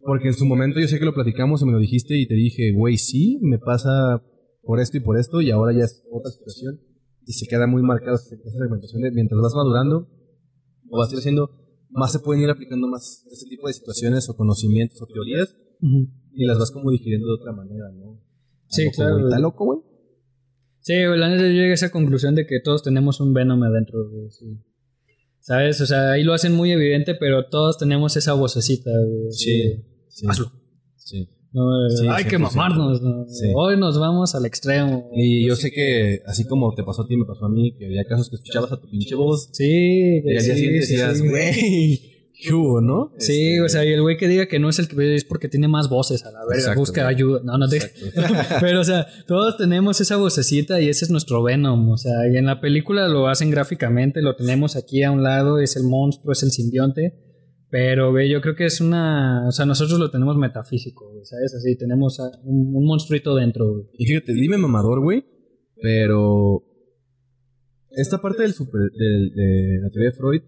Porque 0.01 0.29
en 0.29 0.33
su 0.33 0.45
momento 0.45 0.79
yo 0.79 0.87
sé 0.87 0.99
que 0.99 1.05
lo 1.05 1.13
platicamos 1.13 1.61
y 1.61 1.65
me 1.65 1.73
lo 1.73 1.79
dijiste 1.79 2.17
y 2.17 2.27
te 2.27 2.35
dije, 2.35 2.71
güey, 2.71 2.97
sí, 2.97 3.39
me 3.41 3.59
pasa 3.59 4.23
por 4.63 4.79
esto 4.79 4.97
y 4.97 5.01
por 5.01 5.17
esto 5.17 5.41
y 5.41 5.51
ahora 5.51 5.73
ya 5.73 5.83
es 5.83 6.03
otra 6.11 6.31
situación. 6.31 6.79
Y 7.25 7.33
se 7.33 7.47
queda 7.47 7.67
muy 7.67 7.83
marcado 7.83 8.15
esa 8.15 8.35
segmentación 8.35 9.01
de 9.01 9.11
mientras 9.11 9.39
vas 9.41 9.53
madurando 9.53 10.07
o 10.89 10.97
vas 10.97 11.09
creciendo, 11.11 11.51
más 11.89 12.11
se 12.11 12.19
pueden 12.19 12.43
ir 12.43 12.49
aplicando 12.49 12.87
más 12.87 13.25
este 13.31 13.49
tipo 13.49 13.67
de 13.67 13.73
situaciones 13.73 14.29
o 14.29 14.35
conocimientos 14.35 15.01
o 15.01 15.05
teorías 15.05 15.55
y 16.33 16.45
las 16.45 16.57
vas 16.57 16.71
como 16.71 16.91
digiriendo 16.91 17.27
de 17.27 17.33
otra 17.33 17.51
manera, 17.51 17.91
¿no? 17.91 18.19
Sí, 18.67 18.89
claro. 18.91 19.19
¿Está 19.19 19.39
loco, 19.39 19.65
güey? 19.65 19.79
Sí, 20.79 20.93
la 20.93 21.29
neta 21.29 21.43
yo 21.43 21.49
llegué 21.49 21.71
a 21.71 21.73
esa 21.73 21.91
conclusión 21.91 22.35
de 22.35 22.45
que 22.45 22.59
todos 22.61 22.83
tenemos 22.83 23.19
un 23.19 23.33
Venom 23.33 23.61
adentro, 23.63 24.09
güey, 24.09 24.29
sí. 24.31 24.45
¿Sabes? 25.41 25.81
O 25.81 25.85
sea, 25.85 26.11
ahí 26.11 26.23
lo 26.23 26.33
hacen 26.33 26.53
muy 26.53 26.71
evidente, 26.71 27.15
pero 27.15 27.45
todos 27.47 27.77
tenemos 27.77 28.15
esa 28.17 28.33
vocecita, 28.33 28.91
güey. 28.91 29.23
de, 29.31 29.83
sí. 30.09 30.25
Hazlo. 30.27 30.51
Sí. 30.95 31.27
No, 31.51 31.63
Sí, 31.89 32.05
hay 32.07 32.25
que 32.25 32.37
100%. 32.37 32.39
mamarnos, 32.41 33.01
¿no? 33.01 33.25
Sí. 33.27 33.47
Hoy 33.55 33.75
nos 33.77 33.97
vamos 33.99 34.35
al 34.35 34.45
extremo. 34.45 35.09
Y 35.15 35.47
yo 35.47 35.55
sé 35.55 35.71
que, 35.71 36.21
así 36.27 36.45
como 36.45 36.75
te 36.75 36.83
pasó 36.83 37.01
a 37.03 37.07
ti, 37.07 37.17
me 37.17 37.25
pasó 37.25 37.45
a 37.45 37.49
mí, 37.49 37.75
que 37.75 37.85
había 37.85 38.05
casos 38.05 38.29
que 38.29 38.35
escuchabas 38.35 38.71
a 38.73 38.79
tu 38.79 38.87
pinche 38.89 39.15
voz 39.15 39.49
Sí, 39.53 39.65
y 39.65 40.17
al 40.19 40.23
día 40.23 40.41
sí, 40.41 40.51
siguiente 40.53 40.81
sí, 40.85 40.93
decías, 40.95 41.17
sí. 41.17 41.27
güey, 41.27 42.01
¿qué 42.41 42.53
hubo, 42.53 42.79
no? 42.81 43.11
Sí, 43.17 43.51
Este, 43.53 43.61
o 43.61 43.69
sea, 43.69 43.85
y 43.85 43.91
el 43.91 44.01
güey 44.01 44.15
que 44.17 44.27
diga 44.27 44.47
que 44.47 44.59
no 44.59 44.69
es 44.69 44.79
el 44.79 44.87
que 44.87 45.13
es 45.15 45.25
porque 45.25 45.49
tiene 45.49 45.67
más 45.67 45.89
voces 45.89 46.25
a 46.25 46.31
la 46.31 46.39
verga, 46.41 46.55
Exacto, 46.55 46.79
busca 46.79 47.03
güey. 47.03 47.15
ayuda. 47.15 47.41
No, 47.43 47.57
no 47.57 47.67
te. 47.67 47.79
Pero, 48.61 48.79
o 48.81 48.83
sea, 48.83 49.07
todos 49.27 49.57
tenemos 49.57 49.99
esa 50.01 50.15
vocecita 50.15 50.79
y 50.81 50.89
ese 50.89 51.05
es 51.05 51.11
nuestro 51.11 51.43
Venom. 51.43 51.89
O 51.89 51.97
sea, 51.97 52.13
y 52.31 52.37
en 52.37 52.45
la 52.45 52.61
película 52.61 53.07
lo 53.07 53.27
hacen 53.27 53.51
gráficamente, 53.51 54.21
lo 54.21 54.35
tenemos 54.35 54.75
aquí 54.75 55.03
a 55.03 55.11
un 55.11 55.21
lado, 55.23 55.59
es 55.59 55.75
el 55.75 55.83
monstruo, 55.83 56.31
es 56.31 56.43
el 56.43 56.51
simbionte. 56.51 57.25
Pero, 57.71 58.11
güey, 58.11 58.29
yo 58.31 58.41
creo 58.41 58.55
que 58.55 58.65
es 58.65 58.81
una. 58.81 59.45
O 59.47 59.51
sea, 59.51 59.65
nosotros 59.65 59.99
lo 59.99 60.09
tenemos 60.09 60.37
metafísico, 60.37 61.11
güey, 61.11 61.25
¿sabes? 61.25 61.53
Así, 61.53 61.77
tenemos 61.77 62.17
un, 62.43 62.75
un 62.75 62.85
monstruito 62.85 63.35
dentro, 63.35 63.71
güey. 63.71 63.83
Y 63.97 64.05
fíjate, 64.07 64.33
dime 64.33 64.57
mamador, 64.57 65.01
güey, 65.01 65.23
pero 65.81 66.63
esta 67.91 68.19
parte 68.21 68.43
del 68.43 68.53
super, 68.53 68.81
del- 68.97 69.33
de 69.35 69.79
la 69.83 69.89
teoría 69.91 70.09
de 70.11 70.15
Freud 70.15 70.41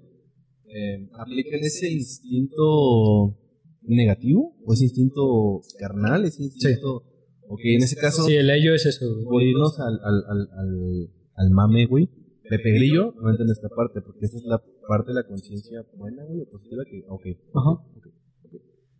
eh, 0.74 1.10
aplica 1.14 1.58
en 1.58 1.64
ese 1.64 1.90
instinto 1.92 3.38
negativo 3.84 4.56
o 4.66 4.74
ese 4.74 4.86
instinto 4.86 5.62
carnal, 5.80 6.26
ese 6.26 6.44
instinto... 6.44 7.04
Ok, 7.54 7.60
en 7.66 7.84
ese 7.84 7.98
caso, 7.98 8.24
Sí, 8.24 8.34
el 8.36 8.50
ello 8.50 8.74
es 8.74 8.86
eso, 8.86 9.14
güey. 9.14 9.26
por 9.26 9.44
irnos 9.44 9.78
al, 9.80 10.00
al, 10.04 10.24
al, 10.30 10.50
al, 10.58 11.10
al 11.36 11.50
mame, 11.52 11.86
güey, 11.86 12.10
Pepe 12.50 12.72
Grillo 12.72 13.14
no 13.22 13.30
entiende 13.30 13.52
esta 13.54 13.68
parte, 13.68 14.00
porque 14.02 14.26
esta 14.26 14.38
es 14.38 14.44
la 14.46 14.62
parte 14.88 15.10
de 15.12 15.16
la 15.16 15.28
conciencia 15.28 15.86
buena, 15.98 16.24
güey, 16.24 16.42
o 16.42 16.50
positiva 16.50 16.84
que... 16.90 17.04
Ok, 17.10 17.26
Ajá. 17.54 17.84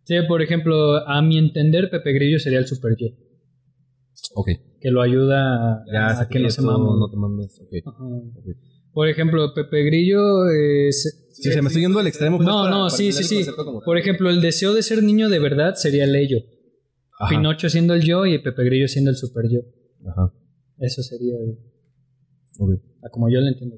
Sí, 0.04 0.16
por 0.28 0.42
ejemplo, 0.42 0.96
a 1.08 1.22
mi 1.22 1.38
entender, 1.38 1.88
Pepe 1.90 2.12
Grillo 2.12 2.38
sería 2.38 2.58
el 2.58 2.66
super 2.66 2.94
yo, 2.98 3.06
Ok. 4.34 4.48
que 4.80 4.90
lo 4.90 5.00
ayuda 5.00 5.80
a, 5.80 5.84
Ya, 5.90 6.20
a 6.20 6.28
que 6.28 6.38
no 6.40 6.50
se 6.50 6.60
mame. 6.60 6.84
No 6.98 7.08
te 7.10 7.16
mames, 7.16 7.58
ok. 7.60 7.72
Ajá. 7.86 8.04
ok. 8.04 8.46
Por 8.92 9.08
ejemplo, 9.08 9.54
Pepe 9.54 9.84
Grillo 9.84 10.48
es... 10.48 11.18
Sí, 11.32 11.48
o 11.48 11.52
sea, 11.52 11.62
me 11.62 11.68
estoy 11.68 11.82
yendo 11.82 11.98
al 11.98 12.06
extremo. 12.06 12.36
pues, 12.36 12.46
No, 12.46 12.68
no, 12.68 12.90
sí, 12.90 13.10
sí, 13.12 13.24
sí. 13.24 13.50
Por 13.84 13.96
ejemplo, 13.98 14.28
el 14.28 14.40
deseo 14.40 14.74
de 14.74 14.82
ser 14.82 15.02
niño 15.02 15.28
de 15.28 15.38
verdad 15.38 15.74
sería 15.76 16.04
el 16.04 16.14
ello. 16.14 16.38
Ajá, 17.18 17.30
Pinocho 17.30 17.68
siendo 17.70 17.94
el 17.94 18.02
yo 18.02 18.26
y 18.26 18.38
Pepe 18.38 18.64
Grillo 18.64 18.88
siendo 18.88 19.10
el 19.10 19.16
super 19.16 19.44
yo. 19.48 19.60
Ajá, 20.10 20.32
Eso 20.78 21.02
sería 21.02 21.34
güey, 21.36 22.76
ok. 22.76 22.82
a 23.04 23.08
como 23.10 23.30
yo 23.30 23.40
lo 23.40 23.48
entiendo. 23.48 23.76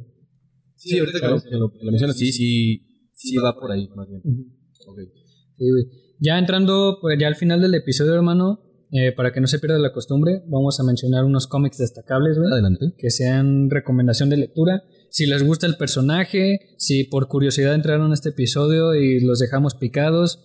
Sí, 0.77 0.99
ahorita 0.99 1.21
que 1.21 1.27
lo, 1.27 1.43
que 1.43 1.57
lo, 1.57 1.73
que 1.73 1.79
lo 1.85 1.91
mencionas, 1.93 2.17
sí, 2.17 2.33
sí, 2.33 3.11
sí 3.13 3.37
va 3.37 3.55
por 3.55 3.71
ahí, 3.71 3.89
más 3.95 4.09
bien. 4.09 4.23
Sí, 4.23 5.71
güey. 5.71 5.85
Ya 6.21 6.39
entrando 6.39 6.99
pues, 7.01 7.19
ya 7.19 7.29
al 7.29 7.37
final 7.37 7.61
del 7.61 7.75
episodio, 7.75 8.15
hermano, 8.15 8.61
eh, 8.91 9.13
para 9.13 9.33
que 9.33 9.41
no 9.41 9.47
se 9.47 9.59
pierda 9.59 9.79
la 9.79 9.93
costumbre, 9.93 10.43
vamos 10.47 10.79
a 10.81 10.85
mencionar 10.85 11.25
unos 11.25 11.47
cómics 11.47 11.79
destacables, 11.79 12.39
güey. 12.39 12.51
Adelante. 12.53 12.95
que 12.97 13.11
sean 13.11 13.71
recomendación 13.71 14.31
de 14.31 14.37
lectura. 14.37 14.83
Si 15.15 15.27
les 15.27 15.45
gusta 15.45 15.69
el 15.69 15.77
personaje, 15.77 16.75
si 16.77 17.05
por 17.05 17.29
curiosidad 17.29 17.77
entraron 17.77 18.11
a 18.11 18.15
este 18.15 18.31
episodio 18.31 18.97
y 18.97 19.21
los 19.21 19.39
dejamos 19.39 19.77
picados, 19.77 20.41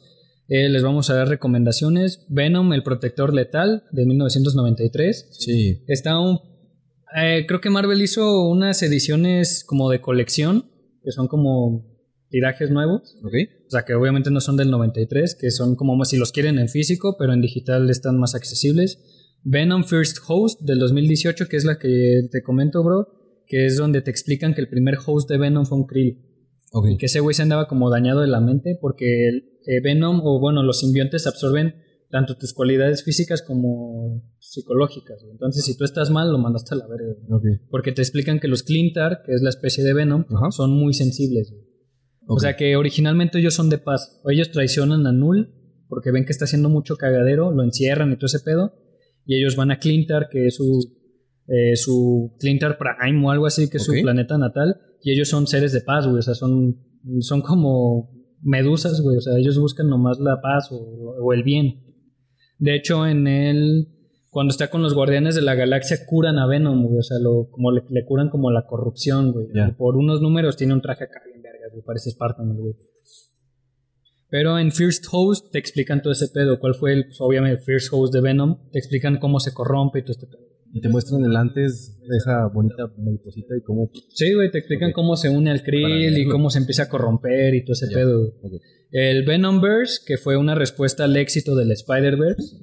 eh, 0.48 0.70
les 0.70 0.84
vamos 0.84 1.10
a 1.10 1.16
dar 1.16 1.28
recomendaciones. 1.28 2.24
Venom, 2.30 2.72
el 2.74 2.84
protector 2.84 3.34
letal, 3.34 3.86
de 3.92 4.06
1993. 4.06 5.28
Sí. 5.32 5.84
Está 5.88 6.20
un... 6.20 6.42
Eh, 7.20 7.46
creo 7.48 7.62
que 7.62 7.72
Marvel 7.72 8.00
hizo 8.00 8.48
unas 8.48 8.84
ediciones 8.84 9.64
como 9.66 9.90
de 9.90 10.02
colección, 10.02 10.70
que 11.04 11.14
son 11.14 11.28
como 11.28 11.88
tirajes 12.30 12.70
nuevos. 12.70 13.16
Ok. 13.24 13.34
O 13.66 13.72
sea, 13.72 13.86
que 13.86 13.96
obviamente 13.96 14.30
no 14.30 14.40
son 14.40 14.56
del 14.56 14.70
93, 14.70 15.36
que 15.42 15.50
son 15.50 15.76
como 15.76 15.96
más 15.96 16.10
si 16.10 16.18
los 16.18 16.32
quieren 16.32 16.60
en 16.60 16.70
físico, 16.70 17.16
pero 17.18 17.34
en 17.34 17.42
digital 17.42 17.90
están 17.90 18.20
más 18.20 18.36
accesibles. 18.36 19.00
Venom 19.42 19.84
First 19.84 20.18
Host 20.28 20.62
del 20.62 20.78
2018, 20.78 21.48
que 21.48 21.58
es 21.58 21.66
la 21.66 21.80
que 21.80 22.28
te 22.32 22.44
comento, 22.44 22.84
bro, 22.84 23.19
que 23.50 23.66
es 23.66 23.76
donde 23.76 24.02
te 24.02 24.12
explican 24.12 24.54
que 24.54 24.62
el 24.62 24.70
primer 24.70 24.96
host 25.06 25.28
de 25.28 25.40
Venom 25.40 25.66
fue 25.66 25.80
un 25.80 25.88
Krill. 25.88 26.24
Y 26.88 26.98
que 26.98 27.08
ese 27.08 27.20
güey 27.20 27.34
se 27.34 27.42
andaba 27.42 27.68
como 27.68 27.90
dañado 27.90 28.22
de 28.22 28.28
la 28.28 28.40
mente 28.40 28.78
porque 28.80 29.28
el, 29.28 29.50
eh, 29.66 29.82
Venom, 29.82 30.22
o 30.24 30.40
bueno, 30.40 30.62
los 30.62 30.80
simbiontes 30.80 31.26
absorben 31.26 31.74
tanto 32.12 32.38
tus 32.38 32.54
cualidades 32.54 33.04
físicas 33.04 33.42
como 33.42 34.24
psicológicas. 34.38 35.18
güey. 35.24 35.32
Entonces, 35.32 35.66
si 35.66 35.76
tú 35.76 35.84
estás 35.84 36.12
mal, 36.12 36.32
lo 36.32 36.38
mandaste 36.38 36.76
a 36.76 36.78
la 36.78 36.88
verga. 36.88 37.16
Porque 37.72 37.92
te 37.92 38.04
explican 38.04 38.40
que 38.40 38.48
los 38.48 38.62
Clintar, 38.62 39.24
que 39.26 39.34
es 39.34 39.42
la 39.42 39.50
especie 39.50 39.84
de 39.84 39.96
Venom, 39.96 40.26
son 40.52 40.72
muy 40.72 40.94
sensibles. 40.94 41.50
güey. 41.50 41.64
O 42.28 42.40
sea 42.40 42.56
que 42.56 42.76
originalmente 42.76 43.40
ellos 43.40 43.56
son 43.56 43.72
de 43.72 43.80
paz. 43.80 44.22
O 44.24 44.30
ellos 44.30 44.52
traicionan 44.52 45.08
a 45.08 45.12
Null 45.12 45.56
porque 45.88 46.12
ven 46.12 46.26
que 46.26 46.32
está 46.32 46.46
haciendo 46.46 46.70
mucho 46.70 46.98
cagadero, 46.98 47.52
lo 47.52 47.64
encierran 47.64 48.12
y 48.12 48.16
todo 48.16 48.28
ese 48.28 48.42
pedo. 48.42 48.74
Y 49.26 49.38
ellos 49.38 49.56
van 49.56 49.72
a 49.72 49.80
Clintar, 49.80 50.30
que 50.30 50.46
es 50.46 50.56
su, 50.56 50.99
eh, 51.50 51.76
su 51.76 52.36
Clintar 52.40 52.78
Prime 52.78 53.26
o 53.26 53.32
algo 53.32 53.48
así, 53.48 53.70
que 53.70 53.78
es 53.78 53.84
su 53.84 53.94
planeta 54.02 54.38
natal. 54.38 54.80
Y 55.02 55.12
ellos 55.12 55.30
son 55.30 55.48
seres 55.48 55.74
de 55.74 55.82
paz, 55.82 56.06
güey. 56.06 56.20
O 56.20 56.22
sea, 56.22 56.36
son, 56.36 56.78
son 57.22 57.42
como 57.42 58.12
medusas, 58.42 59.02
güey. 59.02 59.18
O 59.18 59.22
sea, 59.22 59.38
ellos 59.38 59.58
buscan 59.58 59.90
nomás 59.90 60.20
la 60.20 60.42
paz 60.42 60.72
o, 60.72 60.78
o 60.78 61.34
el 61.34 61.44
bien. 61.44 61.84
De 62.60 62.76
hecho, 62.76 63.08
en 63.08 63.28
el. 63.28 63.88
Cuando 64.30 64.52
está 64.52 64.70
con 64.70 64.84
los 64.84 64.94
guardianes 64.94 65.34
de 65.34 65.42
la 65.42 65.56
galaxia, 65.56 65.98
curan 66.06 66.38
a 66.38 66.46
Venom, 66.46 66.86
güey. 66.86 67.00
O 67.00 67.04
sea, 67.04 67.18
lo, 67.18 67.50
como 67.50 67.72
le, 67.72 67.82
le 67.90 68.06
curan 68.06 68.30
como 68.30 68.52
la 68.52 68.68
corrupción, 68.68 69.32
güey. 69.32 69.48
Por 69.76 69.98
unos 69.98 70.22
números 70.22 70.56
tiene 70.56 70.74
un 70.74 70.82
traje 70.82 71.06
acá 71.06 71.20
bien 71.26 71.42
vergas, 71.42 71.72
güey. 71.72 71.84
Parece 71.84 72.12
Spartan, 72.12 72.56
güey. 72.56 72.76
Pero 74.30 74.60
en 74.60 74.72
First 74.72 75.06
Host 75.12 75.52
te 75.52 75.58
explican 75.58 76.04
todo 76.04 76.14
ese 76.14 76.28
pedo. 76.28 76.60
¿Cuál 76.60 76.76
fue 76.76 76.94
el, 76.94 77.06
pues, 77.06 77.20
obviamente, 77.20 77.60
el 77.60 77.66
First 77.66 77.88
Host 77.92 78.14
de 78.14 78.22
Venom? 78.22 78.70
Te 78.72 78.78
explican 78.78 79.18
cómo 79.18 79.40
se 79.40 79.52
corrompe 79.52 80.00
y 80.00 80.02
todo 80.04 80.12
este 80.12 80.28
pedo. 80.28 80.49
Y 80.72 80.82
te 80.82 80.90
muestran 80.90 81.26
el 81.26 81.36
antes 81.36 81.98
esa 82.16 82.48
bonita 82.48 82.92
mariposita 82.98 83.56
y 83.58 83.62
cómo. 83.62 83.90
Sí, 84.14 84.34
güey, 84.34 84.52
te 84.52 84.60
explican 84.60 84.92
cómo 84.92 85.16
se 85.16 85.30
une 85.30 85.50
al 85.50 85.64
Krill 85.64 86.18
y 86.18 86.28
cómo 86.28 86.50
se 86.50 86.60
empieza 86.60 86.84
a 86.84 86.90
corromper 86.90 87.56
y 87.56 87.64
todo 87.64 87.74
ese 87.74 87.88
pedo. 87.88 88.20
güey. 88.20 88.32
Ok. 88.56 88.62
El 88.92 89.24
Venomverse, 89.24 90.02
que 90.06 90.18
fue 90.18 90.38
una 90.38 90.56
respuesta 90.56 91.06
al 91.06 91.16
éxito 91.18 91.56
del 91.56 91.72
Spider-Verse. 91.72 92.56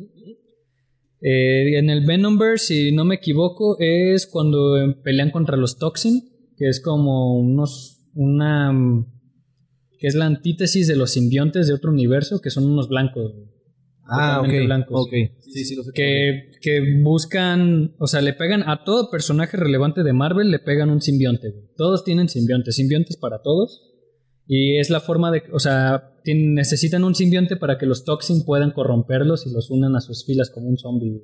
Eh, 1.20 1.78
en 1.78 1.90
el 1.90 2.04
Venomverse, 2.04 2.66
si 2.66 2.92
no 2.92 3.04
me 3.04 3.16
equivoco, 3.16 3.76
es 3.80 4.26
cuando 4.26 4.76
eh, 4.76 4.96
pelean 5.02 5.30
contra 5.30 5.56
los 5.56 5.78
Toxin, 5.78 6.22
que 6.56 6.68
es 6.68 6.80
como 6.80 7.38
unos. 7.40 8.08
una. 8.14 8.72
que 9.98 10.06
es 10.06 10.14
la 10.14 10.26
antítesis 10.26 10.86
de 10.86 10.96
los 10.96 11.10
simbiontes 11.10 11.66
de 11.66 11.74
otro 11.74 11.90
universo, 11.90 12.40
que 12.40 12.50
son 12.50 12.66
unos 12.66 12.88
blancos. 12.88 13.32
güey. 13.34 13.55
Ah, 14.08 14.40
ok. 14.40 14.48
Blancos. 14.66 15.08
Sí, 15.40 15.64
sí. 15.64 15.76
Que, 15.94 16.50
que 16.60 17.00
buscan, 17.02 17.94
o 17.98 18.06
sea, 18.06 18.20
le 18.20 18.32
pegan 18.32 18.62
a 18.68 18.84
todo 18.84 19.10
personaje 19.10 19.56
relevante 19.56 20.02
de 20.02 20.12
Marvel, 20.12 20.50
le 20.50 20.58
pegan 20.58 20.90
un 20.90 21.00
simbionte. 21.00 21.50
güey. 21.50 21.64
Todos 21.76 22.04
tienen 22.04 22.28
simbiontes, 22.28 22.76
simbiontes 22.76 23.16
para 23.16 23.42
todos. 23.42 23.82
Y 24.48 24.78
es 24.78 24.90
la 24.90 25.00
forma 25.00 25.32
de, 25.32 25.42
o 25.52 25.58
sea, 25.58 26.12
necesitan 26.24 27.02
un 27.04 27.14
simbionte 27.16 27.56
para 27.56 27.78
que 27.78 27.86
los 27.86 28.04
Toxin 28.04 28.44
puedan 28.44 28.70
corromperlos 28.72 29.46
y 29.46 29.52
los 29.52 29.70
unan 29.70 29.96
a 29.96 30.00
sus 30.00 30.24
filas 30.24 30.50
como 30.50 30.68
un 30.68 30.78
zombie. 30.78 31.10
güey. 31.10 31.22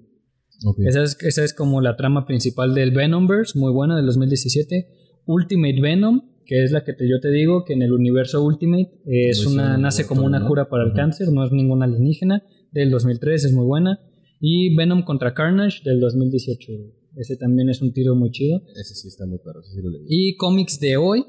Ok. 0.67 0.79
Esa, 0.87 1.03
es, 1.05 1.17
esa 1.23 1.45
es 1.45 1.55
como 1.55 1.81
la 1.81 1.97
trama 1.97 2.27
principal 2.27 2.75
del 2.75 2.91
Venomverse, 2.91 3.59
muy 3.59 3.73
buena, 3.73 3.97
del 3.97 4.07
2017. 4.07 4.89
Ultimate 5.27 5.81
Venom, 5.81 6.23
que 6.47 6.65
es 6.65 6.73
la 6.73 6.83
que 6.85 6.93
te- 6.95 7.09
yo 7.09 7.21
te 7.21 7.31
digo, 7.31 7.65
que 7.65 7.75
en 7.75 7.83
el 7.83 7.93
universo 7.93 8.43
Ultimate 8.43 8.91
eh, 9.07 9.29
es 9.31 9.47
una, 9.47 9.77
nace 9.79 10.05
como 10.07 10.23
una 10.25 10.45
cura 10.47 10.69
para 10.69 10.85
el 10.85 10.93
cáncer, 10.93 11.29
no 11.33 11.45
es 11.45 11.53
ninguna 11.53 11.85
alienígena, 11.87 12.43
del 12.73 12.91
2003, 12.91 13.45
es 13.45 13.53
muy 13.53 13.65
buena. 13.67 14.01
Y 14.41 14.75
Venom 14.75 15.03
contra 15.05 15.35
Carnage 15.35 15.83
del 15.85 16.01
2018. 16.01 16.73
güey. 16.73 16.91
Ese 17.17 17.37
también 17.37 17.69
es 17.69 17.83
un 17.83 17.93
tiro 17.93 18.15
muy 18.17 18.31
chido. 18.31 18.63
Ese 18.75 18.95
sí 18.95 19.09
está 19.09 19.27
muy 19.27 19.39
perro, 19.39 19.61
ese 19.61 19.73
sí 19.75 19.83
lo 19.83 19.91
leí. 19.91 20.03
Y 20.09 20.37
cómics 20.37 20.81
de 20.81 20.97
hoy, 20.97 21.25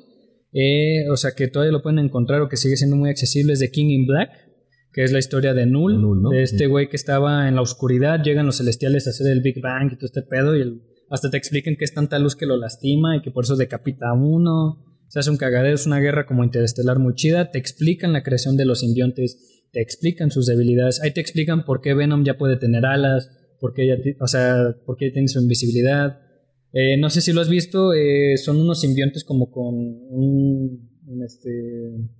eh, 0.54 1.10
o 1.12 1.18
sea 1.18 1.32
que 1.36 1.48
todavía 1.48 1.72
lo 1.72 1.82
pueden 1.82 2.00
encontrar 2.00 2.42
o 2.42 2.50
que 2.50 2.58
sigue 2.58 2.78
siendo 2.78 2.96
muy 2.96 3.10
accesible, 3.10 3.54
es 3.54 3.60
de 3.60 3.70
King 3.72 3.88
in 3.90 4.06
Black, 4.08 4.30
que 4.94 5.04
es 5.04 5.12
la 5.12 5.20
historia 5.20 5.54
de 5.54 5.66
Null, 5.66 5.94
De 5.94 6.00
Null, 6.00 6.22
¿no? 6.22 6.30
de 6.30 6.44
este 6.44 6.60
Sí. 6.60 6.66
güey 6.66 6.88
que 6.88 6.96
estaba 6.96 7.48
en 7.50 7.56
la 7.56 7.62
oscuridad, 7.62 8.24
llegan 8.24 8.46
los 8.46 8.58
celestiales 8.58 9.08
a 9.08 9.10
hacer 9.10 9.28
el 9.32 9.42
Big 9.42 9.60
Bang 9.62 9.92
y 9.92 9.96
todo 9.96 10.06
este 10.06 10.22
pedo, 10.22 10.56
y 10.56 10.62
el- 10.62 10.82
hasta 11.10 11.30
te 11.30 11.38
explican 11.38 11.76
que 11.76 11.84
es 11.86 11.94
tanta 11.94 12.18
luz 12.20 12.36
que 12.36 12.46
lo 12.46 12.56
lastima 12.58 13.18
y 13.18 13.22
que 13.22 13.32
por 13.32 13.44
eso 13.44 13.56
decapita 13.56 14.10
a 14.10 14.14
uno. 14.14 14.86
Se 15.10 15.20
hace 15.20 15.30
un 15.32 15.38
cagadero, 15.38 15.76
es 15.76 15.86
una 15.86 16.00
guerra 16.00 16.26
como 16.26 16.44
interestelar 16.44 16.98
muy 17.00 17.14
chida. 17.16 17.52
Te 17.52 17.60
explican 17.60 18.14
la 18.14 18.24
creación 18.24 18.56
de 18.58 18.66
los 18.66 18.80
simbiontes, 18.80 19.63
te 19.74 19.82
explican 19.82 20.32
sus 20.32 20.46
debilidades. 20.46 21.02
Ahí 21.02 21.12
te 21.14 21.20
explican 21.20 21.66
por 21.66 21.82
qué 21.82 21.94
Venom 21.94 22.24
ya 22.24 22.38
puede 22.38 22.56
tener 22.58 22.86
alas, 22.86 23.30
por 23.60 23.74
qué, 23.74 23.88
ya 23.88 24.00
ti- 24.02 24.16
o 24.22 24.28
sea, 24.28 24.76
por 24.86 24.96
qué 24.98 25.10
tiene 25.12 25.28
su 25.28 25.42
invisibilidad. 25.42 26.20
Eh, 26.72 26.96
no 26.98 27.10
sé 27.10 27.20
si 27.22 27.34
lo 27.34 27.42
has 27.42 27.50
visto, 27.50 27.94
eh, 27.94 28.38
son 28.38 28.58
unos 28.62 28.80
simbiontes 28.82 29.24
como 29.26 29.52
con 29.52 29.76
un, 29.76 30.90
un, 31.08 31.24
este, 31.24 31.50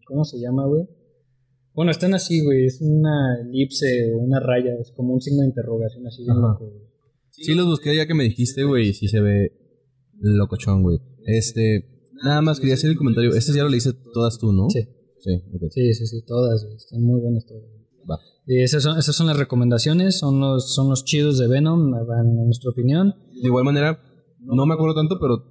¿cómo 0.06 0.26
se 0.26 0.40
llama, 0.40 0.66
güey? 0.68 0.84
Bueno, 1.74 1.92
están 1.92 2.14
así, 2.14 2.44
güey, 2.44 2.66
es 2.66 2.80
una 2.82 3.40
elipse 3.42 4.12
o 4.14 4.18
una 4.20 4.40
raya, 4.40 4.76
es 4.80 4.92
como 4.92 5.14
un 5.14 5.22
signo 5.22 5.42
de 5.42 5.48
interrogación 5.48 6.06
así 6.06 6.24
bien 6.24 6.36
loco, 6.40 6.70
güey. 6.70 6.84
Sí, 7.32 7.56
los 7.56 7.66
busqué 7.66 7.96
ya 7.96 8.06
que 8.06 8.14
me 8.14 8.24
dijiste, 8.26 8.64
güey, 8.64 8.90
y 8.90 8.94
sí 8.94 9.08
se 9.08 9.22
ve 9.22 9.52
locochón, 10.20 10.84
güey. 10.84 11.00
Este, 11.26 12.12
nada 12.24 12.42
más 12.42 12.60
quería 12.60 12.76
hacer 12.76 12.92
el 12.92 12.96
comentario. 12.98 13.32
Este 13.34 13.54
ya 13.54 13.64
lo 13.64 13.70
leíste 13.70 13.92
todas 14.14 14.38
tú, 14.38 14.54
¿no? 14.54 14.70
Sí, 14.70 14.82
Sí, 15.24 15.42
sí, 15.72 15.94
sí, 15.94 16.06
sí, 16.08 16.22
todas, 16.26 16.64
están 16.64 17.02
muy 17.04 17.20
buenas 17.22 17.46
todas. 17.46 17.64
Va. 18.10 18.20
Y 18.46 18.62
esas 18.62 18.84
son, 18.84 18.98
esas 19.00 19.16
son 19.16 19.28
las 19.28 19.38
recomendaciones, 19.38 20.18
son 20.20 20.40
los, 20.40 20.74
son 20.76 20.90
los 20.90 21.06
chidos 21.06 21.38
de 21.38 21.48
Venom, 21.48 21.94
en 21.96 22.46
nuestra 22.46 22.72
opinión. 22.72 23.16
De 23.42 23.48
igual 23.48 23.64
manera, 23.64 24.00
no 24.40 24.66
me 24.66 24.74
acuerdo 24.74 24.96
tanto, 24.96 25.18
pero 25.20 25.44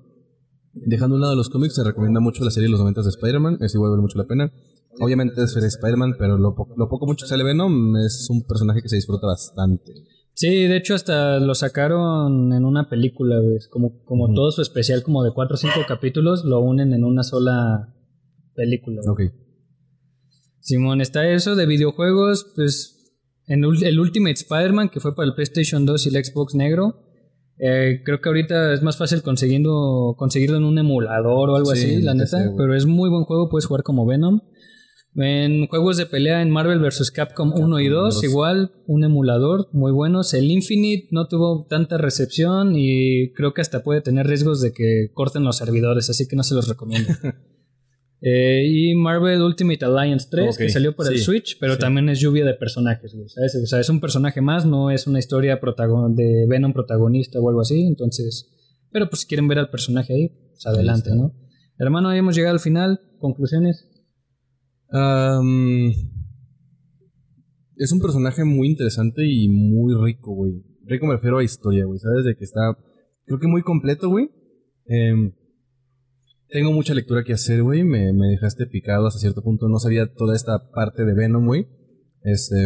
dejando 0.75 1.15
a 1.15 1.17
un 1.17 1.23
lado 1.23 1.35
los 1.37 1.49
cómics, 1.49 1.75
se 1.75 1.85
recomienda 1.85 2.21
mucho 2.21 2.45
la 2.45 2.51
serie 2.51 2.67
de 2.67 2.73
los 2.73 2.81
90 2.81 3.03
de 3.03 3.09
Spider-Man. 3.09 3.59
Es 3.63 3.75
igual 3.75 3.91
vale 3.93 4.03
mucho 4.03 4.19
la 4.19 4.27
pena. 4.27 4.53
Obviamente 5.01 5.43
es 5.43 5.57
Spider-Man, 5.57 6.17
pero 6.19 6.37
lo, 6.37 6.55
po- 6.55 6.69
lo 6.77 6.89
poco 6.91 7.07
mucho 7.07 7.25
que 7.25 7.31
sale 7.31 7.45
Venom 7.45 7.97
es 7.97 8.29
un 8.29 8.43
personaje 8.43 8.83
que 8.83 8.91
se 8.91 8.97
disfruta 8.97 9.27
bastante. 9.27 9.93
Sí, 10.35 10.49
de 10.67 10.77
hecho 10.77 10.95
hasta 10.95 11.39
lo 11.41 11.55
sacaron 11.55 12.53
en 12.53 12.65
una 12.67 12.89
película, 12.91 13.37
Como, 13.71 14.03
como 14.05 14.35
todo 14.35 14.51
su 14.51 14.61
especial, 14.61 15.03
como 15.03 15.23
de 15.25 15.31
cuatro 15.33 15.55
o 15.55 15.57
cinco 15.59 15.81
capítulos, 15.89 16.45
lo 16.45 16.61
unen 16.61 16.93
en 16.93 17.05
una 17.05 17.23
sola 17.23 17.95
película. 18.55 19.01
güey. 19.05 19.29
Ok. 19.29 19.35
Simón, 20.63 21.01
está 21.01 21.29
eso 21.29 21.57
de 21.57 21.67
videojuegos, 21.67 22.53
pues 22.55 22.99
en 23.49 23.65
el 23.65 23.99
Ultimate 24.01 24.35
Spider-Man, 24.35 24.89
que 24.89 25.01
fue 25.01 25.15
para 25.15 25.27
el 25.29 25.35
PlayStation 25.35 25.85
2 25.85 26.07
y 26.07 26.09
el 26.17 26.25
Xbox 26.25 26.55
negro. 26.55 27.03
eh, 27.59 28.01
creo 28.05 28.21
que 28.21 28.29
ahorita 28.29 28.73
es 28.73 28.83
más 28.83 28.97
fácil 28.97 29.23
consiguiendo, 29.23 30.15
conseguirlo 30.17 30.57
en 30.57 30.65
un 30.65 30.79
emulador 30.79 31.51
o 31.51 31.57
algo 31.57 31.75
Sí, 31.75 31.85
así, 31.97 32.03
la 32.03 32.15
neta. 32.15 32.53
Pero 32.57 32.75
es 32.75 32.87
muy 32.87 33.11
buen 33.11 33.25
juego, 33.25 33.49
puedes 33.49 33.67
jugar 33.67 33.83
como 33.83 34.07
Venom. 34.07 34.41
En 35.15 35.67
juegos 35.67 35.99
de 35.99 36.07
pelea 36.07 36.41
en 36.41 36.51
Marvel 36.51 36.79
vs. 36.81 37.11
Capcom 37.11 37.53
1 37.55 37.81
y 37.81 37.89
2, 37.89 38.15
2. 38.15 38.25
igual 38.25 38.73
un 38.87 39.05
emulador 39.05 39.69
muy 39.73 39.93
buenos. 39.93 40.33
El 40.33 40.51
Infinite 40.51 41.09
no 41.11 41.27
tuvo 41.29 41.67
tanta 41.69 41.99
recepción 41.99 42.73
y 42.77 43.33
creo 43.35 43.53
que 43.53 43.61
hasta 43.61 43.83
puede 43.83 44.01
tener 44.01 44.27
riesgos 44.27 44.63
de 44.63 44.73
que 44.73 45.11
corten 45.13 45.45
los 45.45 45.59
servidores, 45.59 46.09
así 46.09 46.27
que 46.27 46.37
no 46.37 46.43
se 46.45 46.55
los 46.55 46.67
recomiendo. 46.69 47.11
Eh, 48.25 48.63
y 48.65 48.95
Marvel 48.95 49.43
Ultimate 49.43 49.85
Alliance 49.85 50.29
3, 50.31 50.55
Ok, 50.55 50.59
que 50.59 50.69
salió 50.71 50.95
para 50.95 51.11
el 51.11 51.19
sí, 51.19 51.25
Switch, 51.25 51.59
pero 51.59 51.75
sí. 51.75 51.81
también 51.81 52.09
es 52.09 52.21
lluvia 52.21 52.45
de 52.45 52.55
personajes, 52.55 53.13
güey, 53.15 53.29
¿sabes? 53.29 53.57
O 53.57 53.67
sea, 53.67 53.81
es 53.81 53.89
un 53.89 54.01
personaje 54.01 54.41
más, 54.41 54.65
no 54.65 54.93
es 54.93 55.09
una 55.09 55.19
historia 55.19 55.59
de 55.61 56.47
Venom 56.49 56.73
protagonista 56.73 57.41
o 57.41 57.49
algo 57.49 57.61
así, 57.61 57.85
entonces... 57.85 58.49
Pero 58.93 59.09
pues 59.09 59.23
si 59.23 59.27
quieren 59.27 59.49
ver 59.49 59.59
al 59.59 59.71
personaje 59.71 60.13
ahí, 60.13 60.29
pues 60.51 60.67
adelante. 60.67 61.11
¿no? 61.15 61.35
Hermano, 61.79 62.13
ya 62.13 62.19
hemos 62.19 62.37
llegado 62.37 62.55
al 62.55 62.61
final. 62.61 63.01
Conclusiones. 63.19 63.89
Es 67.77 67.91
un 67.91 68.01
personaje 68.01 68.45
muy 68.45 68.69
interesante 68.69 69.27
y 69.27 69.49
muy 69.49 69.95
rico, 69.95 70.35
güey. 70.35 70.63
Rico 70.85 71.07
me 71.07 71.15
refiero 71.15 71.39
a 71.39 71.45
historia, 71.45 71.87
güey. 71.87 71.99
Sabes 71.99 72.25
de 72.25 72.37
que 72.37 72.45
está, 72.45 72.61
creo 73.25 73.41
que 73.41 73.47
muy 73.47 73.63
completo, 73.63 74.11
güey. 74.11 74.29
Em, 74.85 75.33
tengo 76.53 76.73
mucha 76.73 76.95
lectura 76.95 77.25
que 77.25 77.33
hacer, 77.33 77.63
güey. 77.63 77.83
Me, 77.83 78.13
me 78.13 78.29
dejaste 78.29 78.67
picado 78.67 79.07
hasta 79.07 79.19
cierto 79.21 79.43
punto. 79.43 79.69
No 79.69 79.79
sabía 79.79 80.07
toda 80.13 80.37
esta 80.37 80.71
parte 80.71 81.05
de 81.05 81.15
Venom, 81.15 81.47
güey. 81.47 81.67
Este, 82.23 82.57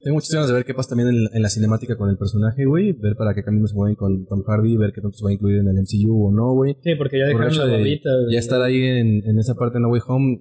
tengo 0.00 0.14
muchas 0.14 0.32
ganas 0.32 0.48
de 0.48 0.54
ver 0.54 0.64
qué 0.64 0.74
pasa 0.74 0.90
también 0.90 1.08
en, 1.08 1.28
en 1.36 1.42
la 1.42 1.48
cinemática 1.50 1.96
con 1.96 2.08
el 2.08 2.16
personaje, 2.16 2.64
güey. 2.64 2.92
Ver 2.92 3.16
para 3.16 3.34
qué 3.34 3.42
caminos 3.42 3.70
se 3.70 3.76
mueven 3.76 3.96
con 3.96 4.24
Tom 4.26 4.42
Hardy. 4.46 4.76
Ver 4.76 4.92
qué 4.92 5.00
tanto 5.00 5.16
se 5.18 5.24
va 5.24 5.30
a 5.30 5.32
incluir 5.34 5.58
en 5.58 5.68
el 5.68 5.74
MCU 5.82 6.28
o 6.28 6.32
no, 6.32 6.54
güey. 6.54 6.76
Sí, 6.82 6.94
porque 6.96 7.18
ya 7.18 7.32
Por 7.32 7.42
dejaron 7.42 7.52
el 7.52 7.58
la 7.58 7.66
de 7.66 7.78
bolita. 7.82 8.10
güey. 8.22 8.32
Ya 8.32 8.38
estar 8.38 8.62
ahí 8.62 8.82
en, 8.82 9.22
en 9.28 9.38
esa 9.38 9.54
parte 9.54 9.78
de 9.78 9.82
No 9.82 9.88
Way 9.90 10.00
Home. 10.06 10.40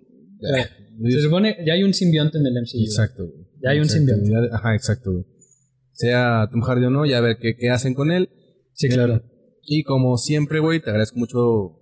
Se 1.04 1.22
supone, 1.22 1.58
ya 1.66 1.74
hay 1.74 1.84
un 1.84 1.94
simbionte 1.94 2.38
en 2.38 2.46
el 2.46 2.54
MCU. 2.54 2.84
Exacto, 2.84 3.24
güey. 3.28 3.48
Ya 3.64 3.72
hay 3.72 3.80
un 3.80 3.90
simbionte. 3.90 4.30
ya- 4.30 4.56
Ajá, 4.56 4.76
exacto, 4.76 5.12
güey. 5.12 5.26
Sea 5.94 6.48
Tom 6.52 6.62
Hardy 6.62 6.86
o 6.86 6.90
no, 6.92 7.06
ya 7.08 7.18
a 7.18 7.22
ver 7.22 7.38
qué, 7.42 7.56
qué 7.58 7.70
hacen 7.72 7.96
con 7.96 8.12
él. 8.12 8.30
Sí, 8.74 8.88
claro. 8.90 9.24
Y 9.64 9.82
como 9.84 10.18
siempre, 10.18 10.60
güey, 10.60 10.80
te 10.80 10.92
agradezco 10.92 11.18
mucho 11.20 11.77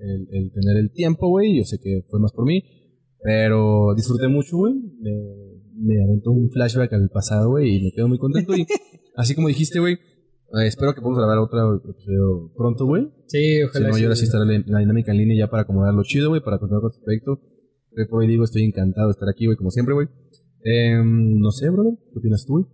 el, 0.00 0.28
el 0.30 0.52
tener 0.52 0.76
el 0.76 0.90
tiempo, 0.92 1.28
güey. 1.28 1.58
Yo 1.58 1.64
sé 1.64 1.78
que 1.78 2.04
fue 2.08 2.20
más 2.20 2.32
por 2.32 2.46
mí, 2.46 2.62
pero 3.22 3.94
disfruté 3.94 4.28
mucho, 4.28 4.56
güey. 4.58 4.74
Me, 5.00 5.12
me 5.78 6.04
aventó 6.04 6.30
un 6.32 6.50
flashback 6.50 6.92
al 6.92 7.08
pasado, 7.10 7.50
güey, 7.50 7.76
y 7.76 7.82
me 7.84 7.92
quedo 7.92 8.08
muy 8.08 8.18
contento. 8.18 8.54
Y 8.56 8.66
así 9.16 9.34
como 9.34 9.48
dijiste, 9.48 9.78
güey, 9.78 9.94
eh, 9.94 10.66
espero 10.66 10.94
que 10.94 11.00
podamos 11.00 11.18
grabar 11.18 11.38
otro 11.38 11.76
episodio 11.90 12.52
pronto, 12.56 12.86
güey. 12.86 13.08
Sí, 13.26 13.56
Si 13.56 13.62
ojalá. 13.62 13.88
no, 13.88 13.94
sí, 13.94 14.00
yo 14.02 14.06
ahora 14.06 14.16
sí 14.16 14.24
estaré 14.24 14.64
la 14.66 14.78
dinámica 14.78 15.12
en 15.12 15.18
línea 15.18 15.38
ya 15.38 15.50
para 15.50 15.62
acomodarlo 15.62 16.02
chido, 16.04 16.28
güey, 16.30 16.40
para 16.40 16.58
continuar 16.58 16.82
con 16.82 16.90
este 16.92 17.04
proyecto. 17.04 17.40
Hoy 17.96 18.06
por 18.08 18.20
hoy 18.20 18.28
digo, 18.28 18.44
estoy 18.44 18.62
encantado 18.62 19.08
de 19.08 19.12
estar 19.12 19.28
aquí, 19.28 19.46
güey, 19.46 19.56
como 19.56 19.70
siempre, 19.70 19.94
güey. 19.94 20.08
Em, 20.62 21.34
no 21.38 21.50
sé, 21.50 21.70
brother, 21.70 21.94
¿qué 22.12 22.18
opinas 22.18 22.44
tú, 22.44 22.52
güey? 22.54 22.64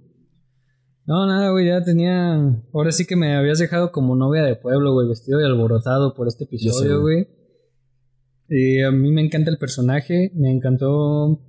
No, 1.04 1.26
nada, 1.26 1.50
güey, 1.50 1.66
ya 1.66 1.82
tenía. 1.82 2.34
Ahora 2.72 2.92
sí 2.92 3.04
que 3.06 3.16
me 3.16 3.34
habías 3.34 3.58
dejado 3.58 3.90
como 3.90 4.14
novia 4.14 4.42
de 4.42 4.54
pueblo, 4.56 4.92
güey, 4.92 5.08
vestido 5.08 5.40
y 5.40 5.44
alborotado 5.44 6.14
por 6.14 6.28
este 6.28 6.44
episodio, 6.44 7.00
güey. 7.00 7.26
Y 8.48 8.82
a 8.82 8.90
mí 8.90 9.10
me 9.10 9.22
encanta 9.22 9.50
el 9.50 9.58
personaje, 9.58 10.30
me 10.34 10.50
encantó 10.52 11.40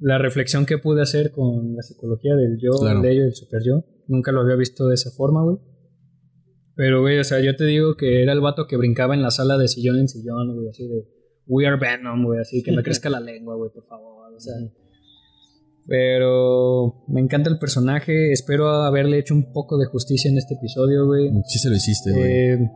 la 0.00 0.18
reflexión 0.18 0.66
que 0.66 0.78
pude 0.78 1.00
hacer 1.00 1.30
con 1.30 1.76
la 1.76 1.82
psicología 1.82 2.34
del 2.34 2.58
yo, 2.60 2.72
Claro. 2.80 3.00
el 3.00 3.06
ello 3.06 3.24
el 3.24 3.34
super 3.34 3.62
yo. 3.64 3.84
Nunca 4.06 4.32
lo 4.32 4.40
había 4.42 4.56
visto 4.56 4.86
de 4.88 4.94
esa 4.96 5.10
forma, 5.10 5.42
güey. 5.42 5.56
Pero, 6.76 7.00
güey, 7.00 7.18
o 7.20 7.24
sea, 7.24 7.40
yo 7.40 7.54
te 7.56 7.64
digo 7.64 7.96
que 7.96 8.22
era 8.22 8.32
el 8.32 8.40
vato 8.40 8.66
que 8.66 8.76
brincaba 8.76 9.14
en 9.14 9.22
la 9.22 9.30
sala 9.30 9.56
de 9.56 9.68
sillón 9.68 9.96
en 9.96 10.08
sillón, 10.08 10.54
güey, 10.56 10.68
así 10.68 10.86
de 10.88 11.06
We 11.46 11.66
are 11.66 11.78
Venom, 11.78 12.24
güey, 12.24 12.40
así 12.40 12.62
que 12.62 12.72
me 12.72 12.82
crezca 12.82 13.08
la 13.08 13.20
lengua, 13.20 13.54
güey, 13.54 13.70
por 13.72 13.84
favor, 13.84 14.34
o 14.34 14.40
sea. 14.40 14.54
Pero 15.86 17.04
me 17.08 17.20
encanta 17.20 17.50
el 17.50 17.58
personaje, 17.58 18.32
espero 18.32 18.68
haberle 18.70 19.18
hecho 19.18 19.34
un 19.34 19.52
poco 19.52 19.76
de 19.78 19.86
justicia 19.86 20.30
en 20.30 20.38
este 20.38 20.54
episodio, 20.54 21.06
güey. 21.06 21.30
Sí 21.44 21.58
se 21.58 21.68
lo 21.68 21.76
hiciste, 21.76 22.10
güey. 22.12 22.24
Eh, 22.24 22.70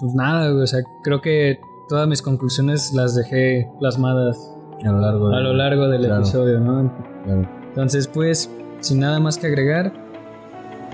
pues 0.00 0.14
nada, 0.14 0.50
güey, 0.50 0.62
o 0.62 0.66
sea, 0.66 0.80
creo 1.02 1.20
que 1.20 1.58
todas 1.88 2.08
mis 2.08 2.22
conclusiones 2.22 2.92
las 2.94 3.14
dejé 3.14 3.68
plasmadas 3.78 4.38
a 4.84 4.90
lo 4.90 5.00
largo 5.00 5.28
de- 5.28 5.36
a 5.36 5.40
lo 5.40 5.52
largo 5.52 5.88
del 5.88 6.04
Claro. 6.06 6.22
episodio, 6.22 6.60
¿no? 6.60 6.92
Claro. 7.24 7.48
Entonces, 7.68 8.08
pues, 8.08 8.50
sin 8.80 9.00
nada 9.00 9.20
más 9.20 9.36
que 9.38 9.46
agregar, 9.48 9.92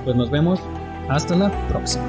pues 0.05 0.17
nos 0.17 0.31
vemos. 0.31 0.59
Hasta 1.09 1.37
la 1.37 1.51
próxima. 1.69 2.05